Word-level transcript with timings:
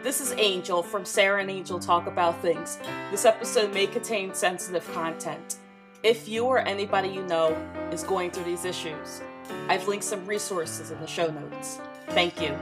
This 0.00 0.20
is 0.20 0.32
Angel 0.38 0.80
from 0.80 1.04
Sara 1.04 1.40
and 1.40 1.50
Angel 1.50 1.80
Talk 1.80 2.06
About 2.06 2.40
Things. 2.40 2.78
This 3.10 3.24
episode 3.24 3.74
may 3.74 3.88
contain 3.88 4.32
sensitive 4.32 4.88
content. 4.92 5.56
If 6.04 6.28
you 6.28 6.44
or 6.44 6.60
anybody 6.60 7.08
you 7.08 7.26
know 7.26 7.48
is 7.90 8.04
going 8.04 8.30
through 8.30 8.44
these 8.44 8.64
issues, 8.64 9.22
I've 9.68 9.88
linked 9.88 10.04
some 10.04 10.24
resources 10.24 10.92
in 10.92 11.00
the 11.00 11.08
show 11.08 11.26
notes. 11.26 11.80
Thank 12.10 12.40
you. 12.40 12.56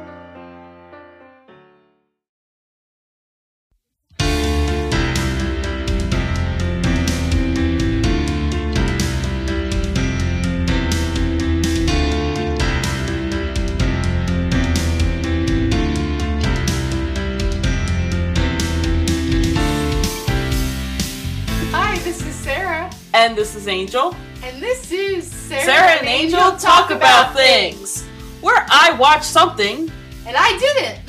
And 23.36 23.42
this 23.44 23.54
is 23.54 23.68
Angel. 23.68 24.16
and 24.42 24.62
this 24.62 24.90
is 24.90 25.30
Sara, 25.30 25.62
Sara 25.62 25.90
and 25.98 26.06
Angel 26.06 26.56
talk 26.56 26.90
about 26.90 27.34
things. 27.34 28.02
Where 28.40 28.64
I 28.70 28.96
watch 28.98 29.24
something 29.24 29.92
and 30.26 30.34
I 30.38 30.56
didn't. 30.58 31.00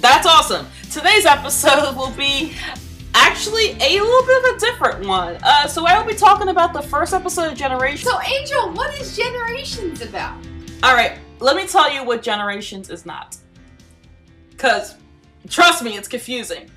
That's 0.00 0.26
awesome. 0.26 0.66
Today's 0.90 1.26
episode 1.26 1.94
will 1.94 2.12
be 2.12 2.54
actually 3.12 3.72
a 3.72 4.00
little 4.00 4.26
bit 4.26 4.44
of 4.50 4.56
a 4.56 4.58
different 4.60 5.06
one. 5.06 5.36
Uh, 5.42 5.66
so 5.66 5.86
I 5.86 5.98
will 6.00 6.10
be 6.10 6.16
talking 6.16 6.48
about 6.48 6.72
the 6.72 6.80
first 6.80 7.12
episode 7.12 7.52
of 7.52 7.58
Generations. 7.58 8.10
So, 8.10 8.18
Angel, 8.22 8.72
what 8.72 8.98
is 8.98 9.14
Generations 9.14 10.00
about? 10.00 10.38
All 10.82 10.94
right, 10.94 11.18
let 11.38 11.54
me 11.54 11.66
tell 11.66 11.92
you 11.92 12.02
what 12.02 12.22
Generations 12.22 12.88
is 12.88 13.04
not. 13.04 13.36
Because, 14.52 14.94
trust 15.50 15.82
me, 15.84 15.98
it's 15.98 16.08
confusing. 16.08 16.70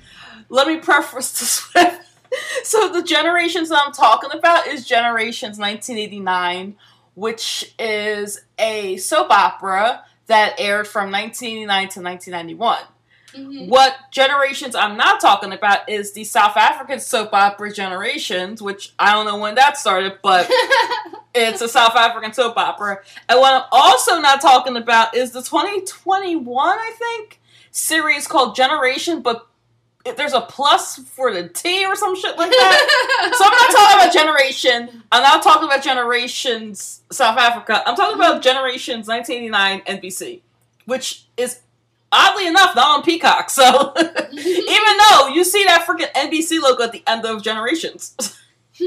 Let 0.50 0.66
me 0.66 0.76
preface 0.76 1.32
this 1.40 1.74
with. 1.74 1.98
So, 2.64 2.92
the 2.92 3.02
Generations 3.02 3.68
that 3.68 3.82
I'm 3.84 3.92
talking 3.92 4.30
about 4.32 4.66
is 4.66 4.86
Generations 4.86 5.58
1989, 5.58 6.76
which 7.14 7.74
is 7.78 8.40
a 8.58 8.96
soap 8.96 9.30
opera 9.30 10.04
that 10.26 10.54
aired 10.58 10.86
from 10.86 11.10
1989 11.10 11.88
to 11.90 12.00
1991. 12.00 12.78
Mhm. 13.34 13.68
What 13.68 13.96
generations 14.10 14.74
I'm 14.74 14.96
not 14.96 15.20
talking 15.20 15.52
about 15.52 15.88
is 15.88 16.12
the 16.12 16.24
South 16.24 16.56
African 16.56 17.00
soap 17.00 17.30
opera 17.32 17.72
Generations, 17.72 18.60
which 18.60 18.92
I 18.98 19.12
don't 19.12 19.24
know 19.26 19.38
when 19.38 19.54
that 19.54 19.78
started, 19.78 20.18
but 20.22 20.50
it's 21.34 21.62
a 21.62 21.68
South 21.68 21.96
African 21.96 22.32
soap 22.32 22.56
opera. 22.56 23.00
And 23.28 23.40
what 23.40 23.54
I'm 23.54 23.68
also 23.72 24.20
not 24.20 24.40
talking 24.42 24.76
about 24.76 25.16
is 25.16 25.30
the 25.32 25.42
2021, 25.42 26.78
I 26.78 26.92
think, 26.98 27.40
series 27.70 28.26
called 28.26 28.54
Generation, 28.54 29.22
but 29.22 29.46
it- 30.04 30.16
there's 30.16 30.32
a 30.32 30.40
plus 30.42 30.96
for 30.98 31.32
the 31.32 31.48
T 31.48 31.84
or 31.86 31.94
some 31.96 32.16
shit 32.16 32.36
like 32.36 32.50
that. 32.50 33.34
so 33.38 33.44
I'm 33.44 33.50
not 33.52 33.70
talking 33.70 34.00
about 34.00 34.12
Generation. 34.12 35.02
I'm 35.12 35.22
not 35.22 35.42
talking 35.42 35.64
about 35.68 35.82
Generations 35.82 37.02
South 37.10 37.38
Africa. 37.38 37.82
I'm 37.86 37.96
talking 37.96 38.16
about 38.16 38.42
Generations 38.42 39.06
1989 39.08 39.98
NBC, 40.00 40.40
which 40.86 41.26
is 41.36 41.60
oddly 42.10 42.46
enough 42.46 42.74
not 42.74 42.98
on 42.98 43.02
Peacock. 43.04 43.48
So 43.50 43.92
even 44.32 44.96
though 45.10 45.28
you 45.28 45.44
see 45.44 45.64
that 45.64 45.86
freaking 45.86 46.12
NBC 46.12 46.60
logo 46.60 46.82
at 46.84 46.92
the 46.92 47.02
end 47.06 47.24
of 47.24 47.42
Generations. 47.42 48.16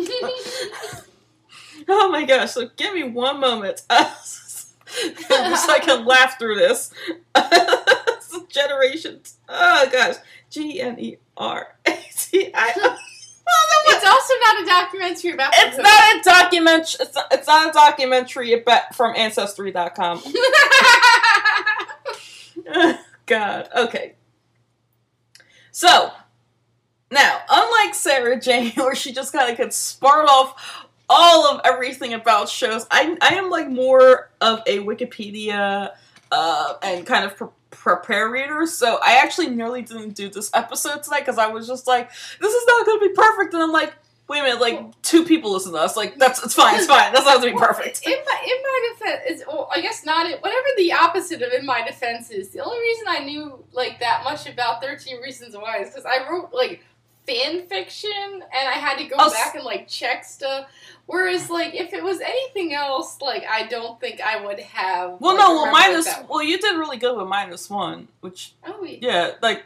oh 1.87 2.09
my 2.11 2.25
gosh! 2.25 2.51
So 2.51 2.69
give 2.75 2.93
me 2.93 3.03
one 3.03 3.39
moment. 3.39 3.83
just 3.89 4.75
so 5.65 5.71
I 5.73 5.79
can 5.81 6.05
laugh 6.05 6.37
through 6.39 6.55
this. 6.55 6.91
Generations. 8.49 9.37
Oh 9.49 9.87
gosh. 9.91 10.15
G 10.55 10.81
N 10.81 10.99
E 10.99 11.17
R 11.35 11.67
A 11.85 11.91
T 12.17 12.49
I. 12.53 12.97
it's 13.87 14.05
also 14.05 14.33
not 14.39 14.63
a 14.63 14.65
documentary 14.65 15.33
about. 15.33 15.51
It's 15.53 15.77
not 15.77 16.15
a 16.15 16.21
documentary. 16.23 16.95
It's 17.01 17.13
not, 17.13 17.27
it's 17.31 17.47
not 17.47 17.69
a 17.69 17.73
documentary 17.73 18.53
about 18.53 18.95
from 18.95 19.13
Ancestry.com. 19.17 20.23
God. 23.25 23.69
Okay. 23.75 24.13
So 25.71 26.11
now, 27.11 27.41
unlike 27.49 27.93
Sara 27.93 28.39
Jane, 28.39 28.71
where 28.75 28.95
she 28.95 29.11
just 29.11 29.33
kind 29.33 29.51
of 29.51 29.57
could 29.57 29.73
spark 29.73 30.29
off 30.29 30.85
all 31.09 31.47
of 31.47 31.59
everything 31.65 32.13
about 32.13 32.47
shows, 32.47 32.87
I 32.89 33.17
I 33.21 33.35
am 33.35 33.49
like 33.49 33.69
more 33.69 34.29
of 34.39 34.61
a 34.65 34.77
Wikipedia 34.79 35.91
uh, 36.31 36.73
and 36.81 37.05
kind 37.05 37.25
of. 37.25 37.51
Prepare 37.85 38.31
readers. 38.31 38.73
so 38.73 38.97
i 39.05 39.19
actually 39.21 39.47
nearly 39.47 39.83
didn't 39.83 40.15
do 40.15 40.27
this 40.27 40.49
episode 40.55 41.03
tonight 41.03 41.19
because 41.19 41.37
i 41.37 41.45
was 41.45 41.67
just 41.67 41.85
like 41.85 42.09
this 42.41 42.51
is 42.51 42.65
not 42.65 42.83
going 42.83 42.99
to 42.99 43.07
be 43.09 43.13
perfect 43.13 43.53
and 43.53 43.61
i'm 43.61 43.71
like 43.71 43.93
wait 44.27 44.39
a 44.39 44.41
minute 44.41 44.59
like 44.59 45.01
two 45.03 45.23
people 45.23 45.53
listen 45.53 45.71
to 45.71 45.77
us 45.77 45.95
like 45.95 46.17
that's 46.17 46.43
it's 46.43 46.55
fine 46.55 46.73
it's 46.73 46.87
fine 46.87 47.13
that's 47.13 47.25
not 47.25 47.39
going 47.39 47.53
to 47.53 47.59
be 47.59 47.65
perfect 47.65 48.01
In 48.07 48.11
my, 48.11 48.39
in 48.43 48.63
my 48.63 48.89
defense, 48.93 49.21
it's, 49.27 49.47
well, 49.47 49.69
I 49.71 49.81
guess 49.81 50.03
not. 50.03 50.25
It, 50.25 50.41
whatever 50.41 50.65
the 50.77 50.93
opposite 50.93 51.43
of 51.43 51.53
in 51.53 51.63
my 51.63 51.85
defense 51.85 52.31
is, 52.31 52.49
the 52.49 52.63
only 52.63 52.79
reason 52.79 53.05
I 53.07 53.19
knew 53.19 53.63
like 53.71 53.99
that 53.99 54.23
much 54.23 54.47
about 54.47 54.81
Thirteen 54.81 55.21
Reasons 55.21 55.55
Why 55.55 55.77
is 55.81 55.89
because 55.89 56.05
I 56.05 56.27
wrote 56.27 56.51
like 56.53 56.83
fan 57.27 57.65
fiction 57.67 58.11
and 58.33 58.43
I 58.67 58.73
had 58.73 58.97
to 58.97 59.03
go 59.05 59.15
Oh, 59.17 59.27
s- 59.27 59.33
back 59.33 59.55
and 59.55 59.63
like 59.63 59.87
check 59.87 60.23
stuff. 60.25 60.67
Whereas 61.07 61.49
like 61.49 61.73
if 61.75 61.93
it 61.93 62.03
was 62.03 62.19
anything 62.19 62.73
else, 62.73 63.21
like 63.21 63.43
I 63.49 63.67
don't 63.67 63.99
think 63.99 64.21
I 64.21 64.43
would 64.45 64.59
have. 64.59 65.19
Well, 65.19 65.35
like, 65.35 65.47
no, 65.47 65.55
well, 65.55 65.71
minus. 65.71 66.07
Well, 66.29 66.43
you 66.43 66.57
did 66.59 66.77
really 66.77 66.97
good 66.97 67.15
with 67.17 67.27
minus 67.27 67.69
one, 67.69 68.07
which 68.21 68.53
Oh, 68.65 68.77
wait. 68.81 69.03
yeah, 69.03 69.31
like 69.41 69.65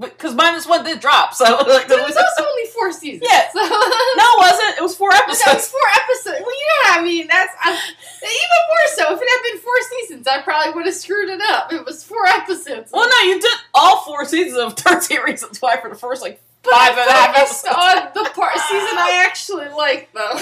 because 0.00 0.34
minus 0.34 0.66
one 0.66 0.82
did 0.84 0.98
drop, 1.00 1.34
so 1.34 1.44
like 1.68 1.86
But 1.88 1.98
it 2.00 2.06
was 2.06 2.16
also 2.16 2.48
only 2.50 2.66
four 2.74 2.92
seasons. 2.92 3.22
Yeah. 3.30 3.48
So. 3.52 3.60
no, 3.60 3.66
it 3.68 4.38
wasn't. 4.38 4.78
It 4.78 4.82
was 4.82 4.96
four 4.96 5.10
But 5.10 5.18
that 5.18 5.28
was 5.28 5.40
episodes. 5.42 5.68
four 5.68 5.86
episodes. 5.94 6.42
Well, 6.44 6.54
you 6.54 6.66
know 6.66 6.90
what 6.90 7.00
I 7.00 7.02
mean. 7.04 7.26
That's 7.28 7.52
I, 7.62 7.70
even 7.70 8.60
more 8.68 8.86
so. 8.96 9.14
If 9.14 9.20
it 9.22 9.28
had 9.28 9.52
been 9.52 9.60
four 9.62 9.74
seasons, 9.90 10.26
I 10.26 10.42
probably 10.42 10.74
would 10.74 10.86
have 10.86 10.94
screwed 10.94 11.28
it 11.28 11.40
up. 11.48 11.72
It 11.72 11.84
was 11.84 12.02
four 12.02 12.26
episodes. 12.26 12.90
Well, 12.92 13.08
no, 13.08 13.30
you 13.30 13.40
did 13.40 13.50
all 13.72 14.00
four 14.02 14.24
seasons 14.24 14.58
of 14.58 14.74
Thirteen 14.76 15.20
Reasons 15.22 15.62
Why 15.62 15.80
for 15.80 15.88
the 15.90 15.96
first 15.96 16.22
like 16.22 16.40
but 16.64 16.72
five 16.72 16.96
and 16.96 17.08
a 17.08 17.12
half 17.12 17.36
episodes. 17.36 17.76
on 17.76 17.96
the 18.14 18.30
part 18.30 18.54
season 18.54 18.96
I 18.98 19.22
actually 19.26 19.68
like, 19.68 20.08
though. 20.14 20.32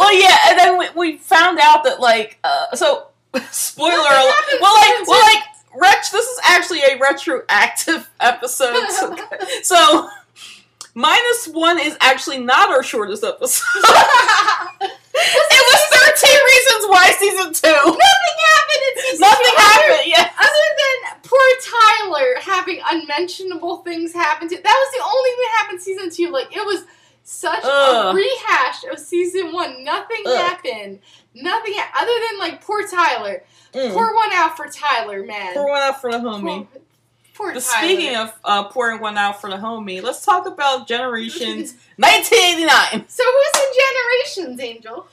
Well, 0.00 0.18
yeah, 0.18 0.36
and 0.48 0.58
then 0.58 0.78
we, 0.78 0.88
we 0.96 1.18
found 1.18 1.58
out 1.60 1.84
that 1.84 2.00
like 2.00 2.38
uh, 2.42 2.74
so 2.74 3.08
spoiler 3.50 3.92
alert. 3.92 4.34
Well, 4.60 4.74
like 4.74 5.06
well, 5.06 5.20
like 5.20 5.44
ret- 5.76 6.08
This 6.12 6.26
is 6.26 6.40
actually 6.44 6.80
a 6.80 6.98
retroactive 6.98 8.10
episode. 8.20 8.88
so- 8.90 9.16
So 9.62 10.08
minus 10.94 11.48
one 11.48 11.78
is 11.80 11.96
actually 12.00 12.38
not 12.38 12.70
our 12.70 12.82
shortest 12.82 13.24
episode. 13.24 13.64
it 14.80 14.90
was 15.14 15.80
13 16.20 16.38
reasons 16.46 16.90
why 16.90 17.12
season 17.18 17.52
two. 17.52 17.72
Nothing 17.72 18.38
happened 18.44 18.82
in 18.88 19.02
season 19.02 19.20
Nothing 19.20 19.46
two. 19.56 19.62
Happened, 19.62 20.02
yeah. 20.06 20.30
Other 20.38 20.66
than 20.80 21.20
poor 21.22 21.48
Tyler 21.64 22.34
having 22.40 22.80
unmentionable 22.90 23.78
things 23.78 24.12
happen 24.12 24.48
to 24.48 24.56
that 24.56 24.62
was 24.62 24.92
the 24.98 25.04
only 25.04 25.30
thing 25.30 25.40
that 25.42 25.56
happened 25.62 25.78
in 25.78 25.82
season 25.82 26.10
two. 26.10 26.32
Like 26.32 26.54
it 26.54 26.64
was 26.66 26.84
such 27.24 27.64
a 27.64 28.12
rehash 28.14 28.84
of 28.90 28.98
season 28.98 29.52
one. 29.52 29.84
Nothing 29.84 30.22
Ugh. 30.26 30.36
happened. 30.36 30.98
Nothing 31.34 31.74
ha- 31.76 32.02
other 32.02 32.12
than 32.30 32.38
like 32.38 32.64
poor 32.64 32.86
Tyler. 32.86 33.44
Mm. 33.72 33.92
Pour 33.92 34.14
one 34.14 34.32
out 34.32 34.56
for 34.56 34.66
Tyler, 34.68 35.24
man. 35.24 35.54
Pour 35.54 35.68
one 35.70 35.80
out 35.82 36.00
for 36.00 36.10
the 36.12 36.18
homie. 36.18 36.66
Poor, 36.70 36.82
poor 37.34 37.54
But 37.54 37.62
Tyler. 37.62 37.86
speaking 37.86 38.16
of 38.16 38.32
uh, 38.44 38.64
pouring 38.64 39.00
one 39.00 39.16
out 39.16 39.40
for 39.40 39.48
the 39.48 39.56
homie, 39.56 40.02
let's 40.02 40.24
talk 40.24 40.46
about 40.46 40.86
Generations 40.86 41.74
1989. 41.96 43.08
so 43.08 43.22
who's 43.24 43.62
in 43.62 44.46
Generations, 44.46 44.60
Angel? 44.60 45.06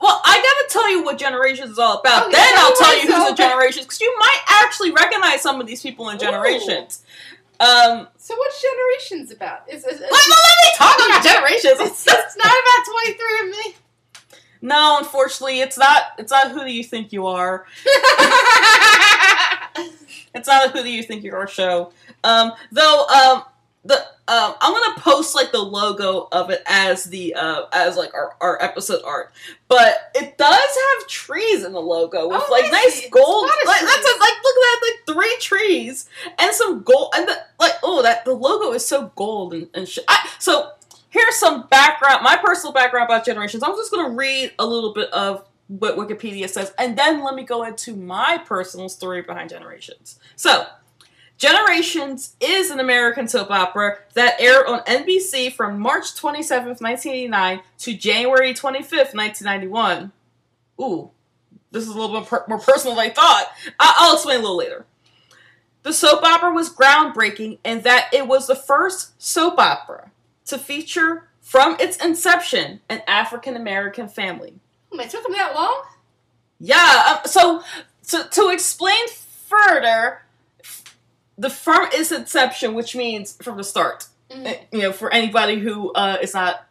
Well, 0.00 0.20
I 0.24 0.34
gotta 0.36 0.68
tell 0.72 0.90
you 0.90 1.04
what 1.04 1.16
Generations 1.16 1.70
is 1.70 1.78
all 1.78 2.00
about. 2.00 2.24
Okay, 2.24 2.32
then 2.32 2.52
I'll 2.56 2.74
tell 2.74 2.94
you 2.96 3.02
who's 3.14 3.30
in. 3.30 3.36
Generations, 3.36 3.86
because 3.86 4.00
you 4.00 4.12
might 4.18 4.40
actually 4.64 4.90
recognize 4.90 5.40
some 5.42 5.60
of 5.60 5.66
these 5.68 5.80
people 5.80 6.08
in 6.10 6.16
Ooh. 6.16 6.18
Um, 7.62 8.08
So 8.16 8.34
what's 8.36 8.60
Generations 8.62 9.30
about? 9.30 9.68
Is, 9.68 9.84
is, 9.84 9.94
is 9.94 10.00
let, 10.00 10.10
me 10.10 10.70
talk 10.76 10.96
about 10.96 11.22
Generations. 11.22 11.80
it's, 11.80 12.06
it's 12.06 12.36
not 12.36 12.46
about 12.46 12.84
23 13.04 13.40
and 13.40 13.50
me. 13.50 13.74
No, 14.62 14.98
unfortunately, 14.98 15.60
it's 15.60 15.78
not. 15.78 16.02
It's 16.18 16.30
not. 16.30 16.50
Who 16.52 16.60
do 16.60 16.72
you 16.72 16.84
think 16.84 17.12
you 17.12 17.26
are? 17.26 17.66
It's 20.34 20.48
not 20.48 20.66
a 20.66 20.70
Who 20.70 20.82
Do 20.82 20.90
You 20.90 21.02
Think 21.02 21.24
You 21.24 21.34
Are 21.34 21.46
show. 21.46 21.92
Um, 22.24 22.52
though, 22.70 23.06
um, 23.06 23.42
the 23.84 23.96
um, 24.28 24.54
I'm 24.60 24.72
gonna 24.72 25.00
post 25.00 25.34
like 25.34 25.50
the 25.50 25.58
logo 25.58 26.28
of 26.30 26.50
it 26.50 26.62
as 26.66 27.04
the 27.04 27.34
uh, 27.34 27.64
as 27.72 27.96
like 27.96 28.14
our, 28.14 28.36
our 28.40 28.62
episode 28.62 29.02
art, 29.04 29.32
but 29.66 30.12
it 30.14 30.38
does 30.38 30.50
have 30.50 31.08
trees 31.08 31.64
in 31.64 31.72
the 31.72 31.80
logo 31.80 32.28
with 32.28 32.42
Oh, 32.44 32.52
like 32.52 32.70
nice 32.70 33.08
gold. 33.10 33.50
Like 33.66 33.80
that's 33.80 34.06
a, 34.06 34.20
like 34.20 34.34
look 34.44 34.56
at 34.56 34.62
that 34.62 34.80
like 34.82 35.16
three 35.16 35.36
trees 35.40 36.08
and 36.38 36.52
some 36.54 36.82
gold 36.82 37.12
and 37.16 37.28
the, 37.28 37.36
like 37.58 37.74
oh 37.82 38.02
that 38.02 38.24
the 38.24 38.32
logo 38.32 38.72
is 38.72 38.86
so 38.86 39.10
gold 39.16 39.54
and, 39.54 39.68
and 39.74 39.88
shit. 39.88 40.04
So 40.38 40.70
here's 41.10 41.36
some 41.36 41.66
background, 41.66 42.22
my 42.22 42.36
personal 42.36 42.72
background 42.72 43.06
about 43.06 43.24
generations. 43.24 43.64
I'm 43.64 43.76
just 43.76 43.90
gonna 43.90 44.14
read 44.14 44.52
a 44.60 44.66
little 44.66 44.94
bit 44.94 45.10
of 45.10 45.44
what 45.66 45.96
Wikipedia 45.96 46.48
says, 46.48 46.72
and 46.78 46.96
then 46.96 47.24
let 47.24 47.34
me 47.34 47.42
go 47.42 47.64
into 47.64 47.96
my 47.96 48.40
personal 48.44 48.88
story 48.88 49.22
behind 49.22 49.50
generations. 49.50 50.18
So, 50.36 50.66
Generations 51.42 52.36
is 52.38 52.70
an 52.70 52.78
American 52.78 53.26
soap 53.26 53.50
opera 53.50 53.98
that 54.14 54.40
aired 54.40 54.64
on 54.68 54.78
NBC 54.84 55.52
from 55.52 55.80
March 55.80 56.14
27th, 56.14 56.80
1989 56.80 57.62
to 57.78 57.94
January 57.94 58.54
25th, 58.54 59.12
1991. 59.12 60.12
Ooh, 60.80 61.10
this 61.72 61.82
is 61.82 61.88
a 61.88 61.98
little 61.98 62.20
bit 62.20 62.28
per- 62.28 62.44
more 62.46 62.60
personal 62.60 62.94
than 62.94 63.06
I 63.06 63.10
thought. 63.10 63.50
I- 63.80 63.94
I'll 63.98 64.14
explain 64.14 64.36
a 64.36 64.42
little 64.42 64.56
later. 64.56 64.86
The 65.82 65.92
soap 65.92 66.22
opera 66.22 66.52
was 66.52 66.72
groundbreaking 66.72 67.58
in 67.64 67.80
that 67.80 68.14
it 68.14 68.28
was 68.28 68.46
the 68.46 68.54
first 68.54 69.20
soap 69.20 69.58
opera 69.58 70.12
to 70.44 70.58
feature, 70.58 71.28
from 71.40 71.76
its 71.80 71.96
inception, 71.96 72.82
an 72.88 73.02
African 73.08 73.56
American 73.56 74.08
family. 74.08 74.54
Oh, 74.92 75.00
it 75.00 75.10
took 75.10 75.24
them 75.24 75.32
that 75.32 75.56
long? 75.56 75.82
Yeah, 76.60 77.16
um, 77.16 77.28
so 77.28 77.64
to, 78.10 78.28
to 78.30 78.50
explain 78.50 79.08
further, 79.08 80.22
the 81.38 81.50
from 81.50 81.88
its 81.92 82.12
inception, 82.12 82.74
which 82.74 82.94
means 82.94 83.36
from 83.42 83.56
the 83.56 83.64
start. 83.64 84.06
Mhm. 84.30 84.46
Uh, 84.46 84.58
You 84.72 84.78
know, 84.82 84.92
for 84.92 85.12
anybody 85.12 85.58
who 85.58 85.92
uh, 85.92 86.18
is 86.22 86.34
not 86.34 86.66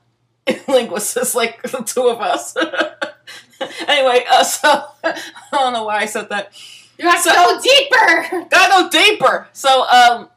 linguists 0.67 1.35
like 1.35 1.61
the 1.71 1.83
two 1.83 2.07
of 2.07 2.19
us. 2.21 2.55
anyway, 3.87 4.25
uh, 4.29 4.43
so 4.43 4.85
I 5.03 5.19
don't 5.51 5.73
know 5.73 5.83
why 5.85 5.99
I 5.99 6.05
said 6.05 6.29
that. 6.29 6.51
You 6.97 7.07
have 7.09 7.21
So- 7.21 7.31
to 7.31 7.35
go 7.35 7.61
deeper! 7.61 8.45
Gotta 8.49 8.83
go 8.83 8.89
deeper. 8.89 9.47
So, 9.53 9.87
um, 9.87 10.29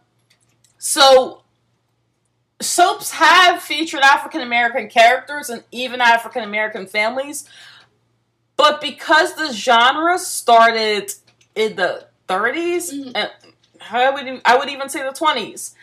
so 0.79 1.43
soaps 2.61 3.11
have 3.13 3.63
featured 3.63 4.01
African 4.01 4.41
American 4.41 4.89
characters 4.89 5.51
and 5.51 5.65
even 5.71 6.01
African 6.01 6.43
American 6.43 6.87
families, 6.87 7.49
but 8.57 8.81
because 8.81 9.35
the 9.35 9.53
genre 9.53 10.19
started 10.19 11.13
in 11.55 11.77
the 11.77 12.07
30s, 12.29 12.93
Mhm. 12.93 13.13
and 13.15 13.31
I 13.91 14.11
would 14.11 14.41
I 14.45 14.57
would 14.57 14.69
even 14.69 14.89
say 14.89 15.03
the 15.03 15.11
20s, 15.11 15.75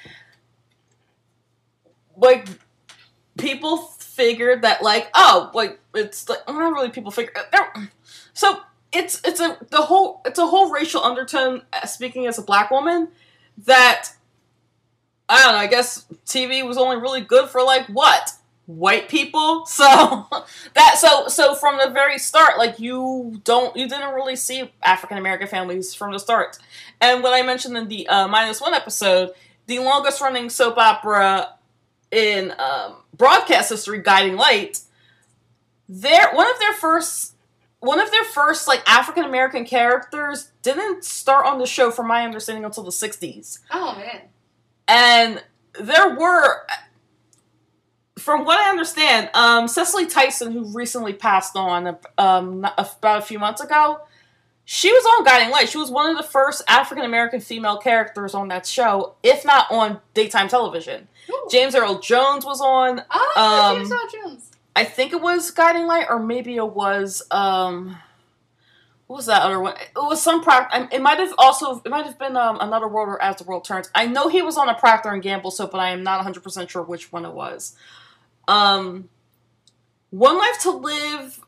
like 2.18 2.48
people 3.38 3.77
figured 3.77 4.62
that 4.62 4.83
like 4.83 5.09
oh 5.13 5.50
like 5.53 5.80
it's 5.95 6.27
like 6.30 6.39
not 6.48 6.74
really 6.74 6.89
people 6.89 7.12
figure 7.12 7.31
so 8.33 8.59
it's 8.92 9.21
it's 9.25 9.39
a 9.39 9.57
the 9.69 9.81
whole 9.81 10.21
it's 10.25 10.38
a 10.38 10.45
whole 10.45 10.69
racial 10.69 11.01
undertone 11.03 11.62
uh, 11.74 11.86
speaking 11.86 12.27
as 12.27 12.38
a 12.38 12.42
black 12.42 12.69
woman 12.69 13.07
that 13.57 14.09
I 15.30 15.42
don't 15.44 15.53
know 15.53 15.59
I 15.59 15.68
guess 15.68 16.06
TV 16.25 16.65
was 16.68 16.77
only 16.77 16.98
really 16.98 17.21
good 17.21 17.50
for 17.50 17.63
like 17.63 17.88
what 17.88 18.31
white 18.77 19.09
people. 19.09 19.65
So 19.68 20.27
that 20.73 20.97
so 20.97 21.27
so 21.27 21.56
from 21.56 21.77
the 21.77 21.89
very 21.91 22.18
start 22.18 22.57
like 22.57 22.79
you 22.79 23.39
don't 23.44 23.75
you 23.75 23.88
didn't 23.88 24.13
really 24.13 24.35
see 24.35 24.71
African 24.83 25.18
American 25.18 25.47
families 25.47 25.94
from 25.95 26.12
the 26.12 26.19
start. 26.19 26.57
And 27.00 27.23
what 27.23 27.33
I 27.33 27.41
mentioned 27.41 27.77
in 27.77 27.88
the 27.88 28.07
uh, 28.07 28.27
minus 28.27 28.59
one 28.62 28.73
episode 28.73 29.31
the 29.68 29.79
longest 29.79 30.21
running 30.21 30.50
soap 30.50 30.77
opera 30.77 31.53
in 32.12 32.53
um, 32.59 32.95
broadcast 33.15 33.69
history 33.69 34.01
Guiding 34.01 34.35
Light 34.35 34.79
their 35.88 36.31
one 36.33 36.50
of 36.50 36.59
their 36.59 36.74
first 36.74 37.35
one 37.79 38.00
of 38.00 38.12
their 38.12 38.24
first 38.24 38.67
like 38.67 38.81
African 38.88 39.24
American 39.25 39.65
characters 39.65 40.51
didn't 40.62 41.03
start 41.03 41.45
on 41.45 41.57
the 41.59 41.65
show, 41.65 41.89
from 41.91 42.07
my 42.07 42.24
understanding, 42.24 42.63
until 42.63 42.83
the 42.83 42.91
'60s, 42.91 43.59
Oh, 43.71 43.95
man. 43.95 44.21
and 44.88 45.44
there 45.79 46.15
were, 46.15 46.65
from 48.21 48.45
what 48.45 48.59
I 48.59 48.69
understand, 48.69 49.29
um, 49.33 49.68
Cicely 49.68 50.06
Tyson, 50.06 50.51
who 50.51 50.65
recently 50.65 51.13
passed 51.13 51.56
on 51.56 51.97
um, 52.18 52.68
about 52.77 53.19
a 53.19 53.21
few 53.21 53.39
months 53.39 53.62
ago, 53.62 54.01
she 54.63 54.91
was 54.91 55.03
on 55.06 55.25
Guiding 55.25 55.50
Light. 55.50 55.68
She 55.68 55.77
was 55.77 55.89
one 55.89 56.09
of 56.09 56.15
the 56.15 56.23
first 56.23 56.63
African 56.68 57.03
American 57.03 57.41
female 57.41 57.77
characters 57.77 58.33
on 58.33 58.47
that 58.50 58.65
show, 58.65 59.15
if 59.23 59.44
not 59.44 59.71
on 59.71 60.00
daytime 60.13 60.47
television. 60.47 61.07
Ooh. 61.29 61.47
James 61.51 61.75
Earl 61.75 62.00
Jones 62.00 62.45
was 62.45 62.62
on. 62.62 63.03
Ah, 63.09 63.71
um, 63.71 63.77
James 63.77 63.91
Earl 63.91 64.07
Jones. 64.13 64.51
I 64.75 64.85
think 64.85 65.13
it 65.13 65.21
was 65.21 65.51
Guiding 65.51 65.88
Light, 65.88 66.06
or 66.09 66.19
maybe 66.19 66.56
it 66.56 66.69
was 66.74 67.24
um, 67.31 67.97
what 69.07 69.17
was 69.17 69.25
that 69.25 69.41
other 69.41 69.59
one? 69.59 69.75
It 69.75 69.91
was 69.95 70.21
some 70.21 70.41
Procter. 70.41 70.88
It 70.89 71.01
might 71.01 71.19
have 71.19 71.33
also 71.38 71.81
it 71.83 71.89
might 71.89 72.06
have 72.06 72.17
been 72.17 72.38
um, 72.38 72.57
another 72.62 72.88
World 72.88 73.09
or 73.09 73.21
As 73.21 73.35
the 73.35 73.44
World 73.44 73.65
Turns. 73.65 73.89
I 73.94 74.06
know 74.06 74.29
he 74.29 74.41
was 74.41 74.56
on 74.56 74.69
a 74.69 74.74
Procter 74.74 75.09
and 75.09 75.21
Gamble 75.21 75.51
soap, 75.51 75.71
but 75.71 75.81
I 75.81 75.89
am 75.89 76.03
not 76.03 76.19
100 76.19 76.41
percent 76.41 76.69
sure 76.69 76.81
which 76.81 77.12
one 77.12 77.25
it 77.25 77.33
was. 77.33 77.75
Um, 78.51 79.09
One 80.09 80.38
Life 80.38 80.59
to 80.62 80.71
Live. 80.71 81.39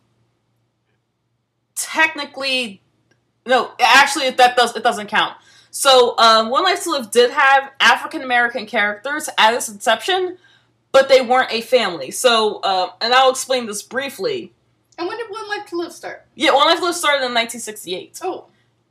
Technically, 1.75 2.81
no, 3.45 3.71
actually 3.79 4.29
that 4.29 4.55
does 4.55 4.75
it 4.75 4.83
doesn't 4.83 5.07
count. 5.07 5.35
So, 5.71 6.15
um, 6.19 6.49
One 6.49 6.63
Life 6.63 6.83
to 6.83 6.91
Live 6.91 7.11
did 7.11 7.31
have 7.31 7.71
African 7.79 8.21
American 8.21 8.65
characters 8.65 9.27
at 9.37 9.53
its 9.53 9.67
inception, 9.69 10.37
but 10.91 11.09
they 11.09 11.21
weren't 11.21 11.51
a 11.51 11.61
family. 11.61 12.11
So, 12.11 12.59
uh, 12.61 12.91
and 13.01 13.13
I'll 13.13 13.31
explain 13.31 13.65
this 13.65 13.81
briefly. 13.81 14.53
And 14.99 15.07
when 15.07 15.17
did 15.17 15.29
One 15.29 15.49
Life 15.49 15.65
to 15.69 15.77
Live 15.77 15.91
start? 15.91 16.25
Yeah, 16.35 16.53
One 16.53 16.67
Life 16.67 16.77
to 16.79 16.85
Live 16.85 16.95
started 16.95 17.25
in 17.25 17.33
1968. 17.33 18.19
Oh, 18.23 18.45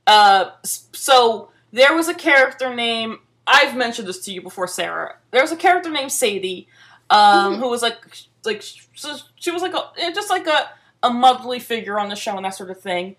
Uh, 0.06 0.50
so 0.64 1.50
there 1.72 1.94
was 1.94 2.08
a 2.08 2.14
character 2.14 2.74
named 2.74 3.18
I've 3.46 3.76
mentioned 3.76 4.06
this 4.08 4.24
to 4.24 4.32
you 4.32 4.42
before, 4.42 4.68
Sara. 4.68 5.16
There 5.30 5.42
was 5.42 5.50
a 5.52 5.56
character 5.56 5.90
named 5.90 6.12
Sadie, 6.12 6.68
um, 7.12 7.54
Mhm. 7.54 7.58
who 7.58 7.68
was 7.68 7.82
like 7.82 7.98
like 8.44 8.62
so 8.94 9.16
she 9.36 9.50
was 9.50 9.62
like 9.62 9.74
a 9.74 10.12
just 10.12 10.30
like 10.30 10.46
a 10.46 10.70
a 11.02 11.10
motherly 11.10 11.58
figure 11.58 11.98
on 11.98 12.08
the 12.08 12.16
show 12.16 12.36
and 12.36 12.44
that 12.44 12.54
sort 12.54 12.70
of 12.70 12.80
thing. 12.80 13.16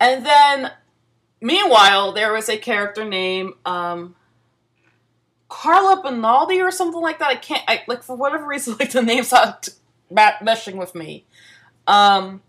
And 0.00 0.24
then, 0.26 0.72
meanwhile, 1.40 2.12
there 2.12 2.32
was 2.32 2.48
a 2.48 2.56
character 2.58 3.04
named 3.04 3.54
um, 3.64 4.14
Carla 5.48 6.02
Benaldi 6.02 6.60
or 6.62 6.70
something 6.70 7.00
like 7.00 7.18
that. 7.18 7.28
I 7.28 7.36
can't 7.36 7.62
I 7.68 7.82
like 7.86 8.02
for 8.02 8.16
whatever 8.16 8.46
reason 8.46 8.76
like 8.80 8.90
the 8.92 9.02
names 9.02 9.32
not 9.32 9.68
meshing 10.10 10.76
with 10.76 10.94
me. 10.94 11.24
Um, 11.86 12.42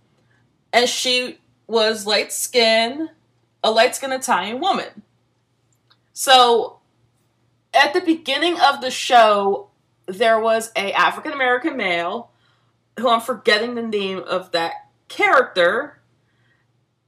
and 0.73 0.89
she 0.89 1.39
was 1.67 2.05
light 2.07 2.31
skinned 2.31 3.09
a 3.63 3.71
light 3.71 3.95
skinned 3.95 4.13
Italian 4.13 4.59
woman. 4.59 5.03
So 6.13 6.79
at 7.73 7.93
the 7.93 8.01
beginning 8.01 8.59
of 8.59 8.81
the 8.81 8.89
show, 8.91 9.69
there 10.07 10.39
was 10.39 10.71
a 10.75 10.91
African 10.93 11.31
American 11.33 11.77
male 11.77 12.31
who 12.99 13.09
I'm 13.09 13.21
forgetting 13.21 13.75
the 13.75 13.83
name 13.83 14.19
of 14.19 14.51
that 14.51 14.73
character, 15.07 15.99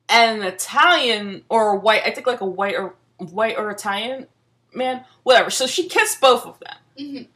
and 0.08 0.42
an 0.42 0.48
Italian 0.48 1.44
or 1.50 1.76
white, 1.78 2.04
I 2.06 2.12
think 2.12 2.28
like 2.28 2.42
a 2.42 2.46
white 2.46 2.76
or 2.76 2.96
white 3.18 3.58
or 3.58 3.70
Italian 3.72 4.28
man, 4.74 5.04
whatever. 5.24 5.50
So 5.50 5.66
she 5.68 5.88
kissed 5.90 6.22
both 6.22 6.46
of 6.46 6.60
them. 6.60 6.76
mhm. 6.98 7.28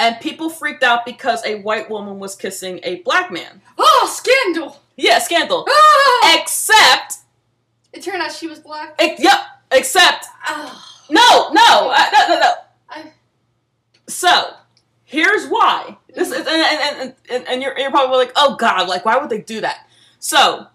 And 0.00 0.20
people 0.20 0.48
freaked 0.48 0.82
out 0.84 1.04
because 1.04 1.44
a 1.44 1.56
white 1.60 1.90
woman 1.90 2.18
was 2.20 2.36
kissing 2.36 2.78
a 2.84 2.96
black 3.02 3.30
man. 3.32 3.62
oh, 3.78 4.08
scandal! 4.12 4.80
Yeah, 4.96 5.18
scandal. 5.18 5.66
Ah! 5.68 6.38
Except, 6.40 7.14
It 7.92 8.02
turned 8.02 8.22
out 8.22 8.32
she 8.32 8.46
was 8.46 8.58
black. 8.60 8.94
yep, 9.18 9.40
except 9.72 10.26
Ah, 10.44 11.00
No, 11.10 11.50
no, 11.52 11.90
uh, 11.90 12.06
no, 12.12 12.28
no, 12.34 12.40
no. 12.40 12.52
I- 12.90 13.12
So, 14.08 14.54
here's 15.08 15.46
why. 15.46 15.96
This 16.14 16.28
is, 16.30 16.46
and, 16.46 16.48
and, 16.48 17.14
and, 17.30 17.48
and, 17.48 17.62
you're, 17.62 17.76
you're 17.78 17.90
probably 17.90 18.18
like, 18.18 18.32
oh 18.36 18.56
god, 18.56 18.88
like, 18.88 19.04
why 19.06 19.16
would 19.16 19.30
they 19.30 19.40
do 19.40 19.62
that? 19.62 19.88
So, 20.18 20.66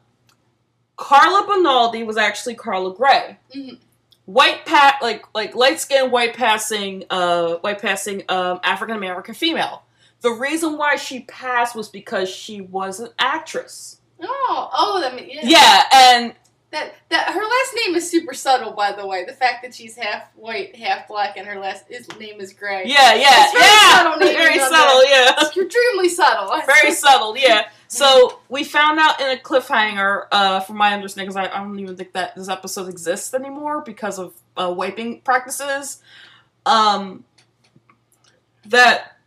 Carla 0.98 1.46
Bonaldi 1.48 2.06
was 2.06 2.18
actually 2.18 2.56
Carla 2.56 2.94
Gray. 2.96 3.38
Mhm. 3.56 3.78
White 4.26 4.66
pat, 4.66 4.96
like, 5.02 5.26
like 5.36 5.54
light 5.54 5.80
skinned, 5.80 6.12
white 6.12 6.34
passing, 6.34 7.04
uh, 7.10 7.56
white 7.58 7.80
passing, 7.82 8.24
um, 8.30 8.60
African 8.64 8.96
American 8.96 9.36
female. 9.36 9.84
The 10.22 10.32
reason 10.32 10.78
why 10.78 10.96
she 10.96 11.22
passed 11.22 11.76
was 11.76 11.90
because 11.90 12.30
she 12.30 12.62
was 12.62 13.02
an 13.02 13.10
actress. 13.20 14.00
oh, 14.22 14.70
oh, 14.74 15.02
that 15.02 15.14
mean, 15.14 15.30
yeah. 15.30 15.42
Yeah, 15.44 15.84
and 15.94 16.34
That 16.74 16.96
that 17.10 17.28
her 17.28 17.40
last 17.40 17.76
name 17.86 17.96
is 17.96 18.10
super 18.10 18.34
subtle, 18.34 18.72
by 18.72 18.94
the 18.94 19.06
way. 19.06 19.26
The 19.26 19.34
fact 19.34 19.62
that 19.62 19.76
she's 19.76 19.96
half 19.96 20.24
white, 20.36 20.76
half 20.76 21.08
black, 21.08 21.38
and 21.38 21.48
her 21.48 21.60
last 21.60 21.86
his 21.88 22.10
name 22.18 22.42
is 22.42 22.52
Gray. 22.52 22.86
yeah, 22.88 23.14
yeah, 23.14 23.44
It's 23.44 23.54
very 23.54 23.64
yeah, 23.64 23.96
subtle 23.96 24.20
very 24.20 24.60
subtle, 24.60 25.04
yeah. 25.06 25.36
It's 25.38 25.56
extremely 25.56 26.10
subtle. 26.10 26.62
very 26.66 26.92
subtle, 26.96 27.38
yeah. 27.38 27.70
So 27.88 28.40
we 28.50 28.64
found 28.64 29.00
out 29.00 29.22
in 29.22 29.38
a 29.38 29.40
cliffhanger, 29.40 30.26
uh, 30.32 30.62
from 30.62 30.78
my 30.78 30.96
understanding, 30.96 31.32
because 31.32 31.48
I, 31.48 31.56
I 31.56 31.64
don't 31.64 31.78
even 31.78 31.96
think 31.96 32.14
that 32.14 32.36
this 32.36 32.50
episode 32.50 32.90
exists 32.90 33.36
anymore 33.36 33.82
because 33.82 34.18
of 34.18 34.34
uh, 34.58 34.74
wiping 34.76 35.22
practices. 35.22 36.02
Um, 36.66 37.24
that 38.66 39.18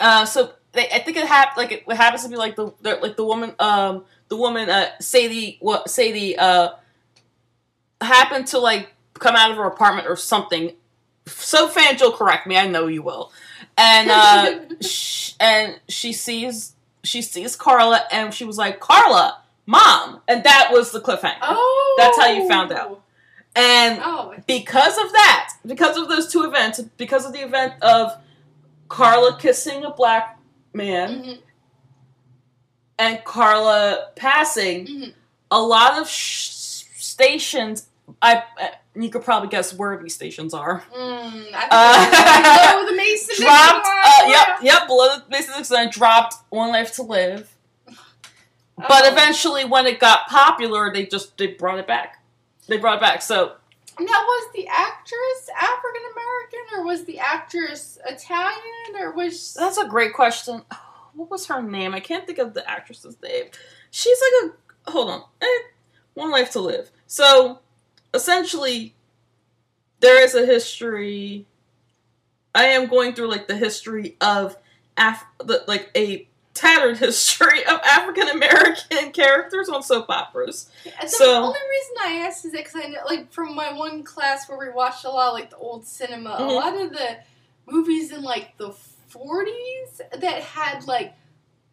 uh, 0.00 0.24
so 0.24 0.54
they, 0.72 0.88
I 0.88 0.98
think 0.98 1.16
it 1.18 1.26
happened 1.28 1.56
like 1.56 1.70
it, 1.70 1.84
it 1.86 1.96
happens 1.96 2.24
to 2.24 2.28
be 2.28 2.36
like 2.36 2.56
the, 2.56 2.72
the 2.82 2.96
like 2.96 3.16
the 3.16 3.24
woman 3.24 3.54
um 3.60 4.04
the 4.28 4.36
woman 4.36 4.68
uh 4.70 4.88
Sadie 5.00 5.58
what 5.60 5.88
Sadie 5.90 6.36
uh 6.38 6.70
happened 8.00 8.46
to 8.48 8.58
like 8.58 8.92
come 9.14 9.34
out 9.36 9.50
of 9.50 9.56
her 9.56 9.64
apartment 9.64 10.06
or 10.08 10.16
something. 10.16 10.72
So 11.26 11.68
fan 11.68 11.96
Jill, 11.96 12.12
correct 12.12 12.46
me. 12.46 12.56
I 12.56 12.66
know 12.66 12.86
you 12.86 13.02
will. 13.02 13.32
And 13.76 14.10
uh, 14.10 14.60
sh- 14.80 15.32
and 15.40 15.80
she 15.88 16.12
sees 16.12 16.74
she 17.02 17.22
sees 17.22 17.56
Carla 17.56 18.02
and 18.12 18.32
she 18.34 18.44
was 18.44 18.58
like 18.58 18.80
Carla, 18.80 19.42
mom, 19.66 20.20
and 20.28 20.44
that 20.44 20.70
was 20.72 20.92
the 20.92 21.00
cliffhanger. 21.00 21.38
oh, 21.42 21.94
That's 21.98 22.18
how 22.18 22.26
you 22.30 22.48
found 22.48 22.72
out. 22.72 23.02
And 23.54 24.00
Oh, 24.02 24.34
because 24.46 24.98
of 24.98 25.12
that, 25.12 25.54
because 25.64 25.96
of 25.96 26.08
those 26.08 26.30
two 26.30 26.44
events, 26.44 26.80
because 26.98 27.24
of 27.24 27.32
the 27.32 27.40
event 27.42 27.74
of 27.82 28.12
Carla 28.88 29.38
kissing 29.38 29.84
a 29.84 29.90
black 29.90 30.38
man 30.74 31.22
mhm, 31.22 31.38
and 32.98 33.22
Carla 33.24 34.08
passing, 34.16 34.86
mhm. 34.86 35.12
a 35.50 35.60
lot 35.60 35.98
of 36.00 36.08
sh- 36.08 36.84
stations. 36.96 37.88
I 38.22 38.36
uh, 38.60 38.68
you 38.94 39.10
could 39.10 39.24
probably 39.24 39.48
guess 39.48 39.74
where 39.74 40.00
these 40.02 40.14
stations 40.14 40.54
are. 40.54 40.82
Mm, 40.94 41.46
I 41.54 41.68
Uh, 41.70 42.72
below 42.72 42.90
the 42.90 42.96
Mason 42.96 43.44
dropped. 43.44 43.86
Uh, 43.86 44.28
yep, 44.28 44.48
yep. 44.62 44.86
Below 44.86 45.18
the 45.18 45.24
Mason 45.28 45.54
Dixon 45.56 45.90
dropped 45.90 46.34
One 46.50 46.70
Life 46.70 46.94
to 46.94 47.02
Live. 47.02 47.52
But 48.78 49.04
Oh. 49.04 49.08
eventually, 49.12 49.64
when 49.64 49.86
it 49.86 49.98
got 50.00 50.28
popular, 50.28 50.92
they 50.92 51.06
just 51.06 51.36
they 51.38 51.48
brought 51.48 51.78
it 51.78 51.86
back. 51.86 52.22
They 52.68 52.76
brought 52.78 52.98
it 52.98 53.00
back. 53.00 53.22
So 53.22 53.52
Now, 53.98 54.06
was 54.06 54.52
the 54.54 54.66
actress 54.68 55.48
African 55.58 56.02
American 56.12 56.78
or 56.78 56.84
was 56.84 57.04
the 57.04 57.18
actress 57.18 57.98
Italian 58.06 58.96
or 59.00 59.12
was 59.12 59.54
that's 59.54 59.78
a 59.78 59.86
great 59.88 60.12
question. 60.14 60.62
What 61.16 61.30
was 61.30 61.46
her 61.46 61.62
name? 61.62 61.94
I 61.94 62.00
can't 62.00 62.26
think 62.26 62.38
of 62.38 62.54
the 62.54 62.68
actress's 62.68 63.16
name. 63.22 63.46
She's 63.90 64.18
like 64.42 64.52
a 64.86 64.90
hold 64.90 65.10
on. 65.10 65.22
Eh, 65.40 65.46
One 66.14 66.30
Life 66.30 66.50
to 66.52 66.60
Live. 66.60 66.90
So 67.06 67.60
essentially, 68.14 68.94
there 70.00 70.22
is 70.22 70.34
a 70.34 70.44
history. 70.46 71.46
I 72.54 72.64
am 72.66 72.86
going 72.88 73.14
through 73.14 73.28
like 73.28 73.48
the 73.48 73.56
history 73.56 74.16
of 74.20 74.56
Af- 74.98 75.26
the, 75.44 75.62
like 75.66 75.90
a 75.94 76.26
tattered 76.54 76.96
history 77.06 77.64
of 77.66 77.80
African 77.84 78.28
American 78.28 79.10
characters 79.12 79.68
on 79.68 79.82
soap 79.82 80.06
operas. 80.08 80.70
So, 80.84 80.90
the 81.00 81.08
So- 81.08 81.42
only 81.44 81.58
reason 81.70 81.96
I 82.00 82.26
asked 82.26 82.44
is 82.46 82.52
because 82.52 82.74
I 82.76 82.88
know, 82.88 83.00
like, 83.06 83.30
from 83.32 83.54
my 83.54 83.72
one 83.74 84.02
class 84.04 84.48
where 84.48 84.58
we 84.58 84.70
watched 84.72 85.04
a 85.04 85.10
lot 85.10 85.28
of 85.28 85.34
like 85.34 85.50
the 85.50 85.56
old 85.56 85.86
cinema, 85.86 86.30
a 86.30 86.40
Mhm. 86.40 86.54
lot 86.54 86.76
of 86.80 86.92
the 86.92 87.18
movies 87.66 88.10
in 88.12 88.22
like 88.22 88.56
the 88.56 88.74
40s 89.10 90.00
that 90.20 90.42
had 90.42 90.86
like 90.86 91.14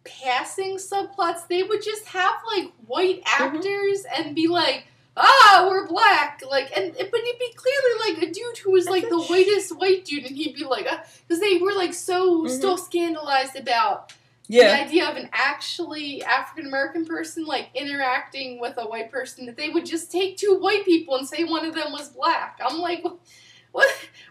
passing 0.04 0.78
subplots, 0.78 1.48
they 1.48 1.64
would 1.64 1.82
just 1.84 2.06
have 2.08 2.36
like 2.56 2.72
white 2.88 3.24
Mm-hmm. 3.26 3.56
actors 3.58 4.06
and 4.18 4.36
be 4.36 4.48
like, 4.48 4.86
ah, 5.16 5.68
we're 5.70 5.88
black, 5.88 6.42
like, 6.50 6.76
and 6.78 6.92
but 6.94 7.00
it'd 7.20 7.40
be 7.40 7.54
clearly 7.56 8.14
like 8.14 8.24
a 8.24 8.32
dude 8.34 8.58
who 8.58 8.72
was 8.72 8.88
like 8.88 9.08
the 9.10 9.22
whitest 9.30 9.78
white 9.78 10.04
dude, 10.06 10.26
and 10.26 10.36
he'd 10.36 10.56
be 10.56 10.66
like, 10.66 10.88
because 11.28 11.40
they 11.40 11.58
were 11.58 11.74
like 11.74 11.94
so 11.94 12.44
Mhm. 12.44 12.50
still 12.50 12.78
scandalized 12.78 13.56
about 13.56 14.12
the 14.50 14.84
idea 14.84 15.08
of 15.10 15.16
an 15.16 15.30
actually 15.32 16.22
African 16.24 16.66
American 16.68 17.06
person 17.06 17.46
like 17.46 17.70
interacting 17.74 18.60
with 18.60 18.78
a 18.78 18.84
white 18.86 19.10
person 19.12 19.46
that 19.46 19.56
they 19.56 19.70
would 19.70 19.86
just 19.86 20.12
take 20.12 20.36
two 20.38 20.58
white 20.60 20.84
people 20.84 21.16
and 21.16 21.28
say 21.28 21.44
one 21.46 21.66
of 21.66 21.74
them 21.76 21.92
was 21.94 22.10
black. 22.10 22.60
I'm 22.64 22.80
like, 22.80 23.04
what 23.04 23.18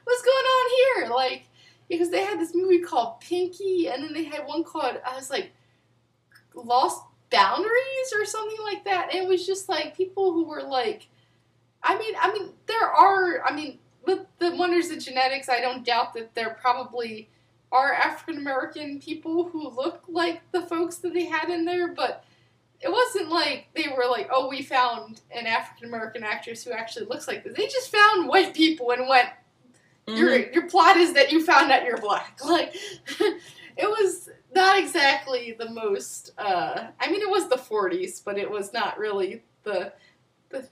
what's 0.05 0.23
going 0.23 0.37
on 0.37 0.71
here? 0.77 1.15
Like, 1.15 1.45
because 1.89 2.11
they 2.11 2.25
had 2.25 2.41
this 2.41 2.55
movie 2.55 2.81
called 2.81 3.21
Pinky, 3.21 3.89
and 3.89 4.03
then 4.03 4.13
they 4.13 4.25
had 4.25 4.47
one 4.47 4.65
called 4.65 4.99
I 5.07 5.17
was 5.17 5.31
like, 5.31 5.53
Lost 6.55 7.03
Boundaries 7.31 8.13
or 8.15 8.25
something 8.25 8.61
like 8.63 8.85
that. 8.85 9.09
And 9.13 9.25
it 9.25 9.29
was 9.29 9.47
just 9.47 9.69
like 9.69 9.97
people 9.97 10.33
who 10.33 10.45
were 10.45 10.63
like, 10.63 11.09
I 11.83 11.99
mean, 11.99 12.15
I 12.21 12.33
mean, 12.33 12.51
there 12.67 12.89
are, 12.89 13.43
I 13.45 13.55
mean, 13.55 13.79
with 14.05 14.21
the 14.39 14.55
wonders 14.55 14.91
of 14.91 14.99
genetics, 14.99 15.49
I 15.49 15.61
don't 15.61 15.85
doubt 15.85 16.15
that 16.15 16.35
there 16.35 16.57
probably 16.61 17.29
are 17.71 17.93
African 17.93 18.37
American 18.37 19.01
people 19.01 19.49
who 19.49 19.71
look 19.71 20.03
like 20.09 20.43
the 20.53 20.63
folks 20.63 20.97
that 20.99 21.15
they 21.15 21.25
had 21.25 21.49
in 21.49 21.65
there, 21.65 21.89
but 21.89 22.25
it 22.81 22.91
wasn't 22.91 23.31
like 23.31 23.69
they 23.75 23.87
were 23.97 24.07
like, 24.11 24.29
oh, 24.31 24.49
we 24.49 24.63
found 24.63 25.21
an 25.35 25.47
African 25.47 25.89
American 25.89 26.23
actress 26.23 26.65
who 26.65 26.73
actually 26.73 27.07
looks 27.07 27.29
like 27.29 27.45
this. 27.45 27.57
They 27.57 27.67
just 27.67 27.91
found 27.91 28.29
white 28.29 28.55
people 28.55 28.91
and 28.91 29.09
went, 29.09 29.29
your 30.07 30.31
Mhm. 30.31 30.55
your 30.55 30.69
plot 30.69 30.97
is 30.97 31.13
that 31.15 31.33
you 31.33 31.45
found 31.45 31.71
out 31.73 31.85
you're 31.85 31.99
black. 31.99 32.39
Like, 32.45 32.75
it 33.77 33.89
was 33.89 34.29
not 34.55 34.79
exactly 34.79 35.53
the 35.59 35.71
most. 35.71 36.33
Uh, 36.37 36.89
I 37.01 37.11
mean, 37.11 37.23
it 37.23 37.31
was 37.31 37.49
the 37.49 37.57
'40s, 37.57 38.21
but 38.25 38.37
it 38.39 38.51
was 38.51 38.73
not 38.73 38.99
really 38.99 39.43
the 39.63 39.93
the. 40.51 40.69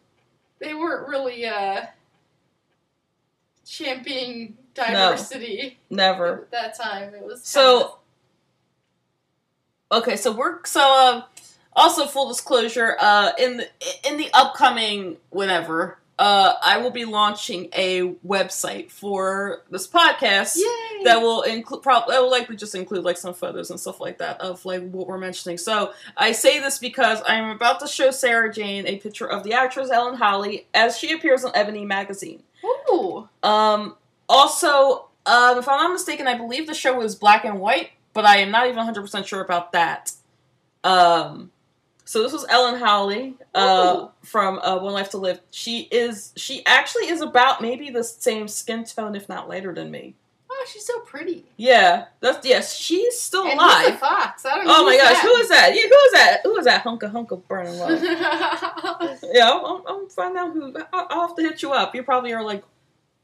They 0.58 0.74
weren't 0.74 1.08
really 1.08 1.46
uh, 1.46 1.86
championing 3.64 4.56
diversity 4.74 5.78
Never. 5.88 6.42
at 6.42 6.50
that 6.50 6.76
time. 6.76 7.14
It 7.14 7.24
was 7.24 7.42
So, 7.42 7.98
okay, 9.92 10.16
so 10.16 10.32
we're 10.32 10.64
so 10.64 10.80
um, 10.80 11.24
also 11.74 12.06
full 12.06 12.28
disclosure. 12.28 12.96
Uh, 13.00 13.32
in 13.38 13.56
the 13.58 13.68
in 14.06 14.16
the 14.18 14.28
upcoming 14.34 15.16
whenever, 15.30 15.98
uh, 16.20 16.52
I 16.62 16.76
will 16.76 16.90
be 16.90 17.06
launching 17.06 17.70
a 17.72 18.12
website 18.26 18.90
for 18.90 19.62
this 19.70 19.88
podcast. 19.88 20.54
yay. 20.54 21.04
That 21.04 21.22
will 21.22 21.40
include 21.40 21.82
probably 21.82 22.14
that 22.14 22.20
will 22.20 22.30
likely 22.30 22.56
just 22.56 22.74
include 22.74 23.04
like 23.04 23.16
some 23.16 23.32
photos 23.32 23.70
and 23.70 23.80
stuff 23.80 24.00
like 24.00 24.18
that 24.18 24.38
of 24.42 24.62
like 24.66 24.86
what 24.90 25.06
we're 25.06 25.16
mentioning. 25.16 25.56
So 25.56 25.94
I 26.18 26.32
say 26.32 26.60
this 26.60 26.78
because 26.78 27.22
I'm 27.26 27.48
about 27.48 27.80
to 27.80 27.86
show 27.86 28.10
Sara 28.10 28.52
Jane 28.52 28.86
a 28.86 28.98
picture 28.98 29.26
of 29.26 29.44
the 29.44 29.54
actress 29.54 29.90
Ellen 29.90 30.14
Holly 30.14 30.66
as 30.74 30.98
she 30.98 31.12
appears 31.12 31.42
on 31.42 31.52
Ebony 31.54 31.86
magazine. 31.86 32.42
Ooh. 32.92 33.26
Um, 33.42 33.96
also, 34.28 35.08
um, 35.24 35.56
if 35.56 35.66
I'm 35.68 35.78
not 35.78 35.90
mistaken, 35.90 36.26
I 36.26 36.36
believe 36.36 36.66
the 36.66 36.74
show 36.74 36.98
was 36.98 37.14
black 37.14 37.46
and 37.46 37.60
white, 37.60 37.92
but 38.12 38.26
I 38.26 38.38
am 38.38 38.50
not 38.50 38.66
even 38.66 38.86
100% 38.86 39.26
sure 39.26 39.40
about 39.40 39.72
that. 39.72 40.12
Um, 40.84 41.50
so 42.10 42.24
this 42.24 42.32
was 42.32 42.44
Ellen 42.48 42.74
Holly 42.80 43.36
uh, 43.54 44.08
from 44.24 44.58
uh, 44.58 44.80
One 44.80 44.94
Life 44.94 45.10
to 45.10 45.18
Live. 45.18 45.38
She 45.52 45.82
is 45.92 46.32
she 46.34 46.66
actually 46.66 47.06
is 47.06 47.20
about 47.20 47.62
maybe 47.62 47.88
the 47.88 48.02
same 48.02 48.48
skin 48.48 48.82
tone, 48.82 49.14
if 49.14 49.28
not 49.28 49.48
lighter 49.48 49.72
than 49.72 49.92
me. 49.92 50.16
Oh, 50.50 50.66
she's 50.72 50.84
so 50.84 50.98
pretty. 51.02 51.44
Yeah, 51.56 52.06
that's 52.18 52.44
yes, 52.44 52.74
she's 52.76 53.16
still 53.20 53.42
And 53.42 53.52
who's 53.52 53.60
the 53.60 53.90
alive. 53.90 54.00
fox? 54.00 54.44
I 54.44 54.56
don't 54.56 54.66
know. 54.66 54.74
Oh 54.78 54.84
my 54.86 54.96
gosh, 54.96 55.12
that. 55.12 55.22
who 55.22 55.30
is 55.36 55.48
that? 55.50 55.72
Yeah, 55.72 55.82
who 55.82 55.94
is 55.94 56.12
that? 56.12 56.40
Who 56.42 56.58
is 56.58 56.64
that? 56.64 56.82
Hunka 56.82 57.12
Hunka 57.12 57.40
burning 57.46 57.78
love. 57.78 58.02
yeah, 59.32 59.52
I'm, 59.52 59.64
I'm, 59.64 59.82
I'm 59.86 60.08
find 60.08 60.36
out 60.36 60.52
who. 60.52 60.74
I'll, 60.92 61.06
I'll 61.10 61.28
have 61.28 61.36
to 61.36 61.42
hit 61.42 61.62
you 61.62 61.70
up. 61.70 61.94
You 61.94 62.02
probably 62.02 62.32
are 62.32 62.42
like 62.42 62.64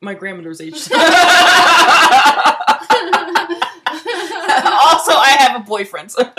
my 0.00 0.14
grandmother's 0.14 0.60
age. 0.60 0.74
also, 0.92 0.92
I 5.18 5.36
have 5.40 5.60
a 5.60 5.64
boyfriend. 5.64 6.12
so- 6.12 6.30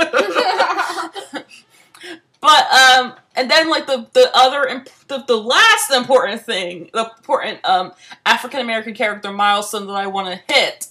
but 2.48 2.66
um, 2.72 3.14
and 3.36 3.52
then 3.52 3.70
like 3.70 3.88
the 3.88 4.08
the 4.14 4.32
other 4.34 4.64
imp- 4.64 4.88
the, 5.10 5.22
the 5.28 5.36
last 5.36 5.92
important 5.92 6.42
thing, 6.44 6.90
the 6.94 7.12
important 7.18 7.60
um 7.66 7.92
African 8.26 8.62
American 8.62 8.94
character 8.94 9.32
milestone 9.34 9.86
that 9.88 9.94
I 9.98 10.08
want 10.08 10.30
to 10.48 10.54
hit 10.54 10.88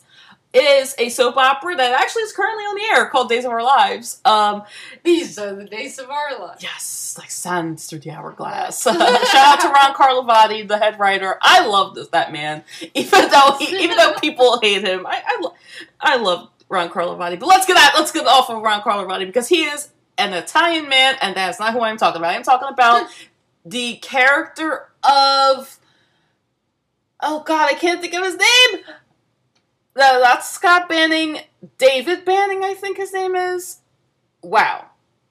is 0.52 0.94
a 0.98 1.08
soap 1.08 1.38
opera 1.38 1.75
that 1.75 1.98
actually 1.98 2.25
is 2.25 2.32
currently 2.34 2.64
on 2.64 2.75
the 2.75 2.94
air 2.94 3.06
called 3.06 3.30
Days 3.30 3.46
of 3.46 3.52
Our 3.52 3.62
Lives. 3.62 4.20
Um, 4.26 4.64
These 5.02 5.38
are 5.38 5.54
the 5.54 5.64
days 5.64 5.98
of 5.98 6.10
our 6.10 6.38
lives. 6.38 6.62
Yes, 6.62 7.14
like 7.18 7.30
sands 7.30 7.86
through 7.86 8.00
the 8.00 8.10
hourglass. 8.10 8.82
Shout 8.84 8.96
out 9.00 9.60
to 9.60 9.68
Ron 9.68 9.94
Carlivati, 9.94 10.68
the 10.68 10.76
head 10.78 10.98
writer. 11.00 11.38
I 11.40 11.66
love 11.66 11.94
this 11.94 12.08
that 12.08 12.32
man, 12.32 12.64
even 12.94 13.30
though 13.30 13.56
he, 13.58 13.82
even 13.82 13.96
though 13.96 14.12
people 14.20 14.60
hate 14.60 14.84
him. 14.84 15.06
I 15.06 15.22
I, 15.26 15.38
lo- 15.40 15.54
I 16.00 16.16
love 16.16 16.50
Ron 16.68 16.90
Carlivati. 16.90 17.38
But 17.40 17.46
let's 17.46 17.64
get 17.66 17.78
out. 17.78 17.98
Let's 17.98 18.12
get 18.12 18.26
off 18.26 18.50
of 18.50 18.60
Ron 18.62 18.82
Carlivati 18.82 19.25
because 19.26 19.48
he 19.48 19.64
is 19.64 19.88
an 20.18 20.32
Italian 20.35 20.88
man, 20.88 21.16
and 21.20 21.37
that's 21.37 21.58
not 21.61 21.73
who 21.73 21.80
I'm 21.82 21.96
talking 21.96 22.20
about. 22.20 22.35
I'm 22.35 22.42
talking 22.42 22.68
about 22.68 23.08
the 23.64 23.96
character 23.96 24.88
of. 25.02 25.78
Oh 27.20 27.42
God, 27.46 27.68
I 27.68 27.75
can't 27.75 28.00
think 28.00 28.14
of 28.14 28.25
his 28.25 28.37
name. 28.37 28.82
No, 29.96 30.20
that's 30.20 30.50
Scott 30.50 30.88
Banning. 30.88 31.38
David 31.78 32.25
Banning, 32.25 32.62
I 32.62 32.75
think 32.75 32.99
his 32.99 33.12
name 33.12 33.35
is. 33.35 33.80
Wow. 34.42 34.87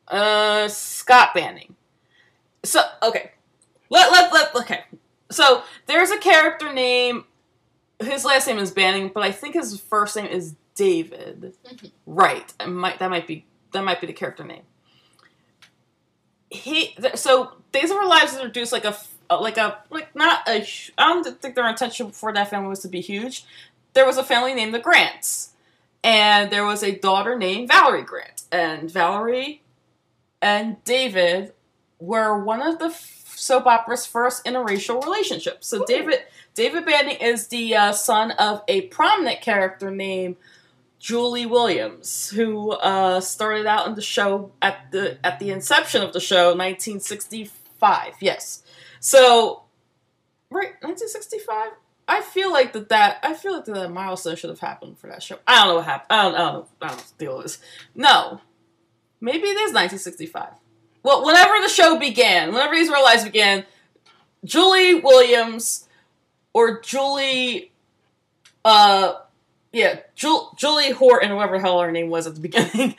Uh, 0.08 0.68
Scott 0.68 1.34
Banning. 1.36 1.76
So 2.64 2.82
okay, 3.04 3.32
let 3.90 4.12
let 4.12 4.34
let 4.34 4.56
okay. 4.56 4.84
So 5.30 5.64
there's 5.86 6.10
a 6.12 6.18
character 6.18 6.74
name. 6.74 7.26
His 8.00 8.26
last 8.26 8.48
name 8.48 8.58
is 8.58 8.72
Banning, 8.72 9.12
but 9.14 9.24
I 9.24 9.32
think 9.32 9.54
his 9.54 9.80
first 9.80 10.16
name 10.16 10.26
is 10.26 10.56
David. 10.74 11.54
Mhm. 11.66 11.92
Right. 12.06 12.52
It 12.60 12.68
might 12.68 13.00
that 13.00 13.10
might 13.10 13.28
be 13.28 13.46
that 13.72 13.84
might 13.84 14.02
be 14.02 14.08
the 14.08 14.14
character 14.14 14.44
name. 14.44 14.64
He 16.50 16.88
th- 17.00 17.18
so 17.18 17.54
Days 17.72 17.92
of 17.92 17.98
Our 17.98 18.08
Lives 18.08 18.36
introduced 18.36 18.72
like 18.72 18.86
a 18.86 18.96
like 19.30 19.58
a 19.58 19.80
like 19.90 20.16
not 20.16 20.48
a 20.48 20.66
I 20.98 21.14
don't 21.14 21.42
think 21.42 21.56
their 21.56 21.68
intention 21.68 22.12
for 22.12 22.32
that 22.34 22.50
family 22.50 22.70
was 22.70 22.80
to 22.80 22.88
be 22.88 23.02
huge. 23.02 23.46
There 23.94 24.06
was 24.06 24.18
a 24.18 24.24
family 24.24 24.54
named 24.54 24.74
the 24.74 24.80
Grants, 24.80 25.54
and 26.04 26.52
there 26.52 26.66
was 26.66 26.84
a 26.84 26.96
daughter 26.96 27.38
named 27.38 27.70
Valerie 27.70 28.04
Grant, 28.04 28.44
and 28.52 28.92
Valerie 28.92 29.62
and 30.42 30.84
David 30.84 31.54
were 32.00 32.38
one 32.38 32.62
of 32.62 32.78
the 32.80 32.86
f- 32.86 33.34
soap 33.36 33.66
opera's 33.66 34.06
first 34.06 34.46
interracial 34.46 35.04
relationships. 35.04 35.68
So 35.68 35.82
Ooh. 35.82 35.86
David 35.88 36.20
David 36.54 36.86
Banning 36.86 37.18
is 37.18 37.48
the 37.48 37.76
uh, 37.76 37.92
son 37.92 38.32
of 38.32 38.64
a 38.68 38.82
prominent 38.82 39.42
character 39.42 39.92
named 39.92 40.38
Julie 41.06 41.46
Williams, 41.46 42.32
who 42.32 42.72
uh, 42.72 43.22
started 43.22 43.68
out 43.68 43.86
in 43.86 43.94
the 43.94 44.02
show 44.02 44.54
at 44.60 44.90
the 44.90 45.24
at 45.24 45.38
the 45.38 45.52
inception 45.52 46.02
of 46.02 46.14
the 46.14 46.20
show, 46.20 46.48
1965. 46.56 48.14
Yes, 48.22 48.64
so 49.00 49.66
right 50.50 50.74
1965. 50.82 51.74
I 52.08 52.22
feel 52.22 52.52
like 52.52 52.74
that 52.74 52.90
that 52.90 53.20
I 53.22 53.36
feel 53.36 53.54
like 53.54 53.66
that 53.66 53.92
milestone 53.92 54.36
should 54.36 54.50
have 54.50 54.60
happened 54.60 54.98
for 54.98 55.06
that 55.06 55.22
show. 55.22 55.38
I 55.46 55.58
don't 55.58 55.68
know 55.68 55.76
what 55.76 55.86
happened. 55.86 56.08
I 56.10 56.24
don't, 56.24 56.34
I 56.34 56.38
don't 56.38 56.54
know. 56.54 56.68
I 56.82 56.88
don't 56.88 56.98
know 56.98 57.04
what 57.04 57.14
the 57.20 57.24
deal 57.24 57.42
is. 57.42 57.60
No, 57.94 58.42
maybe 59.22 59.44
it 59.44 59.58
is 59.58 59.74
1965. 59.74 60.54
Well, 61.04 61.24
whenever 61.24 61.62
the 61.62 61.70
show 61.70 62.00
began, 62.00 62.52
whenever 62.52 62.74
these 62.74 62.90
real 62.90 63.04
lives 63.04 63.24
began, 63.24 63.64
Julie 64.44 64.96
Williams 64.96 65.88
or 66.52 66.82
Julie, 66.82 67.74
uh, 68.64 69.14
yeah, 69.76 70.00
Ju- 70.16 70.48
Julie 70.56 70.92
Horton, 70.92 71.30
whoever 71.32 71.58
the 71.58 71.62
hell 71.64 71.82
her 71.82 71.92
name 71.92 72.10
was 72.10 72.26
at 72.28 72.36
the 72.36 72.42
beginning, 72.48 72.96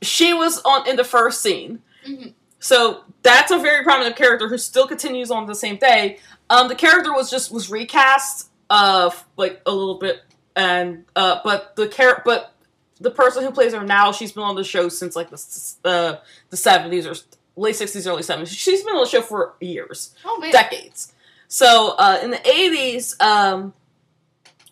she 0.00 0.32
was 0.32 0.62
on 0.62 0.88
in 0.88 0.96
the 0.96 1.04
first 1.04 1.42
scene. 1.42 1.82
Mhm. 2.06 2.32
So 2.60 3.04
that's 3.22 3.50
a 3.50 3.58
very 3.58 3.82
prominent 3.84 4.16
character 4.16 4.48
who 4.48 4.56
still 4.56 4.86
continues 4.86 5.30
on 5.30 5.46
the 5.46 5.54
same 5.54 5.76
day. 5.76 6.18
Um, 6.48 6.68
the 6.68 6.74
character 6.74 7.12
was 7.12 7.30
just 7.30 7.50
was 7.52 7.68
recast, 7.70 8.48
uh, 8.70 9.10
like 9.36 9.60
a 9.66 9.70
little 9.70 9.96
bit, 9.96 10.20
and 10.56 11.04
uh, 11.16 11.40
but 11.44 11.74
the 11.76 11.88
char- 11.88 12.22
but 12.24 12.54
the 13.00 13.10
person 13.10 13.42
who 13.44 13.50
plays 13.50 13.74
her 13.74 13.82
now, 13.84 14.12
she's 14.12 14.32
been 14.32 14.44
on 14.44 14.54
the 14.54 14.64
show 14.64 14.88
since 14.88 15.14
like 15.16 15.28
the 15.30 15.74
uh, 15.84 16.16
the 16.50 16.56
seventies 16.56 17.06
or 17.06 17.14
late 17.56 17.76
sixties, 17.76 18.06
early 18.06 18.22
seventies. 18.22 18.54
She's 18.54 18.82
been 18.84 18.94
on 18.94 19.02
the 19.04 19.10
show 19.10 19.20
for 19.20 19.54
years 19.60 20.14
Oh 20.24 20.38
decades. 20.52 21.12
So 21.48 21.94
uh, 21.98 22.18
in 22.22 22.30
the 22.30 22.38
80s, 22.38 23.20
um, 23.22 23.74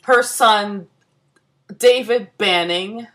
her 0.02 0.22
son, 0.22 0.88
David 1.78 2.30
Banning, 2.38 3.06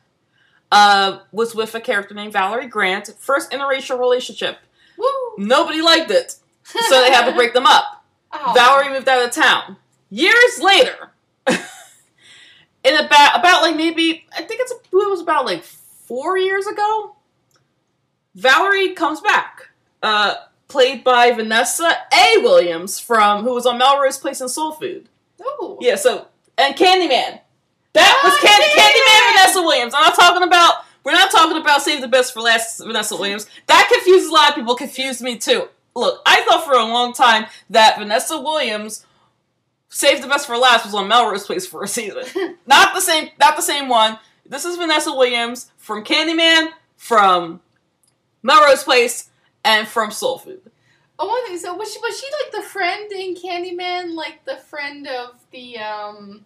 uh, 0.71 1.19
was 1.31 1.55
with 1.55 1.73
a 1.75 1.81
character 1.81 2.13
named 2.13 2.33
Valerie 2.33 2.67
Grant. 2.67 3.13
First 3.19 3.51
interracial 3.51 3.99
relationship. 3.99 4.59
Woo. 4.97 5.07
Nobody 5.37 5.81
liked 5.81 6.11
it, 6.11 6.35
so 6.63 7.01
they 7.01 7.11
had 7.11 7.29
to 7.29 7.35
break 7.35 7.53
them 7.53 7.65
up. 7.65 7.85
Oh. 8.39 8.51
Valerie 8.53 8.89
moved 8.89 9.07
out 9.07 9.25
of 9.25 9.31
town. 9.31 9.77
Years 10.09 10.59
later, 10.61 11.11
in 11.47 12.93
about 12.93 13.39
about 13.39 13.61
like 13.61 13.77
maybe 13.77 14.25
I 14.35 14.41
think 14.41 14.59
it's 14.61 14.73
it 14.73 14.91
was 14.91 15.21
about 15.21 15.45
like 15.45 15.63
four 15.63 16.37
years 16.37 16.67
ago. 16.67 17.15
Valerie 18.35 18.93
comes 18.93 19.21
back, 19.21 19.69
uh, 20.03 20.35
played 20.67 21.05
by 21.05 21.31
Vanessa 21.31 21.89
A. 22.13 22.39
Williams 22.39 22.99
from 22.99 23.43
who 23.43 23.53
was 23.53 23.65
on 23.65 23.77
Melrose 23.77 24.17
Place 24.17 24.41
and 24.41 24.51
Soul 24.51 24.73
Food. 24.73 25.07
Ooh. 25.41 25.77
Yeah, 25.79 25.95
so 25.95 26.27
and 26.57 26.75
Candyman. 26.75 27.39
That 27.97 28.21
was 28.23 28.37
Candy 28.39 28.67
Can- 28.75 28.91
Candyman! 28.91 29.33
Vanessa 29.33 29.61
Williams. 29.61 29.93
I'm 29.95 30.03
not 30.03 30.15
talking 30.15 30.43
about 30.43 30.85
we're 31.03 31.13
not 31.13 31.31
talking 31.31 31.57
about 31.57 31.81
Save 31.81 32.01
the 32.01 32.07
Best 32.07 32.33
for 32.33 32.41
Last 32.41 32.79
Vanessa 32.79 33.15
Williams. 33.15 33.47
That 33.67 33.89
confuses 33.91 34.29
a 34.29 34.33
lot 34.33 34.49
of 34.49 34.55
people, 34.55 34.75
confused 34.75 35.21
me 35.21 35.37
too. 35.37 35.69
Look, 35.95 36.21
I 36.25 36.41
thought 36.41 36.65
for 36.65 36.73
a 36.73 36.83
long 36.83 37.13
time 37.13 37.45
that 37.69 37.97
Vanessa 37.97 38.39
Williams 38.39 39.05
Save 39.89 40.21
the 40.21 40.27
Best 40.27 40.47
for 40.47 40.57
Last 40.57 40.85
was 40.85 40.93
on 40.93 41.07
Melrose 41.07 41.45
Place 41.45 41.65
for 41.65 41.83
a 41.83 41.87
season. 41.87 42.23
not 42.67 42.93
the 42.93 43.01
same 43.01 43.29
not 43.39 43.55
the 43.55 43.61
same 43.61 43.89
one. 43.89 44.19
This 44.45 44.65
is 44.65 44.77
Vanessa 44.77 45.11
Williams 45.11 45.71
from 45.77 46.03
Candyman, 46.03 46.69
from 46.95 47.61
Melrose 48.43 48.83
Place, 48.83 49.29
and 49.63 49.87
from 49.87 50.11
Soul 50.11 50.37
Food. 50.37 50.61
Oh, 51.19 51.27
one 51.27 51.45
thing. 51.47 51.57
So 51.57 51.73
was 51.73 51.91
she 51.91 51.99
was 51.99 52.19
she 52.19 52.27
like 52.43 52.51
the 52.51 52.69
friend 52.69 53.11
in 53.11 53.35
Candyman, 53.35 54.13
like 54.13 54.45
the 54.45 54.57
friend 54.57 55.07
of 55.07 55.39
the 55.51 55.79
um, 55.79 56.45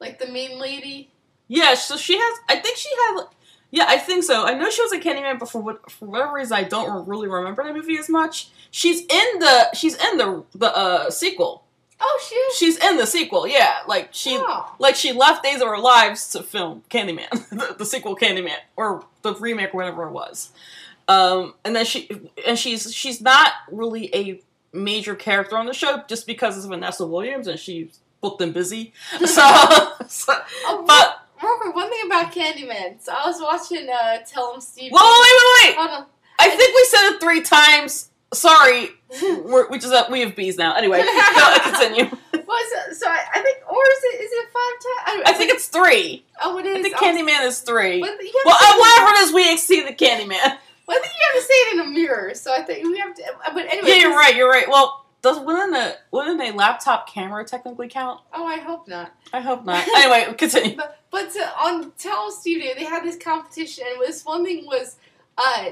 like 0.00 0.18
the 0.18 0.26
main 0.26 0.58
lady? 0.58 1.10
Yeah, 1.48 1.74
so 1.74 1.96
she 1.96 2.18
has. 2.18 2.38
I 2.48 2.56
think 2.56 2.76
she 2.76 2.88
had. 2.90 3.24
Yeah, 3.70 3.84
I 3.88 3.98
think 3.98 4.24
so. 4.24 4.46
I 4.46 4.54
know 4.54 4.70
she 4.70 4.82
was 4.82 4.92
a 4.92 4.98
Candyman, 4.98 5.38
but 5.38 5.50
for 5.50 5.60
what 5.60 5.90
for 5.90 6.06
whatever 6.06 6.34
reason, 6.34 6.56
I 6.56 6.64
don't 6.64 7.06
really 7.08 7.28
remember 7.28 7.64
the 7.64 7.72
movie 7.72 7.98
as 7.98 8.08
much. 8.08 8.50
She's 8.70 9.00
in 9.00 9.38
the. 9.38 9.74
She's 9.74 9.94
in 9.94 10.18
the 10.18 10.44
the 10.54 10.74
uh, 10.74 11.10
sequel. 11.10 11.64
Oh, 12.00 12.20
she 12.28 12.34
is. 12.34 12.56
She's 12.56 12.76
in 12.84 12.96
the 12.96 13.06
sequel. 13.06 13.46
Yeah, 13.46 13.78
like 13.86 14.10
she. 14.12 14.36
Oh. 14.38 14.74
Like 14.78 14.94
she 14.94 15.12
left 15.12 15.42
Days 15.42 15.60
of 15.60 15.68
Our 15.68 15.80
Lives 15.80 16.30
to 16.30 16.42
film 16.42 16.82
Candyman, 16.90 17.30
the, 17.50 17.76
the 17.78 17.86
sequel 17.86 18.16
Candyman, 18.16 18.58
or 18.76 19.04
the 19.22 19.34
remake, 19.34 19.74
or 19.74 19.78
whatever 19.78 20.06
it 20.06 20.12
was. 20.12 20.52
Um, 21.08 21.54
and 21.64 21.74
then 21.74 21.86
she 21.86 22.08
and 22.46 22.58
she's 22.58 22.94
she's 22.94 23.20
not 23.20 23.52
really 23.72 24.14
a 24.14 24.40
major 24.72 25.14
character 25.14 25.56
on 25.56 25.66
the 25.66 25.72
show 25.72 26.02
just 26.06 26.26
because 26.26 26.56
it's 26.56 26.66
Vanessa 26.66 27.06
Williams 27.06 27.46
and 27.46 27.58
she's 27.58 28.00
booked 28.20 28.40
and 28.42 28.52
busy. 28.54 28.92
So, 29.20 29.26
so 30.08 30.32
Oh, 30.66 30.84
but 30.86 31.22
real 31.42 31.56
quick, 31.60 31.74
one 31.74 31.90
thing 31.90 32.06
about 32.06 32.32
Candyman. 32.32 33.00
So 33.02 33.12
I 33.12 33.26
was 33.26 33.40
watching 33.40 33.88
uh, 33.88 34.18
Tell 34.26 34.52
'em 34.54 34.60
Steve. 34.60 34.92
whoa, 34.94 35.22
wait, 35.22 35.34
wait, 35.38 35.76
wait! 35.76 35.76
Hold 35.78 36.02
on. 36.02 36.06
I 36.38 36.48
think 36.50 36.74
we 36.74 36.84
said 36.84 37.10
it 37.12 37.20
three 37.20 37.42
times. 37.42 38.10
Sorry, 38.32 38.90
we're, 39.42 39.68
we 39.70 39.78
just 39.78 39.92
have, 39.92 40.10
we 40.10 40.20
have 40.20 40.36
bees 40.36 40.58
now. 40.58 40.74
Anyway, 40.76 40.98
continue. 41.62 42.04
It, 42.04 42.96
so 42.96 43.06
I, 43.08 43.20
I 43.34 43.40
think, 43.40 43.58
or 43.70 43.76
is 43.76 44.04
it 44.04 44.20
is 44.20 44.30
it 44.32 44.48
five 44.52 45.14
times? 45.14 45.22
I 45.26 45.32
think 45.32 45.50
it's 45.52 45.68
three. 45.68 46.24
Oh, 46.42 46.58
it 46.58 46.66
is. 46.66 46.76
I 46.76 46.82
think 46.82 46.96
Candyman 46.96 47.46
is 47.46 47.60
three. 47.60 48.00
But 48.00 48.10
you 48.20 48.26
have 48.26 48.46
Well, 48.46 48.56
uh, 48.60 48.76
whatever 48.78 49.14
it 49.14 49.20
is, 49.22 49.32
we 49.32 49.52
exceeded 49.52 49.96
Candyman. 49.96 50.58
Well, 50.86 50.96
I 50.96 51.00
think 51.00 51.12
you 51.14 51.24
have 51.32 51.36
to 51.36 51.42
say 51.42 51.54
it 51.54 51.72
in 51.74 51.80
a 51.80 51.86
mirror. 51.86 52.34
So 52.34 52.52
I 52.52 52.62
think 52.62 52.84
we 52.86 52.98
have 52.98 53.14
to. 53.14 53.22
uh, 53.46 53.54
But 53.54 53.66
anyway. 53.66 53.88
Yeah, 53.88 53.94
you're 53.96 54.16
right. 54.16 54.34
You're 54.36 54.48
right. 54.50 54.68
Well, 54.68 55.04
does 55.22 55.40
wouldn't 55.40 55.74
a 55.74 55.96
wouldn't 56.10 56.40
a 56.40 56.52
laptop 56.52 57.12
camera 57.12 57.44
technically 57.44 57.88
count? 57.88 58.20
Oh, 58.32 58.46
I 58.46 58.58
hope 58.58 58.86
not. 58.86 59.12
I 59.32 59.40
hope 59.40 59.64
not. 59.64 59.84
Anyway, 59.96 60.32
continue. 60.34 60.76
But 60.76 61.00
but 61.10 61.36
uh, 61.36 61.50
on 61.60 61.90
Tell 61.98 62.30
Studio, 62.30 62.72
they 62.76 62.84
had 62.84 63.04
this 63.04 63.16
competition, 63.16 63.84
and 63.90 64.00
this 64.00 64.24
one 64.24 64.44
thing 64.44 64.66
was 64.66 64.96
uh, 65.36 65.70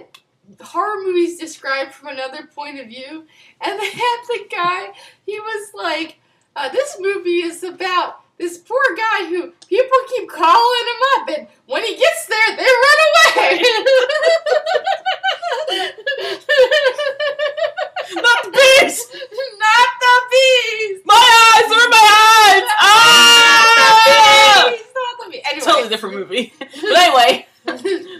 horror 0.61 1.00
movies 1.02 1.38
described 1.38 1.94
from 1.94 2.09
another 2.09 2.48
point 2.54 2.80
of 2.80 2.88
view, 2.88 3.24
and 3.61 3.80
they 3.80 3.90
had 3.90 4.16
the 4.28 4.46
guy. 4.50 4.88
He 5.24 5.38
was 5.38 5.70
like, 5.74 6.18
uh, 6.56 6.68
"This 6.70 6.96
movie 7.00 7.42
is 7.42 7.62
about." 7.62 8.22
This 8.38 8.59
poor 8.59 8.82
guy 8.94 9.24
who 9.30 9.50
people 9.66 9.98
keep 10.14 10.28
calling 10.28 10.87
him 10.87 11.02
up, 11.16 11.28
and 11.38 11.46
when 11.68 11.82
he 11.82 11.96
gets 11.96 12.26
there, 12.26 12.54
they 12.54 12.64
run 12.64 12.98
away. 13.38 13.62
Not 18.14 18.45
the 18.45 18.51
bees. 18.51 19.07
Not 19.59 19.88
the 20.01 20.16
bees. 20.31 21.01
My 21.05 21.14
eyes 21.14 21.71
are 21.73 21.88
my 21.88 22.05
eyes. 22.51 22.69
Ah! 22.81 24.64
Not 24.66 24.75
the 24.75 24.77
bees. 24.77 24.87
Not 24.95 25.25
the 25.25 25.31
bees. 25.31 25.42
Anyway. 25.47 25.64
Totally 25.64 25.88
different 25.88 26.14
movie. 26.16 26.53
But 26.61 26.99
anyway, 26.99 27.47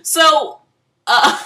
so 0.03 0.61
uh, 1.07 1.43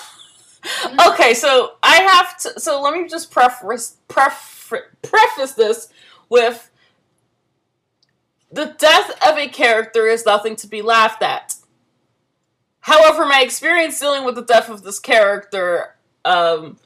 okay, 1.08 1.34
so 1.34 1.72
I 1.82 1.96
have 1.96 2.38
to. 2.38 2.60
So 2.60 2.80
let 2.80 2.94
me 2.94 3.08
just 3.08 3.30
preface 3.30 3.96
pref- 4.08 4.72
preface 5.02 5.52
this 5.52 5.88
with 6.28 6.70
the 8.50 8.74
death 8.78 9.10
of 9.26 9.38
a 9.38 9.48
character 9.48 10.06
is 10.06 10.24
nothing 10.26 10.56
to 10.56 10.66
be 10.66 10.82
laughed 10.82 11.22
at. 11.22 11.56
However, 12.80 13.26
my 13.26 13.42
experience 13.42 14.00
dealing 14.00 14.24
with 14.24 14.34
the 14.34 14.42
death 14.42 14.68
of 14.68 14.82
this 14.82 14.98
character 14.98 15.96
um, 16.24 16.78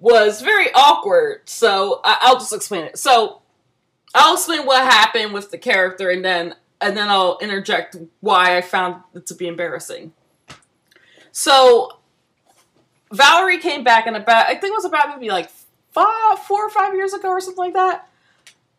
was 0.00 0.40
very 0.40 0.72
awkward. 0.74 1.42
So 1.48 2.00
I- 2.04 2.18
I'll 2.22 2.38
just 2.38 2.52
explain 2.52 2.84
it. 2.86 2.98
So 2.98 3.42
I'll 4.14 4.34
explain 4.34 4.66
what 4.66 4.82
happened 4.82 5.32
with 5.32 5.50
the 5.50 5.58
character, 5.58 6.10
and 6.10 6.24
then 6.24 6.56
and 6.80 6.96
then 6.96 7.08
I'll 7.10 7.38
interject 7.42 7.96
why 8.20 8.56
I 8.56 8.62
found 8.62 9.02
it 9.14 9.26
to 9.26 9.34
be 9.34 9.46
embarrassing. 9.46 10.12
So 11.30 11.98
Valerie 13.12 13.58
came 13.58 13.84
back 13.84 14.06
in 14.06 14.14
about 14.16 14.46
I 14.46 14.54
think 14.54 14.72
it 14.72 14.76
was 14.76 14.84
about 14.84 15.08
maybe 15.10 15.30
like 15.30 15.50
five, 15.90 16.38
four 16.40 16.66
or 16.66 16.70
five 16.70 16.94
years 16.94 17.12
ago 17.12 17.28
or 17.28 17.40
something 17.40 17.64
like 17.64 17.74
that. 17.74 18.08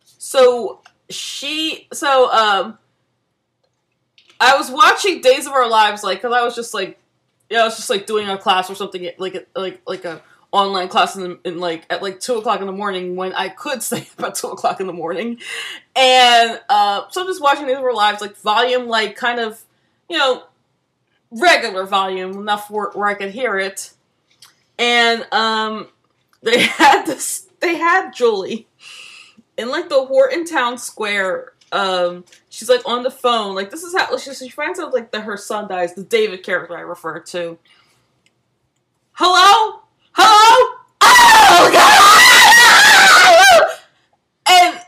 So 0.04 0.80
she, 1.10 1.88
so 1.92 2.30
um, 2.32 2.78
I 4.40 4.56
was 4.56 4.70
watching 4.70 5.20
Days 5.20 5.46
of 5.46 5.52
Our 5.52 5.68
Lives 5.68 6.02
like 6.02 6.18
because 6.22 6.34
I 6.34 6.42
was 6.42 6.54
just 6.54 6.74
like, 6.74 6.98
yeah, 7.50 7.60
I 7.60 7.64
was 7.64 7.76
just 7.76 7.90
like 7.90 8.06
doing 8.06 8.28
a 8.28 8.38
class 8.38 8.70
or 8.70 8.74
something 8.74 9.10
like 9.18 9.46
like 9.54 9.82
like 9.86 10.04
a 10.04 10.22
online 10.52 10.88
class 10.88 11.16
in, 11.16 11.38
in 11.44 11.58
like 11.58 11.86
at 11.90 12.02
like 12.02 12.20
two 12.20 12.34
o'clock 12.34 12.60
in 12.60 12.66
the 12.66 12.72
morning 12.72 13.16
when 13.16 13.32
I 13.32 13.48
could 13.48 13.82
stay 13.82 14.06
at 14.18 14.34
two 14.34 14.48
o'clock 14.48 14.80
in 14.80 14.86
the 14.86 14.92
morning, 14.92 15.38
and 15.96 16.60
uh, 16.68 17.04
so 17.10 17.22
I'm 17.22 17.26
just 17.26 17.42
watching 17.42 17.66
these 17.66 17.78
were 17.78 17.92
Lives 17.92 18.20
like 18.20 18.36
volume 18.36 18.86
like 18.86 19.16
kind 19.16 19.40
of 19.40 19.62
you 20.08 20.18
know 20.18 20.44
regular 21.30 21.86
volume 21.86 22.32
enough 22.32 22.70
where, 22.70 22.90
where 22.90 23.08
I 23.08 23.14
could 23.14 23.30
hear 23.30 23.58
it, 23.58 23.92
and 24.78 25.26
um, 25.32 25.88
they 26.42 26.62
had 26.62 27.06
this 27.06 27.48
they 27.60 27.76
had 27.76 28.12
Julie 28.12 28.68
in 29.56 29.70
like 29.70 29.88
the 29.88 30.04
Horton 30.04 30.44
Town 30.44 30.78
Square. 30.78 31.52
Um, 31.70 32.26
she's 32.50 32.68
like 32.68 32.86
on 32.86 33.02
the 33.02 33.10
phone. 33.10 33.54
Like 33.54 33.70
this 33.70 33.82
is 33.82 33.96
how 33.96 34.14
she, 34.18 34.34
she 34.34 34.50
finds 34.50 34.78
out 34.78 34.92
like 34.92 35.10
that 35.12 35.22
her 35.22 35.38
son 35.38 35.68
dies. 35.68 35.94
The 35.94 36.04
David 36.04 36.42
character 36.42 36.76
I 36.76 36.82
refer 36.82 37.20
to. 37.20 37.58
Hello, 39.12 39.81
hello. 40.14 40.78
Oh 41.02 41.70
God! 41.72 42.22
And 44.46 44.80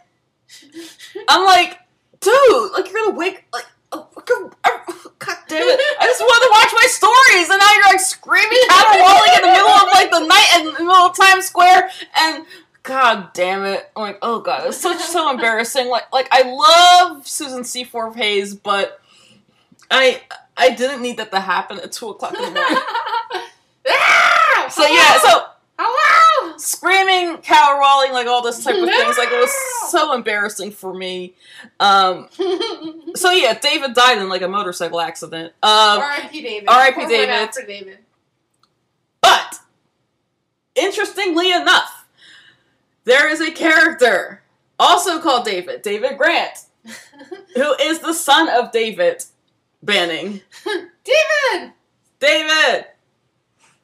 I'm 1.28 1.44
like, 1.44 1.78
dude, 2.20 2.72
like 2.72 2.90
you're 2.90 3.04
gonna 3.04 3.16
wake 3.16 3.44
like. 3.52 3.66
oh, 3.92 4.08
God 5.18 5.36
damn 5.48 5.66
it! 5.68 5.80
I 6.00 6.06
just 6.06 6.20
wanted 6.20 6.46
to 6.46 6.52
watch 6.52 6.72
my 6.74 6.86
stories, 6.88 7.48
and 7.50 7.58
now 7.58 7.72
you're 7.74 7.84
like 7.92 8.00
screaming, 8.00 8.58
caterwauling 8.68 9.34
in 9.36 9.42
the 9.42 9.48
middle 9.48 9.68
of 9.68 9.88
like 9.94 10.10
the 10.10 10.20
night 10.26 10.48
in 10.58 10.64
the 10.66 10.72
middle 10.72 10.90
of 10.90 11.16
Times 11.16 11.46
Square, 11.46 11.90
and 12.16 12.44
God 12.82 13.32
damn 13.32 13.64
it! 13.64 13.90
I'm 13.96 14.02
like, 14.02 14.18
oh 14.22 14.40
god, 14.40 14.66
it's 14.66 14.76
such 14.76 15.00
so 15.00 15.30
embarrassing. 15.30 15.88
Like, 15.88 16.12
like 16.12 16.28
I 16.32 16.42
love 17.06 17.26
Susan 17.26 17.64
Seaforth 17.64 18.16
Hayes, 18.16 18.54
but 18.54 19.00
I 19.90 20.22
I 20.56 20.70
didn't 20.70 21.02
need 21.02 21.16
that 21.18 21.30
to 21.32 21.40
happen 21.40 21.78
at 21.80 21.92
two 21.92 22.08
o'clock 22.10 22.34
in 22.34 22.42
the 22.42 22.50
morning. 22.50 22.78
So 24.70 24.86
yeah, 24.86 25.18
so 25.18 25.46
Hello! 25.76 26.56
screaming, 26.56 27.38
caroling, 27.38 28.12
like 28.12 28.28
all 28.28 28.42
this 28.42 28.62
type 28.62 28.76
of 28.76 28.88
things. 28.88 29.18
Like 29.18 29.30
it 29.30 29.40
was 29.40 29.90
so 29.90 30.12
embarrassing 30.14 30.70
for 30.70 30.94
me. 30.94 31.34
Um, 31.80 32.28
so 33.14 33.32
yeah, 33.32 33.58
David 33.58 33.94
died 33.94 34.18
in 34.18 34.28
like 34.28 34.42
a 34.42 34.48
motorcycle 34.48 35.00
accident. 35.00 35.52
Um, 35.62 35.98
R.I.P. 35.98 36.42
David. 36.42 36.68
R.I.P. 36.68 37.06
David. 37.06 37.50
David. 37.66 37.98
But 39.20 39.60
interestingly 40.76 41.50
enough, 41.50 42.06
there 43.04 43.28
is 43.28 43.40
a 43.40 43.50
character 43.50 44.42
also 44.78 45.20
called 45.20 45.44
David, 45.44 45.82
David 45.82 46.18
Grant, 46.18 46.66
who 47.54 47.74
is 47.80 47.98
the 47.98 48.14
son 48.14 48.48
of 48.48 48.70
David 48.70 49.24
Banning. 49.82 50.40
David! 51.04 51.72
David. 52.20 52.86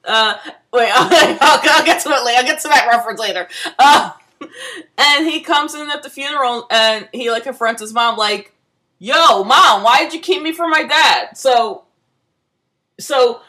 Uh, 0.04 0.34
wait, 0.72 0.90
I'll, 0.94 1.60
I'll 1.62 1.84
get 1.84 2.00
to 2.02 2.08
it 2.10 2.24
later. 2.24 2.38
I'll 2.38 2.44
get 2.46 2.60
to 2.62 2.68
that 2.68 2.88
reference 2.90 3.20
later. 3.20 3.48
Uh, 3.78 4.12
and 4.98 5.26
he 5.26 5.40
comes 5.40 5.74
in 5.74 5.90
at 5.90 6.02
the 6.02 6.10
funeral 6.10 6.66
and 6.70 7.08
he 7.12 7.30
like 7.30 7.42
confronts 7.44 7.80
his 7.82 7.92
mom, 7.92 8.16
like, 8.16 8.54
"Yo, 8.98 9.44
mom, 9.44 9.82
why 9.82 9.98
did 10.04 10.12
you 10.14 10.20
keep 10.20 10.42
me 10.42 10.52
from 10.52 10.70
my 10.70 10.82
dad?" 10.84 11.36
So, 11.36 11.84
so 12.98 13.42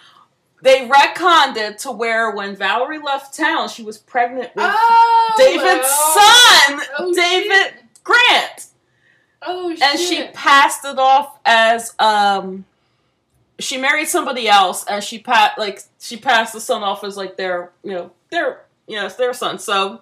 they 0.62 0.88
retconned 0.88 1.58
it 1.58 1.80
to 1.80 1.92
where 1.92 2.32
when 2.32 2.56
Valerie 2.56 3.00
left 3.02 3.36
town, 3.36 3.70
she 3.70 3.84
was 3.84 3.98
pregnant 3.98 4.54
with 4.56 4.66
Oh! 4.68 5.34
David's 5.38 5.64
well. 5.64 6.18
son, 6.20 6.82
Oh, 7.00 7.14
David 7.16 7.52
shit. 7.52 7.74
Grant 8.04 8.66
Oh, 9.44 9.72
shit. 9.74 9.82
and 9.84 10.00
she 10.00 10.28
passed 10.34 10.86
it 10.86 11.00
off 11.00 11.40
as 11.46 11.96
um 12.00 12.66
she 13.62 13.78
married 13.78 14.08
somebody 14.08 14.48
else 14.48 14.86
and 14.86 15.04
she 15.04 15.20
pat 15.20 15.58
like 15.58 15.82
she 16.00 16.18
passed 16.18 16.54
the 16.54 16.62
son 16.62 16.84
off 16.84 17.04
as 17.04 17.18
like 17.18 17.38
their 17.38 17.72
you 17.84 17.92
know 17.92 18.12
their 18.30 18.66
you 18.88 18.96
know 18.96 19.10
their 19.10 19.34
son. 19.34 19.60
So 19.60 20.02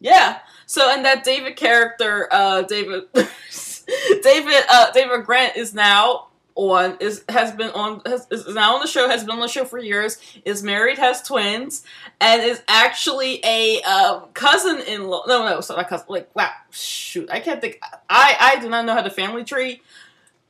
yeah. 0.00 0.40
So 0.66 0.90
and 0.90 1.04
that 1.04 1.24
david 1.24 1.56
character 1.56 2.28
uh 2.30 2.62
david 2.62 3.04
david 3.14 4.64
uh 4.68 4.90
david 4.92 5.24
grant 5.24 5.56
is 5.56 5.74
now 5.74 6.26
on 6.56 6.96
is 7.00 7.22
has 7.28 7.52
been 7.52 7.70
on 7.70 8.00
has, 8.06 8.26
is 8.30 8.46
now 8.54 8.74
on 8.74 8.80
the 8.80 8.86
show 8.86 9.08
has 9.08 9.22
been 9.22 9.32
on 9.32 9.40
the 9.40 9.46
show 9.46 9.64
for 9.64 9.78
years 9.78 10.18
is 10.44 10.62
married 10.62 10.98
has 10.98 11.22
twins 11.22 11.84
and 12.18 12.42
is 12.42 12.62
actually 12.66 13.44
a 13.44 13.82
um, 13.82 14.24
cousin-in-law. 14.32 15.24
No 15.28 15.46
no 15.46 15.60
sorry 15.60 15.84
cousin 15.84 16.06
like 16.08 16.34
wow 16.34 16.50
shoot 16.70 17.28
i 17.30 17.40
can't 17.40 17.60
think 17.60 17.78
i 18.08 18.36
i 18.40 18.60
do 18.60 18.70
not 18.70 18.86
know 18.86 18.94
how 18.94 19.02
the 19.02 19.10
family 19.10 19.44
tree 19.44 19.82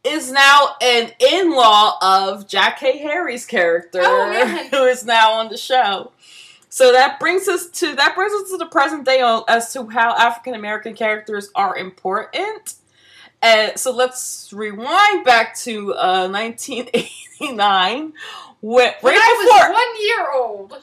is 0.06 0.30
now 0.30 0.76
an 0.80 1.12
in-law 1.18 1.98
of 2.00 2.46
Jackée 2.46 3.00
Harry's 3.00 3.44
character, 3.44 4.00
Oh, 4.02 4.68
who 4.70 4.84
is 4.84 5.04
now 5.04 5.32
on 5.32 5.48
the 5.48 5.56
show. 5.56 6.12
So 6.68 6.92
that 6.92 7.18
brings 7.18 7.48
us 7.48 7.68
to 7.80 7.94
that 7.94 8.14
brings 8.14 8.32
us 8.34 8.50
to 8.50 8.58
the 8.58 8.66
present 8.66 9.04
day 9.06 9.22
as 9.48 9.72
to 9.72 9.86
how 9.88 10.14
African 10.14 10.54
American 10.54 10.94
characters 10.94 11.50
are 11.54 11.76
important. 11.76 12.74
And 13.40 13.78
so 13.78 13.92
let's 13.92 14.52
rewind 14.52 15.24
back 15.24 15.56
to 15.58 15.94
uh, 15.94 16.28
1989, 16.28 18.12
when, 18.60 18.86
right 18.86 19.02
When 19.02 19.14
I 19.14 19.36
before 19.42 19.68
was 19.68 19.74
one 19.74 20.06
year 20.06 20.32
old. 20.34 20.82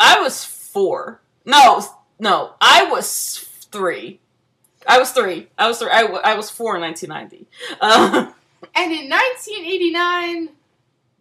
I 0.00 0.20
was 0.20 0.44
four. 0.44 1.20
No, 1.44 1.84
no, 2.18 2.54
I 2.60 2.84
was 2.90 3.38
three. 3.70 4.20
I 4.88 4.98
was 4.98 5.12
three. 5.12 5.48
I 5.58 5.68
was 5.68 5.78
three. 5.78 5.90
I, 5.90 6.02
w- 6.02 6.20
I 6.24 6.34
was 6.34 6.50
four 6.50 6.74
in 6.76 6.82
1990. 6.82 7.46
Uh, 7.80 8.32
And 8.74 8.90
in 8.92 9.08
1989, 9.08 10.48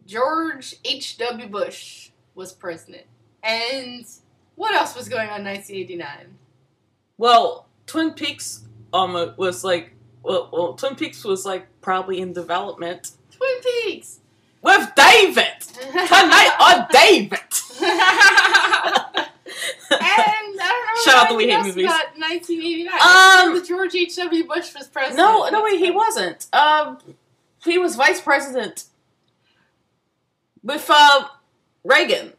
George 0.08 0.76
H.W. 0.84 1.48
Bush 1.48 2.10
was 2.34 2.52
president. 2.52 3.04
And 3.44 4.06
what 4.56 4.74
else 4.74 4.96
was 4.96 5.08
going 5.08 5.30
on 5.30 5.42
in 5.42 5.46
1989? 5.46 6.36
well, 7.18 7.68
Twin 7.86 8.12
Peaks 8.12 8.64
almost 8.92 9.38
was 9.38 9.64
like 9.64 9.92
well, 10.24 10.50
well, 10.52 10.74
Twin 10.74 10.96
Peaks 10.96 11.24
was 11.24 11.46
like 11.46 11.68
probably 11.82 12.20
in 12.20 12.34
development 12.34 13.12
Twin 13.32 13.62
Peaks! 13.62 14.20
with 14.62 14.90
David 14.96 15.60
tonight 15.80 16.56
on 16.60 16.88
David. 16.92 17.40
and 19.92 20.00
I 20.00 20.16
don't 20.18 20.47
know 20.47 20.47
Shout 21.04 21.16
out 21.24 21.30
the 21.30 21.36
We 21.36 21.50
Hate 21.50 21.64
Movies. 21.64 21.86
about 21.86 22.18
1989. 22.18 22.94
Um, 23.02 23.60
the 23.60 23.66
George 23.66 23.96
H.W. 23.96 24.44
Bush 24.46 24.74
was 24.76 24.88
president. 24.88 25.18
no, 25.18 25.50
no, 25.50 25.64
wait, 25.64 25.80
he 25.80 25.92
wasn't. 25.92 26.48
Um, 26.54 26.98
he 27.64 27.78
was 27.78 27.96
vice 27.96 28.22
president 28.22 28.86
with 30.64 30.86
uh, 30.90 31.28
Reagan. 31.84 32.34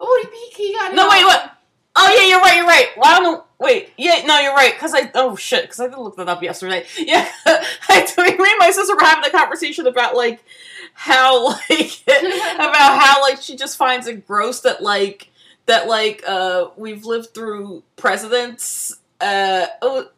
Oh, 0.00 0.26
he, 0.56 0.72
got 0.74 0.94
No, 0.94 1.06
it 1.06 1.10
wait, 1.10 1.24
what? 1.24 1.50
Oh 1.96 2.12
yeah, 2.18 2.26
you're 2.28 2.40
right. 2.40 2.56
You're 2.56 2.66
right. 2.66 2.88
Well, 2.96 3.06
I 3.06 3.20
don't 3.20 3.32
know. 3.34 3.44
Wait, 3.60 3.90
yeah, 3.96 4.22
no, 4.26 4.40
you're 4.40 4.52
right. 4.54 4.76
Cause 4.78 4.92
I 4.94 5.10
oh 5.14 5.36
shit, 5.36 5.68
cause 5.68 5.78
I 5.78 5.86
did 5.88 5.96
look 5.96 6.16
that 6.16 6.28
up 6.28 6.42
yesterday. 6.42 6.84
Yeah, 6.98 7.28
I, 7.46 8.04
me 8.18 8.30
and 8.50 8.58
my 8.58 8.70
sister 8.72 8.94
were 8.96 9.02
having 9.04 9.24
a 9.24 9.30
conversation 9.30 9.86
about 9.86 10.16
like 10.16 10.42
how 10.94 11.46
like 11.70 12.02
about 12.06 13.00
how 13.00 13.22
like 13.22 13.40
she 13.40 13.54
just 13.56 13.76
finds 13.76 14.08
it 14.08 14.26
gross 14.26 14.60
that 14.62 14.82
like 14.82 15.30
that 15.66 15.86
like 15.88 16.22
uh 16.26 16.68
we've 16.76 17.04
lived 17.04 17.34
through 17.34 17.82
presidents. 17.96 18.98
Uh 19.20 19.66
oh. 19.82 20.08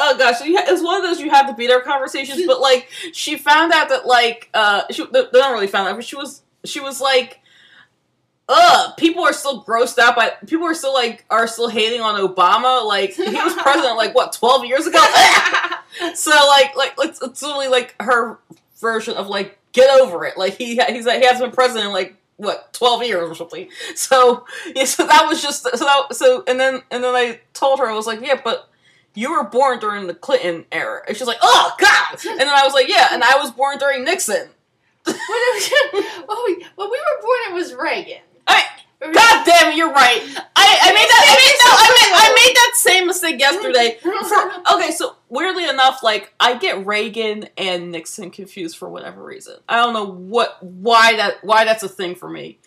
Oh 0.00 0.16
gosh, 0.16 0.36
it's 0.40 0.80
one 0.82 0.96
of 0.96 1.02
those 1.02 1.20
you 1.20 1.28
have 1.30 1.48
to 1.48 1.54
be 1.54 1.66
there 1.66 1.80
conversations, 1.80 2.46
but 2.46 2.60
like 2.60 2.88
she 3.12 3.36
found 3.36 3.72
out 3.72 3.88
that 3.88 4.06
like 4.06 4.48
uh 4.54 4.82
she 4.92 5.04
they 5.06 5.24
don't 5.32 5.52
really 5.52 5.66
found 5.66 5.88
out, 5.88 5.96
but 5.96 6.04
she 6.04 6.14
was 6.14 6.42
she 6.64 6.78
was 6.78 7.00
like 7.00 7.40
ugh, 8.48 8.96
people 8.96 9.22
are 9.22 9.32
still 9.32 9.62
grossed 9.62 9.98
out 9.98 10.16
by 10.16 10.32
people 10.46 10.66
are 10.66 10.74
still 10.74 10.94
like 10.94 11.24
are 11.30 11.46
still 11.46 11.68
hating 11.68 12.00
on 12.00 12.20
Obama. 12.20 12.84
Like 12.86 13.12
he 13.12 13.22
was 13.24 13.54
president 13.54 13.96
like 13.96 14.14
what 14.14 14.32
twelve 14.32 14.64
years 14.64 14.86
ago. 14.86 14.98
so 16.14 16.30
like 16.30 16.76
like 16.76 16.94
it's, 17.00 17.20
it's 17.22 17.42
literally 17.42 17.68
like 17.68 17.94
her 18.00 18.38
version 18.80 19.16
of 19.16 19.28
like 19.28 19.58
get 19.72 20.00
over 20.00 20.24
it. 20.24 20.36
Like 20.38 20.56
he 20.56 20.76
he's 20.76 21.04
he 21.04 21.26
has 21.26 21.40
been 21.40 21.50
president 21.50 21.92
like 21.92 22.16
what 22.38 22.72
twelve 22.72 23.02
years 23.04 23.30
or 23.30 23.34
something. 23.34 23.68
So 23.94 24.46
yeah, 24.74 24.84
so 24.84 25.06
that 25.06 25.26
was 25.28 25.42
just 25.42 25.62
so 25.62 25.84
that, 25.84 26.14
so 26.16 26.44
and 26.48 26.58
then 26.58 26.82
and 26.90 27.04
then 27.04 27.14
I 27.14 27.40
told 27.52 27.78
her 27.80 27.86
I 27.86 27.94
was 27.94 28.06
like 28.06 28.20
yeah, 28.22 28.40
but. 28.42 28.70
You 29.14 29.32
were 29.32 29.42
born 29.42 29.80
during 29.80 30.06
the 30.06 30.14
Clinton 30.14 30.64
era. 30.70 31.02
And 31.08 31.16
she's 31.16 31.26
like, 31.26 31.38
oh, 31.42 31.74
God. 31.80 32.24
And 32.24 32.38
then 32.38 32.48
I 32.48 32.62
was 32.62 32.72
like, 32.72 32.88
yeah, 32.88 33.08
and 33.10 33.24
I 33.24 33.36
was 33.38 33.50
born 33.50 33.76
during 33.78 34.04
Nixon. 34.04 34.48
when, 35.04 35.16
was, 35.16 35.70
oh, 36.28 36.56
when 36.76 36.90
we 36.90 36.98
were 36.98 37.22
born, 37.22 37.38
it 37.48 37.54
was 37.54 37.74
Reagan. 37.74 38.22
I, 38.46 38.64
God 39.00 39.44
damn 39.46 39.72
it, 39.72 39.76
you're 39.76 39.92
right. 39.92 40.22
I, 40.88 40.92
made 40.92 41.08
that. 41.08 41.24
I 41.24 41.34
made 41.36 41.56
no, 41.60 41.70
I 41.74 41.88
made, 42.00 42.12
I 42.14 42.28
made 42.34 42.56
that 42.56 42.72
same 42.76 43.06
mistake 43.06 43.40
yesterday. 43.40 43.98
Okay, 44.74 44.90
so 44.90 45.16
weirdly 45.28 45.68
enough, 45.68 46.02
like 46.02 46.32
I 46.38 46.56
get 46.58 46.86
Reagan 46.86 47.48
and 47.56 47.90
Nixon 47.90 48.30
confused 48.30 48.76
for 48.76 48.88
whatever 48.88 49.22
reason. 49.24 49.56
I 49.68 49.76
don't 49.76 49.94
know 49.94 50.04
what, 50.04 50.62
why 50.62 51.16
that, 51.16 51.42
why 51.42 51.64
that's 51.64 51.82
a 51.82 51.88
thing 51.88 52.14
for 52.14 52.28
me. 52.28 52.58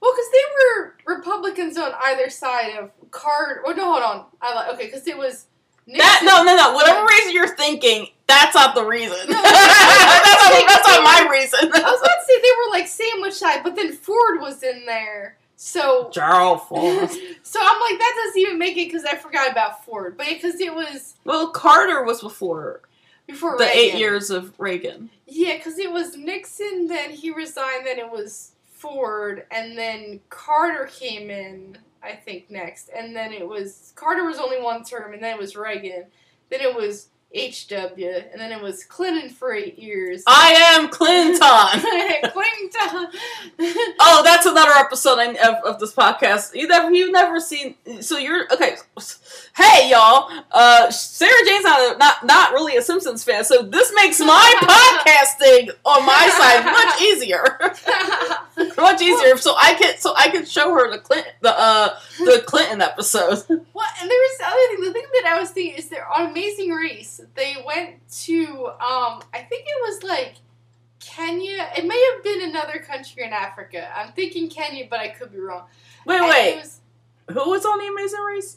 Well, 0.00 0.12
because 0.12 0.30
they 0.30 0.38
were 0.54 1.16
Republicans 1.16 1.76
on 1.78 1.92
either 2.04 2.30
side 2.30 2.76
of 2.78 2.90
Carter. 3.10 3.62
Oh 3.66 3.72
no, 3.72 3.92
hold 3.92 4.02
on. 4.02 4.26
I 4.40 4.54
like 4.54 4.74
okay, 4.74 4.86
because 4.86 5.06
it 5.06 5.16
was 5.16 5.46
Nixon. 5.86 5.98
That 5.98 6.22
no, 6.24 6.42
no, 6.44 6.54
no. 6.54 6.74
Whatever 6.74 7.06
reason 7.06 7.32
you're 7.32 7.56
thinking, 7.56 8.08
that's 8.26 8.54
not 8.54 8.74
the 8.74 8.84
reason. 8.84 9.16
No, 9.28 9.42
that's, 9.42 10.52
not, 10.52 10.68
that's 10.68 10.88
not 10.88 11.02
my 11.02 11.28
reason. 11.30 11.60
I 11.62 11.90
was 11.90 12.00
about 12.00 12.16
to 12.18 12.24
say 12.26 12.40
they 12.40 12.48
were 12.48 12.70
like 12.70 12.86
sandwich 12.86 13.34
side, 13.34 13.62
but 13.64 13.74
then 13.74 13.92
Ford 13.92 14.40
was 14.40 14.62
in 14.62 14.84
there, 14.86 15.38
so 15.56 16.10
Gerald 16.12 16.62
Ford. 16.68 17.10
so 17.42 17.60
I'm 17.62 17.80
like 17.80 17.98
that 17.98 18.22
doesn't 18.26 18.40
even 18.40 18.58
make 18.58 18.76
it 18.76 18.88
because 18.88 19.04
I 19.04 19.16
forgot 19.16 19.50
about 19.50 19.84
Ford, 19.84 20.16
but 20.16 20.26
because 20.26 20.60
it 20.60 20.74
was 20.74 21.14
Well, 21.24 21.50
Carter 21.50 22.04
was 22.04 22.20
before 22.20 22.82
before 23.26 23.58
the 23.58 23.64
Reagan. 23.64 23.78
eight 23.80 23.94
years 23.98 24.30
of 24.30 24.52
Reagan. 24.58 25.10
Yeah, 25.26 25.56
because 25.56 25.78
it 25.78 25.90
was 25.90 26.16
Nixon, 26.16 26.86
then 26.86 27.10
he 27.10 27.30
resigned, 27.32 27.86
then 27.86 27.98
it 27.98 28.10
was 28.10 28.52
Ford, 28.74 29.46
and 29.50 29.76
then 29.76 30.20
Carter 30.28 30.86
came 30.92 31.30
in, 31.30 31.76
I 32.02 32.12
think, 32.12 32.50
next. 32.50 32.90
And 32.96 33.16
then 33.16 33.32
it 33.32 33.46
was 33.48 33.92
Carter 33.96 34.24
was 34.24 34.38
only 34.38 34.60
one 34.62 34.84
term, 34.84 35.14
and 35.14 35.22
then 35.22 35.34
it 35.34 35.40
was 35.40 35.56
Reagan. 35.56 36.04
Then 36.50 36.60
it 36.60 36.74
was 36.74 37.08
H.W., 37.36 38.22
and 38.32 38.40
then 38.40 38.50
it 38.50 38.62
was 38.62 38.84
Clinton 38.84 39.28
for 39.28 39.52
eight 39.52 39.78
years. 39.78 40.22
I 40.26 40.74
am 40.74 40.88
Clinton. 40.88 41.38
Clinton! 42.32 43.20
Oh, 43.98 44.22
that's 44.24 44.46
another 44.46 44.72
episode 44.72 45.18
of, 45.18 45.54
of 45.64 45.80
this 45.80 45.92
podcast. 45.94 46.54
You 46.54 46.68
never, 46.68 46.90
you've 46.92 47.12
never 47.12 47.40
seen. 47.40 47.74
So 48.00 48.18
you're 48.18 48.44
okay. 48.52 48.76
Hey, 49.56 49.90
y'all. 49.90 50.30
Uh, 50.52 50.90
Sara 50.90 51.32
Jane's 51.46 51.64
not, 51.64 51.98
not 51.98 52.24
not 52.24 52.52
really 52.52 52.76
a 52.76 52.82
Simpsons 52.82 53.24
fan, 53.24 53.44
so 53.44 53.62
this 53.62 53.92
makes 53.96 54.20
my 54.20 54.54
podcasting 55.06 55.70
on 55.84 56.04
my 56.06 56.28
side 56.28 56.64
much 56.64 57.02
easier. 57.02 57.58
much 58.82 59.00
easier. 59.00 59.36
So 59.36 59.54
I 59.58 59.74
could 59.74 59.98
so 59.98 60.14
I 60.16 60.28
could 60.30 60.48
show 60.48 60.72
her 60.74 60.90
the 60.90 60.98
Clinton 60.98 61.32
the 61.40 61.58
uh 61.58 61.98
the 62.18 62.42
Clinton 62.46 62.80
episode. 62.80 63.42
Well, 63.76 63.86
and 64.00 64.10
there 64.10 64.18
was 64.18 64.38
the 64.38 64.46
other 64.46 64.66
thing. 64.68 64.84
The 64.84 64.92
thing 64.92 65.06
that 65.22 65.34
I 65.34 65.40
was 65.40 65.50
thinking 65.50 65.78
is 65.78 65.88
they're 65.88 66.10
on 66.10 66.30
Amazing 66.30 66.70
Race. 66.70 67.20
They 67.34 67.56
went 67.66 68.08
to 68.22 68.66
um, 68.66 69.22
I 69.34 69.46
think 69.48 69.66
it 69.66 69.80
was 69.82 70.02
like 70.02 70.36
Kenya. 70.98 71.68
It 71.76 71.86
may 71.86 72.12
have 72.12 72.24
been 72.24 72.48
another 72.48 72.78
country 72.78 73.22
in 73.22 73.32
Africa. 73.32 73.88
I'm 73.94 74.12
thinking 74.12 74.48
Kenya, 74.48 74.86
but 74.88 75.00
I 75.00 75.08
could 75.08 75.30
be 75.30 75.38
wrong. 75.38 75.66
Wait, 76.06 76.18
And 76.18 76.28
wait. 76.28 76.56
Was, 76.56 76.80
Who 77.32 77.50
was 77.50 77.66
on 77.66 77.78
the 77.78 77.86
Amazing 77.86 78.20
Race? 78.20 78.56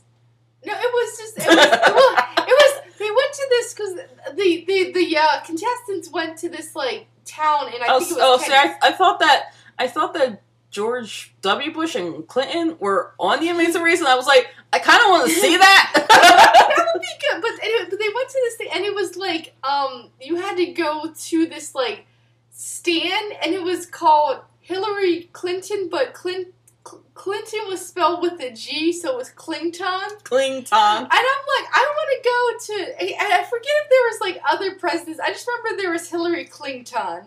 no, 0.65 0.73
it 0.73 0.91
was 0.93 1.17
just 1.17 1.37
it 1.37 1.47
was, 1.47 1.55
it 1.55 1.93
was, 1.93 2.23
it 2.37 2.51
was 2.51 2.97
they 2.97 3.09
went 3.09 3.33
to 3.33 3.45
this 3.49 3.73
because 3.73 3.95
the 4.35 4.65
the 4.65 4.91
the 4.91 5.17
uh, 5.17 5.41
contestants 5.41 6.11
went 6.11 6.37
to 6.37 6.49
this 6.49 6.75
like 6.75 7.07
town 7.25 7.67
and 7.73 7.81
I 7.83 7.87
oh, 7.89 7.99
think 7.99 8.11
it 8.11 8.15
was 8.15 8.41
oh, 8.41 8.43
see, 8.43 8.51
Kenya. 8.51 8.77
I, 8.81 8.89
I 8.89 8.91
thought 8.91 9.19
that 9.19 9.53
I 9.79 9.87
thought 9.87 10.13
that 10.13 10.41
George 10.69 11.33
W. 11.41 11.73
Bush 11.73 11.95
and 11.95 12.27
Clinton 12.27 12.77
were 12.79 13.13
on 13.17 13.39
the 13.39 13.49
Amazing 13.49 13.81
Race, 13.81 13.99
and 13.99 14.07
I 14.07 14.15
was 14.15 14.27
like, 14.27 14.49
I 14.71 14.79
kind 14.79 15.01
of 15.01 15.09
want 15.09 15.29
to 15.29 15.33
see 15.33 15.57
that. 15.57 15.91
that 16.09 16.89
would 16.93 17.01
be 17.01 17.07
good. 17.19 17.41
But, 17.41 17.63
anyway, 17.63 17.87
but 17.89 17.99
they 17.99 18.09
went 18.13 18.29
to 18.29 18.41
this 18.43 18.55
thing, 18.55 18.69
and 18.73 18.85
it 18.85 18.93
was 18.93 19.15
like 19.15 19.55
um, 19.63 20.09
you 20.21 20.35
had 20.35 20.57
to 20.57 20.67
go 20.67 21.11
to 21.11 21.45
this 21.47 21.73
like 21.73 22.05
stand, 22.51 23.33
and 23.41 23.53
it 23.53 23.63
was 23.63 23.85
called 23.87 24.41
Hillary 24.59 25.29
Clinton, 25.33 25.89
but 25.89 26.13
Clin- 26.13 26.51
Cl- 26.87 27.03
Clinton 27.15 27.61
was 27.67 27.83
spelled 27.83 28.21
with 28.21 28.39
a 28.39 28.51
G, 28.51 28.93
so 28.93 29.13
it 29.13 29.17
was 29.17 29.31
Clinton. 29.31 30.09
Clinton. 30.23 30.77
And 30.77 31.07
I'm 31.07 31.07
like, 31.09 31.67
I 31.73 31.93
want 31.95 32.09
to 32.13 32.29
go 32.29 32.75
to. 32.75 33.01
And 33.01 33.33
I 33.33 33.43
forget 33.43 33.71
if 33.83 33.89
there 33.89 34.03
was 34.11 34.21
like 34.21 34.41
other 34.47 34.75
presidents. 34.75 35.19
I 35.19 35.31
just 35.31 35.47
remember 35.47 35.81
there 35.81 35.91
was 35.91 36.07
Hillary 36.09 36.45
Clinton. 36.45 37.23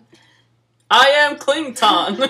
I 0.94 1.08
am. 1.08 1.32
Which 1.36 1.50
I'm 1.52 2.18
like, 2.18 2.28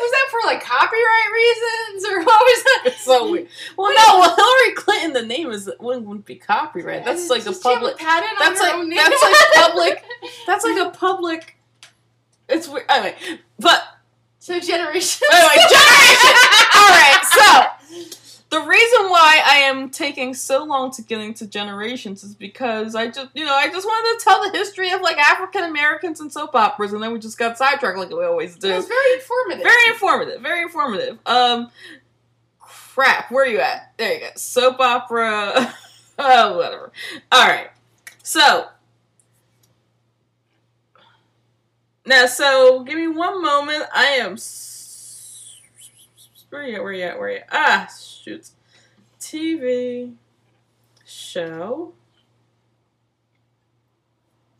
was 0.00 0.10
that 0.10 0.28
for 0.30 0.40
like 0.46 0.62
copyright 0.62 1.30
reasons 1.32 2.04
or 2.12 2.18
what 2.24 2.40
was 2.40 2.62
that? 2.64 2.82
It's 2.86 3.00
so 3.04 3.30
weird. 3.30 3.48
Well, 3.76 3.90
no, 3.92 4.20
well, 4.20 4.36
Hillary 4.36 4.74
Clinton, 4.76 5.12
the 5.14 5.22
name 5.26 5.50
is 5.50 5.70
wouldn't, 5.80 6.06
wouldn't 6.06 6.26
be 6.26 6.36
copyright. 6.36 7.04
That's 7.04 7.30
like 7.30 7.42
a 7.42 7.46
Just 7.46 7.62
public. 7.62 7.96
patent 7.96 8.30
on 8.30 8.36
That's 8.38 8.60
like 8.60 8.96
that's 8.96 9.22
like 9.22 9.64
public. 9.64 10.04
That's 10.46 10.64
like 10.64 10.86
a 10.86 10.90
public. 10.90 11.56
It's 12.48 12.68
weird. 12.68 12.84
Anyway, 12.90 13.16
but 13.58 13.82
So 14.38 14.60
generation. 14.60 15.26
anyway, 15.32 15.54
generation. 15.56 16.36
All 16.74 16.90
right, 16.90 17.22
so 17.24 18.10
the 18.54 18.60
reason 18.60 19.10
why 19.10 19.42
I 19.44 19.56
am 19.56 19.90
taking 19.90 20.32
so 20.32 20.62
long 20.62 20.92
to 20.92 21.02
get 21.02 21.20
into 21.20 21.44
generations 21.44 22.22
is 22.22 22.36
because 22.36 22.94
I 22.94 23.08
just, 23.08 23.28
you 23.34 23.44
know, 23.44 23.52
I 23.52 23.68
just 23.68 23.84
wanted 23.84 24.16
to 24.16 24.24
tell 24.24 24.44
the 24.44 24.56
history 24.56 24.92
of 24.92 25.00
like 25.00 25.18
African 25.18 25.64
Americans 25.64 26.20
and 26.20 26.32
soap 26.32 26.54
operas, 26.54 26.92
and 26.92 27.02
then 27.02 27.12
we 27.12 27.18
just 27.18 27.36
got 27.36 27.58
sidetracked 27.58 27.98
like 27.98 28.10
we 28.10 28.24
always 28.24 28.54
do. 28.54 28.70
It 28.70 28.76
was 28.76 28.86
very 28.86 29.14
informative. 29.14 29.64
Very 29.64 29.88
informative. 29.88 30.40
Very 30.40 30.62
informative. 30.62 31.18
Um, 31.26 31.72
crap. 32.60 33.32
Where 33.32 33.44
are 33.44 33.48
you 33.48 33.58
at? 33.58 33.92
There 33.96 34.14
you 34.14 34.20
go. 34.20 34.28
Soap 34.36 34.78
opera. 34.78 35.74
oh, 36.20 36.56
whatever. 36.56 36.92
All 37.32 37.48
right. 37.48 37.70
So 38.22 38.68
now, 42.06 42.26
so 42.26 42.84
give 42.84 42.96
me 42.96 43.08
one 43.08 43.42
moment. 43.42 43.82
I 43.92 44.04
am. 44.20 44.36
Where 46.54 46.62
are 46.62 46.66
you 46.68 46.76
at? 46.76 46.82
Where 46.82 46.92
are 46.92 46.94
you 46.94 47.02
at? 47.02 47.18
Where 47.18 47.28
are 47.28 47.32
you 47.32 47.38
at? 47.38 47.48
Ah, 47.50 47.88
shoot. 48.00 48.50
TV 49.18 50.14
show. 51.04 51.94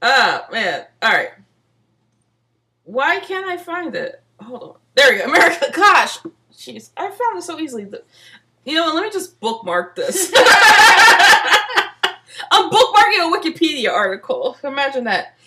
Ah, 0.03 0.49
man. 0.51 0.87
All 1.01 1.13
right. 1.13 1.31
Why 2.83 3.21
can't 3.21 3.47
I 3.47 3.59
find 3.59 3.95
it? 3.95 4.21
Hold 4.41 4.63
on. 4.65 4.75
There 4.97 5.13
we 5.13 5.19
go. 5.19 5.25
America. 5.29 5.67
Gosh. 5.73 6.19
Jeez. 6.53 6.91
I 6.97 7.11
found 7.11 7.39
it 7.39 7.43
so 7.43 7.61
easily. 7.61 7.87
You 8.65 8.75
know? 8.75 8.93
Let 8.93 9.05
me 9.05 9.11
just 9.13 9.39
bookmark 9.39 9.95
this. 9.95 10.33
I'm 12.51 12.71
bookmarking 12.71 13.21
a 13.21 13.31
Wikipedia 13.39 13.93
article. 13.93 14.57
Imagine 14.65 15.05
that. 15.05 15.39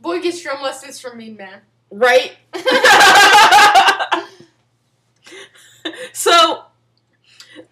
Boy 0.00 0.22
gets 0.22 0.42
drum 0.42 0.62
lessons 0.62 0.98
from 0.98 1.18
me, 1.18 1.28
man. 1.28 1.60
Right? 1.90 2.38
so 6.12 6.64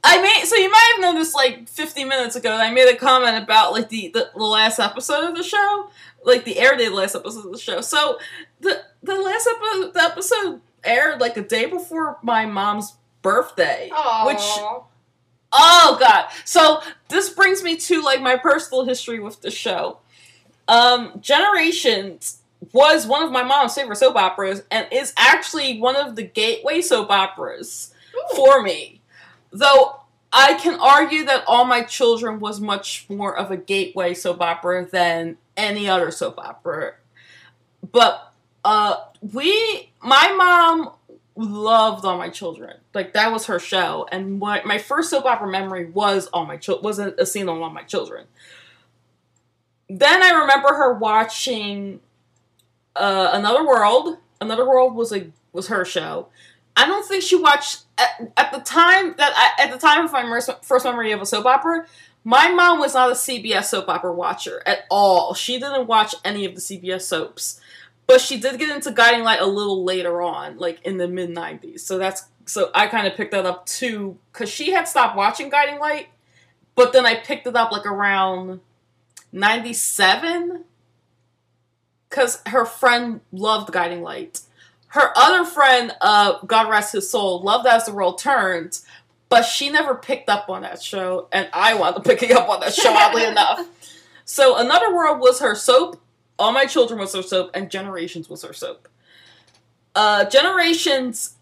I 0.04 0.20
made 0.20 0.46
so 0.46 0.56
you 0.56 0.70
might 0.70 0.92
have 0.96 1.14
noticed 1.14 1.34
like 1.34 1.68
50 1.68 2.04
minutes 2.04 2.36
ago 2.36 2.50
that 2.50 2.60
I 2.60 2.72
made 2.72 2.92
a 2.92 2.96
comment 2.96 3.42
about 3.42 3.72
like 3.72 3.88
the, 3.88 4.10
the, 4.12 4.30
the 4.34 4.44
last 4.44 4.78
episode 4.78 5.24
of 5.24 5.36
the 5.36 5.42
show, 5.42 5.90
like 6.24 6.44
the 6.44 6.58
air 6.58 6.76
date 6.76 6.88
the 6.88 6.94
last 6.94 7.14
episode 7.14 7.46
of 7.46 7.52
the 7.52 7.58
show. 7.58 7.80
So 7.80 8.18
the 8.60 8.82
the 9.02 9.14
last 9.14 9.48
episode 9.48 9.94
the 9.94 10.02
episode 10.02 10.60
aired 10.84 11.20
like 11.20 11.36
a 11.36 11.42
day 11.42 11.66
before 11.66 12.18
my 12.22 12.46
mom's 12.46 12.94
birthday, 13.22 13.90
Aww. 13.92 14.26
which 14.26 14.40
Oh 15.50 15.96
god. 15.98 16.26
So 16.44 16.80
this 17.08 17.30
brings 17.30 17.62
me 17.62 17.76
to 17.76 18.02
like 18.02 18.20
my 18.20 18.36
personal 18.36 18.84
history 18.84 19.20
with 19.20 19.40
the 19.40 19.50
show. 19.50 19.98
Um 20.68 21.18
Generations 21.20 22.42
was 22.72 23.06
one 23.06 23.22
of 23.22 23.30
my 23.30 23.42
mom's 23.42 23.74
favorite 23.74 23.96
soap 23.96 24.16
operas 24.16 24.62
and 24.70 24.86
is 24.92 25.12
actually 25.16 25.80
one 25.80 25.96
of 25.96 26.16
the 26.16 26.22
gateway 26.22 26.80
soap 26.80 27.10
operas 27.10 27.94
Ooh. 28.14 28.36
for 28.36 28.62
me. 28.62 29.00
Though 29.50 30.00
I 30.32 30.54
can 30.54 30.78
argue 30.78 31.24
that 31.24 31.44
All 31.46 31.64
My 31.64 31.82
Children 31.82 32.40
was 32.40 32.60
much 32.60 33.06
more 33.08 33.36
of 33.36 33.50
a 33.50 33.56
gateway 33.56 34.14
soap 34.14 34.40
opera 34.40 34.86
than 34.86 35.38
any 35.56 35.88
other 35.88 36.10
soap 36.10 36.38
opera. 36.38 36.94
But 37.90 38.32
uh 38.64 38.96
we 39.20 39.90
my 40.02 40.32
mom 40.36 40.92
loved 41.36 42.04
All 42.04 42.18
My 42.18 42.28
Children. 42.28 42.76
Like 42.94 43.12
that 43.14 43.32
was 43.32 43.46
her 43.46 43.58
show 43.58 44.06
and 44.10 44.38
my, 44.38 44.78
first 44.78 45.10
soap 45.10 45.24
opera 45.24 45.48
memory 45.48 45.86
was 45.86 46.26
All 46.28 46.44
My 46.44 46.56
Children 46.56 46.84
was 46.84 46.98
a, 46.98 47.14
a 47.18 47.26
scene 47.26 47.48
on 47.48 47.62
All 47.62 47.70
My 47.70 47.84
Children. 47.84 48.26
Then 49.88 50.22
I 50.22 50.30
remember 50.40 50.68
her 50.68 50.92
watching 50.94 52.00
uh, 52.94 53.30
Another 53.32 53.66
World. 53.66 54.18
Another 54.40 54.68
World 54.68 54.94
was 54.94 55.12
a 55.12 55.30
was 55.52 55.68
her 55.68 55.84
show. 55.84 56.28
I 56.78 56.86
don't 56.86 57.04
think 57.04 57.24
she 57.24 57.34
watched 57.34 57.82
at, 57.98 58.32
at 58.36 58.52
the 58.52 58.60
time 58.60 59.12
that 59.18 59.32
I, 59.34 59.64
at 59.64 59.72
the 59.72 59.78
time 59.78 60.04
of 60.04 60.12
my 60.12 60.22
first, 60.22 60.64
first 60.64 60.84
memory 60.84 61.10
of 61.10 61.20
a 61.20 61.26
soap 61.26 61.44
opera. 61.44 61.86
My 62.22 62.52
mom 62.52 62.78
was 62.78 62.94
not 62.94 63.10
a 63.10 63.14
CBS 63.14 63.64
soap 63.64 63.88
opera 63.88 64.12
watcher 64.12 64.62
at 64.64 64.84
all. 64.88 65.34
She 65.34 65.58
didn't 65.58 65.88
watch 65.88 66.14
any 66.24 66.44
of 66.44 66.54
the 66.54 66.60
CBS 66.60 67.02
soaps, 67.02 67.60
but 68.06 68.20
she 68.20 68.38
did 68.38 68.60
get 68.60 68.70
into 68.70 68.92
Guiding 68.92 69.24
Light 69.24 69.40
a 69.40 69.46
little 69.46 69.82
later 69.82 70.22
on, 70.22 70.56
like 70.58 70.80
in 70.84 70.98
the 70.98 71.08
mid 71.08 71.30
'90s. 71.30 71.80
So 71.80 71.98
that's 71.98 72.28
so 72.46 72.70
I 72.72 72.86
kind 72.86 73.08
of 73.08 73.14
picked 73.16 73.32
that 73.32 73.44
up 73.44 73.66
too 73.66 74.16
because 74.32 74.48
she 74.48 74.70
had 74.70 74.86
stopped 74.86 75.16
watching 75.16 75.50
Guiding 75.50 75.80
Light, 75.80 76.08
but 76.76 76.92
then 76.92 77.04
I 77.04 77.16
picked 77.16 77.48
it 77.48 77.56
up 77.56 77.72
like 77.72 77.86
around 77.86 78.60
'97 79.32 80.64
because 82.08 82.40
her 82.46 82.64
friend 82.64 83.20
loved 83.32 83.72
Guiding 83.72 84.02
Light. 84.02 84.42
Her 84.88 85.12
other 85.16 85.44
friend, 85.44 85.92
uh, 86.00 86.38
God 86.46 86.70
rest 86.70 86.92
his 86.92 87.10
soul, 87.10 87.42
loved 87.42 87.66
As 87.66 87.86
the 87.86 87.92
World 87.92 88.18
Turns, 88.18 88.86
but 89.28 89.42
she 89.42 89.70
never 89.70 89.94
picked 89.94 90.28
up 90.30 90.48
on 90.48 90.62
that 90.62 90.82
show, 90.82 91.28
and 91.32 91.48
I 91.52 91.74
wound 91.74 91.96
up 91.96 92.04
picking 92.04 92.32
up 92.32 92.48
on 92.48 92.60
that 92.60 92.74
show, 92.74 92.92
oddly 92.92 93.24
enough. 93.26 93.66
So, 94.24 94.56
Another 94.56 94.94
World 94.94 95.20
was 95.20 95.40
her 95.40 95.54
soap, 95.54 96.00
All 96.38 96.52
My 96.52 96.64
Children 96.64 96.98
was 97.00 97.14
her 97.14 97.22
soap, 97.22 97.50
and 97.54 97.70
Generations 97.70 98.28
was 98.28 98.42
her 98.42 98.52
soap. 98.52 98.88
Uh, 99.94 100.24
Generations, 100.24 101.36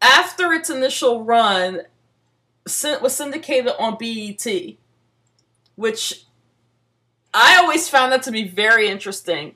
after 0.00 0.52
its 0.52 0.70
initial 0.70 1.24
run, 1.24 1.82
was 2.64 3.14
syndicated 3.14 3.72
on 3.78 3.96
BET, 3.98 4.46
which 5.74 6.26
I 7.32 7.56
always 7.56 7.88
found 7.88 8.12
that 8.12 8.22
to 8.24 8.30
be 8.30 8.46
very 8.46 8.88
interesting 8.88 9.54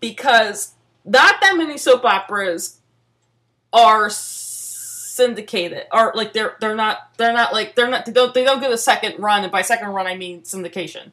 because 0.00 0.73
not 1.04 1.40
that 1.40 1.56
many 1.56 1.76
soap 1.78 2.04
operas 2.04 2.78
are 3.72 4.08
syndicated 4.10 5.84
or 5.92 6.12
like 6.14 6.32
they're 6.32 6.56
they're 6.60 6.74
not 6.74 7.10
they're 7.18 7.32
not 7.32 7.52
like 7.52 7.74
they're 7.74 7.88
not 7.88 8.04
they 8.06 8.12
don't 8.12 8.34
they 8.34 8.44
don't 8.44 8.60
get 8.60 8.72
a 8.72 8.78
second 8.78 9.18
run 9.18 9.42
and 9.42 9.52
by 9.52 9.62
second 9.62 9.88
run 9.88 10.06
I 10.06 10.16
mean 10.16 10.42
syndication. 10.42 11.10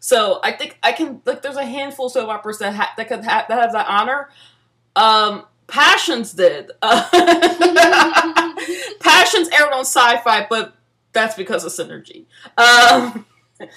So 0.00 0.40
I 0.42 0.52
think 0.52 0.78
I 0.82 0.92
can 0.92 1.22
like 1.24 1.42
there's 1.42 1.56
a 1.56 1.64
handful 1.64 2.06
of 2.06 2.12
soap 2.12 2.28
operas 2.28 2.58
that 2.58 2.74
ha- 2.74 2.92
that 2.96 3.08
could 3.08 3.24
ha- 3.24 3.46
that 3.48 3.60
have 3.60 3.72
that 3.72 3.86
honor. 3.88 4.30
Um, 4.96 5.44
Passions 5.68 6.32
did. 6.32 6.72
Uh, 6.82 7.08
Passions 9.00 9.48
aired 9.48 9.72
on 9.72 9.80
Sci-Fi, 9.86 10.46
but 10.50 10.74
that's 11.12 11.34
because 11.34 11.64
of 11.64 11.72
synergy. 11.72 12.24
Um, 12.58 13.24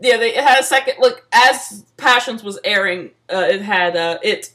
yeah, 0.00 0.16
they 0.16 0.32
had 0.34 0.60
a 0.60 0.62
second 0.62 0.94
look 0.98 1.26
as 1.32 1.84
Passions 1.96 2.42
was 2.42 2.58
airing. 2.64 3.10
Uh, 3.30 3.46
it 3.50 3.62
had 3.62 3.96
uh, 3.96 4.18
it 4.22 4.52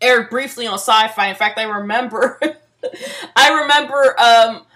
aired 0.00 0.30
briefly 0.30 0.66
on 0.66 0.74
Sci-Fi. 0.74 1.28
In 1.28 1.36
fact, 1.36 1.58
I 1.58 1.64
remember, 1.64 2.38
I 3.36 3.60
remember, 3.62 4.20
um, 4.20 4.66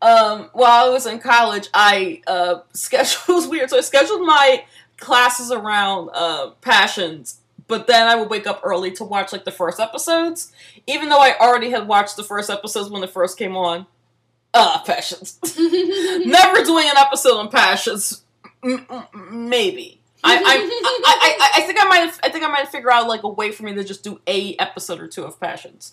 um, 0.00 0.50
while 0.52 0.86
I 0.86 0.88
was 0.90 1.06
in 1.06 1.18
college, 1.18 1.68
I 1.74 2.22
uh, 2.26 2.60
scheduled 2.72 3.28
was 3.28 3.46
weird. 3.48 3.70
So 3.70 3.78
I 3.78 3.82
scheduled 3.82 4.22
my 4.22 4.64
classes 4.96 5.50
around 5.50 6.10
uh, 6.12 6.50
Passions 6.60 7.40
but 7.68 7.86
then 7.86 8.08
I 8.08 8.16
would 8.16 8.30
wake 8.30 8.46
up 8.46 8.62
early 8.64 8.90
to 8.92 9.04
watch 9.04 9.32
like 9.32 9.44
the 9.44 9.52
first 9.52 9.78
episodes, 9.78 10.50
even 10.86 11.10
though 11.10 11.20
I 11.20 11.36
already 11.38 11.70
had 11.70 11.86
watched 11.86 12.16
the 12.16 12.24
first 12.24 12.50
episodes 12.50 12.90
when 12.90 13.04
it 13.04 13.10
first 13.10 13.38
came 13.38 13.56
on. 13.56 13.86
Uh, 14.54 14.82
Passions. 14.82 15.38
Never 15.58 16.64
doing 16.64 16.86
an 16.88 16.96
episode 16.96 17.36
on 17.36 17.50
Passions. 17.50 18.24
M- 18.64 18.86
maybe. 19.30 19.97
I, 20.24 20.36
I, 20.36 20.40
I, 20.44 21.38
I, 21.40 21.50
I 21.56 21.60
think 21.62 21.78
I 21.80 21.84
might 21.84 21.98
have, 21.98 22.20
I 22.22 22.28
think 22.28 22.44
I 22.44 22.48
might 22.48 22.68
figure 22.68 22.92
out 22.92 23.08
like 23.08 23.22
a 23.22 23.28
way 23.28 23.52
for 23.52 23.62
me 23.62 23.74
to 23.74 23.84
just 23.84 24.02
do 24.02 24.20
a 24.26 24.56
episode 24.56 25.00
or 25.00 25.06
two 25.06 25.24
of 25.24 25.38
Passions, 25.40 25.92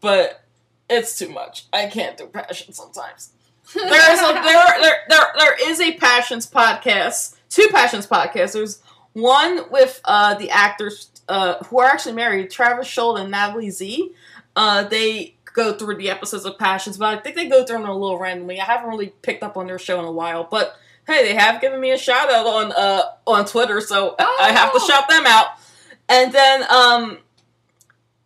but 0.00 0.44
it's 0.88 1.18
too 1.18 1.28
much. 1.28 1.66
I 1.72 1.86
can't 1.86 2.16
do 2.16 2.26
Passions 2.26 2.76
sometimes. 2.76 3.30
There's 3.74 4.20
a, 4.20 4.32
there, 4.32 4.66
there, 4.80 4.96
there, 5.08 5.26
there 5.38 5.70
is 5.70 5.80
a 5.80 5.94
Passions 5.94 6.50
podcast, 6.50 7.36
two 7.50 7.68
Passions 7.70 8.06
podcasts. 8.06 8.52
There's 8.52 8.82
one 9.12 9.70
with 9.70 10.00
uh, 10.04 10.34
the 10.34 10.50
actors 10.50 11.10
uh, 11.28 11.62
who 11.64 11.80
are 11.80 11.86
actually 11.86 12.14
married, 12.14 12.50
Travis 12.50 12.86
Schuldt 12.86 13.20
and 13.20 13.30
Natalie 13.30 13.70
Z. 13.70 14.12
Uh, 14.56 14.84
they 14.84 15.34
go 15.52 15.74
through 15.74 15.96
the 15.96 16.08
episodes 16.08 16.44
of 16.44 16.58
Passions, 16.58 16.96
but 16.96 17.18
I 17.18 17.20
think 17.20 17.36
they 17.36 17.48
go 17.48 17.64
through 17.64 17.78
them 17.78 17.88
a 17.88 17.92
little 17.92 18.18
randomly. 18.18 18.60
I 18.60 18.64
haven't 18.64 18.88
really 18.88 19.12
picked 19.22 19.42
up 19.42 19.56
on 19.56 19.66
their 19.66 19.78
show 19.78 19.98
in 19.98 20.04
a 20.04 20.12
while, 20.12 20.44
but 20.50 20.76
hey, 21.08 21.24
they 21.24 21.34
have 21.34 21.60
given 21.60 21.80
me 21.80 21.90
a 21.90 21.98
shout 21.98 22.30
out 22.32 22.46
on 22.46 22.72
uh, 22.72 23.02
on 23.26 23.44
Twitter, 23.46 23.80
so 23.80 24.14
I 24.18 24.52
have 24.52 24.72
to 24.72 24.78
Oh. 24.80 24.86
shout 24.86 25.08
them 25.08 25.26
out. 25.26 25.46
And 26.08 26.32
then 26.32 26.64
um, 26.70 27.18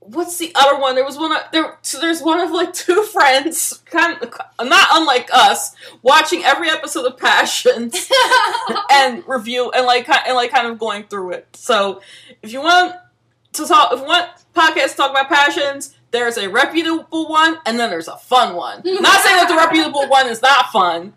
what's 0.00 0.36
the 0.38 0.52
other 0.54 0.78
one? 0.78 0.94
There 0.94 1.04
was 1.04 1.16
one. 1.16 1.32
of- 1.32 1.42
There, 1.52 1.78
so 1.82 2.00
there's 2.00 2.20
one 2.20 2.40
of 2.40 2.50
like 2.50 2.72
two 2.72 3.02
friends, 3.12 3.82
kind 3.86 4.20
of 4.22 4.34
not 4.68 4.88
unlike 4.92 5.30
us, 5.32 5.74
watching 6.02 6.44
every 6.44 6.68
episode 6.68 7.06
of 7.06 7.16
Passions 7.18 8.08
and 8.92 9.22
review 9.26 9.70
and 9.70 9.86
like 9.86 10.08
and 10.08 10.34
like 10.34 10.50
kind 10.50 10.66
of 10.66 10.78
going 10.78 11.04
through 11.04 11.32
it. 11.32 11.48
So 11.54 12.00
if 12.42 12.52
you 12.52 12.60
want 12.60 12.96
to 13.54 13.66
talk, 13.66 13.92
if 13.92 14.00
you 14.00 14.06
want 14.06 14.28
podcasts 14.54 14.90
to 14.92 14.96
talk 14.96 15.10
about 15.10 15.28
passions, 15.28 15.94
there's 16.10 16.36
a 16.36 16.48
reputable 16.48 17.28
one 17.28 17.56
and 17.66 17.78
then 17.78 17.90
there's 17.90 18.08
a 18.08 18.16
fun 18.16 18.54
one. 18.54 18.82
Not 18.84 19.20
saying 19.22 19.36
that 19.36 19.46
the 19.48 19.56
reputable 19.56 20.08
one 20.08 20.26
is 20.28 20.42
not 20.42 20.66
fun. 20.72 21.14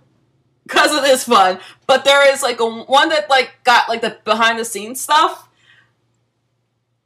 Cause 0.68 0.92
it 0.92 1.04
is 1.12 1.24
fun, 1.26 1.60
but 1.86 2.06
there 2.06 2.28
is 2.34 2.42
like 2.42 2.60
a 2.60 2.66
one 2.66 3.10
that 3.10 3.30
like 3.30 3.52
got 3.64 3.88
like 3.88 4.02
the 4.02 4.18
behind 4.26 4.58
the 4.60 4.66
scenes 4.66 5.00
stuff. 5.00 5.48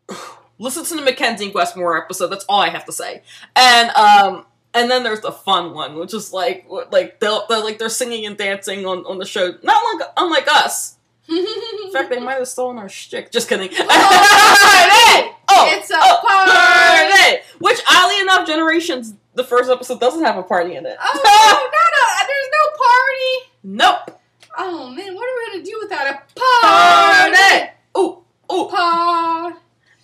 Listen 0.60 0.84
to 0.86 0.96
the 0.96 1.02
Mackenzie 1.02 1.46
and 1.46 1.54
Westmore 1.54 1.98
episode. 1.98 2.28
That's 2.28 2.46
all 2.50 2.62
I 2.62 2.70
have 2.70 2.86
to 2.86 2.92
say. 2.92 3.22
And 3.56 3.90
um, 3.92 4.46
and 4.74 4.90
then 4.90 5.04
there's 5.04 5.22
the 5.22 5.32
fun 5.32 5.74
one, 5.74 5.96
which 5.96 6.14
is 6.14 6.32
like 6.34 6.66
what- 6.70 6.92
like 6.94 7.20
they'll, 7.20 7.46
they're 7.48 7.64
like 7.64 7.80
they're 7.80 7.90
singing 7.90 8.26
and 8.26 8.38
dancing 8.38 8.86
on, 8.86 9.06
on 9.06 9.18
the 9.18 9.26
show. 9.26 9.54
Not 9.64 9.84
like 10.00 10.08
unlike 10.18 10.48
us. 10.48 10.96
In 11.28 11.92
fact, 11.94 12.10
they 12.10 12.20
might 12.20 12.36
have 12.40 12.48
stolen 12.48 12.78
our 12.80 12.90
shtick. 12.90 13.32
Just 13.32 13.50
kidding. 13.50 13.70
Party! 13.76 13.86
Oh, 15.52 15.66
It's 15.76 15.90
a 15.90 15.96
oh, 15.98 16.20
party! 16.22 16.52
party! 16.52 17.44
Which, 17.60 17.80
oddly 17.92 18.22
enough, 18.22 18.46
Generations, 18.48 19.16
the 19.36 19.44
first 19.44 19.70
episode 19.70 20.00
doesn't 20.00 20.24
have 20.24 20.38
a 20.38 20.44
party 20.44 20.76
in 20.76 20.86
it. 20.86 20.98
oh 21.00 21.14
no, 21.24 21.66
no, 21.66 21.86
no! 21.96 22.28
There's 22.28 22.50
no 22.52 23.88
party. 24.04 24.10
Nope. 24.10 24.22
Oh 24.58 24.90
man, 24.90 25.16
what 25.16 25.28
are 25.30 25.36
we 25.36 25.52
gonna 25.52 25.64
do 25.64 25.80
without 25.82 26.08
a 26.08 26.22
Party! 26.40 27.36
party? 27.38 27.70
Ooh, 27.98 28.24
ooh. 28.54 28.68
Party. 28.70 29.56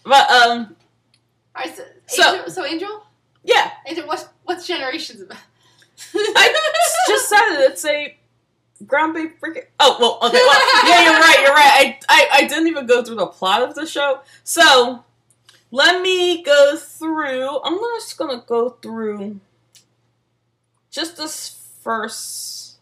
But 0.03 0.29
um, 0.31 0.75
All 1.55 1.65
right, 1.65 1.75
so, 1.75 1.83
So- 2.07 2.35
Angel, 2.35 2.51
so 2.51 2.65
Angel, 2.65 3.03
yeah. 3.43 3.71
Angel, 3.87 4.05
what's 4.07 4.27
what's 4.43 4.67
generations 4.67 5.21
about? 5.21 5.37
I 6.13 6.53
just 7.07 7.27
said 7.29 7.53
it. 7.59 7.71
It's 7.71 7.85
a 7.85 8.15
ground 8.85 9.13
based 9.15 9.39
freaking. 9.41 9.63
Oh 9.79 9.97
well, 9.99 10.19
okay. 10.29 10.37
Well, 10.37 10.83
yeah, 10.89 11.03
you're 11.03 11.19
right. 11.19 11.39
You're 11.41 11.53
right. 11.53 11.71
I, 11.77 11.99
I 12.09 12.27
I 12.43 12.47
didn't 12.47 12.67
even 12.67 12.85
go 12.85 13.03
through 13.03 13.15
the 13.15 13.27
plot 13.27 13.61
of 13.63 13.73
the 13.75 13.85
show. 13.85 14.19
So 14.43 15.03
let 15.71 16.01
me 16.01 16.43
go 16.43 16.77
through. 16.77 17.61
I'm 17.63 17.77
just 17.95 18.17
gonna 18.17 18.43
go 18.45 18.69
through 18.69 19.39
just 20.89 21.17
this 21.17 21.49
first. 21.81 22.77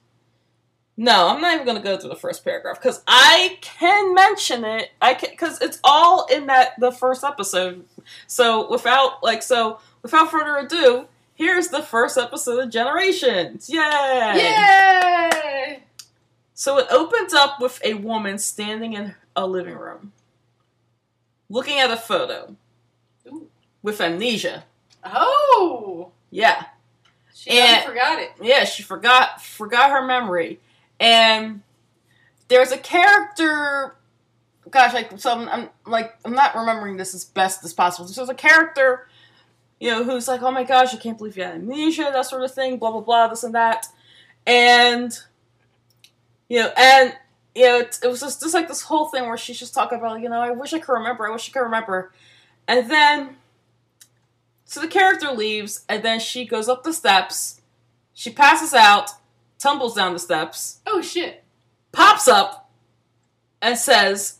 No, 0.95 1.29
I'm 1.29 1.41
not 1.41 1.55
even 1.55 1.65
gonna 1.65 1.81
go 1.81 1.97
through 1.97 2.09
the 2.09 2.15
first 2.15 2.43
paragraph 2.43 2.79
because 2.79 3.01
I 3.07 3.57
can 3.61 4.13
mention 4.13 4.63
it. 4.63 4.91
I 5.01 5.15
can 5.15 5.31
because 5.31 5.61
it's 5.61 5.79
all 5.83 6.27
in 6.27 6.45
that 6.47 6.79
the 6.79 6.91
first 6.91 7.23
episode. 7.23 7.85
So 8.27 8.69
without 8.69 9.23
like 9.23 9.41
so 9.41 9.79
without 10.03 10.29
further 10.29 10.57
ado, 10.57 11.07
here's 11.33 11.69
the 11.69 11.81
first 11.81 12.17
episode 12.17 12.59
of 12.59 12.69
Generations. 12.69 13.69
Yay! 13.69 13.79
Yay! 14.35 15.83
So 16.53 16.77
it 16.77 16.87
opens 16.91 17.33
up 17.33 17.59
with 17.59 17.81
a 17.83 17.95
woman 17.95 18.37
standing 18.37 18.93
in 18.93 19.15
a 19.35 19.47
living 19.47 19.75
room, 19.75 20.13
looking 21.49 21.79
at 21.79 21.89
a 21.89 21.97
photo. 21.97 22.55
With 23.83 24.01
amnesia. 24.01 24.63
Oh, 25.05 26.11
Yeah, 26.31 26.65
she 27.33 27.51
And- 27.59 27.85
forgot 27.85 28.17
it. 28.19 28.31
yeah, 28.41 28.63
she 28.63 28.81
forgot 28.81 29.41
forgot 29.41 29.91
her 29.91 30.01
memory, 30.01 30.59
and 30.99 31.61
there's 32.47 32.71
a 32.71 32.77
character. 32.77 33.95
Gosh, 34.71 34.93
like 34.93 35.19
so, 35.19 35.31
I'm, 35.33 35.49
I'm 35.49 35.69
like 35.85 36.15
I'm 36.25 36.33
not 36.33 36.55
remembering 36.55 36.97
this 36.97 37.13
as 37.13 37.25
best 37.25 37.63
as 37.65 37.73
possible. 37.73 38.07
So 38.07 38.21
there's 38.21 38.29
a 38.29 38.33
character, 38.33 39.07
you 39.79 39.91
know, 39.91 40.03
who's 40.03 40.27
like, 40.27 40.41
"Oh 40.41 40.51
my 40.51 40.63
gosh, 40.63 40.93
I 40.93 40.97
can't 40.97 41.17
believe 41.17 41.35
you 41.37 41.43
had 41.43 41.55
amnesia," 41.55 42.09
that 42.13 42.25
sort 42.25 42.43
of 42.43 42.53
thing, 42.53 42.77
blah 42.77 42.91
blah 42.91 43.01
blah, 43.01 43.27
this 43.27 43.43
and 43.43 43.53
that, 43.53 43.85
and 44.47 45.11
you 46.49 46.59
know, 46.61 46.71
and 46.77 47.15
you 47.55 47.65
know, 47.65 47.79
it, 47.79 47.99
it 48.03 48.07
was 48.07 48.21
just, 48.21 48.41
just 48.41 48.53
like 48.55 48.67
this 48.67 48.81
whole 48.81 49.05
thing 49.09 49.27
where 49.27 49.37
she's 49.37 49.59
just 49.59 49.75
talking 49.75 49.99
about, 49.99 50.19
you 50.21 50.27
know, 50.29 50.41
I 50.41 50.49
wish 50.51 50.73
I 50.73 50.79
could 50.79 50.93
remember, 50.93 51.27
I 51.27 51.31
wish 51.31 51.47
I 51.49 51.51
could 51.53 51.59
remember, 51.65 52.11
and 52.67 52.89
then 52.89 53.35
so 54.73 54.81
the 54.81 54.87
character 54.87 55.31
leaves, 55.31 55.85
and 55.87 56.01
then 56.03 56.19
she 56.19 56.45
goes 56.45 56.67
up 56.67 56.83
the 56.83 56.93
steps, 56.93 57.61
she 58.13 58.31
passes 58.31 58.73
out, 58.73 59.11
tumbles 59.59 59.93
down 59.95 60.13
the 60.13 60.19
steps, 60.19 60.79
Oh 60.87 61.01
shit! 61.01 61.43
pops 61.91 62.27
up, 62.27 62.69
and 63.61 63.77
says, 63.77 64.39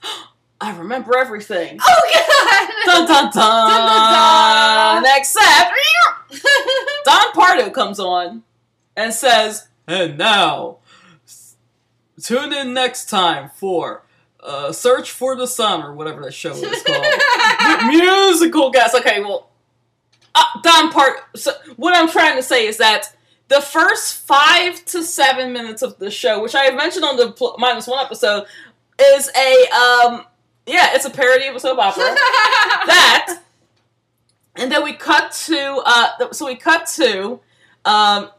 "I 0.59 0.75
remember 0.75 1.17
everything." 1.17 1.79
Oh 1.81 2.01
god! 2.13 2.69
Dun 2.85 3.07
dun 3.07 3.31
dun. 3.31 3.69
Dun, 3.69 3.87
dun, 3.87 5.03
dun. 5.03 5.17
Except 5.17 5.73
Don 7.05 7.31
Pardo 7.33 7.69
comes 7.69 7.99
on 7.99 8.43
and 8.95 9.13
says, 9.13 9.67
"And 9.87 10.17
now, 10.17 10.77
s- 11.25 11.55
tune 12.21 12.51
in 12.53 12.73
next 12.73 13.09
time 13.09 13.49
for 13.55 14.03
uh, 14.41 14.71
Search 14.71 15.11
for 15.11 15.35
the 15.35 15.47
Sun 15.47 15.83
or 15.83 15.93
whatever 15.93 16.21
that 16.23 16.33
show 16.33 16.51
is 16.53 16.83
called." 16.83 17.05
musical 17.93 18.71
guest. 18.71 18.95
Okay, 18.95 19.21
well, 19.21 19.49
uh, 20.35 20.43
Don 20.61 20.91
Part. 20.91 21.19
So 21.35 21.51
what 21.75 21.95
I'm 21.95 22.09
trying 22.09 22.35
to 22.35 22.43
say 22.43 22.67
is 22.67 22.77
that 22.77 23.15
the 23.49 23.61
first 23.61 24.15
five 24.25 24.83
to 24.85 25.03
seven 25.03 25.53
minutes 25.53 25.81
of 25.81 25.97
the 25.99 26.09
show, 26.09 26.41
which 26.41 26.55
I 26.55 26.63
have 26.63 26.75
mentioned 26.75 27.05
on 27.05 27.17
the 27.17 27.31
pl- 27.31 27.55
minus 27.59 27.87
one 27.87 28.03
episode, 28.03 28.45
is 28.99 29.29
a 29.35 29.67
um, 29.69 30.25
yeah, 30.65 30.91
it's 30.93 31.05
a 31.05 31.09
parody 31.09 31.47
of 31.47 31.55
a 31.55 31.59
soap 31.59 31.79
opera. 31.79 32.03
that, 32.03 33.41
and 34.55 34.71
then 34.71 34.83
we 34.83 34.93
cut 34.93 35.31
to 35.45 35.81
uh, 35.85 36.31
so 36.31 36.45
we 36.45 36.55
cut 36.55 36.87
to 36.95 37.39
um, 37.85 38.29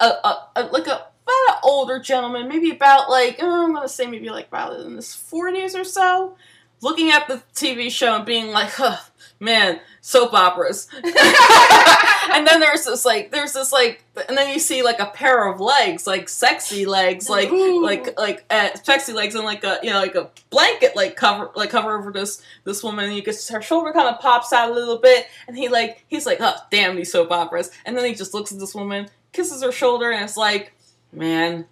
a, 0.00 0.04
a, 0.04 0.48
a 0.56 0.62
like 0.66 0.86
a 0.86 1.08
about 1.28 1.56
an 1.56 1.60
older 1.62 1.98
gentleman, 1.98 2.48
maybe 2.48 2.70
about 2.70 3.10
like 3.10 3.38
oh, 3.40 3.64
I'm 3.64 3.74
gonna 3.74 3.88
say 3.88 4.06
maybe 4.06 4.30
like 4.30 4.48
about 4.48 4.80
in 4.80 4.96
his 4.96 5.08
40s 5.08 5.74
or 5.74 5.84
so, 5.84 6.36
looking 6.80 7.10
at 7.10 7.28
the 7.28 7.42
TV 7.54 7.90
show 7.90 8.16
and 8.16 8.26
being 8.26 8.50
like, 8.50 8.70
huh, 8.70 8.98
man, 9.40 9.80
soap 10.00 10.32
operas. 10.32 10.88
and 10.94 12.46
then 12.46 12.60
there's 12.60 12.84
this 12.84 13.04
like 13.04 13.30
there's 13.30 13.52
this 13.52 13.72
like 13.72 14.04
and 14.28 14.36
then 14.36 14.52
you 14.52 14.58
see 14.58 14.82
like 14.82 15.00
a 15.00 15.06
pair 15.06 15.50
of 15.50 15.60
legs, 15.60 16.06
like 16.06 16.28
sexy 16.28 16.86
legs, 16.86 17.28
like 17.28 17.50
Ooh. 17.50 17.84
like 17.84 18.18
like 18.18 18.44
uh, 18.50 18.70
sexy 18.82 19.12
legs 19.12 19.34
and 19.34 19.44
like 19.44 19.64
a 19.64 19.78
you 19.82 19.90
know 19.90 20.00
like 20.00 20.14
a 20.14 20.30
blanket 20.50 20.96
like 20.96 21.16
cover 21.16 21.50
like 21.54 21.70
cover 21.70 21.98
over 21.98 22.10
this 22.10 22.42
this 22.64 22.82
woman 22.82 23.06
and 23.06 23.16
you 23.16 23.22
can 23.22 23.34
her 23.50 23.62
shoulder 23.62 23.92
kind 23.92 24.08
of 24.08 24.20
pops 24.20 24.52
out 24.52 24.70
a 24.70 24.74
little 24.74 24.98
bit 24.98 25.26
and 25.46 25.56
he 25.56 25.68
like 25.68 26.04
he's 26.08 26.26
like 26.26 26.38
oh 26.40 26.54
damn 26.70 26.96
these 26.96 27.12
soap 27.12 27.30
operas 27.30 27.70
and 27.84 27.96
then 27.96 28.04
he 28.04 28.14
just 28.14 28.34
looks 28.34 28.52
at 28.52 28.58
this 28.58 28.74
woman 28.74 29.08
kisses 29.32 29.62
her 29.62 29.72
shoulder 29.72 30.10
and 30.10 30.24
it's 30.24 30.36
like 30.36 30.72
man 31.12 31.66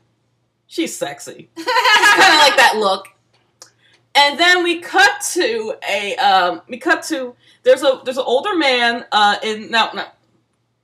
she's 0.66 0.94
sexy 0.94 1.48
kind 1.57 2.34
of 2.34 2.40
like 2.40 2.57
that 2.57 2.74
look. 2.76 3.09
And 4.16 4.40
then 4.40 4.62
we 4.62 4.80
cut 4.80 5.20
to 5.32 5.74
a 5.88 6.16
um, 6.16 6.62
we 6.68 6.78
cut 6.78 7.02
to 7.04 7.36
there's 7.62 7.82
a 7.82 8.00
there's 8.04 8.16
an 8.16 8.24
older 8.26 8.56
man 8.56 9.04
uh, 9.12 9.36
in 9.42 9.70
now 9.70 9.90
now 9.94 10.12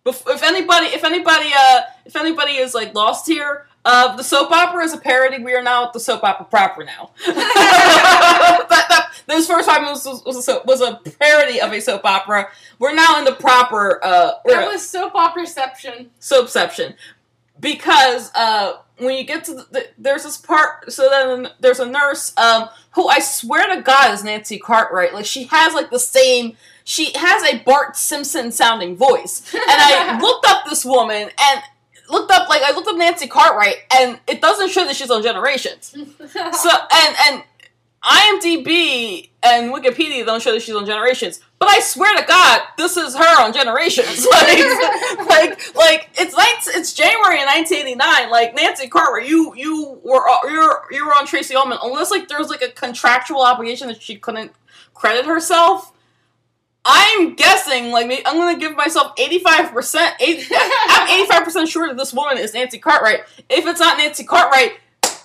if, 0.04 0.42
anybody 0.42 0.86
if 0.86 1.02
anybody 1.04 1.50
uh, 1.56 1.80
if 2.04 2.14
anybody 2.16 2.52
is 2.52 2.74
like 2.74 2.94
lost 2.94 3.26
here 3.26 3.66
uh, 3.84 4.14
the 4.16 4.22
soap 4.22 4.50
opera 4.52 4.84
is 4.84 4.92
a 4.92 4.98
parody. 4.98 5.42
We 5.42 5.54
are 5.54 5.62
now 5.62 5.86
at 5.86 5.92
the 5.92 6.00
soap 6.00 6.22
opera 6.22 6.46
proper 6.46 6.84
now. 6.84 7.10
That, 8.68 8.86
that, 8.88 9.12
those 9.26 9.46
first 9.46 9.68
five 9.68 9.82
minutes 9.82 10.04
was, 10.06 10.24
was, 10.24 10.36
a, 10.36 10.42
soap- 10.42 10.66
was 10.66 10.80
a 10.80 11.00
parody 11.18 11.60
of 11.60 11.72
a 11.72 11.80
soap 11.80 12.04
opera. 12.04 12.48
We're 12.78 12.94
now 12.94 13.18
in 13.18 13.24
the 13.24 13.32
proper 13.32 14.02
uh, 14.02 14.32
that 14.46 14.66
was 14.66 14.88
soap 14.88 15.12
operaception. 15.12 16.08
soapception. 16.20 16.94
Because 17.60 18.30
uh 18.34 18.78
when 19.05 19.16
you 19.16 19.24
get 19.24 19.44
to 19.44 19.55
the, 19.55 19.66
the, 19.70 19.86
there's 19.98 20.24
this 20.24 20.36
part 20.36 20.92
so 20.92 21.09
then 21.09 21.48
there's 21.61 21.80
a 21.80 21.86
nurse 21.86 22.36
um 22.36 22.68
who 22.92 23.09
I 23.09 23.20
swear 23.20 23.74
to 23.74 23.82
God 23.82 24.12
is 24.12 24.22
Nancy 24.24 24.59
Cartwright. 24.59 25.14
Like 25.14 25.24
she 25.24 25.44
has 25.44 25.74
like 25.74 25.90
the 25.90 25.98
same 25.98 26.57
she 26.84 27.12
has 27.14 27.42
a 27.44 27.59
Bart 27.59 27.96
Simpson 27.96 28.50
sounding 28.53 28.96
voice. 28.96 29.53
And 29.55 29.62
I 29.66 30.18
looked 30.22 30.46
up 30.46 30.64
this 30.66 30.84
woman 30.84 31.30
and 31.40 31.62
looked 32.11 32.30
up 32.30 32.48
like 32.48 32.62
I 32.62 32.72
looked 32.72 32.88
up 32.88 32.96
Nancy 32.96 33.26
Cartwright 33.26 33.76
and 33.94 34.20
it 34.26 34.40
doesn't 34.40 34.70
show 34.70 34.84
that 34.84 34.96
she's 34.96 35.11
on 35.11 35.22
Generations. 35.22 35.96
So 36.53 36.70
and 36.70 37.16
and 37.28 37.42
IMDb 38.05 39.30
and 39.42 39.72
Wikipedia 39.72 40.26
don't 40.26 40.42
show 40.42 40.53
that 40.53 40.62
she's 40.62 40.74
on 40.74 40.86
Generations, 40.86 41.40
but 41.62 41.70
I 41.70 41.78
swear 41.78 42.12
to 42.16 42.26
God, 42.26 42.62
this 42.76 42.96
is 42.96 43.14
her 43.14 43.40
on 43.40 43.52
Generations. 43.52 44.26
Like, 44.32 44.58
like, 45.28 45.76
like 45.76 46.10
it's 46.18 46.34
it's 46.66 46.92
January 46.92 47.40
in 47.40 47.46
1989. 47.46 48.30
Like 48.30 48.56
Nancy 48.56 48.88
Cartwright, 48.88 49.28
you 49.28 49.54
you 49.54 50.00
were 50.02 50.24
you're 50.50 50.82
you 50.90 51.06
were 51.06 51.12
on 51.12 51.24
Tracey 51.24 51.54
Ullman, 51.54 51.78
unless 51.80 52.10
like 52.10 52.26
there's 52.26 52.48
like 52.48 52.62
a 52.62 52.70
contractual 52.70 53.42
obligation 53.42 53.86
that 53.86 54.02
she 54.02 54.16
couldn't 54.16 54.50
credit 54.92 55.24
herself. 55.24 55.92
I'm 56.84 57.36
guessing, 57.36 57.92
like, 57.92 58.10
I'm 58.26 58.36
gonna 58.38 58.58
give 58.58 58.74
myself 58.74 59.14
85%. 59.14 60.14
80, 60.18 60.48
I'm 60.56 61.28
85% 61.28 61.68
sure 61.68 61.86
that 61.86 61.96
this 61.96 62.12
woman 62.12 62.38
is 62.38 62.54
Nancy 62.54 62.78
Cartwright. 62.78 63.20
If 63.48 63.66
it's 63.68 63.78
not 63.78 63.98
Nancy 63.98 64.24
Cartwright, 64.24 64.80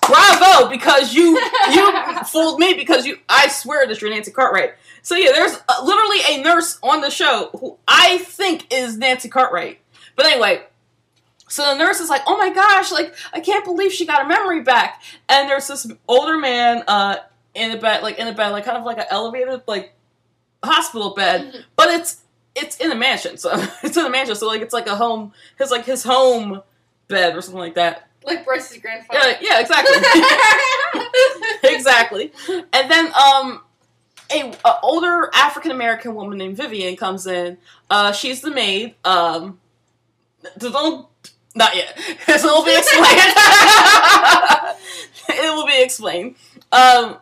bravo, 0.06 0.70
because 0.70 1.16
you 1.16 1.40
you 1.72 1.94
fooled 2.28 2.60
me 2.60 2.76
because 2.76 3.08
you. 3.08 3.18
I 3.28 3.48
swear 3.48 3.88
that 3.88 4.00
you're 4.00 4.12
Nancy 4.12 4.32
Cartwright. 4.32 4.76
So 5.08 5.16
yeah, 5.16 5.32
there's 5.32 5.58
uh, 5.70 5.86
literally 5.86 6.18
a 6.32 6.44
nurse 6.44 6.78
on 6.84 7.00
the 7.00 7.10
show 7.10 7.50
who 7.58 7.78
I 7.88 8.18
think 8.18 8.68
is 8.74 8.98
Nancy 8.98 9.30
Cartwright. 9.30 9.80
But 10.18 10.26
anyway, 10.26 10.64
so 11.48 11.64
the 11.64 11.76
nurse 11.76 12.02
is 12.02 12.10
like, 12.10 12.24
"Oh 12.28 12.38
my 12.38 12.50
gosh, 12.50 12.92
like 12.92 13.16
I 13.32 13.40
can't 13.40 13.64
believe 13.64 13.94
she 13.94 14.06
got 14.06 14.22
her 14.22 14.28
memory 14.28 14.64
back." 14.64 15.02
And 15.30 15.50
there's 15.50 15.66
this 15.66 15.90
older 16.10 16.38
man 16.38 16.84
uh, 16.90 17.20
in 17.56 17.72
a 17.72 17.78
bed, 17.78 18.04
like 18.04 18.20
in 18.20 18.28
a 18.28 18.34
bed, 18.34 18.50
like 18.50 18.66
kind 18.66 18.78
of 18.78 18.84
like 18.84 18.98
an 18.98 19.06
elevated 19.10 19.62
like 19.66 19.94
hospital 20.62 21.14
bed, 21.16 21.54
mm-hmm. 21.54 21.62
but 21.78 21.88
it's 21.88 22.24
it's 22.54 22.76
in 22.76 22.92
a 22.92 22.96
mansion, 22.96 23.38
so 23.38 23.52
it's 23.84 23.96
in 23.96 24.06
a 24.06 24.10
mansion, 24.10 24.36
so 24.36 24.46
like 24.46 24.62
it's 24.62 24.74
like 24.74 24.88
a 24.88 24.96
home, 24.98 25.32
his 25.58 25.72
like 25.72 25.86
his 25.86 26.04
home 26.04 26.62
bed 27.08 27.34
or 27.34 27.40
something 27.40 27.62
like 27.62 27.76
that. 27.76 28.10
Like 28.26 28.44
Bryce's 28.44 28.82
grandfather. 28.82 29.38
Yeah, 29.40 29.40
yeah, 29.40 29.62
exactly. 29.62 29.96
exactly. 31.64 32.34
And 32.74 32.92
then 32.92 33.10
um 33.14 33.62
a, 34.32 34.54
a 34.66 34.80
older 34.84 35.30
African 35.34 35.72
American 35.72 36.16
woman 36.16 36.38
named 36.38 36.58
Vivian 36.58 36.96
comes 36.96 37.28
in. 37.28 37.58
Uh 37.90 38.12
she's 38.12 38.42
the 38.42 38.52
maid. 38.52 38.96
Um 39.04 39.60
don't 40.58 41.08
not 41.56 41.76
yet. 41.76 41.94
it 41.98 42.44
will 42.44 42.64
be 42.64 42.76
explained. 42.76 43.34
it 45.42 45.54
will 45.54 45.66
be 45.66 45.82
explained. 45.82 46.36
Um 46.72 47.18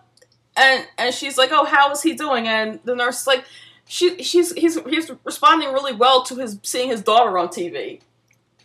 and 0.57 0.87
and 0.97 1.13
she's 1.13 1.37
like, 1.37 1.49
"Oh, 1.51 1.65
how 1.65 1.91
is 1.91 2.01
he 2.01 2.13
doing?" 2.13 2.47
And 2.47 2.79
the 2.83 2.95
nurse 2.95 3.21
is 3.21 3.27
like, 3.27 3.43
"She 3.87 4.23
she's 4.23 4.53
he's 4.53 4.79
he's 4.85 5.11
responding 5.23 5.73
really 5.73 5.93
well 5.93 6.23
to 6.23 6.35
his 6.35 6.59
seeing 6.63 6.89
his 6.89 7.01
daughter 7.01 7.37
on 7.37 7.49
TV." 7.49 8.01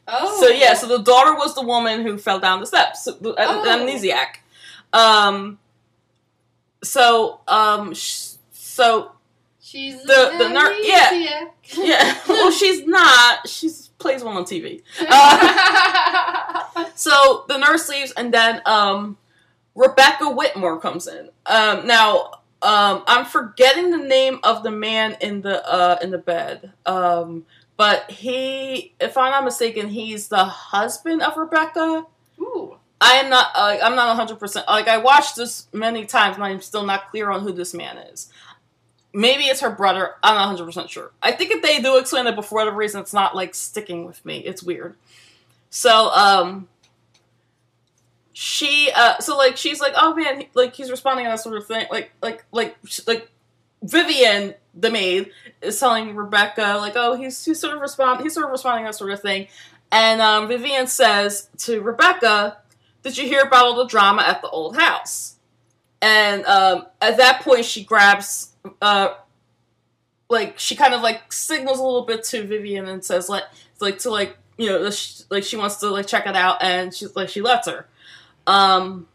Oh. 0.06 0.40
So 0.40 0.48
yeah, 0.48 0.74
so 0.74 0.86
the 0.86 1.02
daughter 1.02 1.34
was 1.34 1.54
the 1.54 1.62
woman 1.62 2.02
who 2.02 2.18
fell 2.18 2.38
down 2.38 2.60
the 2.60 2.66
steps, 2.66 3.04
the 3.04 3.34
oh. 3.36 3.64
amnesiac. 3.66 4.36
Um. 4.92 5.58
So 6.82 7.40
um. 7.48 7.94
Sh- 7.94 8.32
so. 8.52 9.12
She's 9.62 10.02
the 10.02 10.34
the 10.38 10.48
nurse. 10.48 10.78
Yeah. 10.82 11.48
Yeah. 11.76 12.18
well, 12.28 12.50
she's 12.50 12.86
not. 12.86 13.48
She's 13.48 13.88
plays 13.98 14.24
one 14.24 14.36
on 14.36 14.44
TV. 14.44 14.82
Uh, 16.72 16.86
so 16.94 17.44
the 17.48 17.58
nurse 17.58 17.88
leaves, 17.88 18.12
and 18.12 18.32
then 18.32 18.62
um 18.64 19.16
Rebecca 19.74 20.30
Whitmore 20.30 20.78
comes 20.80 21.06
in. 21.06 21.30
Um, 21.46 21.86
now, 21.86 22.32
um, 22.62 23.02
I'm 23.06 23.24
forgetting 23.24 23.90
the 23.90 23.98
name 23.98 24.40
of 24.42 24.62
the 24.62 24.70
man 24.70 25.16
in 25.20 25.40
the 25.40 25.66
uh, 25.66 25.98
in 26.02 26.10
the 26.10 26.18
bed. 26.18 26.72
Um, 26.86 27.46
but 27.76 28.10
he, 28.10 28.94
if 29.00 29.16
I'm 29.16 29.30
not 29.30 29.44
mistaken, 29.44 29.88
he's 29.88 30.28
the 30.28 30.44
husband 30.44 31.22
of 31.22 31.36
Rebecca. 31.36 32.04
I 33.00 33.14
am 33.14 33.30
not. 33.30 33.46
Uh, 33.54 33.78
I'm 33.82 33.96
not 33.96 34.08
100. 34.08 34.38
percent 34.38 34.66
Like 34.68 34.88
I 34.88 34.98
watched 34.98 35.36
this 35.36 35.68
many 35.72 36.04
times, 36.04 36.36
and 36.36 36.44
I'm 36.44 36.60
still 36.60 36.84
not 36.84 37.10
clear 37.10 37.30
on 37.30 37.42
who 37.42 37.52
this 37.52 37.72
man 37.72 37.98
is. 37.98 38.32
Maybe 39.12 39.44
it's 39.44 39.60
her 39.60 39.70
brother. 39.70 40.12
I'm 40.22 40.34
not 40.34 40.48
100 40.48 40.64
percent 40.66 40.90
sure. 40.90 41.10
I 41.22 41.32
think 41.32 41.50
if 41.50 41.62
they 41.62 41.80
do 41.80 41.96
explain 41.96 42.26
it, 42.26 42.36
but 42.36 42.44
for 42.44 42.56
whatever 42.56 42.76
reason, 42.76 43.00
it's 43.00 43.14
not 43.14 43.34
like 43.34 43.54
sticking 43.54 44.04
with 44.04 44.24
me. 44.24 44.38
It's 44.38 44.62
weird. 44.62 44.96
So, 45.70 46.10
um, 46.10 46.68
she 48.42 48.90
uh 48.94 49.18
so 49.18 49.36
like 49.36 49.58
she's 49.58 49.82
like 49.82 49.92
oh 49.96 50.14
man 50.14 50.42
like 50.54 50.74
he's 50.74 50.90
responding 50.90 51.26
on 51.26 51.32
that 51.32 51.40
sort 51.40 51.58
of 51.58 51.66
thing 51.66 51.86
like 51.90 52.10
like 52.22 52.42
like 52.52 52.74
like 53.06 53.28
Vivian 53.82 54.54
the 54.72 54.90
maid 54.90 55.30
is 55.60 55.78
telling 55.78 56.16
Rebecca 56.16 56.78
like 56.78 56.94
oh 56.96 57.16
he's 57.16 57.44
he's 57.44 57.60
sort 57.60 57.74
of 57.74 57.82
respond 57.82 58.22
he's 58.22 58.32
sort 58.32 58.46
of 58.46 58.52
responding 58.52 58.86
to 58.86 58.88
that 58.88 58.94
sort 58.96 59.10
of 59.10 59.20
thing 59.20 59.46
and 59.92 60.22
um, 60.22 60.48
Vivian 60.48 60.86
says 60.86 61.50
to 61.58 61.82
Rebecca 61.82 62.56
did 63.02 63.16
you 63.16 63.26
hear 63.26 63.42
about 63.42 63.64
all 63.66 63.76
the 63.76 63.86
drama 63.86 64.22
at 64.22 64.42
the 64.42 64.48
old 64.48 64.76
house? 64.76 65.36
And 66.02 66.44
um, 66.46 66.86
at 67.00 67.16
that 67.18 67.42
point 67.42 67.64
she 67.64 67.84
grabs 67.84 68.52
uh 68.82 69.14
like 70.28 70.58
she 70.58 70.76
kind 70.76 70.94
of 70.94 71.02
like 71.02 71.32
signals 71.32 71.78
a 71.78 71.82
little 71.82 72.04
bit 72.04 72.24
to 72.24 72.44
Vivian 72.44 72.86
and 72.86 73.04
says 73.04 73.28
like 73.28 73.44
like 73.80 73.98
to 73.98 74.10
like 74.10 74.36
you 74.56 74.68
know 74.70 74.90
like 75.28 75.44
she 75.44 75.56
wants 75.56 75.76
to 75.76 75.90
like 75.90 76.06
check 76.06 76.26
it 76.26 76.36
out 76.36 76.62
and 76.62 76.94
she's 76.94 77.14
like 77.16 77.28
she 77.28 77.42
lets 77.42 77.68
her. 77.68 77.86
Um, 78.46 79.06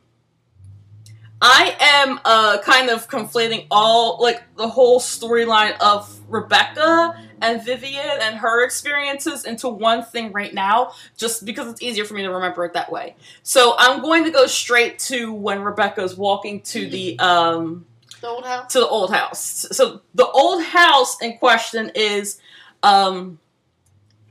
I 1.48 1.76
am 1.80 2.20
uh, 2.26 2.58
kind 2.64 2.90
of 2.90 3.08
conflating 3.08 3.68
all 3.70 4.20
like 4.20 4.42
the 4.58 4.68
whole 4.68 5.00
storyline 5.00 5.78
of 5.80 6.20
Rebecca 6.28 7.24
and 7.40 7.64
Vivian 7.64 8.18
and 8.20 8.36
her 8.38 8.66
experiences 8.66 9.46
into 9.46 9.70
one 9.70 10.04
thing 10.04 10.32
right 10.32 10.52
now, 10.52 10.94
just 11.16 11.46
because 11.46 11.68
it's 11.68 11.84
easier 11.84 12.04
for 12.04 12.16
me 12.16 12.24
to 12.24 12.32
remember 12.32 12.66
it 12.66 12.74
that 12.74 12.92
way. 12.92 13.16
So 13.44 13.76
I'm 13.78 14.02
going 14.02 14.24
to 14.24 14.32
go 14.32 14.48
straight 14.48 14.98
to 15.00 15.32
when 15.32 15.62
Rebecca's 15.62 16.18
walking 16.18 16.62
to 16.62 16.90
the 16.90 17.20
um 17.20 17.86
the 18.22 18.28
old 18.28 18.46
house. 18.46 18.74
To 18.74 18.80
the 18.80 18.88
old 18.88 19.14
house. 19.14 19.68
So 19.72 20.02
the 20.16 20.28
old 20.28 20.64
house 20.64 21.22
in 21.22 21.38
question 21.38 21.92
is 21.94 22.42
um 22.82 23.38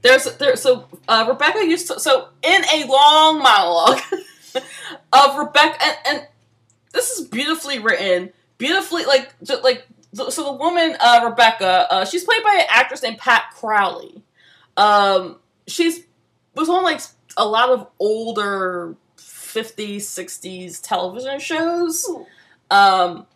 there's 0.02 0.24
there 0.38 0.56
so 0.56 0.88
uh, 1.06 1.26
Rebecca 1.28 1.64
used 1.64 1.86
to 1.86 2.00
so 2.00 2.30
in 2.42 2.62
a 2.74 2.86
long 2.88 3.38
monologue 3.38 4.00
of 5.12 5.38
Rebecca, 5.38 5.78
and, 5.80 5.96
and, 6.06 6.26
this 6.95 7.11
is 7.11 7.26
beautifully 7.28 7.78
written, 7.78 8.32
beautifully 8.57 9.05
like 9.05 9.34
just 9.42 9.62
like 9.62 9.86
so 10.14 10.45
the 10.45 10.53
woman 10.53 10.97
uh, 11.01 11.26
Rebecca, 11.28 11.86
uh, 11.90 12.05
she's 12.05 12.24
played 12.24 12.42
by 12.42 12.57
an 12.61 12.66
actress 12.70 13.03
named 13.03 13.18
Pat 13.18 13.53
Crowley. 13.55 14.22
Um, 14.76 15.36
she's 15.66 16.05
was 16.55 16.68
on 16.68 16.82
like 16.84 17.01
a 17.36 17.47
lot 17.47 17.68
of 17.68 17.88
older 17.99 18.97
50s, 19.18 19.97
60s 19.97 20.80
television 20.80 21.38
shows. 21.40 22.09
Um, 22.70 23.26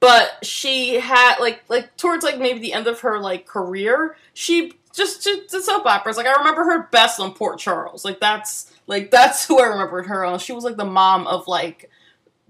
but 0.00 0.44
she 0.44 0.94
had 0.94 1.38
like 1.40 1.62
like 1.68 1.96
towards 1.96 2.24
like 2.24 2.38
maybe 2.38 2.60
the 2.60 2.72
end 2.72 2.86
of 2.86 3.00
her 3.00 3.18
like 3.18 3.46
career, 3.46 4.16
she 4.32 4.72
just 4.94 5.22
did 5.22 5.50
soap 5.50 5.86
operas. 5.86 6.16
Like 6.16 6.26
I 6.26 6.38
remember 6.38 6.64
her 6.64 6.88
best 6.90 7.20
on 7.20 7.34
Port 7.34 7.58
Charles. 7.58 8.04
Like 8.04 8.20
that's 8.20 8.72
like 8.86 9.10
that's 9.12 9.46
who 9.46 9.58
I 9.60 9.66
remembered 9.66 10.06
her 10.06 10.24
on. 10.24 10.38
She 10.38 10.52
was 10.52 10.64
like 10.64 10.76
the 10.76 10.84
mom 10.84 11.26
of 11.26 11.48
like 11.48 11.90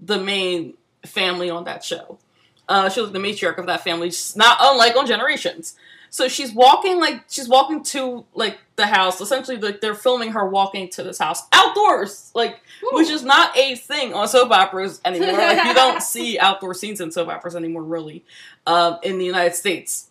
the 0.01 0.19
main 0.19 0.73
family 1.05 1.49
on 1.49 1.65
that 1.65 1.83
show. 1.83 2.19
Uh, 2.67 2.89
she 2.89 3.01
was 3.01 3.11
the 3.11 3.19
matriarch 3.19 3.57
of 3.57 3.65
that 3.65 3.83
family, 3.83 4.11
not 4.35 4.57
unlike 4.61 4.95
on 4.95 5.07
Generations. 5.07 5.75
So 6.11 6.27
she's 6.27 6.51
walking 6.51 6.99
like 6.99 7.25
she's 7.29 7.47
walking 7.47 7.83
to 7.83 8.25
like 8.33 8.57
the 8.75 8.87
house. 8.87 9.21
Essentially, 9.21 9.57
like 9.57 9.81
they're 9.81 9.95
filming 9.95 10.31
her 10.31 10.47
walking 10.47 10.89
to 10.91 11.03
this 11.03 11.19
house 11.19 11.43
outdoors, 11.51 12.31
like 12.33 12.61
Ooh. 12.83 12.89
which 12.93 13.09
is 13.09 13.23
not 13.23 13.55
a 13.55 13.75
thing 13.75 14.13
on 14.13 14.27
soap 14.27 14.51
operas 14.51 15.01
anymore. 15.05 15.33
like 15.33 15.65
you 15.65 15.73
don't 15.73 16.01
see 16.03 16.39
outdoor 16.39 16.73
scenes 16.73 16.99
in 16.99 17.11
soap 17.11 17.29
operas 17.29 17.55
anymore, 17.55 17.83
really, 17.83 18.23
um, 18.65 18.97
in 19.03 19.19
the 19.19 19.25
United 19.25 19.55
States. 19.55 20.09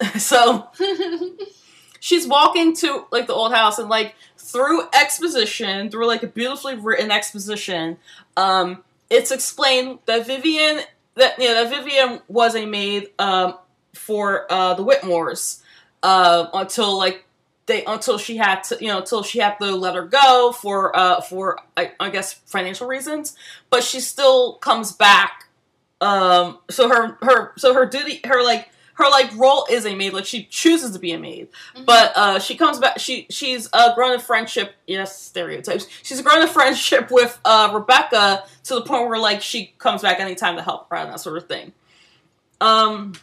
so 0.18 0.68
she's 2.00 2.26
walking 2.26 2.74
to 2.76 3.04
like 3.10 3.26
the 3.26 3.34
old 3.34 3.52
house 3.52 3.78
and 3.78 3.90
like 3.90 4.14
through 4.38 4.88
exposition, 4.94 5.90
through 5.90 6.06
like 6.06 6.22
a 6.22 6.26
beautifully 6.26 6.74
written 6.74 7.10
exposition, 7.10 7.98
um, 8.36 8.82
it's 9.12 9.30
explained 9.30 9.98
that 10.06 10.26
Vivian 10.26 10.80
that 11.14 11.34
yeah 11.38 11.54
that 11.54 11.70
Vivian 11.70 12.20
was 12.28 12.56
a 12.56 12.66
maid 12.66 13.10
um, 13.18 13.54
for 13.94 14.50
uh, 14.50 14.74
the 14.74 14.84
Whitmores 14.84 15.60
uh, 16.02 16.46
until 16.54 16.96
like 16.96 17.24
they 17.66 17.84
until 17.84 18.18
she 18.18 18.38
had 18.38 18.62
to 18.64 18.78
you 18.80 18.88
know 18.88 18.98
until 18.98 19.22
she 19.22 19.38
had 19.38 19.56
to 19.60 19.76
let 19.76 19.94
her 19.94 20.06
go 20.06 20.52
for 20.52 20.96
uh, 20.96 21.20
for 21.20 21.58
I, 21.76 21.92
I 22.00 22.10
guess 22.10 22.32
financial 22.32 22.86
reasons, 22.86 23.36
but 23.70 23.84
she 23.84 24.00
still 24.00 24.54
comes 24.54 24.92
back. 24.92 25.48
Um, 26.00 26.58
so 26.70 26.88
her 26.88 27.18
her 27.22 27.52
so 27.56 27.74
her 27.74 27.86
duty 27.86 28.20
her 28.24 28.42
like 28.42 28.70
her 29.02 29.10
like 29.10 29.34
role 29.36 29.66
is 29.70 29.86
a 29.86 29.94
maid, 29.94 30.12
like 30.12 30.24
she 30.26 30.44
chooses 30.44 30.92
to 30.92 30.98
be 30.98 31.12
a 31.12 31.18
maid, 31.18 31.48
Mhm. 31.76 31.84
but 31.86 32.12
uh, 32.16 32.38
she 32.38 32.56
comes 32.56 32.78
back. 32.78 32.98
She 32.98 33.26
she's 33.30 33.68
uh, 33.72 33.94
grown 33.94 34.12
in 34.14 34.20
friendship. 34.20 34.74
Yes, 34.86 35.20
stereotypes. 35.20 35.86
She's 36.02 36.20
grown 36.22 36.42
in 36.42 36.48
friendship 36.48 37.10
with 37.12 37.38
uh, 37.44 37.70
Rebecca 37.74 38.44
to 38.64 38.74
the 38.74 38.82
point 38.82 39.08
where 39.08 39.18
like 39.18 39.42
she 39.42 39.74
comes 39.78 40.02
back 40.02 40.20
anytime 40.20 40.56
to 40.56 40.62
help 40.62 40.88
her 40.90 40.96
out 40.96 41.04
and 41.06 41.12
that 41.14 41.20
sort 41.20 41.36
of 41.36 41.46
thing. 41.48 41.72
Um, 42.60 43.14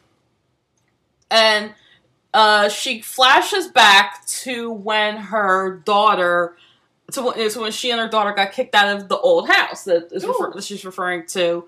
and 1.31 1.73
uh, 2.33 2.69
she 2.69 3.01
flashes 3.01 3.67
back 3.67 4.25
to 4.27 4.71
when 4.71 5.17
her 5.17 5.77
daughter, 5.85 6.55
to 7.11 7.21
when, 7.23 7.49
to 7.49 7.59
when 7.59 7.71
she 7.71 7.91
and 7.91 7.99
her 7.99 8.07
daughter 8.07 8.33
got 8.33 8.51
kicked 8.51 8.75
out 8.75 8.95
of 8.95 9.07
the 9.09 9.17
old 9.17 9.47
house 9.49 9.83
that 9.85 10.09
is 10.11 10.25
refer- 10.25 10.51
that 10.53 10.63
she's 10.63 10.85
referring 10.85 11.25
to, 11.27 11.65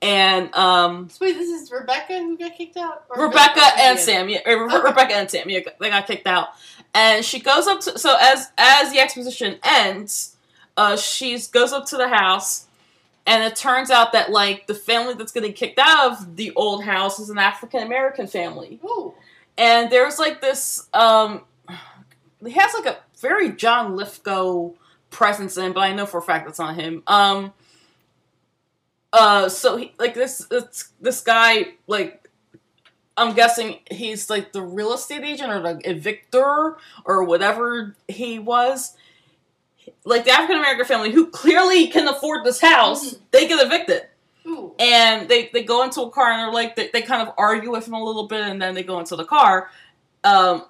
and 0.00 0.54
um, 0.54 1.08
So 1.08 1.26
wait, 1.26 1.34
this 1.34 1.48
is 1.48 1.72
Rebecca 1.72 2.18
who 2.18 2.36
got 2.38 2.56
kicked 2.56 2.76
out? 2.76 3.04
Or 3.10 3.26
Rebecca 3.26 3.62
and 3.78 3.98
Sam, 3.98 4.28
yeah, 4.28 4.40
Re- 4.46 4.54
Okay. 4.54 4.78
Rebecca 4.80 5.14
and 5.14 5.30
Sam, 5.30 5.48
yeah, 5.50 5.60
they 5.80 5.90
got 5.90 6.06
kicked 6.06 6.26
out, 6.26 6.48
and 6.94 7.24
she 7.24 7.40
goes 7.40 7.66
up 7.66 7.80
to 7.80 7.98
so 7.98 8.16
as 8.20 8.50
as 8.56 8.92
the 8.92 9.00
exposition 9.00 9.58
ends, 9.64 10.36
uh, 10.76 10.96
she 10.96 11.38
goes 11.52 11.72
up 11.72 11.86
to 11.86 11.96
the 11.96 12.08
house, 12.08 12.66
and 13.26 13.42
it 13.42 13.56
turns 13.56 13.90
out 13.90 14.12
that 14.12 14.30
like 14.30 14.66
the 14.66 14.74
family 14.74 15.14
that's 15.14 15.32
getting 15.32 15.52
kicked 15.52 15.78
out 15.80 16.12
of 16.12 16.36
the 16.36 16.52
old 16.54 16.84
house 16.84 17.18
is 17.18 17.30
an 17.30 17.38
African 17.38 17.82
American 17.82 18.26
family, 18.28 18.78
Ooh. 18.84 19.14
and 19.56 19.90
there's 19.90 20.18
like 20.18 20.40
this 20.40 20.88
um, 20.92 21.42
he 22.44 22.52
has 22.52 22.72
like 22.74 22.86
a 22.86 22.98
very 23.20 23.50
John 23.50 23.96
Lithgow 23.96 24.70
presence 25.10 25.56
in, 25.56 25.72
but 25.72 25.80
I 25.80 25.92
know 25.92 26.06
for 26.06 26.18
a 26.18 26.22
fact 26.22 26.46
that's 26.46 26.58
not 26.58 26.76
him. 26.76 27.02
Um, 27.06 27.52
uh, 29.12 29.48
so 29.48 29.76
he 29.76 29.92
like 29.98 30.14
this 30.14 30.46
it's, 30.50 30.92
this 31.00 31.20
guy 31.20 31.74
like 31.86 32.28
I'm 33.16 33.34
guessing 33.34 33.80
he's 33.90 34.30
like 34.30 34.52
the 34.52 34.62
real 34.62 34.92
estate 34.92 35.24
agent 35.24 35.50
or 35.50 35.60
the 35.60 35.74
evictor 35.82 36.76
or 37.04 37.24
whatever 37.24 37.96
he 38.06 38.38
was. 38.38 38.94
Like 40.04 40.24
the 40.24 40.30
African 40.30 40.56
American 40.58 40.84
family 40.84 41.10
who 41.10 41.26
clearly 41.28 41.88
can 41.88 42.06
afford 42.06 42.44
this 42.44 42.60
house, 42.60 43.14
Mhm. 43.14 43.20
they 43.32 43.48
get 43.48 43.64
evicted. 43.66 44.02
Ooh. 44.46 44.74
And 44.78 45.28
they, 45.28 45.50
they 45.52 45.62
go 45.64 45.82
into 45.82 46.00
a 46.02 46.10
car 46.10 46.30
and 46.30 46.40
they're 46.40 46.52
like 46.52 46.76
they, 46.76 46.90
they 46.92 47.02
kind 47.02 47.26
of 47.26 47.34
argue 47.36 47.70
with 47.72 47.86
him 47.88 47.94
a 47.94 48.02
little 48.04 48.28
bit 48.28 48.42
and 48.42 48.60
then 48.62 48.74
they 48.74 48.82
go 48.82 48.98
into 49.00 49.16
the 49.16 49.24
car. 49.24 49.70
Um, 50.24 50.64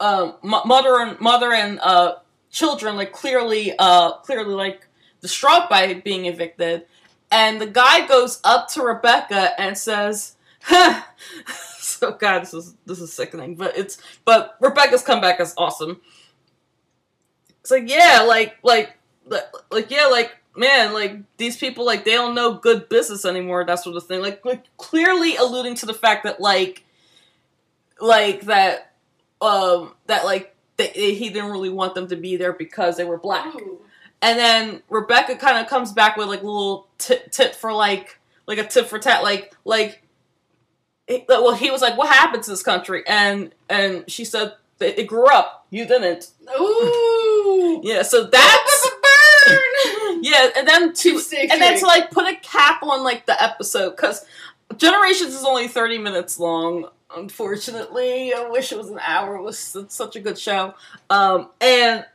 um, 0.00 0.34
m- 0.42 0.66
mother 0.66 1.00
and 1.00 1.20
mother 1.20 1.52
and 1.52 1.78
uh, 1.80 2.16
children 2.50 2.96
like 2.96 3.12
clearly 3.12 3.72
uh 3.78 4.12
clearly 4.18 4.54
like 4.54 4.86
distraught 5.20 5.68
by 5.70 5.94
being 5.94 6.26
evicted, 6.26 6.86
and 7.32 7.60
the 7.60 7.66
guy 7.66 8.06
goes 8.06 8.40
up 8.44 8.68
to 8.68 8.82
Rebecca 8.82 9.58
and 9.58 9.76
says, 9.76 10.36
huh. 10.60 11.02
"So 11.78 12.12
God, 12.12 12.42
this 12.42 12.54
is 12.54 12.74
this 12.86 13.00
is 13.00 13.12
sickening." 13.12 13.56
But 13.56 13.76
it's 13.76 13.98
but 14.24 14.56
Rebecca's 14.60 15.02
comeback 15.02 15.40
is 15.40 15.54
awesome. 15.56 16.00
It's 17.60 17.70
like 17.70 17.88
yeah, 17.88 18.24
like 18.28 18.58
like 18.62 18.96
like, 19.70 19.90
yeah, 19.90 20.06
like 20.06 20.36
man, 20.54 20.92
like 20.92 21.16
these 21.38 21.56
people 21.56 21.86
like 21.86 22.04
they 22.04 22.12
don't 22.12 22.34
know 22.34 22.54
good 22.54 22.88
business 22.88 23.24
anymore. 23.24 23.64
That 23.64 23.80
sort 23.80 23.96
of 23.96 24.06
thing. 24.06 24.20
Like, 24.20 24.44
like 24.44 24.64
clearly 24.76 25.36
alluding 25.36 25.76
to 25.76 25.86
the 25.86 25.94
fact 25.94 26.24
that 26.24 26.40
like 26.40 26.84
like 28.00 28.42
that 28.42 28.92
um 29.40 29.94
that 30.06 30.24
like 30.24 30.54
they, 30.76 30.88
he 30.88 31.30
didn't 31.30 31.50
really 31.50 31.70
want 31.70 31.94
them 31.94 32.08
to 32.08 32.16
be 32.16 32.36
there 32.36 32.52
because 32.52 32.96
they 32.96 33.04
were 33.04 33.18
black. 33.18 33.54
Ooh. 33.54 33.80
And 34.22 34.38
then 34.38 34.82
Rebecca 34.88 35.34
kind 35.34 35.58
of 35.58 35.68
comes 35.68 35.92
back 35.92 36.16
with 36.16 36.28
like 36.28 36.42
a 36.42 36.46
little 36.46 36.86
tip, 36.98 37.30
tip 37.32 37.56
for 37.56 37.72
like 37.72 38.20
like 38.46 38.58
a 38.58 38.64
tip 38.64 38.86
for 38.86 38.98
tat 38.98 39.22
like 39.22 39.54
like 39.64 40.02
well 41.28 41.54
he 41.54 41.70
was 41.70 41.82
like 41.82 41.98
what 41.98 42.08
happened 42.08 42.44
to 42.44 42.50
this 42.50 42.62
country? 42.62 43.02
And 43.06 43.52
and 43.68 44.04
she 44.08 44.24
said 44.24 44.54
it 44.80 45.06
grew 45.06 45.26
up. 45.26 45.66
You 45.70 45.86
didn't. 45.86 46.30
Ooh. 46.58 47.80
yeah 47.84 48.02
so 48.02 48.24
that's 48.24 48.90
Burn. 49.46 49.58
yeah 50.22 50.50
and 50.56 50.68
then 50.68 50.92
to 50.92 51.20
and 51.50 51.60
then 51.60 51.78
to 51.80 51.86
like 51.86 52.10
put 52.12 52.28
a 52.28 52.36
cap 52.36 52.82
on 52.84 53.02
like 53.02 53.26
the 53.26 53.42
episode 53.42 53.90
because 53.90 54.24
generations 54.76 55.34
is 55.34 55.44
only 55.44 55.66
30 55.66 55.98
minutes 55.98 56.38
long 56.38 56.88
unfortunately. 57.16 58.32
I 58.32 58.48
wish 58.48 58.72
it 58.72 58.78
was 58.78 58.88
an 58.88 59.00
hour. 59.04 59.36
It 59.36 59.42
was 59.42 59.58
such 59.88 60.14
a 60.14 60.20
good 60.20 60.38
show. 60.38 60.74
Um 61.10 61.50
and 61.60 62.06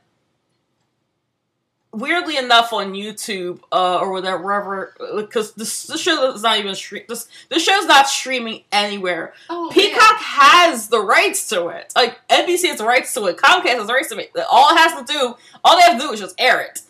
weirdly 1.92 2.36
enough 2.36 2.72
on 2.72 2.92
youtube 2.92 3.60
uh 3.72 3.98
or 3.98 4.12
whatever 4.12 4.94
because 5.16 5.52
this, 5.52 5.84
this 5.84 6.00
show 6.00 6.32
is 6.32 6.42
not 6.42 6.58
even 6.58 6.74
stream 6.74 7.02
this 7.08 7.26
this 7.48 7.62
show's 7.64 7.86
not 7.86 8.06
streaming 8.06 8.62
anywhere. 8.70 9.32
Oh, 9.48 9.70
peacock 9.72 10.20
has 10.20 10.88
the 10.88 11.00
rights 11.00 11.48
to 11.48 11.68
it. 11.68 11.92
Like 11.96 12.18
nbc 12.28 12.68
has 12.68 12.78
the 12.78 12.84
rights 12.84 13.14
to 13.14 13.24
it. 13.26 13.38
Comcast 13.38 13.76
has 13.76 13.86
the 13.86 13.94
rights 13.94 14.08
to 14.10 14.18
it. 14.18 14.30
All 14.50 14.68
it 14.74 14.78
has 14.78 15.06
to 15.06 15.12
do 15.12 15.34
all 15.64 15.76
they 15.76 15.82
have 15.82 15.98
to 15.98 16.06
do 16.06 16.12
is 16.12 16.20
just 16.20 16.34
air 16.38 16.60
it 16.60 16.82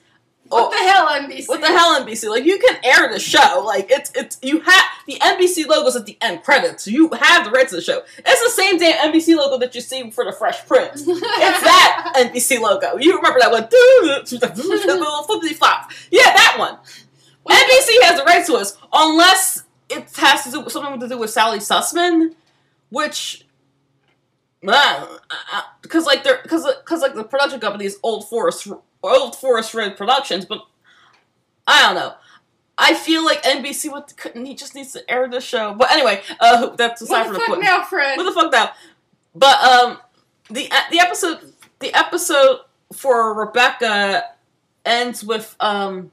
Oh, 0.51 0.69
what 0.69 0.71
the 0.71 0.79
hell, 0.79 1.09
NBC? 1.09 1.49
what 1.49 1.61
the 1.61 1.67
hell, 1.67 2.03
NBC? 2.03 2.29
Like 2.31 2.45
you 2.45 2.59
can 2.59 2.79
air 2.83 3.13
the 3.13 3.21
show. 3.21 3.63
Like 3.65 3.91
it's 3.91 4.11
it's 4.15 4.39
you 4.43 4.61
have 4.61 4.85
the 5.07 5.15
NBC 5.19 5.67
logos 5.67 5.95
at 5.95 6.07
the 6.07 6.17
end 6.21 6.43
credits. 6.43 6.87
You 6.87 7.11
have 7.11 7.45
the 7.45 7.51
rights 7.51 7.71
to 7.71 7.77
the 7.77 7.83
show. 7.83 8.03
It's 8.19 8.43
the 8.43 8.63
same 8.63 8.79
damn 8.79 9.13
NBC 9.13 9.37
logo 9.37 9.59
that 9.59 9.75
you 9.75 9.81
see 9.81 10.11
for 10.11 10.25
the 10.25 10.33
Fresh 10.33 10.67
Prince. 10.67 11.05
It's 11.07 11.61
that 11.63 12.13
NBC 12.17 12.61
logo. 12.61 12.97
You 12.97 13.17
remember 13.17 13.39
that 13.41 13.51
one? 13.51 13.69
The 13.71 14.97
little 14.99 15.23
flippity 15.25 15.55
flop. 15.55 15.91
Yeah, 16.11 16.25
that 16.25 16.57
one. 16.59 16.77
NBC 17.47 18.03
has 18.03 18.19
the 18.19 18.25
rights 18.25 18.47
to 18.49 18.55
us 18.55 18.77
unless 18.93 19.65
it 19.89 20.11
has 20.17 20.45
to 20.45 20.51
do 20.51 20.61
with 20.61 20.73
something 20.73 21.01
to 21.01 21.09
do 21.09 21.19
with 21.19 21.31
Sally 21.31 21.59
Sussman, 21.59 22.35
which. 22.91 23.45
Uh, 24.67 24.73
uh, 24.73 25.19
uh, 25.53 25.63
because 25.83 26.05
like 26.05 26.25
they're 26.25 26.41
because 26.43 26.67
because 26.83 27.01
like 27.01 27.15
the 27.15 27.23
production 27.23 27.61
company 27.61 27.85
is 27.85 27.97
Old 28.03 28.29
Forest 28.29 28.67
Old 29.03 29.37
Forest 29.37 29.75
Road 29.75 29.97
Productions, 29.97 30.45
but 30.45 30.61
I 31.67 31.83
don't 31.83 31.95
know. 31.95 32.15
I 32.77 32.95
feel 32.95 33.25
like 33.25 33.43
NBC 33.43 33.93
would 33.93 34.17
couldn't 34.17 34.47
he 34.47 34.55
just 34.55 34.75
needs 34.75 34.93
to 34.93 35.11
air 35.11 35.29
the 35.29 35.41
show. 35.41 35.75
But 35.75 35.91
anyway, 35.91 36.23
uh, 36.41 36.69
that's 36.77 37.03
aside 37.03 37.25
from 37.25 37.35
the 37.35 37.41
the 37.41 37.47
fuck 37.47 37.61
now, 37.61 37.83
Fred? 37.83 38.17
What 38.17 38.25
the 38.25 38.33
fuck 38.33 38.53
now? 38.53 38.71
But 39.35 39.63
um, 39.63 39.99
the 40.51 40.71
the 40.91 41.01
episode 41.01 41.53
the 41.81 41.93
episode 41.95 42.61
for 42.93 43.35
Rebecca 43.35 44.25
ends 44.85 45.25
with 45.25 45.57
um, 45.61 46.13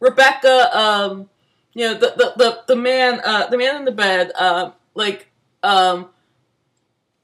Rebecca 0.00 0.78
um, 0.78 1.28
you 1.74 1.86
know 1.86 1.94
the 1.94 2.14
the 2.16 2.32
the, 2.36 2.60
the 2.68 2.76
man 2.76 3.20
uh 3.24 3.48
the 3.48 3.58
man 3.58 3.76
in 3.76 3.84
the 3.84 3.92
bed 3.92 4.32
uh 4.38 4.70
like 4.94 5.28
um 5.62 6.08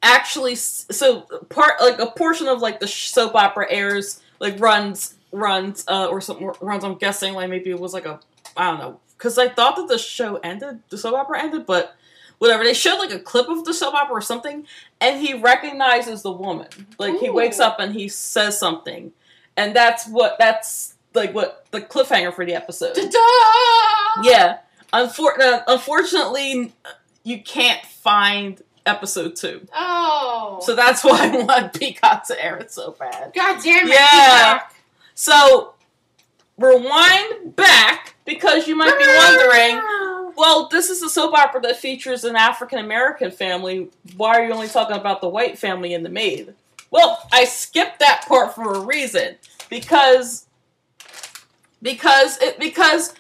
actually 0.03 0.55
so 0.55 1.21
part 1.49 1.81
like 1.81 1.99
a 1.99 2.07
portion 2.07 2.49
of 2.49 2.61
like 2.61 2.81
the 2.81 2.89
soap 2.89 3.35
opera 3.35 3.67
airs 3.71 4.21
like 4.41 4.59
runs 4.59 5.15
runs 5.31 5.85
uh 5.87 6.09
or 6.09 6.21
some 6.21 6.53
runs 6.61 6.83
i'm 6.83 6.97
guessing 6.97 7.35
like 7.35 7.49
maybe 7.49 7.71
it 7.71 7.79
was 7.79 7.95
like 7.95 8.05
a 8.07 8.19
i 8.57 8.69
don't 8.71 8.81
know. 8.81 8.99
Because 9.17 9.39
i 9.39 9.49
thought 9.49 9.77
that 9.77 9.87
the 9.87 9.99
show 9.99 10.37
ended 10.37 10.81
the 10.89 10.99
soap 10.99 11.15
opera 11.15 11.41
ended 11.41 11.67
but 11.67 11.95
whatever. 12.41 12.65
They 12.65 12.75
showed 12.75 12.99
like 12.99 13.13
a 13.13 13.19
clip 13.21 13.49
of 13.49 13.65
the 13.65 13.73
soap 13.73 13.95
opera 13.95 14.17
or 14.17 14.21
something 14.21 14.67
and 15.01 15.21
he 15.21 15.35
recognizes 15.35 16.23
the 16.23 16.33
woman. 16.33 16.67
Like 16.99 17.19
he 17.19 17.31
wakes 17.31 17.61
up 17.61 17.79
and 17.79 17.95
he 17.95 18.09
says 18.09 18.59
something. 18.59 19.13
And 19.57 19.77
that's 19.77 20.09
what 20.09 20.37
that's 20.39 20.95
like 21.15 21.33
what 21.33 21.67
the 21.71 21.81
cliffhanger 21.81 22.35
for 22.35 22.45
the 22.45 22.55
episode. 22.55 22.95
Da-da! 22.95 24.23
yeah. 24.23 24.59
Unfor- 24.93 25.39
uh, 25.39 25.63
unfortunately 25.69 26.73
you 27.23 27.43
can't 27.43 27.85
find 27.85 28.63
episode 28.87 29.37
two 29.37 29.67
Oh. 29.75 30.61
so 30.63 30.75
that's 30.75 31.05
why 31.05 31.31
I 31.33 31.45
want 31.45 31.75
Peacock 31.75 32.27
to 32.29 32.45
air 32.45 32.57
it 32.57 32.73
so 32.73 32.93
bad. 32.99 33.33
God 33.35 33.63
damn 33.63 33.87
it. 33.87 33.93
Yeah. 33.93 34.59
Peacock. 34.59 34.75
So 35.15 35.75
rewind 36.59 37.57
back 37.57 38.15
because 38.25 38.69
you 38.69 38.77
might 38.77 38.97
be 38.99 39.05
ah. 39.07 39.37
wondering, 39.37 40.35
well, 40.37 40.69
this 40.69 40.91
is 40.91 41.03
a 41.03 41.09
soap 41.09 41.35
opera 41.35 41.61
that 41.63 41.77
features 41.77 42.25
an 42.25 42.37
African 42.37 42.79
American 42.79 43.31
family. 43.31 43.91
Why 44.17 44.39
are 44.39 44.47
you 44.47 44.53
only 44.53 44.69
talking 44.69 44.97
about 44.97 45.21
the 45.21 45.29
white 45.29 45.59
family 45.59 45.95
and 45.95 46.05
the 46.05 46.11
maid? 46.11 46.55
Well, 46.91 47.27
I 47.33 47.45
skipped 47.45 48.01
that 48.01 48.25
part 48.27 48.55
for 48.55 48.75
a 48.75 48.81
reason 48.81 49.37
because 49.69 50.47
because 51.83 52.41
it 52.41 52.59
because 52.59 53.15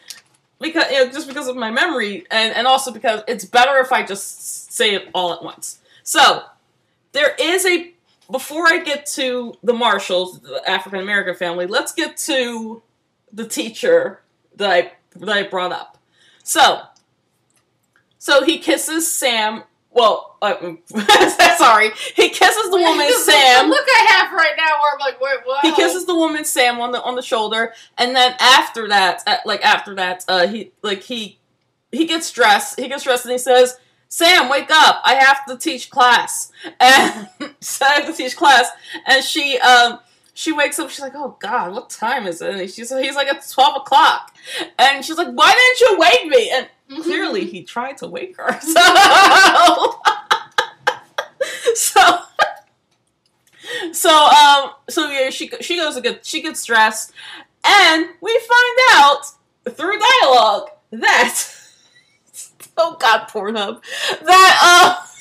because 0.60 0.90
you 0.90 1.04
know, 1.04 1.12
just 1.12 1.28
because 1.28 1.48
of 1.48 1.56
my 1.56 1.70
memory 1.70 2.26
and 2.30 2.54
and 2.54 2.66
also 2.66 2.92
because 2.92 3.22
it's 3.28 3.44
better 3.44 3.78
if 3.78 3.92
I 3.92 4.04
just 4.04 4.59
say 4.70 4.94
it 4.94 5.08
all 5.14 5.34
at 5.34 5.42
once. 5.42 5.80
So 6.02 6.44
there 7.12 7.34
is 7.38 7.66
a 7.66 7.92
before 8.30 8.66
I 8.66 8.78
get 8.78 9.06
to 9.06 9.54
the 9.62 9.72
Marshalls, 9.72 10.40
the 10.40 10.62
African 10.68 11.00
American 11.00 11.34
family, 11.34 11.66
let's 11.66 11.92
get 11.92 12.16
to 12.18 12.82
the 13.32 13.46
teacher 13.46 14.20
that 14.56 14.70
I 14.70 14.92
that 15.16 15.28
I 15.28 15.42
brought 15.42 15.72
up. 15.72 15.98
So, 16.42 16.82
so 18.18 18.44
he 18.44 18.58
kisses 18.58 19.12
Sam. 19.12 19.64
Well, 19.92 20.36
uh, 20.40 20.54
sorry, 21.58 21.90
he 22.14 22.28
kisses 22.28 22.70
the 22.70 22.76
woman 22.76 23.06
The 23.08 23.12
Sam. 23.12 23.68
look 23.68 23.84
I 23.88 24.06
have 24.10 24.32
right 24.32 24.54
now 24.56 24.80
where 24.80 24.92
I'm 24.94 25.00
like, 25.00 25.20
wait, 25.20 25.40
what? 25.44 25.64
He 25.64 25.72
kisses 25.72 26.06
the 26.06 26.14
woman 26.14 26.44
Sam 26.44 26.80
on 26.80 26.92
the 26.92 27.02
on 27.02 27.16
the 27.16 27.22
shoulder, 27.22 27.74
and 27.98 28.14
then 28.14 28.36
after 28.38 28.88
that, 28.88 29.22
uh, 29.26 29.38
like 29.44 29.64
after 29.64 29.96
that, 29.96 30.24
uh, 30.28 30.46
he 30.46 30.70
like 30.82 31.02
he 31.02 31.38
he 31.90 32.06
gets 32.06 32.30
dressed. 32.30 32.78
He 32.78 32.86
gets 32.86 33.02
dressed, 33.02 33.24
and 33.24 33.32
he 33.32 33.38
says, 33.38 33.78
Sam, 34.10 34.48
wake 34.50 34.70
up! 34.70 35.00
I 35.04 35.14
have 35.14 35.46
to 35.46 35.56
teach 35.56 35.88
class." 35.88 36.50
And 36.78 37.28
so 37.60 37.86
I 37.86 38.00
have 38.00 38.06
to 38.06 38.12
teach 38.12 38.36
class, 38.36 38.68
and 39.06 39.24
she 39.24 39.58
um 39.60 40.00
she 40.34 40.52
wakes 40.52 40.78
up. 40.78 40.90
She's 40.90 41.00
like, 41.00 41.14
"Oh 41.14 41.36
God, 41.38 41.72
what 41.72 41.90
time 41.90 42.26
is 42.26 42.42
it?" 42.42 42.50
And 42.54 42.70
she's 42.70 42.90
he's 42.90 43.14
like, 43.14 43.28
"It's 43.30 43.52
twelve 43.52 43.76
o'clock," 43.76 44.34
and 44.78 45.04
she's 45.04 45.16
like, 45.16 45.28
"Why 45.28 45.52
didn't 45.52 45.80
you 45.80 45.98
wake 45.98 46.26
me?" 46.26 46.50
And 46.50 47.02
clearly 47.04 47.46
he 47.46 47.62
tried 47.62 47.98
to 47.98 48.06
wake 48.08 48.36
her. 48.36 48.58
So, 48.70 50.00
so, 51.74 52.18
so, 53.92 54.10
um, 54.10 54.72
so 54.88 55.08
yeah, 55.08 55.30
she 55.30 55.50
she 55.60 55.76
goes 55.76 55.94
to 55.94 56.00
get 56.00 56.26
she 56.26 56.42
gets 56.42 56.64
dressed, 56.64 57.12
and 57.64 58.06
we 58.20 58.38
find 58.38 58.78
out 58.92 59.22
through 59.70 59.98
dialogue 59.98 60.70
that 60.90 61.38
oh 62.76 62.96
god, 63.00 63.28
Pornhub 63.28 63.82
that 64.24 64.58
uh. 64.62 65.06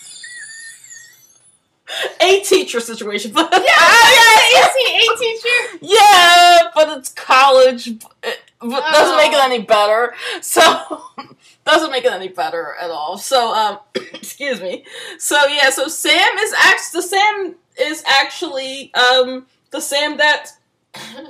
A 2.22 2.39
teacher 2.41 2.80
situation, 2.80 3.32
but 3.34 3.52
Yeah, 3.52 3.60
yeah, 3.60 4.60
is 4.60 4.76
he 4.76 4.95
a 4.95 5.18
teacher? 5.18 5.78
yeah, 5.82 6.60
but 6.76 6.97
it's 7.00 7.10
college. 7.10 7.88
It, 7.88 8.39
but 8.60 8.82
doesn't 8.91 9.18
make 9.18 9.32
it 9.32 9.39
Oh. 9.39 9.45
any 9.45 9.64
better. 9.64 10.14
So 10.41 10.62
doesn't 11.66 11.89
make 11.91 12.06
it 12.06 12.12
any 12.12 12.28
better 12.28 12.76
at 12.80 12.91
all. 12.91 13.18
So 13.18 13.54
um, 13.56 13.80
excuse 14.14 14.62
me. 14.62 14.86
So 15.18 15.47
yeah, 15.47 15.72
so 15.72 15.88
Sam 15.88 16.38
is 16.38 16.54
actually 16.60 17.02
the 17.02 17.08
Sam 17.08 17.56
is 17.82 18.04
actually 18.06 18.93
um 18.93 19.47
the 19.72 19.82
Sam 19.82 20.18
that 20.18 20.52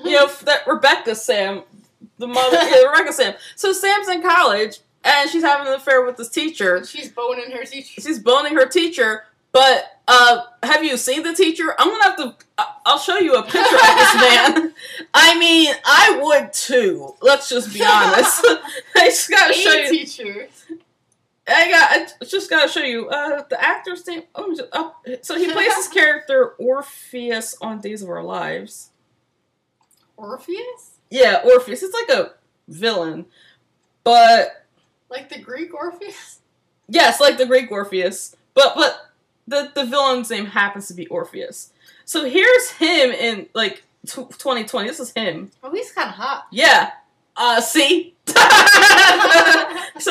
you 0.03 0.11
know 0.11 0.27
that 0.43 0.67
Rebecca 0.67 1.15
Sam, 1.15 1.63
the 2.17 2.27
mother 2.27 2.57
yeah, 2.57 2.83
Rebecca 2.83 3.13
Sam. 3.13 3.33
So 3.55 3.71
Sam's 3.71 4.09
in 4.09 4.21
college 4.21 4.79
and 5.03 5.29
she's 5.29 5.43
having 5.43 5.67
an 5.67 5.73
affair 5.73 6.03
with 6.05 6.17
this 6.17 6.29
teacher. 6.29 6.85
She's 6.85 7.09
boning 7.11 7.51
her 7.51 7.63
teacher. 7.65 8.01
She's 8.01 8.19
boning 8.19 8.55
her 8.55 8.65
teacher. 8.67 9.23
But 9.51 9.99
uh, 10.07 10.41
have 10.61 10.83
you 10.83 10.95
seen 10.95 11.23
the 11.23 11.33
teacher? 11.33 11.73
I'm 11.79 11.89
gonna 11.89 12.03
have 12.03 12.17
to. 12.17 12.35
I- 12.57 12.73
I'll 12.85 12.99
show 12.99 13.17
you 13.17 13.33
a 13.35 13.41
picture 13.43 13.59
of 13.59 13.65
this 13.97 14.15
man. 14.15 14.73
I 15.13 15.39
mean, 15.39 15.73
I 15.85 16.19
would 16.21 16.53
too. 16.53 17.15
Let's 17.21 17.49
just 17.49 17.73
be 17.73 17.83
honest. 17.83 18.45
I 18.95 19.05
just 19.05 19.29
gotta 19.29 19.53
show 19.53 19.71
you. 19.73 19.89
teacher. 19.89 20.47
I 21.47 21.71
got. 21.71 22.13
I 22.21 22.25
just 22.25 22.47
gotta 22.49 22.69
show 22.71 22.81
you. 22.83 23.09
Uh, 23.09 23.43
the 23.49 23.59
actor's 23.59 24.05
name. 24.05 24.21
Oh, 24.35 24.53
just, 24.55 24.69
oh, 24.71 24.95
so 25.23 25.35
he 25.35 25.51
plays 25.51 25.73
his 25.75 25.87
character 25.93 26.49
Orpheus 26.59 27.55
on 27.59 27.81
Days 27.81 28.03
of 28.03 28.09
Our 28.09 28.23
Lives. 28.23 28.91
Orpheus? 30.15 30.97
Yeah, 31.09 31.41
Orpheus. 31.43 31.81
It's 31.81 31.93
like 31.93 32.09
a 32.09 32.33
villain, 32.67 33.25
but 34.03 34.58
Like 35.09 35.29
the 35.29 35.39
Greek 35.39 35.73
Orpheus? 35.73 36.39
yes, 36.87 37.19
like 37.19 37.37
the 37.37 37.45
Greek 37.45 37.71
Orpheus. 37.71 38.35
But 38.53 38.75
but 38.75 39.11
the 39.47 39.71
the 39.73 39.85
villain's 39.85 40.29
name 40.29 40.45
happens 40.45 40.87
to 40.87 40.93
be 40.93 41.07
Orpheus. 41.07 41.71
So 42.05 42.25
here's 42.25 42.71
him 42.71 43.11
in 43.11 43.47
like 43.53 43.83
tw 44.05 44.29
2020. 44.29 44.87
This 44.87 44.99
is 44.99 45.11
him. 45.11 45.51
Oh, 45.63 45.71
he's 45.71 45.91
kind 45.91 46.09
of 46.09 46.15
hot. 46.15 46.47
Yeah. 46.51 46.91
Uh, 47.35 47.61
see. 47.61 48.15
so 48.27 48.35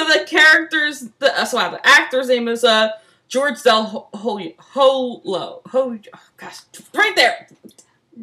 the 0.06 0.24
character's 0.26 1.08
the 1.18 1.32
uh, 1.38 1.44
so 1.44 1.56
wow, 1.56 1.70
the 1.70 1.86
actor's 1.86 2.28
name 2.28 2.48
is 2.48 2.64
uh 2.64 2.90
George 3.28 3.62
Del 3.62 3.84
Ho- 3.84 4.08
Holo 4.14 4.52
Ho 4.58 5.62
oh, 5.74 5.98
gosh 6.36 6.60
right 6.94 7.14
there 7.14 7.48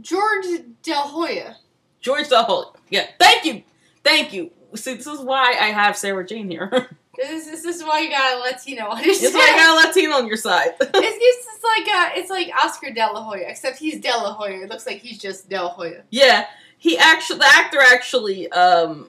George 0.01 0.45
Del 0.83 1.07
Hoya. 1.07 1.57
George 2.01 2.27
Del 2.29 2.43
Holo 2.43 2.73
yeah 2.89 3.07
thank 3.19 3.45
you 3.45 3.63
thank 4.03 4.33
you 4.33 4.51
see 4.77 4.93
this 4.95 5.07
is 5.07 5.19
why 5.21 5.51
I 5.59 5.67
have 5.67 5.97
Sara 5.97 6.25
Jane 6.25 6.49
here 6.49 6.69
This, 7.17 7.45
this 7.45 7.63
is 7.63 7.81
why 7.81 8.01
you 8.01 8.09
got 8.09 8.33
a 8.35 8.39
Latino 8.41 8.87
on 8.89 9.01
your 9.01 9.13
side. 9.13 9.21
this 9.21 9.23
is 9.23 9.33
why 9.33 9.51
I 9.53 9.57
got 9.57 9.85
a 9.85 9.87
Latino 9.87 10.11
on 10.15 10.27
your 10.27 10.35
side 10.35 10.73
it's, 10.79 10.89
it's, 10.93 11.47
it's 11.55 11.63
like 11.63 11.87
uh, 11.95 12.09
it's 12.19 12.29
like 12.29 12.51
Oscar 12.61 12.91
De 12.91 12.99
La 12.99 13.23
Hoya, 13.23 13.45
except 13.47 13.77
he's 13.79 14.01
De 14.01 14.09
La 14.09 14.33
Hoya. 14.33 14.63
It 14.65 14.69
looks 14.69 14.85
like 14.85 14.97
he's 14.99 15.17
just 15.17 15.47
De 15.49 15.55
La 15.61 15.69
Hoya. 15.69 16.03
yeah 16.09 16.47
he 16.77 16.97
actually 16.97 17.39
the 17.39 17.47
actor 17.47 17.79
actually 17.79 18.51
um 18.51 19.07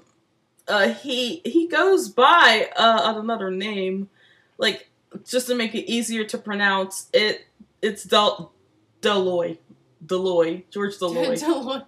uh 0.69 0.89
he 0.89 1.43
he 1.45 1.67
goes 1.67 2.09
by 2.09 2.69
uh 2.77 3.13
another 3.21 3.51
name 3.51 4.09
like 4.59 4.89
just 5.25 5.49
to 5.49 5.55
make 5.57 5.75
it 5.75 5.91
easier 5.91 6.25
to 6.25 6.39
pronounce 6.39 7.09
it 7.13 7.47
it's 7.83 8.05
Del 8.05 8.53
Deloy 9.03 9.59
Deloy 10.07 10.63
George 10.71 10.97
Deloy 10.99 11.41
Del 11.41 11.63
Hoya. 11.63 11.87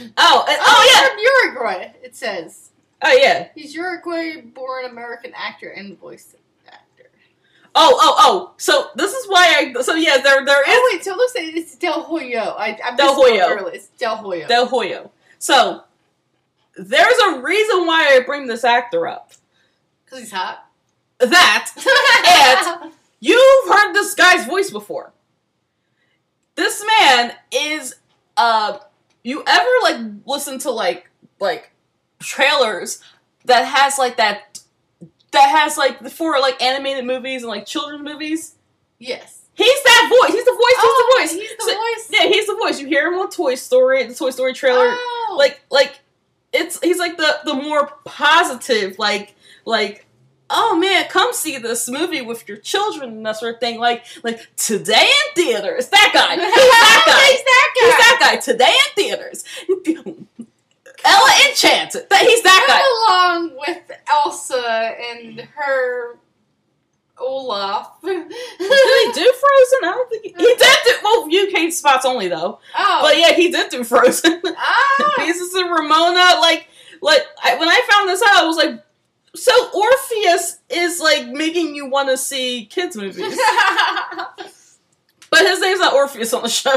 and, 0.00 0.08
Oh, 0.16 0.44
oh 0.60 0.90
yeah 0.92 1.08
from 1.08 1.18
Uruguay. 1.52 1.92
It 2.02 2.14
says 2.14 2.67
oh 3.02 3.12
yeah 3.20 3.48
he's 3.54 3.74
Uruguay-born 3.74 4.86
American 4.86 5.32
actor 5.36 5.68
and 5.70 5.98
voice 5.98 6.34
actor. 6.66 7.10
oh 7.74 7.96
oh 8.00 8.14
oh 8.18 8.54
so 8.56 8.88
this 8.96 9.12
is 9.12 9.26
why 9.28 9.72
I 9.76 9.82
so 9.82 9.94
yeah 9.94 10.18
there 10.18 10.44
there 10.44 10.62
is 10.62 10.68
Oh 10.68 10.90
wait, 10.92 11.04
so 11.04 11.12
it 11.12 11.16
looks 11.16 11.34
like 11.34 11.44
it's 11.56 11.76
Del 11.76 12.04
Hoyo. 12.04 12.54
I 12.58 12.78
I'm 12.84 12.96
Del 12.96 13.14
Hoyo. 13.14 13.72
It's 13.74 13.88
Del 13.88 14.16
Hoyo. 14.18 14.48
Del 14.48 14.68
Hoyo 14.68 15.10
so 15.38 15.84
there's 16.76 17.18
a 17.26 17.40
reason 17.40 17.86
why 17.86 18.16
I 18.16 18.20
bring 18.24 18.46
this 18.46 18.64
actor 18.64 19.06
up 19.08 19.32
Because 20.04 20.20
he's 20.20 20.32
hot. 20.32 20.64
that 21.18 21.72
and 22.82 22.92
You've 23.20 23.68
heard 23.68 23.92
this 23.94 24.14
guy's 24.14 24.46
voice 24.46 24.70
before. 24.70 25.12
This 26.54 26.84
man 26.86 27.32
is 27.52 27.96
uh 28.36 28.78
you 29.24 29.42
ever 29.46 29.68
like 29.82 29.96
listen 30.24 30.58
to 30.60 30.70
like 30.70 31.10
like 31.40 31.70
trailers 32.20 33.02
that 33.44 33.62
has 33.64 33.98
like 33.98 34.16
that 34.16 34.60
that 35.32 35.48
has 35.50 35.76
like 35.76 36.08
for 36.10 36.38
like 36.40 36.60
animated 36.62 37.04
movies 37.04 37.42
and 37.42 37.50
like 37.50 37.66
children's 37.66 38.02
movies? 38.02 38.54
yes. 38.98 39.34
He's 39.54 39.82
that 39.82 40.08
voice. 40.08 40.32
He's 40.34 40.44
the 40.44 40.52
voice. 40.52 40.60
oh, 40.76 40.84
he's 40.86 40.96
the 40.96 41.02
oh, 41.02 41.18
voice. 41.18 41.32
He's 41.32 41.56
the 41.56 41.64
So- 41.64 41.74
voice. 41.74 42.08
Yeah, 42.10 42.28
he's 42.28 42.46
the 42.46 42.54
voice. 42.54 42.80
You 42.80 42.86
hear 42.86 43.08
him 43.12 43.18
on 43.18 43.28
Toy 43.28 43.56
Story, 43.56 44.04
the 44.06 44.14
Toy 44.14 44.30
Story 44.30 44.52
trailer. 44.54 44.86
Oh. 44.88 45.34
Like 45.36 45.60
like 45.68 45.98
it's 46.52 46.78
he's 46.80 46.98
like 47.00 47.16
the 47.16 47.40
the 47.44 47.54
more 47.54 47.88
positive 48.04 48.98
like 49.00 49.34
like 49.64 50.06
oh 50.48 50.76
man 50.78 51.06
come 51.10 51.32
see 51.32 51.58
this 51.58 51.90
movie 51.90 52.22
with 52.22 52.46
your 52.48 52.56
children 52.58 53.10
and 53.10 53.26
that 53.26 53.36
sort 53.36 53.54
of 53.54 53.60
thing 53.60 53.78
like 53.80 54.04
like 54.22 54.46
today 54.56 54.94
in 55.26 55.34
theaters 55.44 55.88
that 55.88 56.10
guy 56.14 56.36
he's 56.42 56.54
that 56.54 57.04
guy 57.06 57.26
He's 57.32 57.44
that 57.44 57.74
guy. 57.74 57.84
he's 57.84 57.96
that 57.96 58.18
guy 58.20 58.36
today 58.36 58.74
in 58.86 58.94
theaters 59.04 59.44
Ella 61.04 61.30
Enchanted 61.48 62.08
that 62.10 62.22
he's 62.22 62.42
that 62.42 62.64
guy 62.68 62.82
along 63.38 63.56
with 63.66 63.90
Elsa 64.10 64.94
and 65.10 65.40
her 65.54 66.16
Olaf. 67.18 68.00
did 68.02 68.14
he 68.14 69.12
do 69.12 69.32
Frozen 69.32 69.80
I 69.82 69.92
don't 69.92 70.08
think 70.10 70.22
he, 70.24 70.28
he 70.30 70.54
did 70.54 70.76
do 70.84 70.92
well 71.02 71.28
UK 71.66 71.72
spots 71.72 72.04
only 72.04 72.28
though 72.28 72.60
Oh. 72.78 72.98
but 73.02 73.16
yeah 73.18 73.32
he 73.32 73.50
did 73.50 73.70
do 73.70 73.82
Frozen 73.84 74.40
Ah. 74.56 75.12
pieces 75.18 75.54
of 75.54 75.66
Ramona. 75.68 76.38
Like, 76.40 76.68
like 77.02 77.22
I, 77.42 77.56
when 77.58 77.68
I 77.68 77.80
found 77.90 78.08
this 78.08 78.22
out, 78.22 78.38
I 78.42 78.44
was 78.46 78.56
like, 78.56 78.82
so 79.34 79.52
Orpheus 79.72 80.58
is 80.70 81.00
like 81.00 81.28
making 81.28 81.74
you 81.74 81.86
want 81.86 82.08
to 82.08 82.16
see 82.16 82.66
kids 82.66 82.96
movies, 82.96 83.38
but 85.30 85.40
his 85.40 85.60
name's 85.60 85.80
not 85.80 85.92
Orpheus 85.94 86.32
on 86.32 86.42
the 86.42 86.48
show. 86.48 86.70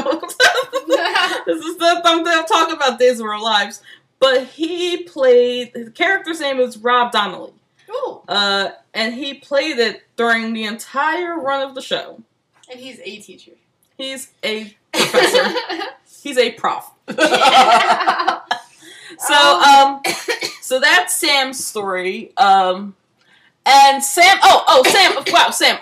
this 1.46 1.64
is 1.64 1.76
the 1.78 2.02
I'm, 2.04 2.26
I'm 2.26 2.46
talking 2.46 2.76
about 2.76 2.98
Days 2.98 3.18
of 3.20 3.26
Our 3.26 3.40
Lives, 3.40 3.82
but 4.22 4.44
he 4.46 5.02
played 5.02 5.74
the 5.74 5.90
character's 5.90 6.40
name 6.40 6.60
is 6.60 6.78
Rob 6.78 7.12
Donnelly, 7.12 7.52
Ooh. 7.90 8.22
uh, 8.28 8.70
and 8.94 9.12
he 9.14 9.34
played 9.34 9.78
it 9.78 10.02
during 10.16 10.52
the 10.54 10.64
entire 10.64 11.38
run 11.38 11.68
of 11.68 11.74
the 11.74 11.82
show. 11.82 12.22
And 12.70 12.80
he's 12.80 12.98
a 13.00 13.18
teacher. 13.18 13.52
He's 13.98 14.30
a 14.42 14.74
professor. 14.94 15.54
He's 16.22 16.38
a 16.38 16.52
prof. 16.52 16.88
So 19.18 19.34
Oh. 19.34 20.00
um, 20.04 20.14
so 20.62 20.80
that's 20.80 21.14
Sam's 21.14 21.64
story. 21.64 22.32
Um, 22.36 22.96
and 23.66 24.02
Sam. 24.02 24.38
Oh 24.42 24.64
oh 24.66 24.82
Sam. 24.90 25.22
Wow 25.32 25.50
Sam. 25.50 25.76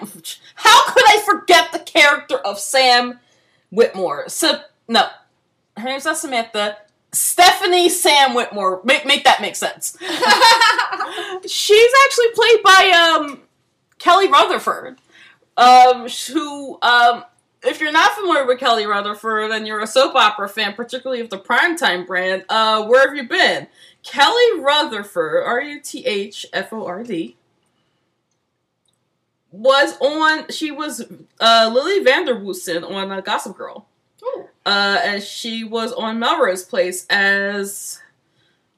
How 0.56 0.92
could 0.92 1.04
I 1.06 1.22
forget 1.24 1.72
the 1.72 1.78
character 1.78 2.36
of 2.38 2.58
Sam 2.58 3.18
Whitmore? 3.70 4.28
So 4.28 4.60
no, 4.88 5.06
her 5.76 5.84
name's 5.84 6.04
not 6.04 6.18
Samantha. 6.18 6.76
Stephanie 7.12 7.88
Sam 7.88 8.34
Whitmore. 8.34 8.80
Make 8.84 9.04
make 9.06 9.24
that 9.24 9.40
make 9.40 9.56
sense. 9.56 9.96
She's 11.46 11.92
actually 12.06 12.30
played 12.34 12.62
by 12.62 13.18
um 13.18 13.42
Kelly 13.98 14.28
Rutherford. 14.28 14.98
Um, 15.56 16.08
who 16.32 16.78
um. 16.82 17.24
If 17.62 17.78
you're 17.78 17.92
not 17.92 18.12
familiar 18.12 18.46
with 18.46 18.58
Kelly 18.58 18.86
Rutherford 18.86 19.50
and 19.50 19.66
you're 19.66 19.80
a 19.80 19.86
soap 19.86 20.14
opera 20.14 20.48
fan, 20.48 20.72
particularly 20.72 21.20
of 21.20 21.28
the 21.28 21.36
primetime 21.36 22.06
brand, 22.06 22.46
uh, 22.48 22.86
where 22.86 23.06
have 23.06 23.14
you 23.14 23.28
been? 23.28 23.66
Kelly 24.02 24.60
Rutherford, 24.60 25.44
R 25.44 25.60
U 25.60 25.78
T 25.78 26.06
H 26.06 26.46
F 26.54 26.72
O 26.72 26.86
R 26.86 27.02
D, 27.02 27.36
was 29.50 29.98
on. 30.00 30.48
She 30.48 30.70
was 30.70 31.04
uh, 31.38 31.70
Lily 31.70 32.02
van 32.02 32.24
der 32.24 32.40
Woodsen 32.40 32.82
on 32.82 33.12
uh, 33.12 33.20
Gossip 33.20 33.58
Girl. 33.58 33.86
Uh, 34.66 35.00
and 35.02 35.22
she 35.22 35.64
was 35.64 35.92
on 35.92 36.18
Melrose 36.18 36.64
Place 36.64 37.06
as 37.08 38.00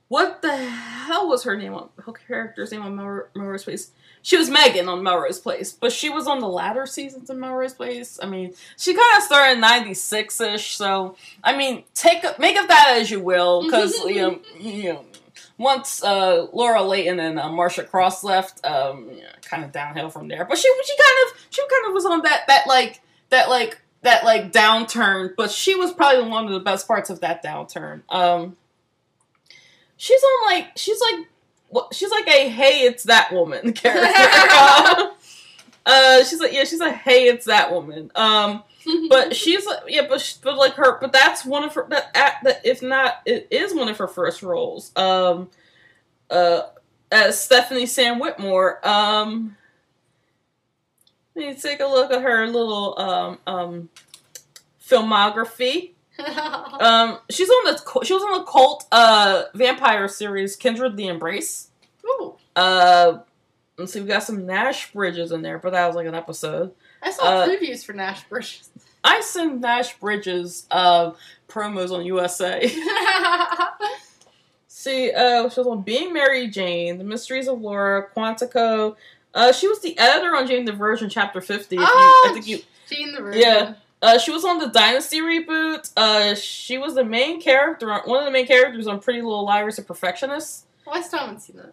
what 0.08 0.42
the 0.42 0.56
hell 0.56 1.28
was 1.28 1.44
her 1.44 1.56
name 1.56 1.74
on 1.74 1.88
her 2.04 2.12
character's 2.12 2.72
name 2.72 2.82
on 2.82 2.96
Mel- 2.96 3.28
Melrose 3.34 3.64
Place? 3.64 3.92
she 4.22 4.36
was 4.36 4.48
Megan 4.48 4.88
on 4.88 5.02
Melrose 5.02 5.40
Place, 5.40 5.72
but 5.72 5.92
she 5.92 6.08
was 6.08 6.26
on 6.26 6.38
the 6.38 6.48
latter 6.48 6.86
seasons 6.86 7.28
of 7.28 7.36
Melrose 7.36 7.74
Place. 7.74 8.18
I 8.22 8.26
mean, 8.26 8.54
she 8.76 8.94
kind 8.94 9.16
of 9.16 9.22
started 9.24 9.54
in 9.54 9.60
'96 9.60 10.40
ish, 10.40 10.76
so 10.76 11.16
I 11.42 11.56
mean, 11.56 11.84
take 11.94 12.22
make 12.38 12.56
of 12.56 12.68
that 12.68 12.96
as 13.00 13.10
you 13.10 13.20
will, 13.20 13.64
because 13.64 13.98
you 14.04 14.14
know, 14.14 14.40
you 14.60 14.92
know, 14.92 15.04
once 15.58 16.02
uh, 16.04 16.46
Laura 16.52 16.82
Leighton 16.82 17.18
and 17.18 17.38
uh, 17.38 17.50
Marcia 17.50 17.82
Cross 17.82 18.22
left, 18.22 18.64
um, 18.64 19.10
kind 19.42 19.64
of 19.64 19.72
downhill 19.72 20.08
from 20.08 20.28
there. 20.28 20.44
But 20.44 20.56
she 20.56 20.72
she 20.84 20.96
kind 20.96 21.26
of 21.26 21.46
she 21.50 21.62
kind 21.68 21.86
of 21.88 21.94
was 21.94 22.06
on 22.06 22.22
that 22.22 22.44
that 22.46 22.66
like 22.68 23.00
that 23.30 23.50
like 23.50 23.81
that 24.02 24.24
like 24.24 24.52
downturn, 24.52 25.34
but 25.36 25.50
she 25.50 25.74
was 25.74 25.92
probably 25.92 26.28
one 26.28 26.44
of 26.44 26.52
the 26.52 26.60
best 26.60 26.86
parts 26.86 27.10
of 27.10 27.20
that 27.20 27.42
downturn. 27.42 28.02
Um, 28.08 28.56
she's 29.96 30.22
on 30.22 30.52
like 30.52 30.72
she's 30.76 31.00
like 31.00 31.28
well, 31.70 31.88
she's 31.92 32.10
like 32.10 32.28
a 32.28 32.48
hey 32.48 32.82
it's 32.82 33.04
that 33.04 33.32
woman 33.32 33.72
character. 33.74 34.10
uh, 35.86 36.24
she's 36.24 36.40
like 36.40 36.52
yeah 36.52 36.64
she's 36.64 36.80
a 36.80 36.92
hey 36.92 37.28
it's 37.28 37.46
that 37.46 37.72
woman. 37.72 38.10
Um, 38.14 38.64
but 39.08 39.34
she's 39.36 39.64
like 39.66 39.84
yeah 39.88 40.06
but 40.08 40.20
she, 40.20 40.36
but 40.42 40.56
like 40.56 40.74
her 40.74 40.98
but 41.00 41.12
that's 41.12 41.44
one 41.44 41.64
of 41.64 41.74
her 41.74 41.86
that, 41.90 42.12
that 42.14 42.60
if 42.64 42.82
not 42.82 43.22
it 43.24 43.48
is 43.50 43.74
one 43.74 43.88
of 43.88 43.98
her 43.98 44.08
first 44.08 44.42
roles. 44.42 44.90
Um, 44.96 45.48
uh, 46.28 46.62
as 47.12 47.40
Stephanie 47.40 47.86
Sam 47.86 48.18
Whitmore. 48.18 48.86
Um. 48.86 49.56
Let 51.34 51.46
me 51.46 51.54
take 51.54 51.80
a 51.80 51.86
look 51.86 52.10
at 52.10 52.22
her 52.22 52.46
little 52.46 52.98
um, 52.98 53.38
um, 53.46 53.88
filmography. 54.86 55.92
um, 56.18 57.18
she's 57.30 57.48
on 57.48 57.64
the 57.64 58.04
she 58.04 58.12
was 58.12 58.22
on 58.22 58.38
the 58.38 58.44
cult 58.44 58.86
uh, 58.92 59.44
vampire 59.54 60.08
series 60.08 60.56
Kindred 60.56 60.96
the 60.96 61.06
Embrace. 61.06 61.68
Ooh. 62.04 62.34
Uh, 62.54 63.18
let's 63.78 63.92
see, 63.92 64.00
we 64.00 64.06
got 64.06 64.22
some 64.22 64.44
Nash 64.44 64.92
Bridges 64.92 65.32
in 65.32 65.40
there, 65.42 65.58
but 65.58 65.72
that 65.72 65.86
was 65.86 65.96
like 65.96 66.06
an 66.06 66.14
episode. 66.14 66.72
I 67.02 67.10
saw 67.10 67.24
Uh, 67.24 67.46
previews 67.48 67.84
for 67.84 67.94
Nash 67.94 68.24
Bridges. 68.28 68.70
I 69.04 69.20
seen 69.22 69.60
Nash 69.60 69.98
Bridges 69.98 70.66
uh, 70.70 71.12
promos 71.48 71.90
on 71.90 72.04
USA. 72.04 72.60
See, 74.68 75.12
uh, 75.12 75.48
she 75.48 75.60
was 75.60 75.66
on 75.66 75.82
Being 75.82 76.12
Mary 76.12 76.48
Jane, 76.48 76.98
The 76.98 77.04
Mysteries 77.04 77.48
of 77.48 77.60
Laura, 77.60 78.08
Quantico. 78.14 78.96
Uh, 79.34 79.52
she 79.52 79.66
was 79.68 79.80
the 79.80 79.98
editor 79.98 80.34
on 80.36 80.46
Jane 80.46 80.64
the 80.64 80.72
Virgin, 80.72 81.08
Chapter 81.08 81.40
Fifty. 81.40 81.76
If 81.76 81.80
you, 81.82 81.86
oh, 81.88 82.28
I 82.30 82.32
think 82.34 82.46
you. 82.46 82.58
Jane 82.88 83.12
the 83.14 83.20
Virgin. 83.22 83.40
Yeah. 83.40 83.74
Uh, 84.02 84.18
she 84.18 84.32
was 84.32 84.44
on 84.44 84.58
the 84.58 84.66
Dynasty 84.68 85.20
reboot. 85.20 85.90
Uh, 85.96 86.34
she 86.34 86.76
was 86.76 86.94
the 86.96 87.04
main 87.04 87.40
character, 87.40 87.90
on, 87.92 88.00
one 88.00 88.18
of 88.18 88.24
the 88.24 88.32
main 88.32 88.46
characters 88.48 88.88
on 88.88 88.98
Pretty 88.98 89.22
Little 89.22 89.44
Liars, 89.44 89.78
a 89.78 89.82
perfectionist. 89.82 90.66
Well, 90.84 90.96
I 90.96 91.02
still 91.02 91.20
haven't 91.20 91.38
seen 91.40 91.56
that. 91.56 91.72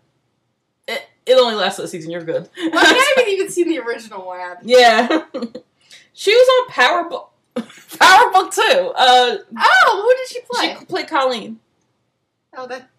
It, 0.87 1.07
it 1.25 1.33
only 1.39 1.55
lasted 1.55 1.85
a 1.85 1.87
season. 1.87 2.11
You're 2.11 2.21
good. 2.23 2.47
Well, 2.55 2.71
I 2.75 3.13
haven't 3.17 3.33
even 3.33 3.49
seen 3.49 3.67
the 3.67 3.79
original 3.79 4.25
one. 4.27 4.57
yeah. 4.61 5.07
she 6.13 6.31
was 6.31 6.49
on 6.61 6.67
Power 6.71 7.09
Book. 7.09 7.31
Power 7.99 8.31
Book 8.31 8.53
II. 8.55 8.91
Uh, 8.95 9.37
Oh, 9.57 10.01
who 10.03 10.17
did 10.17 10.27
she 10.29 10.39
play? 10.51 10.75
she 10.79 10.85
played 10.85 11.07
Colleen. 11.07 11.59
oh, 12.55 12.67
that. 12.67 12.89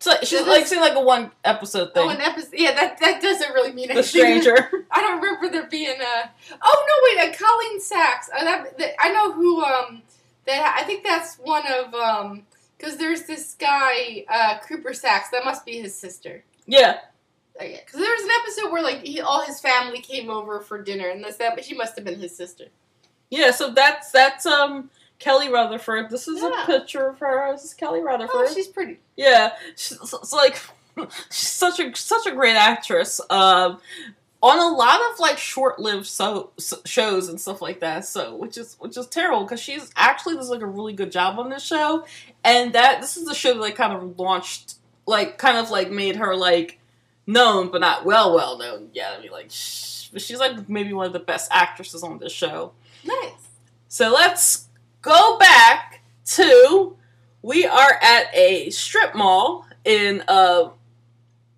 So 0.00 0.14
she's 0.20 0.30
This 0.30 0.46
like 0.46 0.66
seemed 0.66 0.80
like 0.80 0.94
a 0.94 1.00
one 1.00 1.32
episode 1.44 1.92
thing. 1.92 2.06
Oh, 2.06 2.10
an 2.10 2.20
episode. 2.20 2.54
Yeah, 2.54 2.72
that 2.74 2.98
that 3.00 3.20
doesn't 3.20 3.52
really 3.52 3.72
mean 3.72 3.90
anything. 3.90 3.96
the 3.96 4.02
stranger. 4.04 4.86
I 4.92 5.00
don't 5.00 5.20
remember 5.20 5.48
there 5.50 5.66
being 5.66 6.00
a. 6.00 6.30
Oh 6.62 7.14
no! 7.16 7.22
Wait, 7.24 7.34
a 7.34 7.36
Colleen 7.36 7.80
Saxe. 7.80 8.30
Uh, 8.32 8.44
that, 8.44 8.78
that 8.78 8.92
I 9.00 9.10
know 9.12 9.32
who. 9.32 9.62
Um, 9.64 10.02
that 10.46 10.76
I 10.80 10.84
think 10.84 11.02
that's 11.04 11.36
one 11.36 11.64
of 11.66 11.94
um. 11.94 12.44
Because 12.76 12.96
there's 12.96 13.22
this 13.24 13.54
guy, 13.58 14.24
uh, 14.28 14.58
Cooper 14.68 14.94
Saxe. 14.94 15.30
That 15.30 15.44
must 15.44 15.66
be 15.66 15.80
his 15.80 15.96
sister. 15.96 16.44
yeah. 16.66 16.98
Because 17.58 18.00
there 18.00 18.12
was 18.12 18.22
an 18.22 18.30
episode 18.40 18.70
where 18.70 18.82
like 18.84 19.02
he, 19.02 19.20
all 19.20 19.44
his 19.44 19.58
family 19.58 19.98
came 19.98 20.30
over 20.30 20.60
for 20.60 20.80
dinner, 20.80 21.08
and 21.08 21.24
that's 21.24 21.38
that. 21.38 21.56
But 21.56 21.64
she 21.64 21.74
must 21.74 21.96
have 21.96 22.04
been 22.04 22.20
his 22.20 22.36
sister. 22.36 22.66
Yeah. 23.30 23.50
So 23.50 23.72
that's 23.72 24.12
that's 24.12 24.46
um 24.46 24.90
Kelly 25.18 25.50
Rutherford. 25.50 26.10
This 26.10 26.28
is 26.28 26.40
Yeah. 26.42 26.62
a 26.62 26.66
picture 26.66 27.08
of 27.08 27.18
her. 27.18 27.52
This 27.52 27.64
is 27.64 27.74
Kelly 27.74 28.00
Rutherford. 28.00 28.30
Oh, 28.34 28.52
she's 28.54 28.68
pretty. 28.68 28.98
Yeah, 29.16 29.52
she's, 29.76 29.92
it's 30.00 30.32
like 30.32 30.60
she's 31.30 31.48
such 31.48 31.80
a 31.80 31.94
such 31.96 32.26
a 32.26 32.32
great 32.32 32.56
actress. 32.56 33.20
Um, 33.30 33.80
on 34.40 34.58
a 34.60 34.68
lot 34.76 35.00
of 35.12 35.18
like 35.18 35.36
short-lived 35.36 36.06
so, 36.06 36.50
so- 36.58 36.78
shows 36.84 37.28
and 37.28 37.40
stuff 37.40 37.60
like 37.60 37.80
that. 37.80 38.04
So, 38.04 38.36
which 38.36 38.56
is 38.56 38.76
which 38.78 38.96
is 38.96 39.06
terrible 39.08 39.42
because 39.42 39.60
she's 39.60 39.90
actually 39.96 40.36
does 40.36 40.48
like 40.50 40.60
a 40.62 40.66
really 40.66 40.92
good 40.92 41.10
job 41.10 41.38
on 41.40 41.48
this 41.50 41.64
show, 41.64 42.04
and 42.44 42.72
that 42.74 43.00
this 43.00 43.16
is 43.16 43.24
the 43.26 43.34
show 43.34 43.54
that 43.54 43.60
like 43.60 43.74
kind 43.74 43.92
of 43.92 44.16
launched, 44.18 44.74
like 45.06 45.38
kind 45.38 45.58
of 45.58 45.70
like 45.70 45.90
made 45.90 46.14
her 46.16 46.36
like 46.36 46.78
known 47.26 47.68
but 47.72 47.80
not 47.80 48.04
well 48.04 48.32
well 48.36 48.56
known 48.56 48.90
yet. 48.94 49.14
I 49.18 49.20
mean, 49.20 49.32
like, 49.32 49.50
sh- 49.50 50.08
but 50.12 50.22
she's 50.22 50.38
like 50.38 50.68
maybe 50.68 50.92
one 50.92 51.06
of 51.06 51.12
the 51.12 51.18
best 51.18 51.50
actresses 51.52 52.04
on 52.04 52.18
this 52.18 52.32
show. 52.32 52.72
Nice. 53.04 53.32
So 53.88 54.12
let's 54.12 54.67
go 55.08 55.38
back 55.38 56.02
to 56.26 56.96
we 57.42 57.64
are 57.66 57.98
at 58.02 58.26
a 58.34 58.68
strip 58.70 59.14
mall 59.14 59.64
in 59.84 60.22
uh 60.28 60.68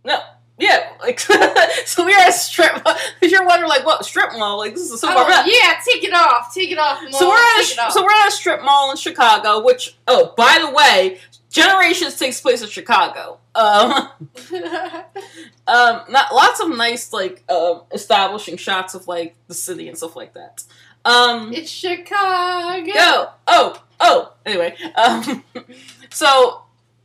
no 0.04 0.18
yeah 0.58 0.90
like 1.00 1.18
so 1.86 2.04
we 2.06 2.12
are 2.14 2.20
at 2.20 2.28
a 2.28 2.32
strip 2.32 2.72
mall 2.84 2.94
because 3.18 3.32
you're 3.32 3.46
wondering 3.46 3.68
like 3.68 3.84
what 3.84 4.04
strip 4.04 4.30
mall 4.38 4.58
like 4.58 4.74
this 4.74 4.90
is 4.90 5.00
soap 5.00 5.10
Oh, 5.14 5.18
opera. 5.22 5.42
yeah, 5.46 5.74
take 5.84 6.04
it 6.04 6.12
off. 6.12 6.54
Take 6.54 6.70
it 6.70 6.78
off. 6.78 7.00
So 7.12 7.28
we're 7.28 7.34
at 7.34 7.60
a, 7.60 7.90
so 7.92 8.02
we're 8.04 8.10
at 8.10 8.28
a 8.28 8.30
strip 8.30 8.62
mall 8.62 8.90
in 8.90 8.96
Chicago, 8.96 9.64
which 9.64 9.96
oh 10.06 10.32
by 10.36 10.58
the 10.64 10.70
way, 10.70 11.18
Generations 11.50 12.16
takes 12.16 12.40
place 12.40 12.62
in 12.62 12.68
Chicago. 12.68 13.38
Um, 13.56 13.90
um, 15.66 16.02
not 16.08 16.32
lots 16.32 16.60
of 16.60 16.68
nice 16.76 17.12
like 17.12 17.42
um 17.50 17.82
establishing 17.90 18.56
shots 18.56 18.94
of 18.94 19.08
like 19.08 19.34
the 19.48 19.54
city 19.54 19.88
and 19.88 19.96
stuff 19.96 20.14
like 20.14 20.34
that. 20.34 20.62
Um, 21.04 21.52
it's 21.52 21.70
Chicago. 21.70 22.92
Go. 22.92 23.28
Oh. 23.46 23.82
Oh. 24.00 24.32
Anyway. 24.44 24.76
Um. 24.96 25.44
So 26.12 26.62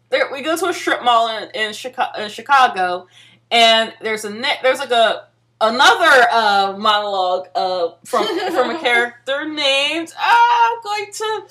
there 0.09 0.29
we 0.31 0.41
go 0.41 0.57
to 0.57 0.67
a 0.67 0.73
strip 0.73 1.03
mall 1.03 1.29
in, 1.37 1.49
in, 1.53 1.73
Chicago, 1.73 2.23
in 2.23 2.29
Chicago, 2.29 3.07
and 3.51 3.93
there's 4.01 4.25
a 4.25 4.29
ne- 4.29 4.59
there's 4.63 4.79
like 4.79 4.91
a 4.91 5.27
another 5.61 6.27
uh, 6.31 6.75
monologue 6.77 7.47
uh, 7.55 7.89
from 8.03 8.25
from 8.51 8.71
a 8.71 8.79
character 8.81 9.47
named 9.47 10.13
ah, 10.17 10.71
I'm 10.71 10.83
going 10.83 11.11
to 11.13 11.47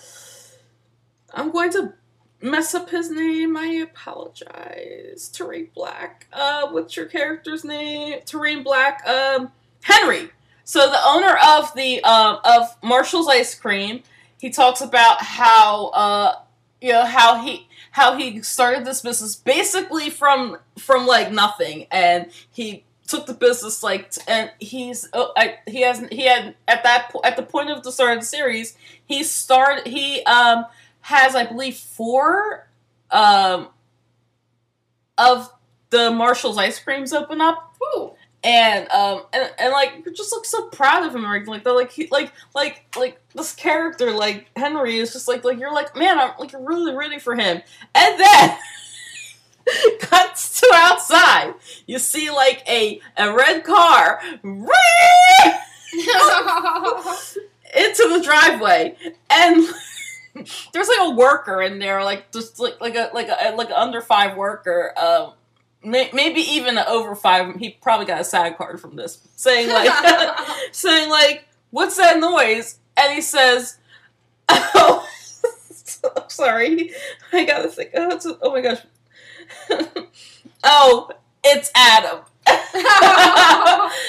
I'm 1.32 1.50
going 1.52 1.72
to 1.72 1.92
mess 2.40 2.74
up 2.74 2.90
his 2.90 3.10
name. 3.10 3.56
I 3.56 3.66
apologize. 3.66 5.30
Tariq 5.32 5.72
Black. 5.74 6.26
Uh, 6.32 6.68
what's 6.68 6.96
your 6.96 7.06
character's 7.06 7.64
name? 7.64 8.20
Tariq 8.20 8.64
Black. 8.64 9.06
Um, 9.06 9.52
Henry. 9.82 10.30
So 10.64 10.90
the 10.90 10.98
owner 11.04 11.36
of 11.36 11.74
the 11.74 12.02
um, 12.04 12.38
of 12.44 12.76
Marshall's 12.82 13.28
Ice 13.28 13.54
Cream, 13.54 14.02
he 14.40 14.50
talks 14.50 14.80
about 14.80 15.22
how 15.22 15.88
uh, 15.88 16.34
you 16.80 16.92
know 16.92 17.04
how 17.04 17.42
he 17.42 17.68
how 17.90 18.16
he 18.16 18.42
started 18.42 18.84
this 18.84 19.02
business 19.02 19.36
basically 19.36 20.10
from 20.10 20.58
from 20.78 21.06
like 21.06 21.30
nothing, 21.30 21.86
and 21.90 22.30
he 22.50 22.84
took 23.06 23.26
the 23.26 23.34
business 23.34 23.82
like 23.82 24.12
and 24.26 24.50
he's 24.58 25.08
oh, 25.12 25.32
I, 25.36 25.58
he 25.66 25.82
has 25.82 26.00
he 26.10 26.26
had 26.26 26.54
at 26.66 26.82
that 26.84 27.10
po- 27.10 27.20
at 27.22 27.36
the 27.36 27.42
point 27.42 27.70
of 27.70 27.82
the 27.82 27.92
start 27.92 28.14
of 28.14 28.20
the 28.20 28.26
series 28.26 28.76
he 29.04 29.22
started 29.22 29.86
he 29.86 30.22
um 30.24 30.64
has 31.02 31.34
I 31.34 31.44
believe 31.44 31.76
four 31.76 32.66
um 33.10 33.68
of 35.18 35.52
the 35.90 36.10
Marshall's 36.10 36.56
ice 36.56 36.78
creams 36.78 37.12
open 37.12 37.40
up 37.40 37.76
Ooh. 37.94 38.13
And 38.44 38.88
um 38.90 39.22
and, 39.32 39.50
and 39.58 39.72
like 39.72 40.04
just 40.14 40.30
look 40.30 40.44
so 40.44 40.68
proud 40.68 41.04
of 41.04 41.14
him 41.14 41.24
or 41.24 41.34
anything 41.34 41.52
like 41.52 41.64
that 41.64 41.72
like 41.72 41.90
he 41.90 42.06
like 42.12 42.30
like 42.54 42.84
like 42.96 43.18
this 43.34 43.54
character 43.54 44.10
like 44.12 44.46
henry 44.54 44.98
is 44.98 45.12
just 45.12 45.26
like 45.26 45.42
like 45.44 45.58
you're 45.58 45.72
like 45.72 45.96
man 45.96 46.18
i'm 46.18 46.32
like 46.38 46.52
really 46.52 46.94
rooting 46.94 47.20
for 47.20 47.34
him. 47.34 47.62
And 47.94 48.20
then 48.20 48.56
cuts 50.00 50.60
to 50.60 50.70
outside. 50.74 51.54
You 51.86 51.98
see 51.98 52.30
like 52.30 52.62
a 52.68 53.00
a 53.16 53.34
red 53.34 53.64
car 53.64 54.20
into 54.42 54.62
the 58.08 58.20
driveway. 58.22 58.96
And 59.30 59.66
there's 60.72 60.88
like 60.88 61.00
a 61.00 61.10
worker 61.10 61.62
in 61.62 61.78
there 61.78 62.02
like 62.02 62.32
just 62.32 62.58
like 62.58 62.80
like 62.80 62.96
a 62.96 63.10
like 63.14 63.28
a 63.28 63.54
like 63.56 63.68
an 63.68 63.74
under 63.74 64.00
five 64.00 64.36
worker 64.36 64.92
um 64.98 65.32
may, 65.84 66.10
maybe 66.12 66.40
even 66.40 66.78
an 66.78 66.84
over 66.86 67.14
five 67.14 67.56
he 67.56 67.70
probably 67.70 68.06
got 68.06 68.20
a 68.20 68.24
SAG 68.24 68.56
card 68.56 68.80
from 68.80 68.96
this 68.96 69.18
saying 69.36 69.68
like 69.68 69.90
saying 70.72 71.10
like 71.10 71.46
what's 71.70 71.96
that 71.96 72.18
noise? 72.18 72.78
And 72.96 73.12
he 73.12 73.20
says 73.20 73.78
oh 74.48 75.06
sorry 76.28 76.92
i 77.32 77.44
gotta 77.44 77.68
think 77.68 77.90
oh, 77.94 78.10
it's 78.10 78.26
oh 78.26 78.52
my 78.52 78.60
gosh. 78.60 78.80
Oh 80.66 81.10
it's 81.44 81.70
adam. 81.74 82.20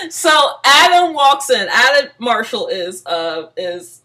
So 0.10 0.30
Adam 0.64 1.14
walks 1.14 1.50
in. 1.50 1.68
Adam 1.70 2.12
Marshall 2.20 2.68
is 2.68 3.06
uh 3.06 3.50
is 3.58 4.02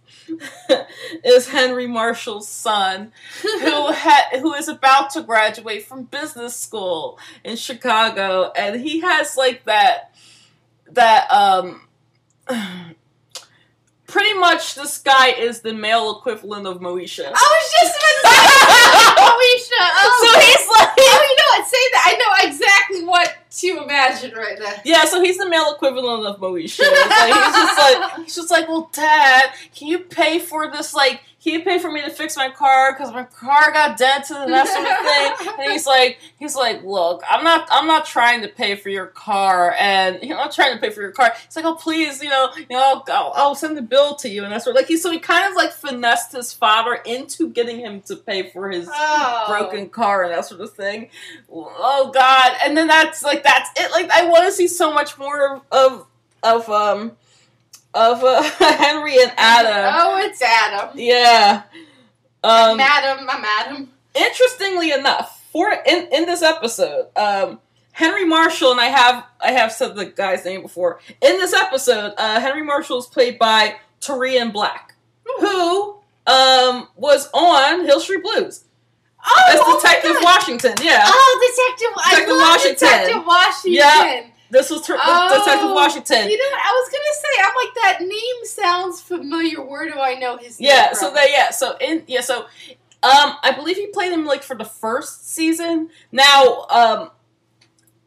is 1.24 1.48
Henry 1.48 1.86
Marshall's 1.86 2.48
son, 2.48 3.12
who 3.42 3.48
ha- 3.92 4.30
who 4.40 4.54
is 4.54 4.68
about 4.68 5.10
to 5.10 5.22
graduate 5.22 5.86
from 5.86 6.04
business 6.04 6.56
school 6.56 7.18
in 7.44 7.56
Chicago, 7.56 8.52
and 8.56 8.80
he 8.80 9.00
has 9.00 9.36
like 9.36 9.64
that 9.64 10.14
that 10.92 11.30
um 11.30 11.82
pretty 14.10 14.34
much 14.34 14.74
this 14.74 14.98
guy 14.98 15.28
is 15.28 15.60
the 15.60 15.72
male 15.72 16.18
equivalent 16.18 16.66
of 16.66 16.80
Moesha. 16.80 17.26
I 17.26 17.30
was 17.30 17.72
just 17.80 17.96
about 17.96 18.14
to 18.20 18.28
say 18.28 19.22
Moesha. 19.22 19.82
Oh, 19.96 20.32
So 20.34 20.40
he's 20.40 20.68
like 20.68 20.90
oh, 20.98 21.26
you 21.30 21.36
know 21.36 21.58
what? 21.58 21.66
Say 21.66 21.84
that. 21.92 22.02
I 22.06 22.16
know 22.18 22.48
exactly 22.48 23.04
what 23.04 23.34
to 23.50 23.82
imagine 23.82 24.34
right 24.36 24.58
now. 24.58 24.74
Yeah, 24.84 25.04
so 25.04 25.22
he's 25.22 25.38
the 25.38 25.48
male 25.48 25.72
equivalent 25.74 26.26
of 26.26 26.38
Moesha. 26.40 26.80
Like, 26.80 27.34
he's 27.34 27.54
just 27.54 27.78
like 27.78 28.14
he's 28.24 28.34
just 28.36 28.50
like, 28.50 28.68
well, 28.68 28.90
Dad, 28.92 29.50
can 29.74 29.88
you 29.88 30.00
pay 30.00 30.38
for 30.38 30.70
this? 30.70 30.92
Like, 30.94 31.22
can 31.42 31.62
paid 31.62 31.80
for 31.80 31.90
me 31.90 32.02
to 32.02 32.10
fix 32.10 32.36
my 32.36 32.50
car 32.50 32.92
because 32.92 33.12
my 33.12 33.24
car 33.24 33.72
got 33.72 33.96
dented 33.96 34.36
and 34.36 34.52
that 34.52 34.68
sort 34.68 34.86
of 34.86 35.46
thing? 35.46 35.54
And 35.60 35.72
he's 35.72 35.86
like, 35.86 36.18
he's 36.38 36.54
like, 36.56 36.82
look, 36.84 37.22
I'm 37.28 37.42
not, 37.44 37.66
I'm 37.70 37.86
not 37.86 38.06
trying 38.06 38.42
to 38.42 38.48
pay 38.48 38.76
for 38.76 38.88
your 38.88 39.06
car, 39.06 39.74
and 39.78 40.18
you 40.22 40.30
know, 40.30 40.38
I'm 40.38 40.50
trying 40.50 40.74
to 40.74 40.80
pay 40.80 40.90
for 40.90 41.00
your 41.02 41.12
car. 41.12 41.32
He's 41.46 41.56
like, 41.56 41.64
oh, 41.64 41.74
please, 41.74 42.22
you 42.22 42.28
know, 42.30 42.50
you 42.56 42.66
know, 42.70 43.02
I'll, 43.08 43.32
I'll 43.34 43.54
send 43.54 43.76
the 43.76 43.82
bill 43.82 44.14
to 44.16 44.28
you, 44.28 44.42
and 44.44 44.52
that's 44.52 44.64
sort 44.64 44.76
of 44.76 44.80
like 44.80 44.88
he, 44.88 44.96
so 44.96 45.10
he 45.10 45.18
kind 45.18 45.48
of 45.50 45.54
like 45.56 45.72
finessed 45.72 46.32
his 46.32 46.52
father 46.52 46.94
into 47.06 47.48
getting 47.50 47.78
him 47.80 48.00
to 48.02 48.16
pay 48.16 48.50
for 48.50 48.70
his 48.70 48.88
Oh. 48.92 49.44
broken 49.48 49.88
car 49.88 50.24
and 50.24 50.32
that 50.32 50.44
sort 50.46 50.60
of 50.60 50.72
thing. 50.72 51.08
Oh 51.52 52.10
God! 52.14 52.52
And 52.64 52.76
then 52.76 52.86
that's 52.86 53.22
like 53.22 53.42
that's 53.44 53.68
it. 53.78 53.90
Like 53.90 54.10
I 54.10 54.26
want 54.26 54.44
to 54.44 54.52
see 54.52 54.68
so 54.68 54.92
much 54.92 55.18
more 55.18 55.56
of 55.56 55.62
of, 55.70 56.06
of 56.42 56.68
um 56.70 57.12
of 57.94 58.22
uh, 58.24 58.42
Henry 58.58 59.20
and 59.20 59.32
Adam. 59.36 59.94
Oh, 60.00 60.18
it's 60.18 60.40
Adam. 60.42 60.90
Yeah. 60.94 61.62
Um, 62.42 62.76
Madam, 62.78 63.26
I'm 63.28 63.44
Adam. 63.44 63.90
interestingly 64.14 64.92
enough, 64.92 65.44
for 65.52 65.70
in 65.86 66.08
in 66.12 66.26
this 66.26 66.42
episode, 66.42 67.08
um, 67.16 67.60
Henry 67.92 68.24
Marshall 68.24 68.70
and 68.72 68.80
I 68.80 68.86
have 68.86 69.24
I 69.40 69.52
have 69.52 69.72
said 69.72 69.94
the 69.96 70.06
guy's 70.06 70.44
name 70.44 70.62
before. 70.62 71.00
In 71.20 71.38
this 71.38 71.52
episode, 71.52 72.14
uh, 72.16 72.40
Henry 72.40 72.62
Marshall 72.62 72.98
is 72.98 73.06
played 73.06 73.38
by 73.38 73.76
Taurean 74.00 74.52
Blacque, 74.52 74.94
who 75.40 75.96
um 76.26 76.88
was 76.96 77.28
on 77.34 77.84
Hill 77.84 78.00
Street 78.00 78.22
Blues 78.22 78.64
Oh, 79.22 79.44
as 79.52 79.58
oh 79.62 79.78
Detective 79.80 80.12
God. 80.14 80.24
Washington. 80.24 80.74
Yeah. 80.82 81.02
Oh, 81.04 81.52
Detective, 81.76 81.94
Detective 82.04 82.28
I 82.28 82.38
love 82.38 82.48
Washington. 82.48 82.88
Detective 82.88 83.26
Washington. 83.26 83.72
Yeah. 83.72 84.29
This 84.50 84.70
was 84.70 84.82
ter- 84.86 84.98
Oh, 85.00 85.38
Detective 85.44 85.70
Washington. 85.70 86.28
You 86.28 86.36
know, 86.36 86.44
what? 86.50 86.60
I 86.64 86.72
was 86.72 86.90
gonna 86.92 87.14
say, 87.14 87.42
I'm 87.42 87.54
like 87.56 87.74
that 87.74 87.98
name 88.08 88.44
sounds 88.44 89.00
familiar. 89.00 89.62
Where 89.62 89.88
do 89.90 89.98
I 89.98 90.14
know 90.14 90.36
his 90.36 90.58
name? 90.60 90.68
Yeah, 90.70 90.88
from? 90.88 90.96
so 90.96 91.14
they 91.14 91.30
yeah, 91.30 91.50
so 91.50 91.76
in 91.80 92.02
yeah, 92.06 92.20
so 92.20 92.40
um 93.02 93.36
I 93.42 93.52
believe 93.56 93.76
he 93.76 93.86
played 93.88 94.12
him 94.12 94.24
like 94.26 94.42
for 94.42 94.56
the 94.56 94.64
first 94.64 95.28
season. 95.30 95.90
Now, 96.12 96.66
um 96.68 97.10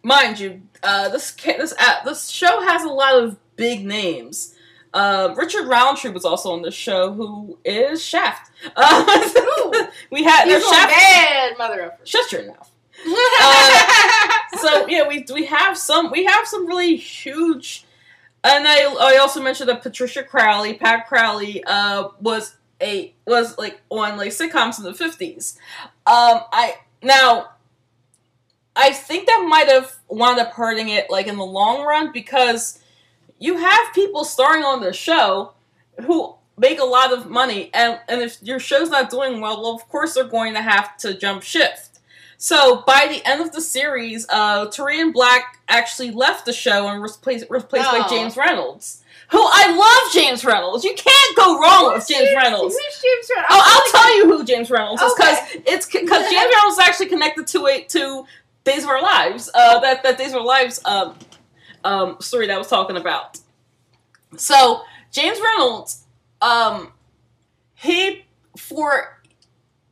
mind 0.03 0.39
you, 0.39 0.61
uh 0.83 1.09
this 1.09 1.31
this 1.31 1.73
uh, 1.79 2.03
this 2.03 2.29
show 2.29 2.61
has 2.61 2.83
a 2.83 2.89
lot 2.89 3.15
of 3.23 3.37
big 3.55 3.85
names. 3.85 4.55
Uh, 4.93 5.33
Richard 5.35 5.65
Roundtree 5.67 6.11
was 6.11 6.23
also 6.23 6.51
on 6.51 6.61
the 6.61 6.69
show, 6.69 7.11
who 7.13 7.57
is 7.65 8.03
Shaft. 8.03 8.51
Uh, 8.75 9.87
we 10.11 10.23
had 10.23 10.45
he's 10.45 10.63
Shaft. 10.63 10.89
bad 10.89 11.57
mother 11.57 11.81
effer. 11.81 11.97
Shut 12.05 12.31
your 12.31 12.45
mouth. 12.47 12.69
Uh, 13.05 14.57
so 14.57 14.87
yeah, 14.89 15.07
we 15.07 15.25
we 15.33 15.45
have 15.45 15.77
some 15.77 16.11
we 16.11 16.25
have 16.25 16.47
some 16.47 16.67
really 16.67 16.95
huge, 16.95 17.85
and 18.43 18.67
I 18.67 18.83
I 18.99 19.17
also 19.17 19.41
mentioned 19.41 19.69
that 19.69 19.81
Patricia 19.81 20.23
Crowley, 20.23 20.73
Pat 20.75 21.07
Crowley, 21.07 21.63
uh, 21.65 22.09
was 22.19 22.55
a 22.81 23.13
was 23.25 23.57
like 23.57 23.81
on 23.89 24.17
like 24.17 24.31
sitcoms 24.31 24.77
in 24.77 24.85
the 24.85 24.93
fifties. 24.93 25.57
Um, 26.05 26.41
I 26.51 26.75
now. 27.01 27.49
I 28.75 28.91
think 28.91 29.27
that 29.27 29.45
might 29.47 29.67
have 29.67 29.97
wound 30.07 30.39
up 30.39 30.53
hurting 30.53 30.89
it, 30.89 31.07
like 31.11 31.27
in 31.27 31.37
the 31.37 31.45
long 31.45 31.85
run, 31.85 32.11
because 32.11 32.79
you 33.37 33.57
have 33.57 33.93
people 33.93 34.25
starring 34.25 34.63
on 34.63 34.81
the 34.81 34.91
show 34.91 35.53
who 36.07 36.33
make 36.57 36.79
a 36.79 36.83
lot 36.85 37.13
of 37.13 37.29
money, 37.29 37.69
and 37.73 37.99
and 38.07 38.21
if 38.21 38.41
your 38.41 38.59
show's 38.59 38.89
not 38.89 39.09
doing 39.09 39.41
well, 39.41 39.61
well, 39.61 39.75
of 39.75 39.87
course 39.89 40.15
they're 40.15 40.23
going 40.23 40.53
to 40.53 40.61
have 40.61 40.97
to 40.97 41.13
jump 41.13 41.43
shift. 41.43 41.92
So 42.43 42.81
by 42.85 43.07
the 43.09 43.25
end 43.25 43.39
of 43.39 43.53
the 43.53 43.61
series, 43.61 44.25
uh, 44.27 44.65
Taurean 44.67 45.13
Blacque 45.13 45.59
actually 45.69 46.11
left 46.11 46.45
the 46.45 46.51
show 46.51 46.89
and 46.89 47.01
was 47.01 47.15
replaced, 47.15 47.45
replaced 47.49 47.89
by 47.89 48.01
Oh. 48.05 48.09
James 48.09 48.35
Reynolds, 48.35 49.01
who 49.29 49.39
I 49.41 49.71
love. 49.71 50.13
James 50.13 50.43
Reynolds, 50.43 50.83
you 50.83 50.93
can't 50.93 51.37
go 51.37 51.57
wrong 51.57 51.93
with 51.93 52.05
James 52.05 52.27
Reynolds. 52.35 52.75
Who's 52.75 53.01
James 53.01 53.29
Reynolds? 53.33 53.47
Oh, 53.49 53.61
I'll 53.63 53.91
tell 53.93 54.17
you 54.17 54.25
who 54.25 54.43
James 54.43 54.69
Reynolds 54.69 55.01
is 55.01 55.13
because 55.13 55.37
Okay. 55.37 55.63
it's 55.67 55.85
because 55.85 56.29
James 56.29 56.53
Reynolds 56.53 56.77
is 56.77 56.79
actually 56.79 57.05
connected 57.05 57.47
to 57.47 57.65
it 57.67 57.87
to 57.89 58.25
Days 58.65 58.83
of 58.83 58.89
Our 58.89 59.01
Lives. 59.01 59.49
Uh, 59.53 59.79
that 59.79 60.03
that 60.03 60.17
Days 60.17 60.31
of 60.33 60.39
Our 60.41 60.45
Lives 60.45 60.81
um, 60.83 61.15
um, 61.85 62.17
story 62.19 62.47
that 62.47 62.55
I 62.55 62.57
was 62.57 62.67
talking 62.67 62.97
about. 62.97 63.39
So 64.35 64.81
James 65.13 65.39
Reynolds, 65.39 66.03
um, 66.41 66.91
he 67.75 68.25
for 68.57 69.17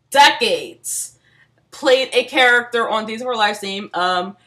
decades 0.10 1.18
played 1.72 2.10
a 2.14 2.26
character 2.26 2.88
on 2.88 3.06
Days 3.06 3.22
of 3.22 3.28
Our 3.28 3.36
Lives 3.36 3.64
named 3.64 3.90
um, 3.96 4.38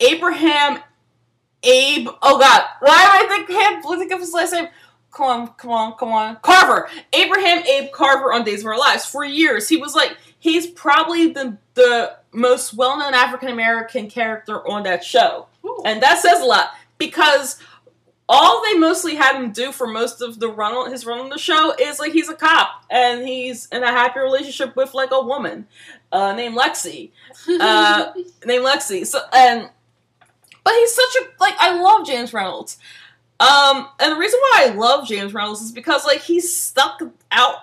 Abraham 0.00 0.78
Abe. 1.62 2.08
Oh 2.22 2.38
God, 2.38 2.62
why 2.80 3.04
do 3.04 3.24
I 3.24 3.28
think 3.28 3.48
can't 3.48 3.84
think 3.84 4.12
of 4.12 4.20
his 4.20 4.32
last 4.32 4.52
name? 4.52 4.68
Come 5.12 5.26
on, 5.26 5.48
come 5.48 5.70
on, 5.70 5.92
come 5.94 6.08
on. 6.10 6.36
Carver. 6.42 6.88
Abraham 7.12 7.64
Abe 7.64 7.92
Carver 7.92 8.32
on 8.32 8.44
Days 8.44 8.60
of 8.60 8.66
Our 8.66 8.78
Lives. 8.78 9.04
For 9.06 9.24
years, 9.24 9.68
he 9.68 9.76
was 9.76 9.94
like 9.94 10.16
he's 10.38 10.66
probably 10.66 11.32
the 11.32 11.58
the 11.74 12.16
most 12.32 12.74
well 12.74 12.98
known 12.98 13.14
African 13.14 13.48
American 13.48 14.08
character 14.08 14.66
on 14.68 14.82
that 14.84 15.04
show. 15.04 15.46
Ooh. 15.64 15.82
And 15.84 16.02
that 16.02 16.18
says 16.18 16.40
a 16.40 16.44
lot 16.44 16.70
because 16.98 17.58
all 18.28 18.62
they 18.64 18.74
mostly 18.78 19.14
had 19.14 19.36
him 19.36 19.52
do 19.52 19.70
for 19.70 19.86
most 19.86 20.22
of 20.22 20.40
the 20.40 20.48
run 20.48 20.72
on 20.72 20.90
his 20.90 21.04
run 21.04 21.20
on 21.20 21.28
the 21.28 21.38
show 21.38 21.74
is 21.78 21.98
like 21.98 22.12
he's 22.12 22.28
a 22.28 22.34
cop 22.34 22.84
and 22.90 23.26
he's 23.26 23.66
in 23.66 23.82
a 23.82 23.90
happy 23.90 24.18
relationship 24.20 24.74
with 24.76 24.94
like 24.94 25.10
a 25.12 25.22
woman 25.22 25.66
uh, 26.14 26.32
named 26.32 26.56
Lexie. 26.56 27.10
uh, 27.60 28.12
named 28.46 28.64
Lexie. 28.64 29.06
So 29.06 29.20
and 29.32 29.68
but 30.62 30.74
he's 30.74 30.94
such 30.94 31.16
a 31.20 31.26
like 31.40 31.54
I 31.58 31.80
love 31.80 32.06
James 32.06 32.32
Reynolds. 32.32 32.78
Um, 33.40 33.88
and 33.98 34.12
the 34.12 34.16
reason 34.16 34.40
why 34.40 34.66
I 34.66 34.74
love 34.74 35.08
James 35.08 35.34
Reynolds 35.34 35.60
is 35.60 35.72
because 35.72 36.06
like 36.06 36.20
he's 36.20 36.54
stuck 36.54 37.02
out. 37.30 37.56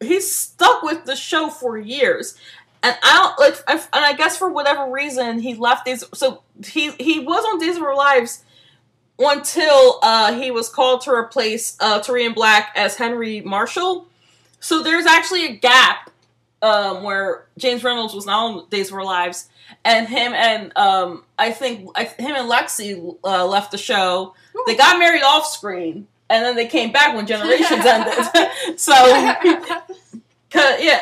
He's 0.00 0.34
stuck 0.34 0.82
with 0.82 1.04
the 1.04 1.16
show 1.16 1.50
for 1.50 1.76
years, 1.76 2.38
and 2.82 2.96
I 3.02 3.16
don't 3.16 3.38
like. 3.38 3.62
I, 3.66 3.72
and 3.74 4.04
I 4.04 4.14
guess 4.14 4.38
for 4.38 4.48
whatever 4.50 4.90
reason 4.90 5.40
he 5.40 5.54
left 5.54 5.84
Days. 5.84 6.04
So 6.14 6.42
he 6.64 6.92
he 6.92 7.18
was 7.18 7.44
on 7.44 7.58
Days 7.58 7.76
of 7.76 7.82
Our 7.82 7.96
Lives 7.96 8.44
until 9.18 9.98
uh, 10.02 10.32
he 10.32 10.50
was 10.50 10.70
called 10.70 11.02
to 11.02 11.10
replace 11.10 11.76
uh, 11.80 12.00
Taurean 12.00 12.34
Blacque 12.34 12.70
as 12.74 12.96
Henry 12.96 13.42
Marshall. 13.42 14.06
So 14.60 14.82
there's 14.82 15.06
actually 15.06 15.44
a 15.46 15.56
gap 15.56 16.09
um, 16.62 17.02
where 17.02 17.46
James 17.58 17.82
Reynolds 17.82 18.14
was 18.14 18.26
not 18.26 18.44
on 18.44 18.68
Days 18.68 18.88
of 18.88 18.94
Our 18.94 19.04
Lives, 19.04 19.48
and 19.84 20.08
him 20.08 20.32
and 20.32 20.76
um, 20.76 21.24
I 21.38 21.52
think 21.52 21.90
I, 21.94 22.04
him 22.04 22.34
and 22.36 22.50
Lexie 22.50 23.16
uh, 23.24 23.46
left 23.46 23.70
the 23.70 23.78
show. 23.78 24.34
They 24.66 24.76
got 24.76 24.98
married 24.98 25.22
off 25.22 25.46
screen, 25.46 26.06
and 26.28 26.44
then 26.44 26.56
they 26.56 26.66
came 26.66 26.92
back 26.92 27.14
when 27.14 27.26
Generations 27.26 27.70
ended. 27.86 28.14
so, 28.76 28.92
cause, 30.50 30.80
yeah, 30.80 31.00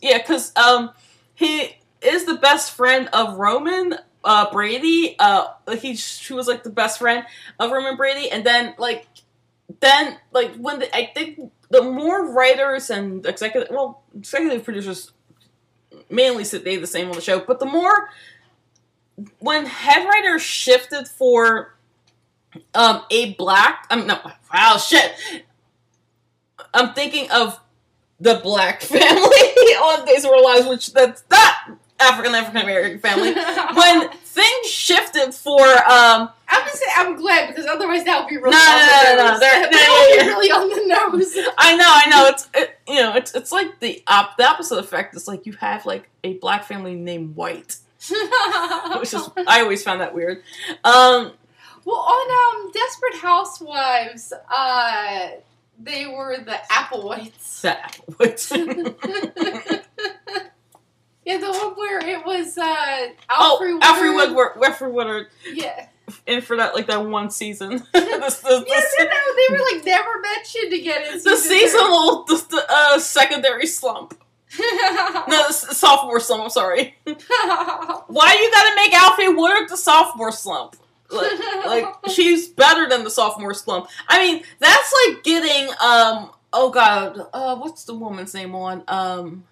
yeah, 0.00 0.18
because 0.18 0.56
um, 0.56 0.90
he 1.34 1.76
is 2.00 2.24
the 2.24 2.36
best 2.36 2.72
friend 2.72 3.08
of 3.12 3.36
Roman 3.36 3.94
uh, 4.24 4.50
Brady. 4.50 5.16
Uh, 5.18 5.48
he 5.78 5.96
she 5.96 6.32
was 6.32 6.48
like 6.48 6.62
the 6.62 6.70
best 6.70 6.98
friend 6.98 7.24
of 7.58 7.70
Roman 7.70 7.96
Brady, 7.96 8.30
and 8.30 8.44
then 8.44 8.74
like 8.78 9.06
then 9.80 10.16
like 10.32 10.54
when 10.56 10.78
the, 10.78 10.96
I 10.96 11.10
think 11.14 11.52
the 11.70 11.82
more 11.82 12.32
writers 12.32 12.90
and 12.90 13.24
executive 13.26 13.68
well 13.70 14.02
executive 14.16 14.64
producers 14.64 15.12
mainly 16.10 16.44
sit 16.44 16.64
they 16.64 16.76
the 16.76 16.86
same 16.86 17.08
on 17.08 17.14
the 17.14 17.20
show, 17.20 17.40
but 17.40 17.60
the 17.60 17.66
more 17.66 18.10
when 19.40 19.66
head 19.66 20.06
writers 20.06 20.42
shifted 20.42 21.08
for 21.08 21.74
um 22.74 23.02
a 23.10 23.34
black 23.34 23.86
I'm 23.90 24.06
no 24.06 24.18
wow 24.52 24.76
shit. 24.76 25.12
I'm 26.74 26.94
thinking 26.94 27.30
of 27.30 27.60
the 28.20 28.40
black 28.42 28.82
family 28.82 29.00
on 29.06 30.04
Days 30.06 30.24
of 30.24 30.30
Our 30.30 30.42
Lives, 30.42 30.66
which 30.66 30.92
that's 30.92 31.22
not 31.30 31.78
African 32.00 32.34
African 32.34 32.62
American 32.62 32.98
family. 33.00 33.34
When 33.74 34.10
things 34.10 34.66
shifted 34.66 35.32
for 35.34 35.60
um 35.60 36.30
I'm 36.50 36.64
just 36.66 36.78
saying, 36.78 36.92
I'm 36.96 37.16
glad 37.16 37.48
because 37.48 37.66
otherwise 37.66 38.04
that 38.04 38.20
would 38.20 38.28
be 38.28 38.36
really 38.36 38.52
No, 38.52 38.58
on 38.58 38.78
no, 38.78 38.86
the 38.86 39.16
no, 39.16 39.24
no, 39.24 39.30
nose. 39.32 39.40
they're- 39.40 39.60
That 39.70 39.72
no, 39.72 39.94
would 40.00 40.16
yeah, 40.16 40.22
be 40.22 40.28
really 40.28 40.50
on 40.50 40.68
the 40.70 41.18
nose. 41.18 41.52
I 41.58 41.76
know, 41.76 41.84
I 41.88 42.08
know. 42.08 42.26
It's 42.28 42.48
it, 42.54 42.78
you 42.88 43.00
know, 43.02 43.14
it's 43.16 43.34
it's 43.34 43.52
like 43.52 43.80
the 43.80 44.02
op- 44.06 44.36
the 44.36 44.44
opposite 44.48 44.78
effect. 44.78 45.14
It's 45.14 45.28
like 45.28 45.44
you 45.46 45.52
have 45.54 45.84
like 45.86 46.08
a 46.24 46.34
black 46.34 46.64
family 46.64 46.94
named 46.94 47.36
White, 47.36 47.76
which 48.98 49.12
is 49.14 49.28
I 49.46 49.60
always 49.60 49.82
found 49.82 50.00
that 50.00 50.14
weird. 50.14 50.42
Um, 50.84 51.32
well, 51.84 51.96
on 51.96 52.64
um, 52.64 52.70
Desperate 52.72 53.14
Housewives, 53.20 54.32
uh, 54.50 55.28
they 55.80 56.06
were 56.06 56.38
the 56.38 56.58
Applewhites. 56.70 57.60
that 57.62 57.96
White. 58.16 58.48
Yeah, 61.28 61.36
the 61.36 61.50
one 61.50 61.74
where 61.74 61.98
it 61.98 62.24
was 62.24 62.56
uh, 62.56 63.08
oh, 63.28 63.58
Alfred. 63.82 63.82
Alfre 63.82 64.14
Woodard. 64.14 64.34
Woodward, 64.34 64.64
Alfred 64.64 64.94
Woodward. 64.94 65.26
Yeah. 65.52 65.88
And 66.26 66.42
for 66.42 66.56
that 66.56 66.74
like 66.74 66.86
that 66.86 67.04
one 67.04 67.30
season. 67.30 67.72
the, 67.72 67.84
the, 67.92 68.00
the, 68.00 68.64
I 68.66 69.04
know. 69.04 69.36
They 69.36 69.52
were 69.52 69.76
like 69.76 69.84
never 69.84 70.20
mentioned 70.22 70.72
again 70.72 71.02
in 71.02 71.12
the 71.22 71.36
season 71.36 71.68
seasonal 71.68 72.24
the, 72.24 72.46
the, 72.48 72.66
uh, 72.70 72.98
secondary 72.98 73.66
slump. 73.66 74.18
No, 75.28 75.50
sophomore 75.50 76.18
slump. 76.20 76.44
I'm 76.44 76.48
sorry. 76.48 76.96
Why 77.04 78.38
you 78.40 78.50
gotta 78.50 78.74
make 78.76 78.94
Alfie 78.94 79.28
Woodard 79.28 79.68
the 79.68 79.76
sophomore 79.76 80.32
slump? 80.32 80.76
Like, 81.10 81.66
like 81.66 81.94
she's 82.08 82.48
better 82.48 82.88
than 82.88 83.04
the 83.04 83.10
sophomore 83.10 83.52
slump. 83.52 83.88
I 84.08 84.24
mean, 84.24 84.44
that's 84.60 84.94
like 85.04 85.22
getting 85.24 85.68
um. 85.82 86.30
Oh 86.54 86.70
God, 86.70 87.20
uh, 87.34 87.56
what's 87.56 87.84
the 87.84 87.92
woman's 87.92 88.32
name 88.32 88.54
on 88.54 88.82
um? 88.88 89.44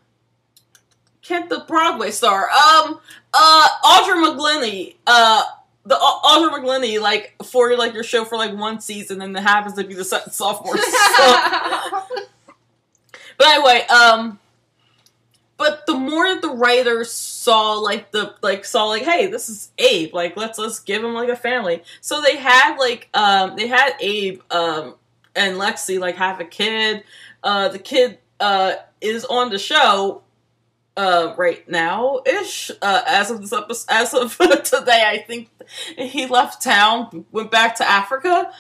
Can't 1.27 1.49
the 1.49 1.65
Broadway 1.67 2.11
star 2.11 2.49
um 2.51 3.01
uh 3.35 3.69
Audra 3.85 4.15
McGlinny 4.25 4.95
uh 5.07 5.43
the 5.85 5.97
Au- 5.97 6.21
Audra 6.25 6.59
McGlinny 6.59 7.01
like 7.01 7.35
for 7.45 7.77
like 7.77 7.95
your 7.95 8.05
show 8.05 8.25
for 8.25 8.37
like 8.37 8.57
one 8.57 8.81
season 8.81 9.21
and 9.23 9.37
it 9.37 9.43
happens 9.43 9.75
to 9.75 9.85
be 9.85 9.95
the 9.95 10.05
sophomore 10.05 10.77
slump. 10.79 12.27
But 13.39 13.49
anyway, 13.49 13.87
um, 13.89 14.39
but 15.57 15.87
the 15.87 15.95
more 15.95 16.29
that 16.29 16.43
the 16.43 16.51
writers 16.51 17.11
saw, 17.11 17.75
like 17.75 18.11
the 18.13 18.35
like 18.43 18.65
saw, 18.65 18.85
like, 18.87 19.03
hey, 19.03 19.27
this 19.27 19.49
is 19.49 19.71
Abe. 19.79 20.15
Like, 20.15 20.37
let's 20.37 20.59
let's 20.59 20.81
give 20.81 21.03
him 21.05 21.15
like 21.15 21.29
a 21.29 21.37
family. 21.37 21.83
So 22.01 22.21
they 22.21 22.37
had 22.37 22.77
like 22.77 23.09
um 23.15 23.57
they 23.57 23.67
had 23.67 23.95
Abe 24.01 24.41
um 24.51 24.95
and 25.35 25.57
Lexie 25.57 25.99
like 25.99 26.17
have 26.17 26.41
a 26.41 26.45
kid. 26.45 27.05
Uh, 27.43 27.69
the 27.69 27.79
kid 27.79 28.19
uh 28.41 28.75
is 29.01 29.25
on 29.27 29.51
the 29.51 29.59
show 29.59 30.23
uh 30.97 31.35
right 31.37 31.69
now 31.69 32.21
ish 32.27 32.71
uh 32.83 33.03
as 33.07 33.31
of 33.31 33.41
this 33.41 33.53
episode 33.53 33.87
as 33.91 34.15
of 34.15 34.37
today 34.65 35.05
i 35.07 35.19
think 35.27 35.51
he 35.97 36.27
left 36.27 36.63
town 36.63 37.25
went 37.33 37.51
back 37.51 37.77
to 37.77 37.89
africa. 37.89 38.51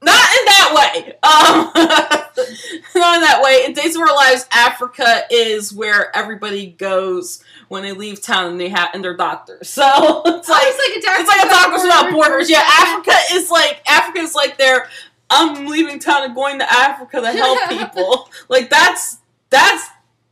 Not 0.00 0.14
in 0.14 0.44
that 0.46 0.74
way! 0.76 1.12
Um 1.24 1.72
not 2.94 3.16
in 3.16 3.20
that 3.22 3.40
way. 3.42 3.64
In 3.64 3.72
days 3.72 3.96
of 3.96 4.02
our 4.02 4.14
lives 4.14 4.46
africa 4.52 5.22
is 5.28 5.72
where 5.74 6.14
everybody 6.16 6.66
goes 6.66 7.42
when 7.66 7.82
they 7.82 7.90
leave 7.90 8.22
town 8.22 8.52
and 8.52 8.60
they 8.60 8.68
have 8.68 8.90
and 8.94 9.02
they're 9.02 9.16
doctors. 9.16 9.68
So 9.78 9.82
it's 10.24 10.48
Oh, 10.48 10.52
like 10.52 10.62
it's 10.68 11.04
like 11.04 11.16
a 11.16 11.20
it's 11.20 11.28
like 11.28 11.44
a 11.46 11.48
doctors 11.48 11.82
without 11.82 12.12
borders. 12.12 12.48
yeah 12.48 12.62
Africa. 12.64 13.10
africa 13.10 13.34
is 13.34 13.50
like 13.50 13.82
africa 13.88 14.20
is 14.20 14.34
like 14.36 14.56
their 14.56 14.88
i'm 15.30 15.66
leaving 15.66 15.98
town 15.98 16.22
and 16.22 16.34
going 16.34 16.60
to 16.60 16.72
africa 16.72 17.20
to 17.20 17.32
help 17.32 17.68
people. 17.68 18.30
Like 18.48 18.70
that's 18.70 19.18
that's 19.50 19.84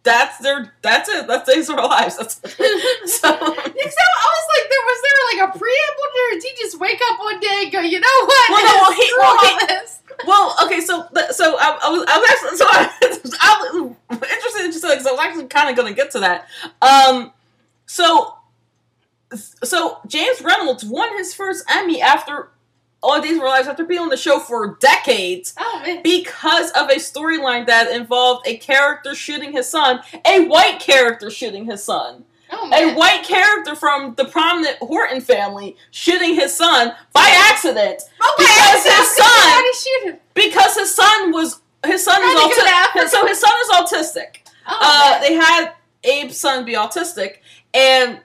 that's 0.07 0.39
their 0.39 0.73
that's 0.83 1.09
it 1.11 1.27
that's 1.27 1.53
days 1.53 1.69
of 1.69 1.77
our 1.79 1.89
lives 1.89 2.17
that's 2.17 2.35
so 2.41 2.49
Except 2.49 4.13
I 4.17 4.29
was 4.33 4.47
like, 4.55 4.67
there 4.71 4.85
was 4.87 5.01
there 5.03 5.21
like 5.29 5.41
a 5.49 5.59
preamble 5.59 6.09
there? 6.15 6.31
Did 6.41 6.43
he 6.45 6.63
just 6.63 6.79
wake 6.81 7.01
up 7.11 7.19
one 7.19 7.41
day 7.41 7.61
and 7.65 7.73
go, 7.73 7.81
you 7.81 8.01
know 8.01 8.19
what? 8.25 8.51
Well, 8.51 8.65
no, 8.65 8.75
well, 8.81 8.93
he- 8.93 9.15
well, 9.19 9.39
he- 9.61 9.67
this. 9.67 10.01
Well, 10.27 10.57
okay, 10.65 10.81
so 10.81 11.07
so 11.33 11.57
I, 11.59 11.79
I 11.83 11.91
was 11.91 12.05
I 12.09 12.19
was 12.19 12.31
actually 12.31 12.57
so 12.57 12.67
I, 12.69 12.91
I 13.43 13.71
was 14.09 14.23
interested 14.23 14.65
in 14.65 14.73
just 14.73 14.83
because 14.85 15.07
I 15.07 15.11
was 15.13 15.21
actually 15.21 15.47
kind 15.49 15.69
of 15.69 15.77
going 15.77 15.93
to 15.93 15.95
get 15.95 16.11
to 16.13 16.21
that. 16.21 16.47
Um, 16.81 17.33
so 17.87 18.35
so 19.35 19.99
James 20.07 20.41
Reynolds 20.41 20.85
won 20.85 21.17
his 21.19 21.35
first 21.35 21.65
Emmy 21.69 22.01
after 22.01 22.49
All 23.07 23.21
Days 23.21 23.37
of 23.37 23.43
Our 23.43 23.49
Lives 23.49 23.69
after 23.69 23.85
being 23.85 24.01
on 24.01 24.09
the 24.09 24.17
show 24.17 24.39
for 24.41 24.77
decades 24.81 25.55
Oh 25.59 26.01
because 26.03 26.71
of 26.73 26.89
a 26.91 26.97
storyline 26.97 27.67
that 27.67 27.91
involved 27.91 28.47
a 28.49 28.57
character 28.57 29.15
shooting 29.15 29.53
his 29.53 29.69
son, 29.69 30.01
a 30.27 30.45
white 30.47 30.81
character 30.81 31.31
shooting 31.31 31.65
his 31.67 31.83
son, 31.85 32.25
Oh 32.51 32.71
a 32.73 32.95
white 32.95 33.23
character 33.25 33.75
from 33.77 34.15
the 34.17 34.25
prominent 34.25 34.77
Horton 34.79 35.21
family 35.21 35.77
shooting 35.91 36.35
his 36.35 36.57
son 36.57 36.93
by 37.13 37.29
accident 37.51 38.03
Oh 38.21 38.35
because 38.39 38.85
my 38.85 38.91
his 38.97 39.17
son- 39.17 39.27
How 39.27 39.63
did 39.63 39.75
he 39.75 39.79
shoot 39.79 40.11
him? 40.13 40.21
because 40.35 40.75
his 40.77 40.95
son 40.95 41.33
was 41.33 41.61
his 41.85 42.03
son 42.05 42.21
is 42.23 42.29
How'd 42.33 42.51
he 42.51 42.57
go 42.57 42.63
to 42.65 42.69
Africa? 42.69 42.99
autistic. 43.05 43.09
So 43.11 43.27
his 43.27 43.39
son 43.41 43.53
is 43.63 43.69
autistic. 43.71 44.37
Oh, 44.69 44.79
Uh, 44.81 45.21
they 45.21 45.35
had 45.35 45.73
Abe's 46.05 46.37
son 46.39 46.65
be 46.65 46.75
autistic, 46.75 47.37
and 47.73 48.21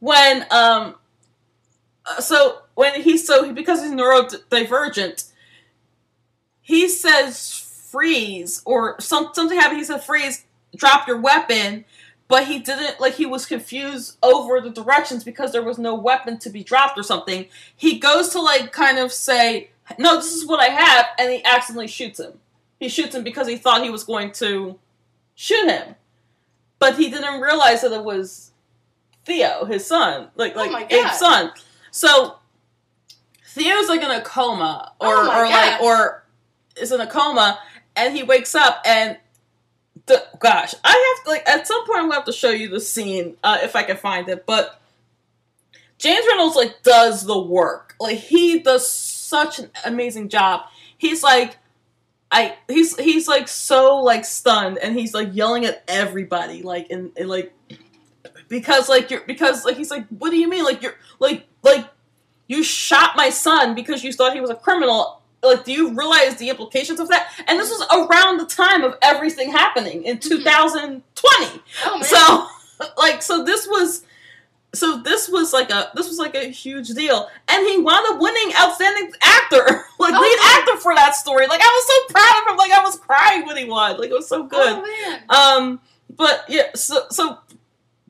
when 0.00 0.46
um, 0.50 0.94
uh, 2.06 2.20
so 2.20 2.60
when 2.74 3.02
he 3.02 3.16
so 3.16 3.52
because 3.52 3.82
he's 3.82 3.92
neurodivergent, 3.92 5.30
he 6.60 6.88
says 6.88 7.52
freeze 7.90 8.62
or 8.64 9.00
some, 9.00 9.30
something 9.32 9.58
happened. 9.58 9.78
He 9.78 9.84
said 9.84 10.02
freeze, 10.02 10.44
drop 10.76 11.06
your 11.06 11.20
weapon. 11.20 11.84
But 12.26 12.46
he 12.46 12.58
didn't 12.58 13.00
like 13.00 13.14
he 13.14 13.26
was 13.26 13.44
confused 13.44 14.16
over 14.22 14.58
the 14.60 14.70
directions 14.70 15.24
because 15.24 15.52
there 15.52 15.62
was 15.62 15.78
no 15.78 15.94
weapon 15.94 16.38
to 16.38 16.50
be 16.50 16.64
dropped 16.64 16.98
or 16.98 17.02
something. 17.02 17.46
He 17.76 17.98
goes 17.98 18.30
to 18.30 18.40
like 18.40 18.72
kind 18.72 18.98
of 18.98 19.12
say, 19.12 19.70
"No, 19.98 20.16
this 20.16 20.32
is 20.32 20.46
what 20.46 20.58
I 20.58 20.72
have," 20.72 21.06
and 21.18 21.30
he 21.30 21.44
accidentally 21.44 21.86
shoots 21.86 22.18
him. 22.18 22.40
He 22.80 22.88
shoots 22.88 23.14
him 23.14 23.24
because 23.24 23.46
he 23.46 23.56
thought 23.56 23.84
he 23.84 23.90
was 23.90 24.04
going 24.04 24.32
to 24.32 24.78
shoot 25.34 25.68
him, 25.68 25.96
but 26.78 26.96
he 26.96 27.10
didn't 27.10 27.42
realize 27.42 27.82
that 27.82 27.92
it 27.92 28.04
was 28.04 28.52
Theo, 29.24 29.66
his 29.66 29.86
son, 29.86 30.28
like 30.34 30.54
Oh 30.56 30.64
like 30.64 30.88
God. 30.88 30.98
Abe's 30.98 31.18
son. 31.18 31.52
So 31.90 32.36
Theo's 33.54 33.88
like 33.88 34.02
in 34.02 34.10
a 34.10 34.20
coma, 34.20 34.92
or 35.00 35.14
Oh 35.14 35.42
or 35.42 35.46
like 35.46 35.80
or 35.80 36.24
is 36.76 36.92
in 36.92 37.00
a 37.00 37.06
coma, 37.06 37.58
and 37.96 38.14
he 38.16 38.22
wakes 38.22 38.54
up 38.54 38.82
and. 38.84 39.18
The, 40.06 40.22
gosh, 40.38 40.74
I 40.84 41.14
have 41.16 41.24
to 41.24 41.30
like 41.30 41.48
at 41.48 41.66
some 41.66 41.86
point 41.86 41.98
I'm 41.98 42.04
gonna 42.04 42.16
have 42.16 42.24
to 42.26 42.32
show 42.32 42.50
you 42.50 42.68
the 42.68 42.80
scene 42.80 43.38
uh, 43.42 43.60
if 43.62 43.74
I 43.74 43.84
can 43.84 43.96
find 43.96 44.28
it. 44.28 44.44
But 44.44 44.78
James 45.96 46.26
Reynolds 46.28 46.56
like 46.56 46.82
does 46.82 47.24
the 47.24 47.40
work. 47.40 47.94
Like 47.98 48.18
he 48.18 48.58
does 48.58 48.90
such 48.90 49.60
an 49.60 49.70
amazing 49.86 50.28
job. 50.28 50.62
He's 50.98 51.22
like 51.22 51.56
I 52.30 52.56
he's 52.68 52.98
he's 52.98 53.28
like 53.28 53.46
so 53.46 53.98
like 53.98 54.24
stunned 54.24 54.78
and 54.78 54.98
he's 54.98 55.14
like 55.14 55.30
yelling 55.32 55.64
at 55.64 55.84
everybody 55.86 56.62
like 56.62 56.88
and, 56.90 57.12
and 57.16 57.28
like 57.28 57.54
because 58.48 58.88
like 58.88 59.10
you're 59.10 59.20
because 59.20 59.64
like 59.64 59.76
he's 59.76 59.90
like 59.90 60.06
what 60.08 60.30
do 60.30 60.36
you 60.36 60.48
mean 60.48 60.64
like 60.64 60.82
you're 60.82 60.96
like 61.20 61.46
like 61.62 61.86
you 62.46 62.62
shot 62.62 63.16
my 63.16 63.30
son 63.30 63.74
because 63.74 64.04
you 64.04 64.12
thought 64.12 64.34
he 64.34 64.40
was 64.40 64.50
a 64.50 64.54
criminal. 64.54 65.20
Like 65.42 65.64
do 65.64 65.72
you 65.72 65.94
realize 65.94 66.36
the 66.36 66.48
implications 66.48 67.00
of 67.00 67.08
that? 67.08 67.30
And 67.46 67.58
this 67.58 67.68
was 67.70 67.86
around 67.92 68.38
the 68.38 68.46
time 68.46 68.82
of 68.82 68.96
everything 69.02 69.50
happening 69.50 70.04
in 70.04 70.18
2020 70.18 71.62
oh 71.84 71.98
man. 71.98 72.04
so 72.04 72.86
like 72.98 73.22
so 73.22 73.44
this 73.44 73.66
was 73.66 74.04
so 74.72 75.00
this 75.02 75.28
was 75.28 75.52
like 75.52 75.70
a 75.70 75.90
this 75.94 76.08
was 76.08 76.18
like 76.18 76.34
a 76.34 76.48
huge 76.50 76.88
deal. 76.88 77.28
And 77.48 77.66
he 77.66 77.78
wound 77.78 78.06
up 78.08 78.20
winning 78.20 78.52
outstanding 78.58 79.12
actor. 79.22 79.84
Like 79.96 80.12
Oh, 80.14 80.20
lead 80.20 80.58
actor 80.58 80.80
for 80.82 80.94
that 80.94 81.14
story. 81.14 81.46
Like 81.46 81.60
i 81.62 81.64
was 81.64 81.86
so 81.86 82.12
proud 82.12 82.42
of 82.42 82.52
him. 82.52 82.56
Like 82.58 82.72
i 82.72 82.82
was 82.82 82.96
crying 82.98 83.46
when 83.46 83.56
he 83.56 83.64
won. 83.64 83.98
Like 83.98 84.10
it 84.10 84.14
was 84.14 84.28
so 84.28 84.42
good. 84.42 84.82
Oh 84.84 85.08
man. 85.08 85.22
um 85.28 85.80
but 86.16 86.44
yeah 86.48 86.64
so 86.74 87.04
so 87.10 87.38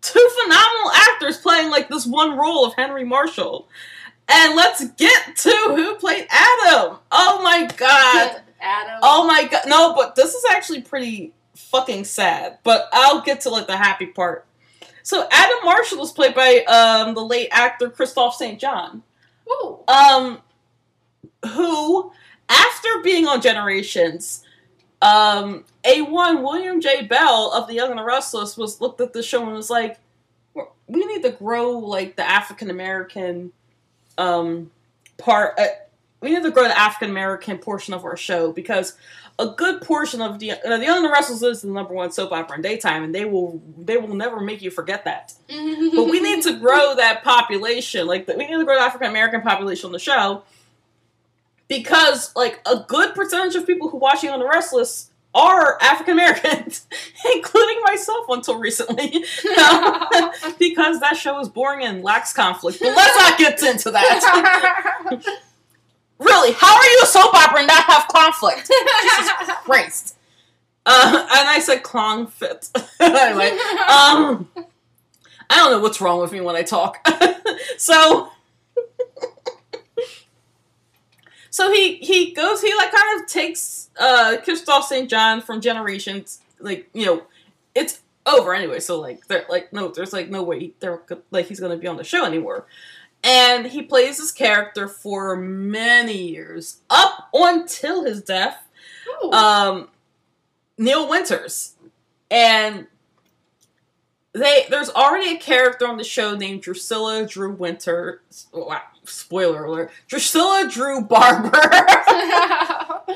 two 0.01 0.31
phenomenal 0.43 0.91
actors 1.11 1.37
playing 1.39 1.71
like 1.71 1.89
this 1.89 2.07
one 2.07 2.37
role 2.37 2.67
of 2.67 2.75
henry 2.75 3.05
marshall 3.05 3.69
and 4.29 4.57
let's 4.57 4.85
get 4.91 5.37
to 5.37 5.51
who 5.77 5.95
played 5.97 6.27
adam 6.31 6.99
oh 7.13 7.41
my 7.43 7.67
god 7.77 8.41
Adam. 8.61 8.99
Oh 9.03 9.27
my 9.27 9.47
god, 9.47 9.65
no, 9.67 9.95
but 9.95 10.15
this 10.17 10.33
is 10.33 10.43
actually 10.51 10.81
pretty 10.81 11.35
fucking 11.55 12.05
sad. 12.05 12.59
But 12.65 12.89
I'll 12.95 13.21
get 13.21 13.43
to 13.43 13.51
like 13.51 13.67
the 13.67 13.77
happy 13.77 14.07
part. 14.07 14.47
So 15.03 15.29
Adam 15.31 15.59
Marshall 15.65 15.99
was 15.99 16.13
played 16.13 16.35
by 16.35 16.65
um 16.65 17.15
the 17.15 17.23
late 17.23 17.49
actor 17.53 17.91
Kristoff 17.91 18.33
St. 18.33 18.59
John. 18.59 19.03
Ooh. 19.51 19.81
Um 19.87 20.39
who 21.53 22.11
after 22.49 22.89
being 23.03 23.27
on 23.27 23.43
Generations, 23.43 24.43
um 25.03 25.65
A1 25.85 26.43
William 26.43 26.81
J. 26.81 27.05
Bell 27.05 27.53
of 27.53 27.69
The 27.69 27.75
Young 27.75 27.91
and 27.91 27.99
the 27.99 28.05
Restless 28.05 28.57
was 28.57 28.81
looked 28.81 29.03
at 29.03 29.13
the 29.13 29.23
show 29.23 29.43
and 29.43 29.53
was 29.53 29.69
like, 29.69 29.99
"We're- 30.55 30.69
we 30.87 31.05
need 31.05 31.23
to 31.23 31.33
grow 31.33 31.73
like 31.73 32.17
the 32.17 32.25
African 32.27 32.71
American 32.71 33.53
um 34.19 34.71
part 35.19 35.59
uh, 35.59 35.67
we 36.21 36.31
need 36.31 36.43
to 36.43 36.51
grow 36.51 36.65
the 36.65 36.79
African 36.79 37.11
American 37.11 37.59
portion 37.59 37.93
of 37.93 38.05
our 38.05 38.17
show 38.17 38.53
because 38.53 38.97
a 39.39 39.49
good 39.49 39.83
portion 39.83 40.23
of 40.23 40.39
the 40.39 40.53
uh, 40.53 40.57
the 40.65 40.85
Young 40.85 40.99
and 40.99 41.07
the 41.07 41.11
Restless 41.11 41.43
is 41.43 41.63
the 41.63 41.69
number 41.69 41.93
one 41.93 42.13
soap 42.13 42.33
opera 42.33 42.57
in 42.57 42.63
daytime, 42.63 43.03
and 43.03 43.15
they 43.15 43.25
will 43.25 43.61
they 43.79 43.97
will 43.97 44.15
never 44.15 44.41
make 44.41 44.63
you 44.63 44.71
forget 44.71 45.05
that. 45.05 45.35
But 45.49 46.05
we 46.05 46.21
need 46.21 46.43
to 46.45 46.57
grow 46.61 46.95
that 46.97 47.23
population, 47.25 48.07
like 48.07 48.27
the, 48.27 48.37
we 48.37 48.47
need 48.47 48.57
to 48.57 48.65
grow 48.65 48.77
the 48.77 48.83
African 48.83 49.11
American 49.11 49.43
population 49.43 49.87
on 49.87 49.93
the 49.93 49.99
show 49.99 50.45
because 51.69 52.35
like 52.37 52.61
a 52.67 52.85
good 52.87 53.15
percentage 53.15 53.55
of 53.57 53.67
people 53.67 53.89
who 53.89 53.99
watch 53.99 54.23
Young 54.23 54.35
and 54.35 54.43
the 54.43 54.49
Restless 54.49 55.11
are 55.35 55.81
African 55.83 56.13
Americans, 56.15 56.87
including 57.35 57.83
myself 57.83 58.27
until 58.29 58.59
recently, 58.59 59.11
because 60.59 61.01
that 61.01 61.17
show 61.17 61.39
is 61.41 61.49
boring 61.49 61.85
and 61.85 62.03
lacks 62.03 62.33
conflict. 62.33 62.79
But 62.81 62.97
let's 62.97 63.19
not 63.19 63.39
get 63.39 63.63
into 63.63 63.91
that. 63.91 65.23
Really, 66.17 66.53
how 66.53 66.77
are 66.77 66.85
you 66.85 67.01
a 67.03 67.07
soap 67.07 67.35
opera 67.35 67.59
and 67.59 67.67
not 67.67 67.85
have 67.85 68.07
conflict? 68.07 68.71
Jesus 69.03 69.33
Christ. 69.65 70.17
Uh, 70.87 71.11
and 71.13 71.49
I 71.49 71.59
said 71.59 71.83
clong 71.83 72.29
fit. 72.29 72.71
anyway, 73.01 73.51
um, 73.51 74.49
I 75.51 75.57
don't 75.57 75.73
know 75.73 75.81
what's 75.81 76.01
wrong 76.01 76.21
with 76.21 76.31
me 76.31 76.41
when 76.41 76.55
I 76.55 76.63
talk. 76.63 77.05
so, 77.79 78.31
so 81.55 81.73
he 81.73 81.99
he 81.99 82.33
goes 82.33 82.61
he 82.61 82.75
like 82.75 82.91
kind 82.91 83.21
of 83.21 83.29
takes 83.29 83.89
uh 84.01 84.39
Kristoff 84.45 84.83
St. 84.83 85.09
John 85.09 85.41
from 85.41 85.61
Generations 85.61 86.41
like 86.59 86.91
you 86.93 87.07
know 87.07 87.23
it's 87.77 88.01
over 88.27 88.53
anyway 88.53 88.81
so 88.81 89.01
like 89.01 89.25
they're 89.29 89.47
like 89.49 89.73
no 89.73 89.87
there's 89.87 90.13
like 90.13 90.29
no 90.29 90.43
way 90.43 90.73
they're 90.81 91.01
like 91.31 91.47
he's 91.47 91.61
gonna 91.61 91.77
be 91.77 91.87
on 91.87 91.97
the 91.97 92.03
show 92.03 92.25
anymore 92.25 92.67
and 93.23 93.67
he 93.67 93.83
plays 93.83 94.19
his 94.19 94.33
character 94.33 94.89
for 94.89 95.37
many 95.37 96.29
years 96.29 96.81
up 96.91 97.29
until 97.33 98.05
his 98.05 98.21
death 98.21 98.67
Ooh. 99.23 99.31
um 99.31 99.89
Neil 100.77 101.09
Winters 101.09 101.77
and 102.33 102.89
they 104.35 104.67
there's 104.69 104.91
already 104.91 105.37
a 105.37 105.39
character 105.39 105.87
on 105.87 105.97
the 105.97 106.05
show 106.05 106.35
named 106.35 106.63
Drusilla 106.63 107.27
Dru 107.27 107.53
Winter. 107.53 108.21
Spoiler 109.05 109.65
alert: 109.65 109.93
Drusilla 110.09 110.69
Dru 110.69 111.03
Barber. 111.03 111.51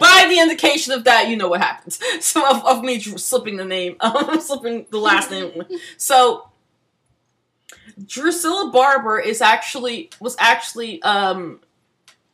By 0.01 0.27
the 0.29 0.39
indication 0.41 0.93
of 0.93 1.05
that, 1.05 1.29
you 1.29 1.37
know 1.37 1.49
what 1.49 1.61
happens. 1.61 1.99
So 2.21 2.49
of, 2.49 2.64
of 2.64 2.85
me 2.85 3.01
slipping 3.01 3.57
the 3.57 3.64
name, 3.64 3.97
um, 4.01 4.41
slipping 4.41 4.87
the 4.91 4.99
last 4.99 5.31
name. 5.31 5.64
So 5.97 6.51
Drusilla 8.07 8.71
Barber 8.71 9.19
is 9.19 9.41
actually 9.41 10.11
was 10.21 10.37
actually 10.39 11.03
um 11.03 11.61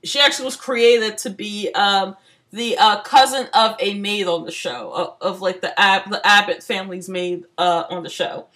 she 0.02 0.20
actually 0.20 0.44
was 0.44 0.56
created 0.56 1.16
to 1.18 1.30
be 1.30 1.70
um 1.72 2.16
the 2.54 2.78
uh, 2.78 3.00
cousin 3.02 3.48
of 3.52 3.74
a 3.80 3.94
maid 3.94 4.28
on 4.28 4.44
the 4.44 4.52
show 4.52 4.92
of, 4.92 5.16
of 5.20 5.40
like 5.40 5.60
the 5.60 5.78
Ab- 5.78 6.08
the 6.08 6.24
Abbott 6.24 6.62
family's 6.62 7.08
maid 7.08 7.44
uh, 7.58 7.84
on 7.90 8.04
the 8.04 8.08
show, 8.08 8.46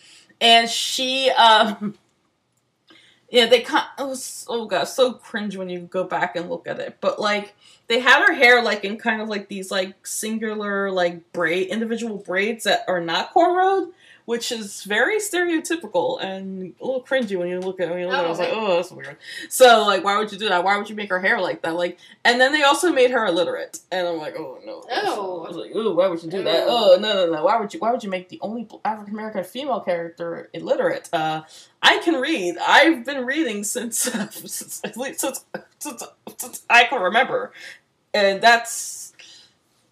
and 0.41 0.69
she 0.69 1.31
um 1.31 1.95
yeah 3.31 3.47
they 3.47 3.61
kind 3.61 3.85
it 3.99 4.07
was 4.07 4.47
oh 4.49 4.67
god 4.67 4.85
so 4.85 5.13
cringe 5.13 5.57
when 5.57 5.69
you 5.69 5.81
go 5.81 6.05
back 6.05 6.37
and 6.37 6.49
look 6.49 6.67
at 6.67 6.79
it, 6.81 6.97
but 7.01 7.21
like 7.21 7.55
they 7.89 8.01
had 8.01 8.25
her 8.27 8.35
hair 8.35 8.63
like 8.63 8.85
in 8.85 8.97
kind 8.99 9.21
of 9.21 9.29
like 9.29 9.49
these 9.49 9.71
like 9.71 10.07
singular 10.07 10.91
like 10.91 11.33
braid 11.33 11.69
individual 11.69 12.19
braids 12.19 12.65
that 12.65 12.85
are 12.89 13.01
not 13.01 13.33
cornrowed. 13.35 13.93
Which 14.29 14.53
is 14.53 14.85
very 14.85 15.21
stereotypical 15.21 16.23
and 16.23 16.75
a 16.83 16.85
little 16.85 17.03
cringy 17.03 17.39
when 17.39 17.49
you 17.49 17.61
look 17.61 17.81
at 17.81 17.89
it. 17.89 17.93
When 17.93 18.01
you 18.01 18.09
look 18.09 18.15
at 18.15 18.25
it, 18.25 18.27
I 18.27 18.29
was 18.29 18.39
like, 18.39 18.51
oh, 18.53 18.77
that's 18.77 18.91
weird. 18.91 19.17
So, 19.49 19.87
like, 19.87 20.05
why 20.05 20.19
would 20.19 20.31
you 20.31 20.37
do 20.37 20.51
that? 20.51 20.63
Why 20.63 20.77
would 20.77 20.91
you 20.91 20.97
make 20.97 21.09
her 21.09 21.19
hair 21.19 21.41
like 21.41 21.63
that? 21.63 21.75
Like, 21.75 21.97
and 22.27 22.39
then 22.39 22.53
they 22.53 22.63
also 22.63 22.93
made 22.93 23.11
her 23.11 23.25
illiterate, 23.25 23.79
and 23.91 24.07
I'm 24.07 24.19
like, 24.19 24.35
oh 24.37 24.59
no. 24.67 24.85
Oh. 24.91 25.45
I 25.45 25.49
was 25.49 25.57
like, 25.57 25.71
oh, 25.75 25.95
why 25.95 26.09
would 26.09 26.23
you 26.23 26.31
do 26.31 26.43
that? 26.43 26.65
Oh. 26.67 26.97
Oh 26.97 27.01
no, 27.01 27.15
no, 27.15 27.33
no. 27.33 27.45
Why 27.45 27.59
would 27.59 27.73
you? 27.73 27.81
Why 27.81 27.91
would 27.91 28.05
you 28.05 28.11
make 28.11 28.29
the 28.29 28.39
only 28.43 28.69
African 28.85 29.15
American 29.15 29.45
female 29.45 29.81
character 29.81 30.51
illiterate? 30.53 31.09
Uh, 31.11 31.45
I 31.83 31.97
can 32.01 32.21
read. 32.21 32.57
I've 32.59 33.07
been 33.07 33.25
reading 33.25 33.65
since 33.65 33.99
since 34.31 34.83
at 34.85 34.99
least 34.99 35.21
since, 35.21 35.43
since, 35.79 36.03
since 36.37 36.67
I 36.69 36.85
can 36.85 37.01
remember, 37.01 37.53
and 38.13 38.43
that's 38.43 39.08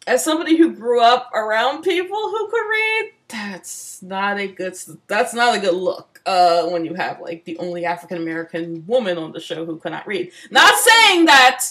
as 0.06 0.24
somebody 0.24 0.56
who 0.56 0.72
grew 0.72 1.00
up 1.00 1.30
around 1.34 1.82
people 1.82 2.30
who 2.30 2.48
could 2.48 2.68
read. 2.68 3.12
That's 3.28 4.02
not 4.02 4.38
a 4.38 4.46
good. 4.46 4.76
That's 5.08 5.34
not 5.34 5.56
a 5.56 5.60
good 5.60 5.74
look. 5.74 6.20
Uh, 6.24 6.68
when 6.68 6.84
you 6.84 6.94
have 6.94 7.20
like 7.20 7.44
the 7.44 7.58
only 7.58 7.84
African 7.84 8.18
American 8.18 8.84
woman 8.86 9.18
on 9.18 9.32
the 9.32 9.40
show 9.40 9.64
who 9.64 9.78
cannot 9.78 10.06
read. 10.06 10.30
Not 10.50 10.74
saying 10.74 11.26
that 11.26 11.64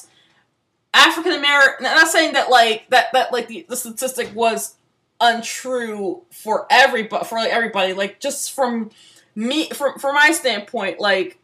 African 0.94 1.34
American. 1.34 1.84
Not 1.84 2.08
saying 2.08 2.34
that 2.34 2.50
like 2.50 2.90
that 2.90 3.08
that 3.14 3.32
like 3.32 3.48
the, 3.48 3.66
the 3.70 3.78
statistic 3.78 4.34
was 4.36 4.76
untrue 5.22 6.24
for 6.30 6.68
everybody 6.70 7.26
for 7.26 7.38
like 7.38 7.52
everybody. 7.52 7.94
Like 7.94 8.20
just 8.20 8.54
from 8.54 8.92
me 9.34 9.70
from 9.70 9.98
from 9.98 10.16
my 10.16 10.32
standpoint, 10.32 11.00
like 11.00 11.40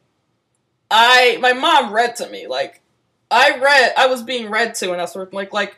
I 0.90 1.38
my 1.42 1.54
mom 1.54 1.94
read 1.94 2.18
to 2.18 2.30
me 2.30 2.48
like 2.48 2.82
I 3.30 3.58
read 3.58 3.94
I 3.98 4.08
was 4.08 4.24
being 4.24 4.50
read 4.50 4.76
to 4.76 4.92
and 4.92 5.00
that 5.00 5.10
sort 5.10 5.30
of 5.30 5.34
like 5.34 5.54
like 5.54 5.78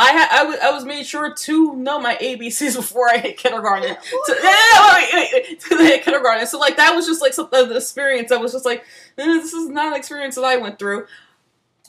I 0.00 0.12
had 0.12 0.58
I 0.62 0.70
was 0.70 0.84
made 0.84 1.04
sure 1.04 1.34
to 1.34 1.76
know 1.76 2.00
my 2.00 2.16
ABCs 2.16 2.76
before 2.76 3.10
I 3.10 3.18
hit 3.18 3.36
kindergarten. 3.36 3.96
So, 4.24 4.34
yeah, 4.42 4.96
wait, 4.96 5.08
wait, 5.12 5.28
wait, 5.70 5.80
hit 5.86 6.04
kindergarten. 6.04 6.46
So 6.46 6.58
like 6.58 6.76
that 6.76 6.94
was 6.94 7.06
just 7.06 7.20
like 7.20 7.34
some 7.34 7.48
an 7.52 7.76
experience 7.76 8.30
that 8.30 8.40
was 8.40 8.52
just 8.52 8.64
like 8.64 8.80
eh, 9.18 9.24
this 9.24 9.52
is 9.52 9.68
not 9.68 9.88
an 9.88 9.98
experience 9.98 10.36
that 10.36 10.44
I 10.44 10.56
went 10.56 10.78
through. 10.78 11.06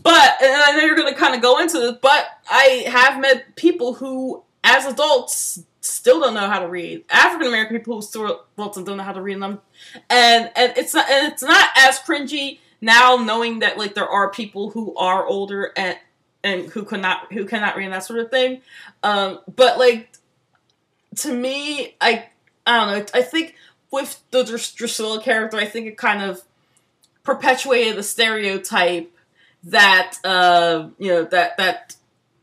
But 0.03 0.41
and 0.41 0.51
I 0.53 0.76
know 0.76 0.86
you're 0.86 0.95
gonna 0.95 1.16
kind 1.16 1.36
of 1.36 1.41
go 1.41 1.59
into 1.59 1.80
this, 1.80 1.95
but 2.01 2.26
I 2.49 2.86
have 2.88 3.22
met 3.22 3.55
people 3.55 3.93
who, 3.93 4.43
as 4.64 4.86
adults, 4.86 5.64
still 5.82 6.20
don't 6.20 6.34
know 6.34 6.47
how 6.47 6.59
to 6.59 6.68
read. 6.68 7.03
African 7.09 7.47
American 7.47 7.78
people 7.78 7.95
who 7.95 8.01
still 8.01 8.45
adults 8.57 8.78
and 8.78 8.86
don't 8.86 8.97
know 8.97 9.03
how 9.03 9.14
to 9.14 9.22
read 9.22 9.41
them, 9.41 9.62
and 10.09 10.51
and 10.55 10.74
it's 10.78 10.93
not 10.93 11.09
and 11.09 11.32
it's 11.32 11.43
not 11.43 11.70
as 11.78 11.99
cringy 11.99 12.59
now 12.82 13.16
knowing 13.16 13.59
that 13.59 13.78
like 13.78 13.93
there 13.93 14.09
are 14.09 14.32
people 14.32 14.72
who 14.72 14.95
are 14.95 15.26
older 15.26 15.72
and 15.78 15.97
and 16.44 16.66
who 16.70 16.84
cannot 16.84 17.32
who 17.32 17.46
cannot 17.46 17.76
read 17.76 17.86
and 17.86 17.94
that 17.94 18.04
sort 18.04 18.20
of 18.20 18.32
thing. 18.32 18.62
Um, 19.04 19.39
but 19.56 19.78
like 19.78 20.10
to 21.18 21.34
me, 21.34 21.96
I 22.02 22.26
I 22.66 22.78
don't 22.78 23.00
know. 23.00 23.06
I 23.14 23.22
think 23.22 23.56
with 23.92 24.22
the 24.32 24.44
Dras- 24.44 24.74
Drusilla 24.74 25.22
character, 25.22 25.58
I 25.58 25.66
think 25.66 25.88
it 25.88 25.98
kind 25.98 26.22
of 26.22 26.42
perpetuated 27.24 27.96
the 27.98 28.04
stereotype 28.04 29.12
that 29.64 30.18
uh, 30.24 30.88
you 30.98 31.12
know 31.12 31.24
that 31.26 31.58
that 31.58 31.96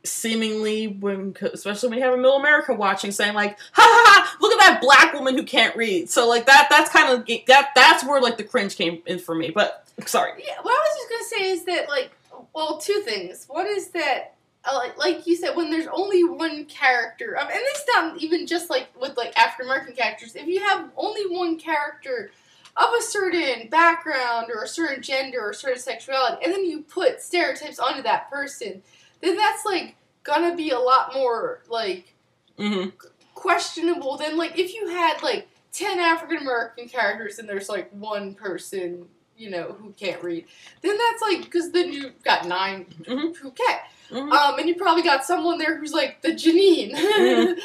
seemingly 0.05 0.87
when 0.87 1.37
especially 1.53 1.89
when 1.91 1.99
you 1.99 2.05
have 2.05 2.15
a 2.15 2.17
middle 2.17 2.37
America 2.37 2.73
watching 2.73 3.11
saying 3.11 3.35
like 3.35 3.59
ha 3.73 3.83
ha 3.83 4.03
ha 4.07 4.37
look 4.41 4.53
at 4.53 4.59
that 4.61 4.81
black 4.81 5.13
woman 5.13 5.37
who 5.37 5.43
can't 5.43 5.77
read 5.77 6.09
so 6.09 6.27
like 6.27 6.47
that 6.47 6.67
that's 6.71 6.91
kind 6.91 7.13
of 7.13 7.27
that 7.47 7.71
that's 7.75 8.05
where 8.05 8.21
like 8.21 8.39
the 8.39 8.45
cringe 8.45 8.77
came 8.77 9.03
in 9.07 9.19
for 9.19 9.35
me 9.35 9.51
but 9.51 9.87
sorry 10.07 10.33
Yeah, 10.39 10.55
what 10.63 10.71
I 10.71 10.89
was 10.89 10.97
just 10.97 11.11
gonna 11.11 11.43
say 11.43 11.51
is 11.51 11.65
that, 11.65 11.89
like, 11.89 12.13
well, 12.59 12.77
two 12.77 13.03
things. 13.05 13.47
One 13.47 13.69
is 13.69 13.91
that, 13.91 14.35
uh, 14.65 14.75
like, 14.75 14.99
like 14.99 15.27
you 15.29 15.37
said, 15.37 15.55
when 15.55 15.71
there's 15.71 15.87
only 15.93 16.25
one 16.25 16.65
character, 16.65 17.37
and 17.37 17.49
it's 17.53 17.85
not 17.87 18.21
even 18.21 18.49
just 18.49 18.69
like 18.69 18.89
with 19.01 19.17
like 19.17 19.39
African 19.39 19.67
American 19.67 19.95
characters. 19.95 20.35
If 20.35 20.49
you 20.49 20.59
have 20.59 20.91
only 20.97 21.23
one 21.29 21.57
character 21.57 22.33
of 22.77 22.89
a 22.99 23.03
certain 23.03 23.69
background 23.69 24.49
or 24.53 24.65
a 24.65 24.67
certain 24.67 25.05
gender 25.05 25.41
or 25.41 25.51
a 25.51 25.55
certain 25.55 25.81
sexuality, 25.81 26.45
and 26.45 26.53
then 26.53 26.65
you 26.65 26.83
put 26.83 27.23
stereotypes 27.23 27.79
onto 27.79 28.03
that 28.03 28.29
person, 28.29 28.83
then 29.21 29.37
that's 29.37 29.65
like 29.65 29.95
gonna 30.25 30.57
be 30.57 30.71
a 30.71 30.81
lot 30.81 31.15
more 31.15 31.63
like 31.69 32.13
mm-hmm. 32.59 32.89
questionable 33.37 34.17
than 34.17 34.37
like 34.37 34.59
if 34.59 34.75
you 34.75 34.89
had 34.89 35.23
like 35.23 35.47
10 35.75 36.01
African 36.01 36.39
American 36.39 36.89
characters 36.89 37.39
and 37.39 37.49
there's 37.49 37.69
like 37.69 37.89
one 37.93 38.35
person, 38.35 39.07
you 39.39 39.51
know, 39.51 39.77
who 39.81 39.93
can't 39.93 40.23
read. 40.23 40.45
Then 40.83 40.97
that's 40.99 41.23
like, 41.23 41.45
because 41.45 41.71
then 41.71 41.93
you've 41.93 42.23
got 42.25 42.47
9 42.47 42.85
Mhm. 43.03 43.37
who 43.37 43.51
can. 43.53 43.79
Mhm. 44.11 44.33
Um, 44.33 44.59
and 44.59 44.69
you 44.69 44.75
probably 44.75 45.03
got 45.03 45.25
someone 45.25 45.59
there 45.59 45.77
who's 45.77 45.93
like 45.93 46.21
the 46.23 46.31
Janine, 46.31 46.93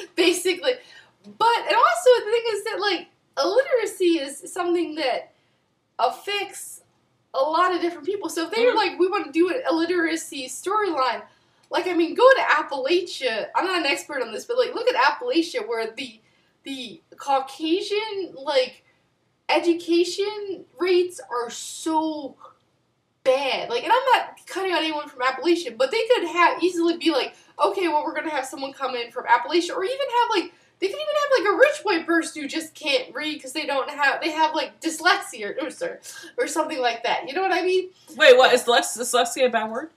basically. 0.15 0.73
But, 1.25 1.57
and 1.67 1.75
also 1.75 2.09
the 2.19 2.31
thing 2.31 2.43
is 2.53 2.63
that 2.65 2.79
like 2.79 3.07
illiteracy 3.37 4.19
is 4.19 4.51
something 4.53 4.95
that 4.95 5.31
affects 5.99 6.81
a 7.33 7.39
lot 7.41 7.73
of 7.73 7.81
different 7.81 8.05
people. 8.05 8.29
So 8.29 8.45
if 8.45 8.51
they're 8.51 8.73
Mhm. 8.73 8.75
like, 8.75 8.99
we 8.99 9.07
want 9.07 9.25
to 9.25 9.31
do 9.31 9.49
an 9.49 9.61
illiteracy 9.67 10.47
storyline, 10.47 11.23
like 11.71 11.87
I 11.87 11.93
mean, 11.93 12.13
go 12.13 12.29
to 12.33 12.41
Appalachia. 12.41 13.47
I'm 13.55 13.65
not 13.65 13.79
an 13.79 13.85
expert 13.87 14.21
on 14.21 14.31
this, 14.31 14.45
but 14.45 14.57
like 14.57 14.75
look 14.75 14.87
at 14.87 14.95
Appalachia 14.95 15.67
where 15.67 15.89
the 15.91 16.19
the 16.63 17.01
Caucasian 17.17 18.35
like 18.35 18.82
education 19.49 20.65
rates 20.79 21.19
are 21.31 21.49
so 21.49 22.35
bad. 23.23 23.69
Like, 23.69 23.83
and 23.83 23.91
I'm 23.91 24.03
not 24.13 24.45
cutting 24.47 24.71
out 24.71 24.79
anyone 24.79 25.07
from 25.07 25.21
Appalachia, 25.21 25.77
but 25.77 25.91
they 25.91 26.01
could 26.13 26.27
have 26.27 26.61
easily 26.61 26.97
be 26.97 27.11
like, 27.11 27.35
okay, 27.63 27.87
well, 27.87 28.03
we're 28.05 28.15
gonna 28.15 28.29
have 28.29 28.45
someone 28.45 28.73
come 28.73 28.95
in 28.95 29.11
from 29.11 29.25
Appalachia, 29.25 29.75
or 29.75 29.83
even 29.83 30.07
have 30.21 30.29
like 30.29 30.53
they 30.79 30.87
could 30.87 30.95
even 30.95 31.15
have 31.21 31.45
like 31.45 31.53
a 31.53 31.57
rich 31.57 31.79
white 31.83 32.05
person 32.05 32.41
who 32.41 32.47
just 32.47 32.73
can't 32.73 33.13
read 33.15 33.35
because 33.35 33.53
they 33.53 33.65
don't 33.65 33.89
have 33.89 34.21
they 34.21 34.31
have 34.31 34.53
like 34.53 34.81
dyslexia 34.81 35.55
or, 35.57 35.87
or 35.87 35.99
or 36.37 36.47
something 36.47 36.79
like 36.79 37.03
that. 37.03 37.27
You 37.27 37.33
know 37.33 37.41
what 37.41 37.53
I 37.53 37.61
mean? 37.61 37.89
wait 38.17 38.35
what 38.37 38.53
is 38.53 38.63
dyslexia 38.63 39.45
a 39.45 39.49
bad 39.49 39.71
word 39.71 39.91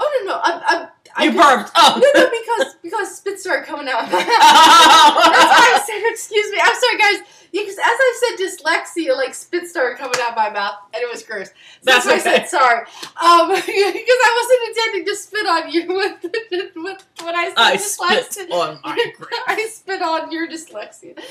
Oh 0.00 0.22
no 0.24 0.32
no, 0.32 0.40
I'm, 0.42 0.62
I'm 0.66 0.88
I 1.16 1.24
you 1.24 1.32
burped 1.32 1.72
oh 1.74 2.00
No, 2.00 2.20
no, 2.20 2.30
because 2.30 2.74
because 2.82 3.16
spit 3.16 3.40
started 3.40 3.66
coming 3.66 3.88
out. 3.88 4.02
That's 4.10 4.12
why 4.28 5.74
I 5.74 5.82
said, 5.84 6.00
excuse 6.10 6.50
me. 6.52 6.58
I'm 6.62 6.74
sorry, 6.74 6.98
guys. 6.98 7.28
Yeah, 7.50 7.62
because 7.62 7.78
as 7.78 7.84
I 7.86 8.36
said 8.36 8.46
dyslexia, 8.46 9.16
like 9.16 9.34
spit 9.34 9.66
started 9.66 9.98
coming 9.98 10.20
out 10.20 10.30
of 10.30 10.36
my 10.36 10.50
mouth, 10.50 10.74
and 10.92 11.02
it 11.02 11.10
was 11.10 11.22
gross. 11.22 11.48
So 11.48 11.54
That's 11.82 12.04
that's, 12.04 12.24
why 12.24 12.32
I 12.32 12.36
said 12.36 12.48
sorry. 12.48 12.80
Um, 13.16 13.48
because 13.54 14.20
I 14.28 14.32
wasn't 14.38 14.62
intending 14.68 15.04
to 15.06 15.16
spit 15.16 15.46
on 15.46 15.72
you 15.72 15.86
with, 15.88 16.76
with 16.76 17.06
when 17.24 17.34
I 17.34 17.48
said 17.48 17.54
I 17.56 17.76
dyslexia. 17.76 18.32
spit 18.32 18.52
on 18.52 18.80
my. 18.84 19.12
I 19.48 19.68
spit 19.72 20.02
on 20.02 20.30
your 20.30 20.46
dyslexia. 20.46 21.14
But 21.16 21.24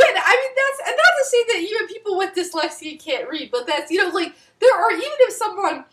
yeah, 0.00 0.22
I 0.24 0.34
mean 0.40 0.54
that's 0.56 0.88
and 0.88 0.96
not 0.96 1.12
to 1.18 1.24
say 1.24 1.44
that 1.48 1.60
even 1.60 1.86
people 1.88 2.16
with 2.16 2.34
dyslexia 2.34 3.02
can't 3.02 3.28
read, 3.28 3.50
but 3.50 3.66
that's 3.66 3.90
you 3.90 4.02
know 4.02 4.10
like 4.14 4.34
there 4.60 4.74
are 4.74 4.92
even 4.92 5.04
if 5.04 5.34
someone 5.34 5.84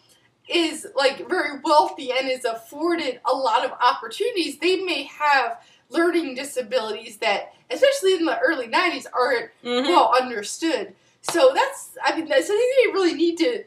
is 0.47 0.87
like 0.95 1.27
very 1.27 1.59
wealthy 1.63 2.11
and 2.11 2.29
is 2.29 2.45
afforded 2.45 3.19
a 3.25 3.33
lot 3.33 3.65
of 3.65 3.71
opportunities, 3.73 4.59
they 4.59 4.77
may 4.83 5.03
have 5.03 5.59
learning 5.89 6.35
disabilities 6.35 7.17
that, 7.17 7.53
especially 7.69 8.13
in 8.13 8.25
the 8.25 8.37
early 8.39 8.67
'90s, 8.67 9.05
aren't 9.13 9.49
Mhm. 9.63 9.87
well 9.87 10.13
understood. 10.19 10.93
So 11.21 11.51
that's 11.55 11.97
I 12.03 12.15
mean 12.15 12.27
that's 12.27 12.47
something 12.47 12.71
they 12.85 12.91
really 12.91 13.13
need 13.13 13.37
to 13.37 13.63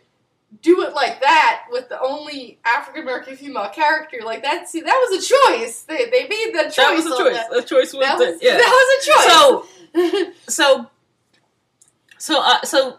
do 0.63 0.83
it 0.83 0.95
like 0.95 1.21
that 1.21 1.65
with 1.71 1.89
the 1.91 2.01
only 2.01 2.59
African 2.65 3.03
American 3.03 3.37
female 3.37 3.69
character. 3.69 4.19
Like 4.25 4.43
that, 4.45 4.69
see, 4.69 4.81
that 4.81 5.07
was 5.11 5.25
a 5.25 5.35
choice. 5.35 5.83
They 5.83 6.07
they 6.11 6.27
made 6.29 6.53
that 6.55 6.73
choice. 6.73 6.77
That 6.77 6.95
was 6.95 7.07
a 7.07 7.17
choice. 7.19 7.37
That. 7.37 7.51
The 7.51 7.63
choice 7.63 7.93
was, 7.93 8.07
That 8.07 8.19
was, 8.19 8.39
yeah. 8.43 8.57
that 8.57 8.69
was 8.71 8.89
a 8.99 9.11
choice. 9.11 10.55
So 10.55 10.87
so 10.87 10.91
so 12.19 12.41
uh, 12.43 12.63
so 12.63 12.99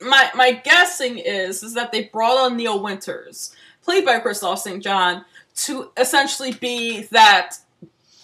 my 0.00 0.30
my 0.34 0.52
guessing 0.52 1.18
is 1.18 1.62
is 1.62 1.74
that 1.74 1.92
they 1.92 2.04
brought 2.04 2.38
on 2.38 2.56
Neil 2.56 2.82
Winters, 2.82 3.54
played 3.82 4.04
by 4.04 4.20
Kristoff 4.20 4.58
St. 4.58 4.82
John, 4.82 5.24
to 5.56 5.90
essentially 5.96 6.52
be 6.52 7.02
that 7.10 7.56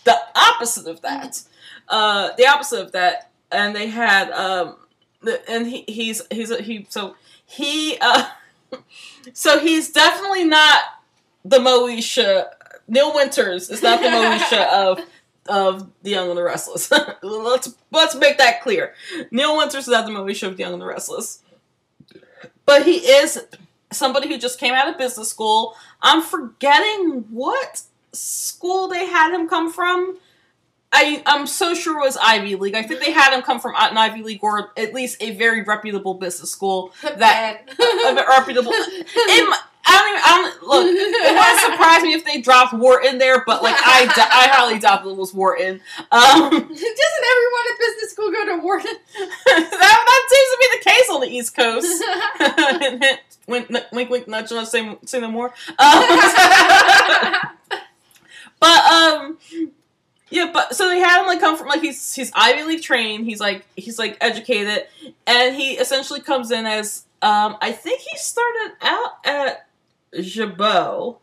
the 0.05 0.17
opposite 0.35 0.87
of 0.87 1.01
that, 1.03 1.43
uh, 1.89 2.31
the 2.37 2.47
opposite 2.47 2.81
of 2.81 2.93
that, 2.93 3.31
and 3.51 3.75
they 3.75 3.89
had 3.89 4.31
um, 4.33 4.77
and 5.49 5.67
he 5.67 5.85
he's 5.87 6.23
he's 6.31 6.51
a, 6.51 6.63
he 6.63 6.87
so 6.89 7.17
he 7.47 7.99
uh, 8.01 8.27
so 9.33 9.59
he's 9.59 9.91
definitely 9.91 10.45
not 10.45 10.83
the 11.45 11.59
Moesha. 11.59 12.49
Neil 12.89 13.15
Winters 13.15 13.71
is 13.71 13.83
not 13.83 14.01
the 14.01 14.09
Moesha 14.09 14.69
of 14.73 15.01
of 15.47 15.91
The 16.03 16.11
Young 16.11 16.29
and 16.29 16.39
the 16.39 16.43
Restless. 16.43 16.91
let's 17.23 17.75
let's 17.91 18.15
make 18.15 18.39
that 18.39 18.63
clear. 18.63 18.95
Neil 19.31 19.57
Winters 19.57 19.85
is 19.85 19.89
not 19.89 20.07
the 20.07 20.13
Moesha 20.13 20.49
of 20.49 20.57
The 20.57 20.63
Young 20.63 20.73
and 20.73 20.83
the 20.83 20.87
Restless, 20.87 21.43
but 22.71 22.87
he 22.87 22.99
is 22.99 23.45
somebody 23.91 24.29
who 24.29 24.39
just 24.39 24.61
came 24.61 24.75
out 24.75 24.87
of 24.87 24.97
business 24.97 25.29
school. 25.29 25.75
I'm 26.01 26.23
forgetting 26.23 27.25
what 27.29 27.83
school 28.13 28.87
they 28.87 29.07
had 29.07 29.35
him 29.35 29.49
come 29.49 29.73
from. 29.73 30.17
I 30.93 31.21
I'm 31.27 31.49
so 31.49 31.75
sure 31.75 31.99
it 31.99 32.05
was 32.05 32.17
Ivy 32.23 32.55
League. 32.55 32.77
I 32.77 32.83
think 32.83 33.01
they 33.01 33.11
had 33.11 33.35
him 33.35 33.43
come 33.43 33.59
from 33.59 33.75
an 33.77 33.99
Ivy 33.99 34.23
League 34.23 34.45
or 34.45 34.71
at 34.77 34.95
least 34.95 35.21
a 35.21 35.33
very 35.33 35.65
reputable 35.65 36.15
business 36.15 36.53
school. 36.53 36.93
That 37.03 37.19
Bad. 37.19 38.19
a 38.19 38.25
reputable. 38.29 38.73
It, 38.73 39.61
I 39.91 39.99
don't 39.99 40.09
even. 40.11 40.23
I 40.23 40.31
don't, 40.39 40.63
look, 40.63 40.87
it 40.87 41.35
wouldn't 41.35 41.61
surprise 41.73 42.03
me 42.03 42.13
if 42.15 42.25
they 42.25 42.41
dropped 42.41 42.73
Wharton 42.75 43.19
there, 43.19 43.43
but 43.45 43.63
like 43.63 43.75
I, 43.77 44.07
I 44.17 44.49
highly 44.53 44.79
doubt 44.79 45.03
that 45.05 45.11
it 45.11 45.17
was 45.17 45.35
Wharton. 45.35 45.81
Um, 46.13 46.51
Doesn't 46.51 46.71
everyone 46.71 47.65
at 47.73 47.79
business 47.79 48.11
school 48.13 48.31
go 48.31 48.47
to 48.47 48.63
Wharton? 48.63 48.95
that, 49.17 49.71
that 49.81 50.23
seems 50.31 50.51
to 50.51 50.59
be 50.61 50.69
the 50.79 50.83
case 50.91 51.11
on 51.11 51.21
the 51.21 51.29
East 51.29 51.57
Coast. 51.57 52.05
Wink, 53.47 53.69
wink, 53.93 54.11
wink, 54.11 54.29
nudge. 54.29 54.53
Let's 54.53 54.71
say 54.71 54.97
say 55.05 55.21
no 55.21 55.31
more. 55.31 55.53
Um, 55.79 56.05
but 58.61 58.93
um, 58.93 59.39
yeah, 60.31 60.51
but 60.53 60.77
so 60.77 60.89
they 60.89 61.01
had 61.01 61.21
him 61.21 61.27
like 61.27 61.41
come 61.41 61.57
from 61.57 61.67
like 61.67 61.81
he's 61.81 62.15
he's 62.15 62.31
Ivy 62.35 62.63
League 62.63 62.83
trained. 62.83 63.25
He's 63.25 63.41
like 63.41 63.67
he's 63.75 63.99
like 63.99 64.17
educated, 64.21 64.87
and 65.27 65.57
he 65.57 65.73
essentially 65.73 66.21
comes 66.21 66.53
in 66.53 66.67
as 66.67 67.05
um 67.23 67.57
I 67.61 67.73
think 67.73 68.01
he 68.01 68.17
started 68.17 68.77
out 68.83 69.15
at 69.25 69.67
Jabot, 70.19 71.17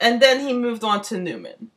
and 0.00 0.20
then 0.20 0.40
he 0.46 0.52
moved 0.52 0.84
on 0.84 1.02
to 1.02 1.18
Newman. 1.18 1.70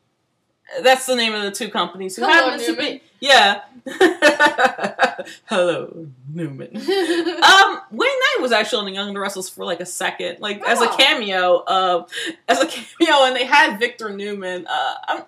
That's 0.84 1.06
the 1.08 1.16
name 1.16 1.34
of 1.34 1.42
the 1.44 1.52
two 1.52 1.70
companies 1.70 2.16
who 2.16 2.24
Hello, 2.26 2.52
happen 2.52 2.66
to 2.66 2.76
be 2.76 3.02
yeah. 3.20 3.62
Hello, 5.46 6.08
Newman. 6.32 6.70
Um, 7.40 7.82
Wayne 7.92 8.10
Knight 8.10 8.38
was 8.42 8.52
actually 8.52 8.80
on 8.80 8.86
The 8.86 8.92
Young 8.94 9.08
and 9.08 9.16
the 9.16 9.20
Restless 9.20 9.50
for 9.50 9.66
like 9.66 9.80
a 9.80 9.86
second, 9.86 10.40
like 10.40 10.62
as 10.68 10.82
a 10.82 10.90
Oh. 10.90 10.96
cameo. 10.98 11.58
Uh, 11.66 12.06
as 12.48 12.60
a 12.62 12.68
cameo, 12.68 13.26
and 13.26 13.36
they 13.36 13.46
had 13.46 13.80
Victor 13.80 14.10
Newman. 14.10 14.68
Uh, 14.68 14.94
I'm, 15.08 15.24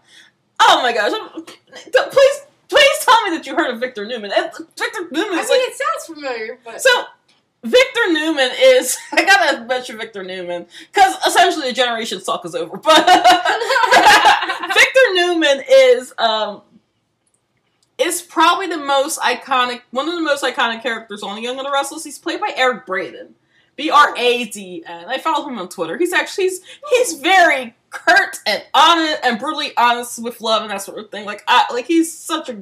oh 0.60 0.82
my 0.84 0.94
gosh! 0.94 1.12
I'm- 1.12 1.44
please, 1.44 2.42
please 2.70 2.98
tell 3.06 3.24
me 3.30 3.36
that 3.38 3.46
you 3.48 3.56
heard 3.56 3.72
of 3.72 3.80
Victor 3.80 4.06
Newman. 4.06 4.32
Victor 4.32 5.08
Newman 5.10 5.34
I 5.34 5.42
mean, 5.42 5.50
like 5.50 5.50
it 5.50 5.76
sounds 5.76 6.20
familiar, 6.20 6.60
but 6.64 6.82
so. 6.82 7.04
Victor 7.64 8.12
Newman 8.12 8.50
is. 8.60 8.98
I 9.12 9.24
gotta 9.24 9.66
mention 9.66 9.98
Victor 9.98 10.24
Newman 10.24 10.66
because 10.92 11.16
essentially 11.26 11.68
the 11.68 11.74
generation 11.74 12.22
suck 12.22 12.46
is 12.46 12.56
over. 12.56 12.78
But 12.84 13.06
Victor 14.74 15.14
Newman 15.14 15.64
is 15.70 16.14
um 16.18 16.62
is 17.98 18.22
probably 18.22 18.68
the 18.68 18.78
most 18.78 19.20
iconic, 19.20 19.82
one 19.92 20.08
of 20.08 20.16
the 20.16 20.22
most 20.22 20.44
iconic 20.44 20.82
characters 20.82 21.22
on 21.22 21.42
Young 21.42 21.58
and 21.58 21.68
the 21.68 21.72
Restless. 21.72 22.04
He's 22.04 22.18
played 22.18 22.40
by 22.40 22.52
Eric 22.56 22.88
Braeden, 22.88 23.36
B 23.76 23.92
R 23.92 24.16
A 24.18 24.46
D 24.46 24.84
N. 24.86 25.06
I 25.08 25.20
follow 25.20 25.48
him 25.48 25.60
on 25.60 25.70
Twitter. 25.70 25.98
He's 25.98 26.14
actually 26.14 26.46
he's 26.46 26.62
he's 26.90 27.14
very 27.22 27.76
curt 27.92 28.38
and 28.48 28.64
honest 28.74 29.20
and 29.24 29.38
brutally 29.38 29.76
honest 29.78 30.24
with 30.24 30.42
love 30.42 30.64
and 30.64 30.72
that 30.72 30.82
sort 30.82 30.98
of 30.98 31.12
thing. 31.12 31.26
Like 31.26 31.44
I 31.48 31.66
like 31.72 31.86
he's 31.86 32.18
such 32.18 32.50
a 32.50 32.60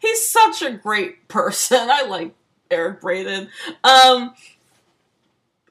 he's 0.00 0.26
such 0.28 0.62
a 0.62 0.72
great 0.72 1.28
person. 1.28 1.88
I 1.90 2.02
like 2.02 2.34
Eric 2.70 3.00
Braeden. 3.00 3.48
Um. 3.82 4.34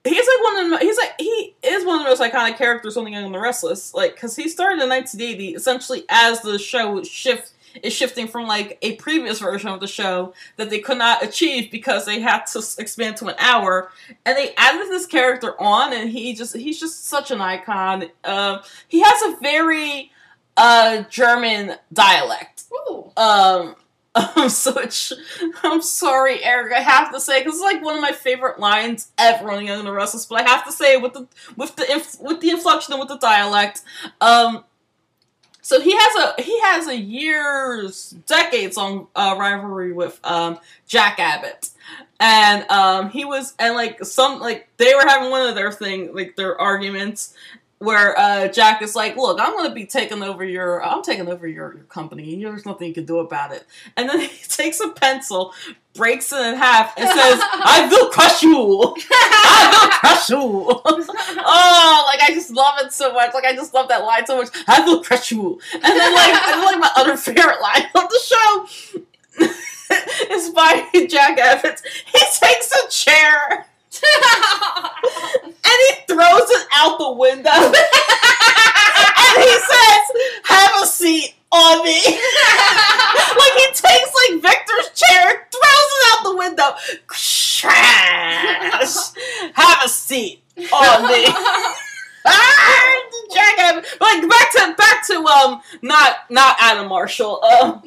He's 0.05 0.27
like 0.27 0.43
one 0.43 0.65
of 0.65 0.69
the 0.69 0.85
he's 0.85 0.97
like 0.97 1.13
he 1.17 1.55
is 1.63 1.85
one 1.85 1.99
of 1.99 2.03
the 2.03 2.09
most 2.09 2.21
iconic 2.21 2.57
characters 2.57 2.97
on 2.97 3.05
The 3.05 3.11
Young 3.11 3.23
and 3.23 3.33
the 3.33 3.39
Restless, 3.39 3.93
like 3.93 4.15
because 4.15 4.35
he 4.35 4.49
started 4.49 4.83
in 4.83 4.89
1980 4.89 5.55
essentially 5.55 6.03
as 6.09 6.41
the 6.41 6.59
show 6.59 7.01
shift 7.03 7.53
is 7.81 7.93
shifting 7.93 8.27
from 8.27 8.45
like 8.47 8.77
a 8.81 8.95
previous 8.95 9.39
version 9.39 9.69
of 9.69 9.79
the 9.79 9.87
show 9.87 10.33
that 10.57 10.69
they 10.69 10.79
could 10.79 10.97
not 10.97 11.23
achieve 11.23 11.71
because 11.71 12.05
they 12.05 12.19
had 12.19 12.45
to 12.45 12.61
expand 12.77 13.17
to 13.17 13.27
an 13.27 13.35
hour, 13.39 13.91
and 14.25 14.37
they 14.37 14.53
added 14.57 14.87
this 14.89 15.05
character 15.05 15.59
on, 15.59 15.93
and 15.93 16.09
he 16.09 16.33
just 16.33 16.55
he's 16.55 16.79
just 16.79 17.05
such 17.05 17.31
an 17.31 17.41
icon. 17.41 18.05
Um, 18.23 18.59
he 18.87 19.01
has 19.01 19.33
a 19.33 19.37
very 19.41 20.11
uh 20.57 21.03
German 21.03 21.75
dialect. 21.91 22.63
Ooh. 22.73 23.11
Um, 23.17 23.75
um, 24.35 24.49
so 24.49 24.75
I'm 25.63 25.81
sorry, 25.81 26.43
Eric. 26.43 26.73
I 26.73 26.81
have 26.81 27.11
to 27.13 27.19
say 27.19 27.39
because 27.39 27.55
it's 27.55 27.63
like 27.63 27.83
one 27.83 27.95
of 27.95 28.01
my 28.01 28.11
favorite 28.11 28.59
lines 28.59 29.11
ever 29.17 29.51
on 29.51 29.65
Young 29.65 29.79
and 29.79 29.87
the 29.87 29.91
Restless. 29.91 30.25
But 30.25 30.41
I 30.41 30.49
have 30.49 30.65
to 30.65 30.71
say 30.71 30.97
with 30.97 31.13
the 31.13 31.27
with 31.57 31.75
the 31.75 32.17
with 32.21 32.39
the 32.39 32.51
inflection 32.51 32.93
and 32.93 32.99
with 32.99 33.09
the 33.09 33.17
dialect. 33.17 33.81
Um, 34.21 34.65
so 35.61 35.79
he 35.81 35.93
has 35.97 36.15
a 36.37 36.41
he 36.43 36.59
has 36.61 36.87
a 36.87 36.95
years 36.95 38.11
decades 38.27 38.77
long 38.77 39.07
uh, 39.15 39.35
rivalry 39.39 39.93
with 39.93 40.19
um 40.23 40.59
Jack 40.87 41.19
Abbott. 41.19 41.69
And 42.19 42.69
um, 42.69 43.09
he 43.09 43.25
was, 43.25 43.53
and 43.59 43.75
like 43.75 44.05
some, 44.05 44.39
like 44.39 44.69
they 44.77 44.93
were 44.95 45.05
having 45.05 45.29
one 45.29 45.45
of 45.45 45.55
their 45.55 45.73
thing, 45.73 46.15
like 46.15 46.37
their 46.37 46.59
arguments, 46.59 47.33
where 47.83 48.17
uh, 48.17 48.47
Jack 48.47 48.81
is 48.81 48.95
like, 48.95 49.17
"Look, 49.17 49.39
I'm 49.39 49.51
going 49.51 49.67
to 49.67 49.75
be 49.75 49.85
taking 49.85 50.23
over 50.23 50.43
your, 50.43 50.83
I'm 50.83 51.03
taking 51.03 51.27
over 51.27 51.47
your, 51.47 51.75
your 51.75 51.83
company. 51.85 52.41
There's 52.41 52.65
nothing 52.65 52.87
you 52.87 52.93
can 52.93 53.05
do 53.05 53.19
about 53.19 53.51
it." 53.51 53.65
And 53.97 54.09
then 54.09 54.19
he 54.21 54.47
takes 54.47 54.79
a 54.79 54.89
pencil, 54.89 55.53
breaks 55.93 56.31
it 56.31 56.39
in 56.39 56.55
half, 56.55 56.97
and 56.97 57.07
says, 57.07 57.39
"I 57.43 57.87
will 57.91 58.09
crush 58.09 58.41
you. 58.43 58.55
I 58.57 59.69
will 59.71 59.89
crush 59.99 60.29
you." 60.29 60.37
oh, 60.39 62.03
like 62.07 62.21
I 62.21 62.33
just 62.33 62.51
love 62.51 62.75
it 62.79 62.93
so 62.93 63.13
much. 63.13 63.33
Like 63.33 63.45
I 63.45 63.53
just 63.53 63.73
love 63.73 63.89
that 63.89 64.03
line 64.03 64.25
so 64.25 64.37
much. 64.37 64.49
I 64.67 64.85
will 64.85 65.03
crush 65.03 65.31
you. 65.31 65.59
And 65.73 65.83
then 65.83 66.13
like, 66.13 66.33
and 66.33 66.53
then 66.53 66.65
like 66.65 66.79
my 66.79 66.91
other 66.95 67.17
favorite 67.17 67.61
line 67.61 67.85
of 67.95 68.09
the 68.09 68.19
show 68.23 68.65
is 70.31 70.49
by 70.51 70.87
Jack 71.09 71.37
Evans. 71.37 71.83
He 72.05 72.19
takes 72.19 72.71
a 72.71 72.89
chair 72.89 73.67
and 75.45 75.77
he 75.79 75.89
throws 76.07 76.49
it 76.49 76.67
out 76.75 76.97
the 76.97 77.11
window. 77.13 77.51
and 77.51 77.73
he 79.43 79.53
says, 79.59 80.03
Have 80.45 80.83
a 80.83 80.85
seat 80.85 81.35
on 81.51 81.83
me. 81.83 81.95
like 82.05 83.53
he 83.53 83.67
takes 83.67 84.11
like 84.13 84.41
Victor's 84.41 84.89
chair, 84.95 85.47
throws 85.51 85.89
it 85.95 86.03
out 86.11 86.23
the 86.23 86.35
window. 86.35 86.75
Have 89.53 89.83
a 89.83 89.89
seat 89.89 90.43
on 90.57 91.07
me. 91.07 91.25
Jack 93.33 93.57
Like 93.99 94.29
back 94.29 94.51
to 94.51 94.75
back 94.77 95.05
to 95.07 95.25
um 95.25 95.61
not 95.81 96.29
not 96.29 96.55
Adam 96.59 96.87
Marshall. 96.87 97.43
Um 97.43 97.81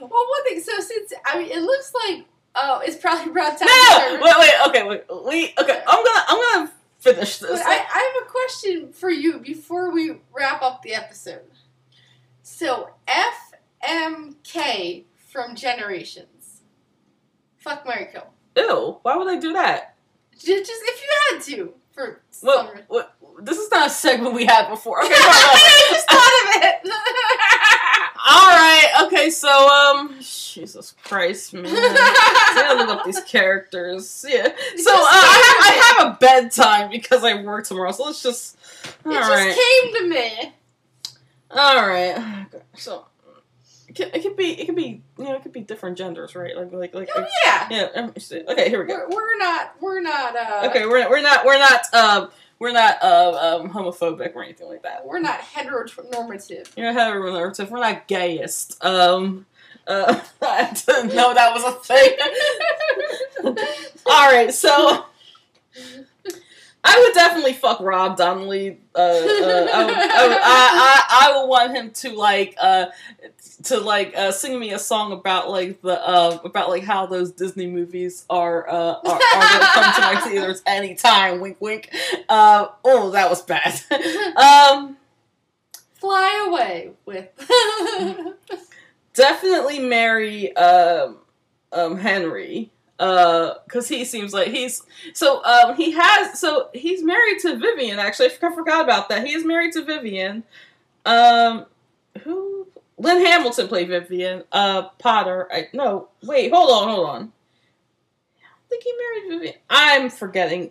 well, 0.00 0.10
one 0.10 0.44
thing. 0.44 0.60
So 0.60 0.80
since 0.80 1.12
I 1.24 1.38
mean, 1.38 1.50
it 1.50 1.60
looks 1.62 1.92
like 2.06 2.24
oh, 2.56 2.82
it's 2.84 2.96
probably 2.96 3.32
brought 3.32 3.58
time. 3.58 3.68
No, 3.68 4.16
no, 4.16 4.20
wait, 4.22 4.34
wait, 4.38 4.52
okay, 4.68 4.82
wait, 4.86 5.04
we, 5.24 5.54
okay. 5.58 5.82
I'm 5.86 6.04
gonna, 6.04 6.24
I'm 6.28 6.54
gonna 6.54 6.72
finish 6.98 7.38
this. 7.38 7.60
I, 7.64 7.72
I 7.72 7.74
have 7.74 8.26
a 8.26 8.30
question 8.30 8.92
for 8.92 9.10
you 9.10 9.38
before 9.38 9.92
we 9.92 10.20
wrap 10.32 10.62
up 10.62 10.82
the 10.82 10.94
episode. 10.94 11.42
So 12.42 12.90
FMK 13.84 15.04
from 15.16 15.54
Generations. 15.54 16.62
Fuck 17.56 17.86
Mary 17.86 18.08
Kill. 18.12 18.26
Ew, 18.56 18.98
why 19.02 19.16
would 19.16 19.28
I 19.28 19.38
do 19.38 19.52
that? 19.52 19.96
Just, 20.32 20.66
just 20.66 20.82
if 20.84 21.02
you 21.02 21.08
had 21.30 21.42
to 21.44 21.74
for 21.96 22.20
reason. 22.30 22.84
what, 22.88 23.14
this 23.40 23.58
is 23.58 23.70
not 23.70 23.86
a 23.86 23.90
segment 23.90 24.34
we 24.34 24.44
had 24.44 24.68
before. 24.68 25.02
Okay, 25.02 25.14
I 25.16 25.88
just 25.90 26.08
thought 26.08 26.44
of 26.44 26.62
it. 26.62 26.76
all 28.28 28.48
right. 28.48 29.04
Okay, 29.04 29.30
so 29.30 29.48
um, 29.48 30.16
Jesus 30.18 30.94
Christ, 31.04 31.54
man. 31.54 31.66
I 31.68 32.52
gotta 32.56 32.78
look 32.78 32.88
up 32.88 33.04
these 33.04 33.20
characters. 33.20 34.24
Yeah. 34.28 34.48
So 34.76 34.92
uh, 34.92 34.96
I, 34.98 35.42
have, 35.44 35.72
I 35.72 36.04
have 36.04 36.14
a 36.14 36.18
bedtime 36.18 36.90
because 36.90 37.22
I 37.22 37.40
work 37.42 37.66
tomorrow. 37.66 37.92
So 37.92 38.04
let's 38.04 38.22
just. 38.22 38.56
All 39.04 39.12
it 39.12 39.16
right. 39.16 39.54
just 39.54 39.60
came 39.60 39.94
to 39.94 40.08
me. 40.08 40.54
All 41.50 41.88
right. 41.88 42.46
So, 42.76 43.06
it 43.88 44.22
could 44.22 44.36
be 44.36 44.60
it 44.60 44.66
could 44.66 44.76
be 44.76 45.02
you 45.18 45.24
know 45.24 45.34
it 45.34 45.42
could 45.42 45.52
be 45.52 45.60
different 45.60 45.96
genders, 45.96 46.34
right? 46.34 46.56
Like 46.56 46.72
like 46.72 46.94
like. 46.94 47.08
Oh 47.14 47.24
yeah. 47.46 47.68
yeah. 47.70 47.88
let 47.94 48.14
me 48.14 48.20
see. 48.20 48.42
Okay, 48.48 48.68
here 48.68 48.80
we 48.80 48.88
go. 48.88 49.06
We're, 49.08 49.14
we're 49.14 49.38
not. 49.38 49.74
We're 49.80 50.00
not. 50.00 50.36
Uh, 50.36 50.68
Okay, 50.68 50.84
we're 50.86 51.08
we're 51.08 51.22
not 51.22 51.46
we're 51.46 51.58
not 51.58 51.94
um 51.94 52.30
we're 52.58 52.72
not 52.72 53.02
uh, 53.02 53.58
um 53.60 53.70
homophobic 53.70 54.34
or 54.34 54.42
anything 54.42 54.68
like 54.68 54.82
that. 54.82 55.06
We're 55.06 55.20
not 55.20 55.40
heteronormative. 55.40 56.76
You're 56.76 56.92
heteronormative. 56.92 57.70
We're 57.70 57.80
not 57.80 58.06
gayest. 58.06 58.82
Um. 58.84 59.46
Uh, 59.86 60.20
I 60.42 60.72
didn't 60.72 61.14
know 61.14 61.32
that 61.32 61.54
was 61.54 61.62
a 61.62 61.72
thing. 61.72 62.16
All 64.06 64.32
right, 64.32 64.52
so 64.52 65.04
I 66.88 67.00
would 67.00 67.14
definitely 67.14 67.52
fuck 67.52 67.80
Rob 67.80 68.16
Donnelly. 68.16 68.78
Uh, 68.94 68.98
uh, 68.98 69.02
I, 69.02 69.14
would, 69.16 69.70
I, 69.72 70.28
would, 70.28 70.38
I, 70.40 71.04
I, 71.10 71.36
would 71.36 71.48
want 71.48 71.76
him 71.76 71.90
to 71.90 72.10
like 72.10 72.54
uh, 72.60 72.86
to 73.64 73.80
like 73.80 74.16
uh, 74.16 74.30
sing 74.30 74.58
me 74.58 74.72
a 74.72 74.78
song 74.78 75.10
about 75.10 75.50
like 75.50 75.82
the 75.82 76.00
uh, 76.00 76.38
about 76.44 76.68
like 76.68 76.84
how 76.84 77.06
those 77.06 77.32
Disney 77.32 77.66
movies 77.66 78.24
are 78.30 78.68
uh, 78.68 78.72
are, 78.72 79.04
are 79.04 79.40
gonna 79.40 79.66
come 79.74 79.94
to 79.94 80.00
my 80.00 80.20
theaters 80.24 80.62
anytime. 80.64 81.40
Wink, 81.40 81.60
wink. 81.60 81.90
Uh, 82.28 82.68
oh, 82.84 83.10
that 83.10 83.28
was 83.28 83.42
bad. 83.42 83.80
um, 84.36 84.96
Fly 85.94 86.46
away 86.48 86.92
with. 87.04 87.28
definitely 89.14 89.80
marry 89.80 90.54
um, 90.56 91.16
um, 91.72 91.96
Henry 91.96 92.70
because 92.98 93.88
he 93.88 94.04
seems 94.04 94.32
like 94.32 94.48
he's 94.48 94.82
so 95.12 95.44
um, 95.44 95.76
he 95.76 95.92
has 95.92 96.38
so 96.38 96.70
he's 96.72 97.02
married 97.02 97.38
to 97.40 97.56
Vivian 97.56 97.98
actually 97.98 98.26
I 98.26 98.54
forgot, 98.54 98.84
about 98.84 99.08
that. 99.10 99.26
He 99.26 99.34
is 99.34 99.44
married 99.44 99.72
to 99.72 99.84
Vivian. 99.84 100.44
Um 101.04 101.66
who 102.22 102.66
Lynn 102.98 103.24
Hamilton 103.24 103.68
played 103.68 103.88
Vivian 103.88 104.44
uh 104.50 104.88
Potter. 104.98 105.48
I 105.52 105.68
no 105.72 106.08
wait 106.22 106.52
hold 106.52 106.70
on 106.70 106.88
hold 106.88 107.08
on. 107.08 107.32
I 108.42 108.68
think 108.70 108.82
he 108.82 108.92
married 108.92 109.30
Vivian. 109.30 109.54
I'm 109.68 110.08
forgetting. 110.08 110.70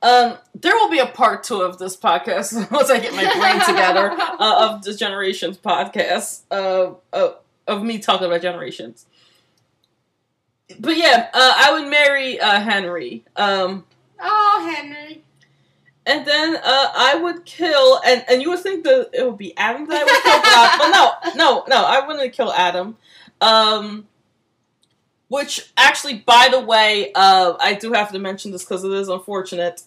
Um 0.00 0.38
there 0.54 0.74
will 0.74 0.90
be 0.90 1.00
a 1.00 1.06
part 1.06 1.44
two 1.44 1.60
of 1.60 1.76
this 1.78 1.96
podcast 1.96 2.70
once 2.70 2.90
I 2.90 2.98
get 2.98 3.12
my 3.12 3.30
brain 3.38 3.60
together 3.66 4.10
uh, 4.40 4.70
of 4.70 4.82
this 4.82 4.96
generations 4.96 5.58
podcast 5.58 6.42
uh, 6.50 6.94
uh, 7.12 7.34
of 7.66 7.82
me 7.82 7.98
talking 7.98 8.26
about 8.26 8.40
generations. 8.40 9.06
But 10.80 10.96
yeah, 10.96 11.28
uh, 11.34 11.54
I 11.56 11.72
would 11.80 11.90
marry 11.90 12.40
uh, 12.40 12.60
Henry, 12.60 13.24
um, 13.36 13.84
oh, 14.20 14.74
Henry. 14.74 15.22
and 16.06 16.26
then 16.26 16.56
uh, 16.56 16.60
I 16.64 17.16
would 17.22 17.44
kill. 17.44 18.00
And, 18.06 18.24
and 18.28 18.40
you 18.42 18.50
would 18.50 18.60
think 18.60 18.84
that 18.84 19.10
it 19.12 19.24
would 19.26 19.36
be 19.38 19.56
Adam 19.56 19.86
that 19.86 20.00
I 20.00 20.04
would 20.04 20.22
kill, 20.22 20.40
but, 20.40 20.46
I- 20.46 20.76
but 20.78 21.34
no, 21.34 21.44
no, 21.44 21.64
no, 21.68 21.84
I 21.84 22.06
wouldn't 22.06 22.32
kill 22.32 22.52
Adam. 22.52 22.96
Um, 23.40 24.06
which 25.28 25.72
actually, 25.76 26.18
by 26.18 26.48
the 26.50 26.60
way, 26.60 27.10
uh, 27.14 27.54
I 27.60 27.74
do 27.74 27.92
have 27.92 28.12
to 28.12 28.18
mention 28.18 28.50
this 28.52 28.64
because 28.64 28.84
it 28.84 28.92
is 28.92 29.08
unfortunate. 29.08 29.82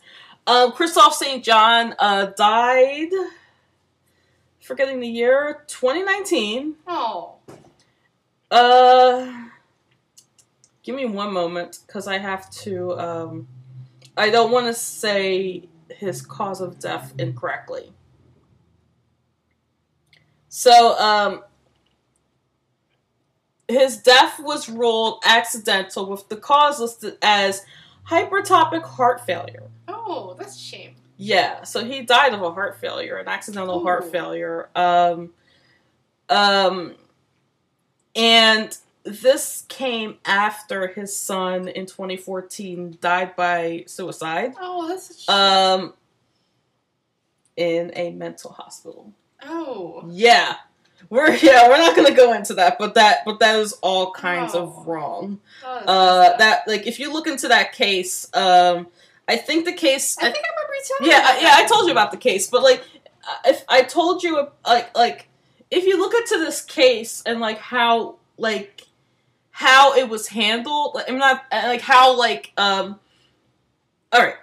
Um, 0.47 0.71
Kristoff 0.71 1.13
St. 1.13 1.43
John 1.43 1.95
uh, 1.99 2.27
died. 2.27 3.09
Forgetting 4.61 4.99
the 4.99 5.07
year, 5.07 5.63
2019. 5.67 6.75
Oh. 6.87 7.35
Uh, 8.49 9.31
give 10.85 10.95
me 10.95 11.05
one 11.05 11.33
moment 11.33 11.79
because 11.85 12.07
I 12.07 12.19
have 12.19 12.49
to. 12.51 12.97
Um, 12.97 13.47
I 14.15 14.29
don't 14.29 14.51
want 14.51 14.67
to 14.67 14.73
say 14.73 15.67
his 15.89 16.21
cause 16.21 16.61
of 16.61 16.79
death 16.79 17.13
incorrectly. 17.17 17.91
So, 20.47 20.97
um, 20.97 21.43
his 23.67 23.97
death 23.97 24.39
was 24.39 24.69
ruled 24.69 25.21
accidental 25.25 26.05
with 26.09 26.29
the 26.29 26.37
cause 26.37 26.79
listed 26.79 27.17
as 27.21 27.65
hypertrophic 28.07 28.83
heart 28.83 29.25
failure. 29.25 29.63
Oh, 29.87 30.35
that's 30.37 30.55
a 30.55 30.59
shame. 30.59 30.95
Yeah, 31.17 31.63
so 31.63 31.83
he 31.83 32.03
died 32.03 32.33
of 32.33 32.41
a 32.41 32.51
heart 32.51 32.79
failure, 32.79 33.17
an 33.17 33.27
accidental 33.27 33.81
heart 33.81 34.11
failure. 34.11 34.69
Um, 34.75 35.31
um, 36.29 36.95
and 38.15 38.77
this 39.05 39.63
came 39.67 40.17
after 40.25 40.87
his 40.87 41.15
son 41.15 41.67
in 41.67 41.85
2014 41.85 42.97
died 42.99 43.35
by 43.35 43.83
suicide 43.87 44.53
Oh, 44.59 44.87
that's 44.87 45.29
um, 45.29 45.93
in 47.55 47.91
a 47.95 48.11
mental 48.11 48.51
hospital. 48.51 49.13
oh. 49.43 50.03
Yeah, 50.09 50.55
we're 51.09 51.33
yeah 51.35 51.67
we're 51.69 51.77
not 51.77 51.95
gonna 51.95 52.13
go 52.15 52.33
into 52.33 52.55
that, 52.55 52.77
but 52.79 52.95
that 52.95 53.19
but 53.25 53.39
that 53.39 53.55
is 53.59 53.73
all 53.81 54.11
kinds 54.11 54.53
Oh. 54.55 54.63
of 54.63 54.87
wrong. 54.87 55.39
Oh, 55.63 55.77
Uh, 55.87 56.37
that 56.37 56.67
like 56.67 56.87
if 56.87 56.99
you 56.99 57.13
look 57.13 57.27
into 57.27 57.47
that 57.47 57.73
case, 57.73 58.27
um, 58.35 58.87
I 59.27 59.37
think 59.37 59.65
the 59.65 59.73
case. 59.73 60.17
I 60.17 60.31
think 60.31 60.45
I 60.45 60.49
remember 60.49 60.73
you 60.73 60.83
telling 60.97 61.11
yeah, 61.11 61.21
I, 61.23 61.39
yeah, 61.41 61.53
I 61.63 61.65
told 61.67 61.85
you 61.85 61.91
about 61.91 62.11
the 62.11 62.17
case, 62.17 62.47
but 62.49 62.61
like, 62.63 62.83
if 63.45 63.63
I 63.67 63.81
told 63.83 64.21
you, 64.23 64.47
like, 64.67 64.95
like, 64.95 65.27
if 65.71 65.85
you 65.85 65.97
look 65.99 66.13
into 66.13 66.37
this 66.37 66.61
case 66.61 67.23
and 67.25 67.39
like 67.39 67.57
how, 67.57 68.17
like, 68.37 68.84
how 69.57 69.95
it 69.95 70.09
was 70.09 70.27
handled, 70.27 70.95
like, 70.95 71.09
I'm 71.09 71.17
not 71.17 71.45
uh, 71.49 71.61
like 71.67 71.79
how, 71.79 72.17
like, 72.17 72.51
um, 72.57 72.99
all 74.11 74.21
right. 74.21 74.35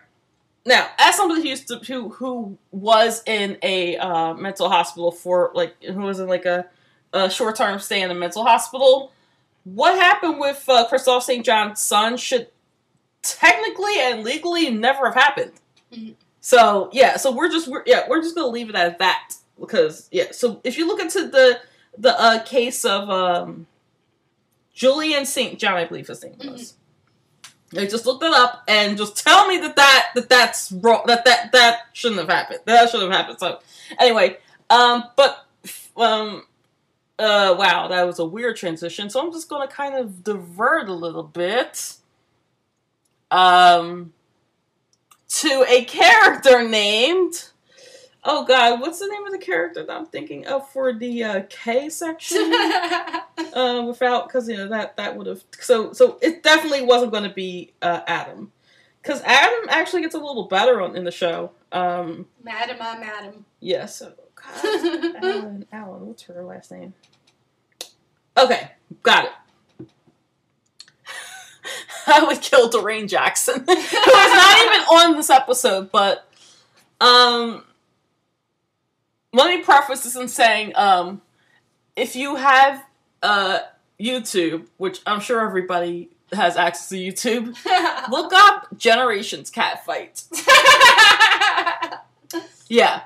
Now, 0.64 0.88
as 0.98 1.16
somebody 1.16 1.42
who 1.42 1.48
used 1.48 1.68
to 1.68 1.80
who 1.80 2.08
who 2.08 2.56
was 2.70 3.22
in 3.26 3.58
a 3.62 3.98
uh, 3.98 4.32
mental 4.32 4.70
hospital 4.70 5.12
for 5.12 5.50
like 5.54 5.74
who 5.84 6.00
was 6.00 6.18
in 6.18 6.28
like 6.28 6.46
a, 6.46 6.64
a 7.12 7.28
short 7.28 7.56
term 7.56 7.78
stay 7.78 8.00
in 8.00 8.10
a 8.10 8.14
mental 8.14 8.42
hospital, 8.42 9.12
what 9.64 9.96
happened 9.96 10.40
with 10.40 10.64
uh, 10.66 10.88
Kristoff 10.90 11.20
St. 11.20 11.44
John's 11.44 11.78
son 11.78 12.16
should 12.16 12.46
technically 13.20 14.00
and 14.00 14.24
legally 14.24 14.70
never 14.70 15.06
have 15.10 15.14
happened. 15.14 15.52
Mhm. 15.92 16.14
So 16.40 16.88
yeah, 16.94 17.18
so 17.18 17.32
we're 17.32 17.50
just 17.50 17.68
we're 17.68 17.82
yeah 17.84 18.06
we're 18.08 18.22
just 18.22 18.34
gonna 18.34 18.46
leave 18.48 18.70
it 18.70 18.76
at 18.76 18.98
that 18.98 19.34
because 19.60 20.08
yeah. 20.10 20.30
So 20.30 20.62
if 20.64 20.78
you 20.78 20.86
look 20.86 21.00
into 21.00 21.28
the 21.28 21.60
the 21.98 22.18
uh, 22.18 22.42
case 22.44 22.86
of 22.86 23.10
um, 23.10 23.66
Julian 24.72 25.26
St. 25.26 25.58
John, 25.58 25.74
I 25.74 25.84
believe 25.84 26.06
his 26.06 26.22
name 26.22 26.36
was. 26.44 26.74
I 27.76 27.86
just 27.86 28.04
looked 28.04 28.22
it 28.22 28.32
up 28.34 28.64
and 28.68 28.98
just 28.98 29.16
tell 29.24 29.48
me 29.48 29.56
that 29.58 29.76
that, 29.76 30.08
that 30.14 30.28
that's 30.28 30.72
wrong. 30.72 31.04
That 31.06 31.24
that 31.24 31.52
that 31.52 31.80
shouldn't 31.92 32.20
have 32.20 32.28
happened. 32.28 32.60
That 32.66 32.90
shouldn't 32.90 33.10
have 33.10 33.20
happened. 33.20 33.38
So 33.40 33.60
anyway, 33.98 34.36
um, 34.68 35.04
but 35.16 35.46
um, 35.96 36.44
uh, 37.18 37.54
wow, 37.58 37.88
that 37.88 38.06
was 38.06 38.18
a 38.18 38.26
weird 38.26 38.56
transition. 38.56 39.08
So 39.08 39.24
I'm 39.24 39.32
just 39.32 39.48
gonna 39.48 39.68
kind 39.68 39.94
of 39.94 40.22
divert 40.22 40.88
a 40.88 40.94
little 40.94 41.22
bit. 41.22 41.96
Um, 43.30 44.12
to 45.28 45.64
a 45.66 45.84
character 45.84 46.68
named. 46.68 47.48
Oh 48.24 48.44
God, 48.44 48.80
what's 48.80 49.00
the 49.00 49.08
name 49.08 49.26
of 49.26 49.32
the 49.32 49.38
character 49.38 49.84
that 49.84 49.92
I'm 49.92 50.06
thinking 50.06 50.46
of 50.46 50.70
for 50.70 50.92
the 50.92 51.24
uh, 51.24 51.42
K 51.48 51.88
section? 51.88 52.52
uh, 53.54 53.82
without 53.86 54.28
because 54.28 54.48
you 54.48 54.56
know 54.56 54.68
that 54.68 54.96
that 54.96 55.16
would 55.16 55.26
have 55.26 55.42
so 55.58 55.92
so 55.92 56.18
it 56.22 56.42
definitely 56.42 56.82
wasn't 56.82 57.10
going 57.10 57.24
to 57.24 57.34
be 57.34 57.72
uh, 57.82 58.00
Adam 58.06 58.52
because 59.02 59.20
Adam 59.22 59.68
actually 59.68 60.02
gets 60.02 60.14
a 60.14 60.18
little 60.18 60.46
better 60.46 60.80
on 60.80 60.96
in 60.96 61.04
the 61.04 61.10
show. 61.10 61.50
Um, 61.72 62.26
madam, 62.42 62.76
uh, 62.80 62.96
madam. 63.00 63.44
yes, 63.60 63.96
so, 63.96 64.12
God, 64.36 64.64
Alan, 65.22 65.66
Alan, 65.72 66.06
what's 66.06 66.22
her 66.24 66.44
last 66.44 66.70
name? 66.70 66.94
Okay, 68.36 68.70
got 69.02 69.24
it. 69.24 69.86
I 72.06 72.24
would 72.24 72.40
kill 72.40 72.68
Doreen 72.68 73.08
Jackson, 73.08 73.64
who 73.64 73.72
is 73.72 73.92
not 73.92 74.58
even 74.58 74.80
on 74.82 75.16
this 75.16 75.30
episode, 75.30 75.90
but 75.90 76.28
um, 77.00 77.64
let 79.32 79.48
me 79.54 79.62
preface 79.62 80.04
this 80.04 80.16
in 80.16 80.28
saying, 80.28 80.72
um, 80.76 81.22
if 81.96 82.14
you 82.16 82.36
have 82.36 82.84
uh 83.22 83.60
YouTube, 84.00 84.66
which 84.78 85.00
I'm 85.06 85.20
sure 85.20 85.40
everybody 85.46 86.10
has 86.32 86.56
access 86.56 86.88
to 86.88 86.96
YouTube, 86.96 87.56
look 88.10 88.32
up 88.34 88.66
Generations 88.76 89.50
Cat 89.50 89.84
Fight. 89.84 90.24
Yeah. 92.68 93.02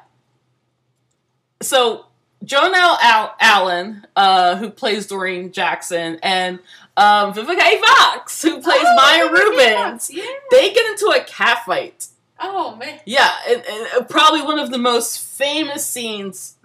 So 1.60 2.06
Jonelle 2.44 2.96
Al- 3.02 3.34
Allen, 3.40 4.06
uh, 4.14 4.54
who 4.56 4.70
plays 4.70 5.08
Doreen 5.08 5.50
Jackson, 5.50 6.20
and 6.22 6.60
um, 6.96 7.32
Vivica 7.34 7.60
A. 7.60 7.80
Fox, 7.84 8.40
who 8.42 8.60
plays 8.62 8.78
Oh, 8.84 8.94
Maya. 8.94 9.28
Rubin, 9.32 9.98
Yeah. 10.10 10.24
they 10.52 10.72
get 10.72 10.86
into 10.86 11.06
a 11.06 11.24
catfight. 11.24 12.08
Oh 12.40 12.76
man. 12.76 13.00
Yeah, 13.06 13.30
and, 13.48 13.62
and 13.66 14.08
probably 14.08 14.42
one 14.42 14.58
of 14.58 14.70
the 14.70 14.78
most 14.78 15.20
famous 15.20 15.86
scenes 15.86 16.56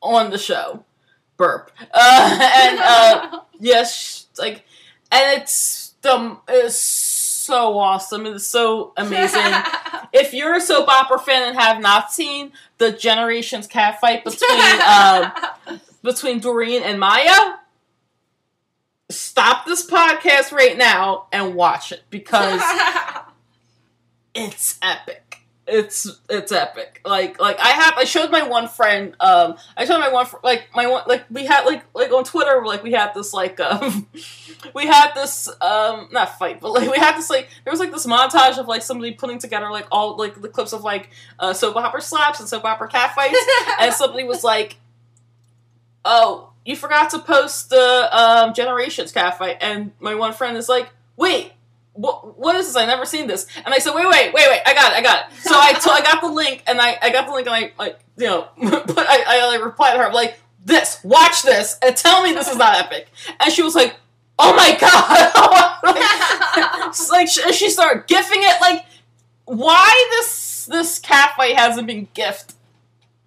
on 0.00 0.30
the 0.30 0.38
show. 0.38 0.84
Burp. 1.36 1.70
Uh, 1.92 2.38
and 2.56 2.78
uh, 2.78 3.40
yes, 3.60 4.26
like, 4.38 4.64
and 5.10 5.40
it's 5.40 5.94
the 6.02 6.36
it's 6.48 6.78
so 6.78 7.78
awesome. 7.78 8.26
It's 8.26 8.46
so 8.46 8.92
amazing. 8.96 9.40
if 10.12 10.34
you're 10.34 10.54
a 10.54 10.60
soap 10.60 10.88
opera 10.88 11.18
fan 11.18 11.48
and 11.48 11.58
have 11.58 11.80
not 11.80 12.12
seen 12.12 12.52
the 12.78 12.92
Generations 12.92 13.66
catfight 13.66 14.22
between 14.24 15.80
um, 15.80 15.80
between 16.02 16.40
Doreen 16.40 16.82
and 16.82 17.00
Maya, 17.00 17.56
stop 19.10 19.64
this 19.64 19.88
podcast 19.88 20.52
right 20.52 20.76
now 20.76 21.26
and 21.32 21.54
watch 21.54 21.92
it 21.92 22.02
because 22.10 22.60
it's 24.38 24.78
epic. 24.82 25.42
It's 25.66 26.08
it's 26.30 26.50
epic. 26.50 27.02
Like 27.04 27.38
like 27.38 27.58
I 27.60 27.68
have 27.68 27.94
I 27.98 28.04
showed 28.04 28.30
my 28.30 28.42
one 28.42 28.68
friend 28.68 29.14
um 29.20 29.56
I 29.76 29.84
showed 29.84 29.98
my 29.98 30.10
one 30.10 30.24
fr- 30.24 30.38
like 30.42 30.68
my 30.74 30.86
one 30.86 31.02
like 31.06 31.24
we 31.30 31.44
had 31.44 31.64
like 31.66 31.84
like 31.94 32.10
on 32.10 32.24
Twitter 32.24 32.64
like 32.64 32.82
we 32.82 32.92
had 32.92 33.12
this 33.12 33.34
like 33.34 33.60
um 33.60 34.06
we 34.74 34.86
had 34.86 35.12
this 35.12 35.46
um 35.60 36.08
not 36.10 36.38
fight 36.38 36.60
but 36.60 36.72
like 36.72 36.90
we 36.90 36.96
had 36.96 37.18
this 37.18 37.28
like 37.28 37.48
there 37.64 37.70
was 37.70 37.80
like 37.80 37.92
this 37.92 38.06
montage 38.06 38.56
of 38.56 38.66
like 38.66 38.80
somebody 38.80 39.12
putting 39.12 39.38
together 39.38 39.70
like 39.70 39.86
all 39.92 40.16
like 40.16 40.40
the 40.40 40.48
clips 40.48 40.72
of 40.72 40.84
like 40.84 41.10
uh 41.38 41.52
soap 41.52 41.76
opera 41.76 42.00
slaps 42.00 42.40
and 42.40 42.48
soap 42.48 42.64
opera 42.64 42.88
cat 42.88 43.14
fights 43.14 43.38
and 43.80 43.92
somebody 43.92 44.24
was 44.24 44.42
like 44.42 44.76
oh 46.06 46.50
you 46.64 46.76
forgot 46.76 47.10
to 47.10 47.18
post 47.18 47.68
the 47.68 48.08
um 48.18 48.54
generations 48.54 49.12
cat 49.12 49.36
fight 49.36 49.58
and 49.60 49.92
my 50.00 50.14
one 50.14 50.32
friend 50.32 50.56
is 50.56 50.68
like 50.68 50.88
wait 51.16 51.52
what, 51.98 52.38
what 52.38 52.54
is 52.54 52.66
this? 52.66 52.76
I 52.76 52.86
never 52.86 53.04
seen 53.04 53.26
this. 53.26 53.46
And 53.64 53.74
I 53.74 53.78
said, 53.78 53.92
wait, 53.92 54.06
wait, 54.08 54.32
wait, 54.32 54.48
wait, 54.48 54.60
I 54.64 54.72
got 54.72 54.92
it, 54.92 54.98
I 54.98 55.02
got 55.02 55.30
it. 55.30 55.36
So 55.38 55.50
I, 55.52 55.72
t- 55.72 55.90
I 55.90 56.00
got 56.00 56.20
the 56.20 56.28
link, 56.28 56.62
and 56.66 56.80
I, 56.80 56.96
I 57.02 57.10
got 57.10 57.26
the 57.26 57.32
link, 57.32 57.48
and 57.48 57.56
I, 57.56 57.72
like, 57.76 57.98
you 58.16 58.26
know, 58.26 58.48
but 58.56 58.98
I, 58.98 59.24
I 59.26 59.46
like, 59.48 59.64
replied 59.64 59.94
to 59.94 60.04
her, 60.04 60.12
like, 60.12 60.38
this, 60.64 61.00
watch 61.02 61.42
this, 61.42 61.76
and 61.82 61.96
tell 61.96 62.22
me 62.22 62.32
this 62.32 62.48
is 62.48 62.56
not 62.56 62.78
epic. 62.78 63.08
And 63.40 63.52
she 63.52 63.62
was 63.62 63.74
like, 63.74 63.96
oh 64.38 64.54
my 64.54 64.76
god! 64.80 65.82
like, 66.86 67.10
like 67.10 67.28
she, 67.28 67.52
she 67.52 67.68
started 67.68 68.06
gifting 68.06 68.42
it, 68.42 68.60
like, 68.60 68.84
why 69.46 70.08
this, 70.10 70.66
this 70.66 71.00
cat 71.00 71.32
fight 71.36 71.56
hasn't 71.56 71.88
been 71.88 72.06
gift? 72.14 72.54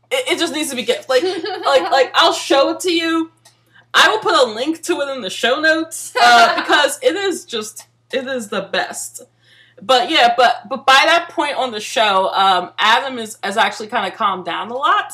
It, 0.10 0.34
it 0.34 0.40
just 0.40 0.54
needs 0.54 0.70
to 0.70 0.78
be 0.78 0.84
gift. 0.84 1.10
Like, 1.10 1.24
like, 1.24 1.92
like, 1.92 2.12
I'll 2.14 2.34
show 2.34 2.70
it 2.70 2.80
to 2.82 2.94
you. 2.94 3.32
I 3.94 4.08
will 4.08 4.20
put 4.20 4.34
a 4.34 4.54
link 4.54 4.82
to 4.84 5.02
it 5.02 5.14
in 5.14 5.22
the 5.22 5.30
show 5.30 5.60
notes, 5.60 6.16
uh, 6.22 6.56
because 6.56 7.00
it 7.04 7.18
is 7.18 7.44
just 7.44 7.88
it 8.14 8.28
is 8.28 8.50
the 8.50 8.62
best. 8.62 9.24
But 9.82 10.10
yeah, 10.10 10.34
but 10.38 10.70
but 10.70 10.86
by 10.86 11.02
that 11.06 11.30
point 11.30 11.56
on 11.56 11.72
the 11.72 11.80
show, 11.80 12.30
um, 12.34 12.72
Adam 12.78 13.18
is 13.18 13.38
has 13.44 13.58
actually 13.58 13.88
kind 13.88 14.12
of 14.12 14.18
calmed 14.18 14.46
down 14.46 14.70
a 14.70 14.76
lot. 14.76 15.14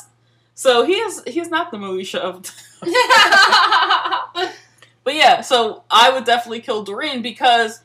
So 0.55 0.85
he 0.85 0.93
is 0.93 1.23
he's 1.25 1.49
not 1.49 1.71
the 1.71 1.77
Moesha 1.77 2.19
of. 2.19 2.41
but 5.03 5.15
yeah, 5.15 5.41
so 5.41 5.83
I 5.89 6.11
would 6.11 6.25
definitely 6.25 6.61
kill 6.61 6.83
Doreen 6.83 7.21
because 7.21 7.79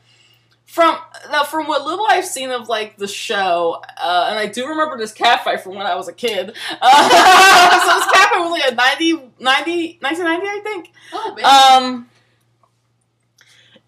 from 0.65 0.97
now 1.31 1.43
from 1.43 1.67
what 1.67 1.85
little 1.85 2.05
I've 2.09 2.25
seen 2.25 2.49
of 2.49 2.67
like 2.67 2.97
the 2.97 3.07
show, 3.07 3.81
uh, 3.97 4.27
and 4.29 4.39
I 4.39 4.47
do 4.47 4.67
remember 4.67 4.97
this 4.97 5.13
cat 5.13 5.43
fight 5.43 5.61
from 5.61 5.75
when 5.75 5.85
I 5.85 5.95
was 5.95 6.07
a 6.07 6.13
kid. 6.13 6.49
Uh, 6.81 7.09
so 7.09 7.99
this 7.99 8.11
cat 8.11 8.29
fight 8.31 8.39
was 8.39 8.51
like 8.51 8.71
a 8.71 8.75
90, 8.75 9.11
90 9.39 9.97
1990, 10.01 10.47
I 10.47 10.59
think. 10.63 10.91
oh, 11.13 11.35
man. 11.35 11.83
Um, 11.83 12.09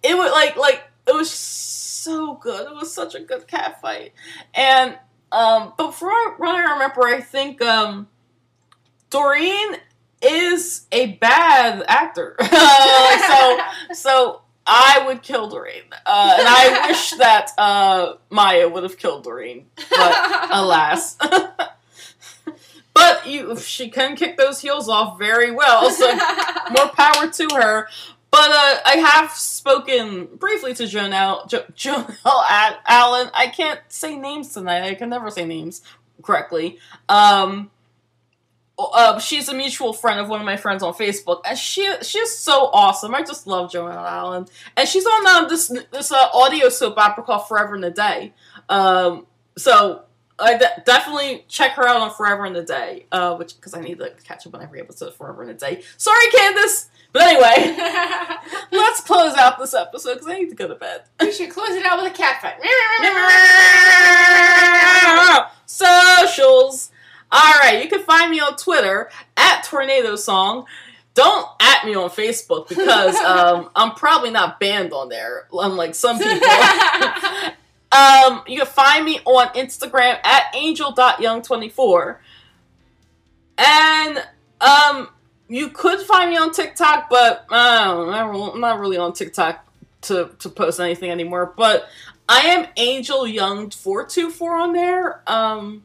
it 0.03 0.15
would 0.15 0.31
like 0.31 0.55
like 0.57 0.83
it 1.07 1.13
was 1.13 1.29
so 1.29 2.35
good. 2.35 2.67
It 2.67 2.75
was 2.75 2.93
such 2.93 3.15
a 3.15 3.19
good 3.19 3.47
cat 3.47 3.81
fight, 3.81 4.13
and 4.53 4.97
um, 5.31 5.73
but 5.77 5.93
from 5.93 6.35
what 6.37 6.55
I 6.55 6.73
remember, 6.73 7.03
I 7.03 7.21
think 7.21 7.61
um, 7.61 8.07
Doreen 9.09 9.77
is 10.21 10.87
a 10.91 11.13
bad 11.13 11.83
actor. 11.87 12.35
so 12.41 13.59
so 13.93 14.41
I 14.65 15.03
would 15.05 15.21
kill 15.21 15.49
Doreen, 15.49 15.83
uh, 16.05 16.35
and 16.39 16.47
I 16.47 16.87
wish 16.87 17.11
that 17.17 17.51
uh, 17.57 18.13
Maya 18.29 18.67
would 18.67 18.83
have 18.83 18.97
killed 18.97 19.23
Doreen, 19.23 19.67
but 19.89 20.49
alas. 20.51 21.17
But 22.95 23.27
you, 23.27 23.57
she 23.57 23.89
can 23.89 24.15
kick 24.15 24.37
those 24.37 24.61
heels 24.61 24.87
off 24.87 25.19
very 25.19 25.51
well, 25.51 25.89
so 25.89 26.15
more 26.15 26.87
power 26.95 27.29
to 27.29 27.47
her. 27.53 27.89
But 28.35 28.51
uh, 28.51 28.79
I 28.85 28.97
have 28.97 29.31
spoken 29.31 30.25
briefly 30.25 30.73
to 30.73 30.83
Jonelle, 30.83 31.47
jo- 31.47 32.05
Al- 32.25 32.79
Allen. 32.85 33.29
I 33.33 33.47
can't 33.47 33.79
say 33.87 34.17
names 34.17 34.53
tonight. 34.53 34.83
I 34.83 34.93
can 34.95 35.07
never 35.07 35.31
say 35.31 35.45
names 35.45 35.81
correctly. 36.21 36.77
Um, 37.07 37.71
uh, 38.77 39.19
she's 39.19 39.47
a 39.47 39.53
mutual 39.53 39.93
friend 39.93 40.19
of 40.19 40.27
one 40.27 40.41
of 40.41 40.45
my 40.45 40.57
friends 40.57 40.83
on 40.83 40.93
Facebook, 40.95 41.43
and 41.45 41.57
she 41.57 41.89
she's 42.01 42.29
so 42.37 42.69
awesome. 42.73 43.15
I 43.15 43.23
just 43.23 43.47
love 43.47 43.71
Jonelle 43.71 44.05
Allen, 44.05 44.47
and 44.75 44.85
she's 44.85 45.05
on 45.05 45.27
um, 45.27 45.47
this 45.47 45.69
this 45.93 46.11
uh, 46.11 46.27
audio 46.33 46.67
soap 46.67 46.97
opera 46.97 47.23
called 47.23 47.47
Forever 47.47 47.77
in 47.77 47.85
a 47.85 47.89
Day. 47.89 48.33
Um, 48.67 49.27
so 49.57 50.03
I 50.37 50.57
de- 50.57 50.83
definitely 50.85 51.45
check 51.47 51.71
her 51.73 51.87
out 51.87 51.97
on 51.97 52.11
Forever 52.13 52.45
in 52.45 52.53
the 52.53 52.63
Day, 52.63 53.05
uh, 53.11 53.35
which 53.35 53.55
because 53.55 53.73
I 53.73 53.81
need 53.81 53.99
to 53.99 54.11
catch 54.23 54.45
up 54.45 54.53
on 54.53 54.61
every 54.61 54.81
episode 54.81 55.07
of 55.09 55.15
Forever 55.15 55.43
in 55.43 55.47
the 55.47 55.53
Day. 55.53 55.81
Sorry, 55.97 56.29
Candace. 56.31 56.89
But 57.13 57.21
anyway, 57.23 57.77
let's 58.71 58.99
close 58.99 59.35
out 59.35 59.57
this 59.57 59.73
episode 59.73 60.15
because 60.15 60.27
I 60.27 60.37
need 60.37 60.49
to 60.49 60.55
go 60.55 60.67
to 60.67 60.75
bed. 60.75 61.03
we 61.21 61.31
should 61.31 61.49
close 61.49 61.69
it 61.69 61.85
out 61.85 62.01
with 62.03 62.11
a 62.11 62.15
cat 62.15 62.41
fight. 62.41 62.59
Socials. 65.65 66.91
All 67.31 67.53
right, 67.59 67.81
you 67.81 67.89
can 67.89 68.01
find 68.03 68.29
me 68.31 68.41
on 68.41 68.57
Twitter 68.57 69.09
at 69.37 69.63
Tornado 69.63 70.17
Song. 70.17 70.65
Don't 71.13 71.47
at 71.61 71.85
me 71.85 71.95
on 71.95 72.09
Facebook 72.09 72.67
because 72.67 73.15
um, 73.21 73.69
I'm 73.75 73.91
probably 73.91 74.31
not 74.31 74.59
banned 74.59 74.91
on 74.91 75.07
there, 75.07 75.47
unlike 75.53 75.95
some 75.95 76.19
people. 76.19 76.49
Um, 77.95 78.43
you 78.47 78.57
can 78.57 78.67
find 78.67 79.05
me 79.05 79.19
on 79.25 79.47
Instagram 79.49 80.19
at 80.25 80.53
angel.young24. 80.53 82.17
And 83.57 84.23
um, 84.59 85.09
you 85.47 85.69
could 85.69 86.01
find 86.01 86.29
me 86.29 86.37
on 86.37 86.51
TikTok, 86.51 87.09
but 87.09 87.45
uh, 87.49 88.09
I'm 88.09 88.59
not 88.59 88.79
really 88.79 88.97
on 88.97 89.13
TikTok 89.13 89.65
to, 90.01 90.31
to 90.39 90.49
post 90.49 90.79
anything 90.79 91.09
anymore. 91.09 91.53
But 91.55 91.87
I 92.27 92.41
am 92.41 92.67
Angel 92.77 93.25
Young 93.25 93.69
four 93.69 94.05
two 94.05 94.29
four 94.29 94.55
on 94.55 94.73
there. 94.73 95.21
Um, 95.27 95.83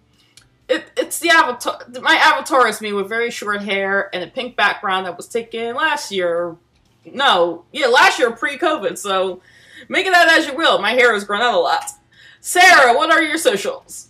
it, 0.69 0.85
it's 0.97 1.19
the 1.19 1.31
avatar. 1.31 1.81
My 2.01 2.15
avatar 2.15 2.67
is 2.69 2.81
me 2.81 2.93
with 2.93 3.09
very 3.09 3.31
short 3.31 3.63
hair 3.63 4.09
and 4.15 4.25
a 4.25 4.27
pink 4.27 4.57
background 4.57 5.07
that 5.07 5.17
was 5.17 5.29
taken 5.29 5.75
last 5.75 6.11
year. 6.11 6.57
No, 7.05 7.65
yeah, 7.73 7.87
last 7.87 8.19
year 8.19 8.31
pre-COVID. 8.31 8.97
So 8.99 9.43
make 9.89 10.07
it 10.07 10.15
out 10.15 10.29
as 10.29 10.47
you 10.47 10.55
will. 10.55 10.81
My 10.81 10.93
hair 10.93 11.13
has 11.13 11.25
grown 11.25 11.41
out 11.41 11.55
a 11.55 11.59
lot. 11.59 11.91
Sara, 12.41 12.97
what 12.97 13.11
are 13.11 13.23
your 13.23 13.39
socials? 13.39 14.09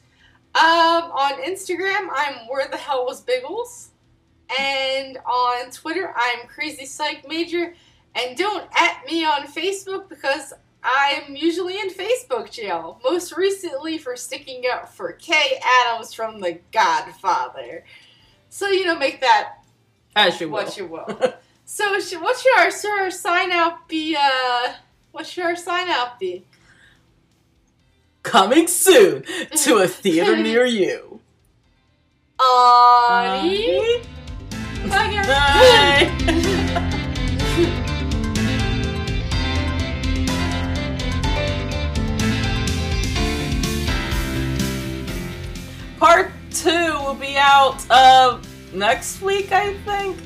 Um, 0.54 0.62
on 0.64 1.42
Instagram, 1.42 2.08
I'm 2.14 2.46
where 2.48 2.68
the 2.68 2.76
hell 2.76 3.04
was 3.04 3.20
Biggles, 3.20 3.90
and 4.58 5.18
on 5.18 5.70
Twitter, 5.70 6.12
I'm 6.16 6.46
Crazy 6.48 6.86
Psych 6.86 7.28
Major. 7.28 7.74
And 8.16 8.36
don't 8.36 8.68
at 8.76 9.04
me 9.06 9.24
on 9.24 9.46
Facebook 9.46 10.08
because 10.08 10.52
I'm 10.82 11.36
usually 11.36 11.78
in 11.78 11.90
Facebook 11.90 12.50
jail. 12.50 13.00
Most 13.04 13.36
recently 13.36 13.98
for 13.98 14.16
sticking 14.16 14.64
up 14.72 14.88
for 14.88 15.12
Kay 15.12 15.60
Adams 15.84 16.12
from 16.12 16.40
The 16.40 16.58
Godfather. 16.72 17.84
So 18.48 18.68
you 18.68 18.84
know, 18.84 18.98
make 18.98 19.20
that 19.20 19.58
As 20.16 20.40
you 20.40 20.48
will. 20.48 20.54
what 20.54 20.76
you 20.76 20.86
will. 20.86 21.34
so 21.64 21.92
what 21.92 22.02
should 22.38 22.58
our, 22.58 22.70
should 22.70 23.00
our 23.00 23.10
sign 23.10 23.52
out 23.52 23.88
be? 23.88 24.16
Uh, 24.18 24.74
what 25.12 25.26
should 25.26 25.44
our 25.44 25.56
sign 25.56 25.88
out 25.88 26.18
be? 26.18 26.44
Coming 28.22 28.66
soon 28.66 29.24
to 29.56 29.76
a 29.78 29.88
theater 29.88 30.36
near 30.42 30.66
you. 30.66 31.20
Audie. 32.38 34.02
Bye. 34.88 35.24
Bye. 35.26 36.86
Part 45.98 46.32
two 46.50 46.94
will 47.04 47.14
be 47.14 47.36
out 47.36 47.84
uh, 47.90 48.40
next 48.72 49.20
week, 49.20 49.52
I 49.52 49.74
think. 49.84 50.16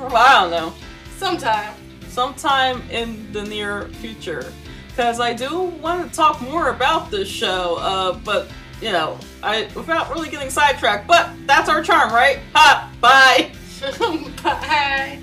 I 0.00 0.40
don't 0.42 0.50
know. 0.50 0.72
Sometime. 1.16 1.74
Sometime 2.08 2.80
in 2.90 3.32
the 3.32 3.42
near 3.42 3.88
future. 3.88 4.52
Because 4.96 5.20
I 5.20 5.34
do 5.34 5.60
want 5.60 6.08
to 6.08 6.16
talk 6.16 6.40
more 6.40 6.70
about 6.70 7.10
this 7.10 7.28
show, 7.28 7.76
uh, 7.76 8.18
but, 8.24 8.48
you 8.80 8.92
know, 8.92 9.18
I 9.42 9.68
without 9.76 10.08
really 10.08 10.30
getting 10.30 10.48
sidetracked. 10.48 11.06
But 11.06 11.32
that's 11.46 11.68
our 11.68 11.82
charm, 11.82 12.14
right? 12.14 12.38
Ha! 12.54 12.90
Bye! 12.98 13.52
Bye. 14.42 15.20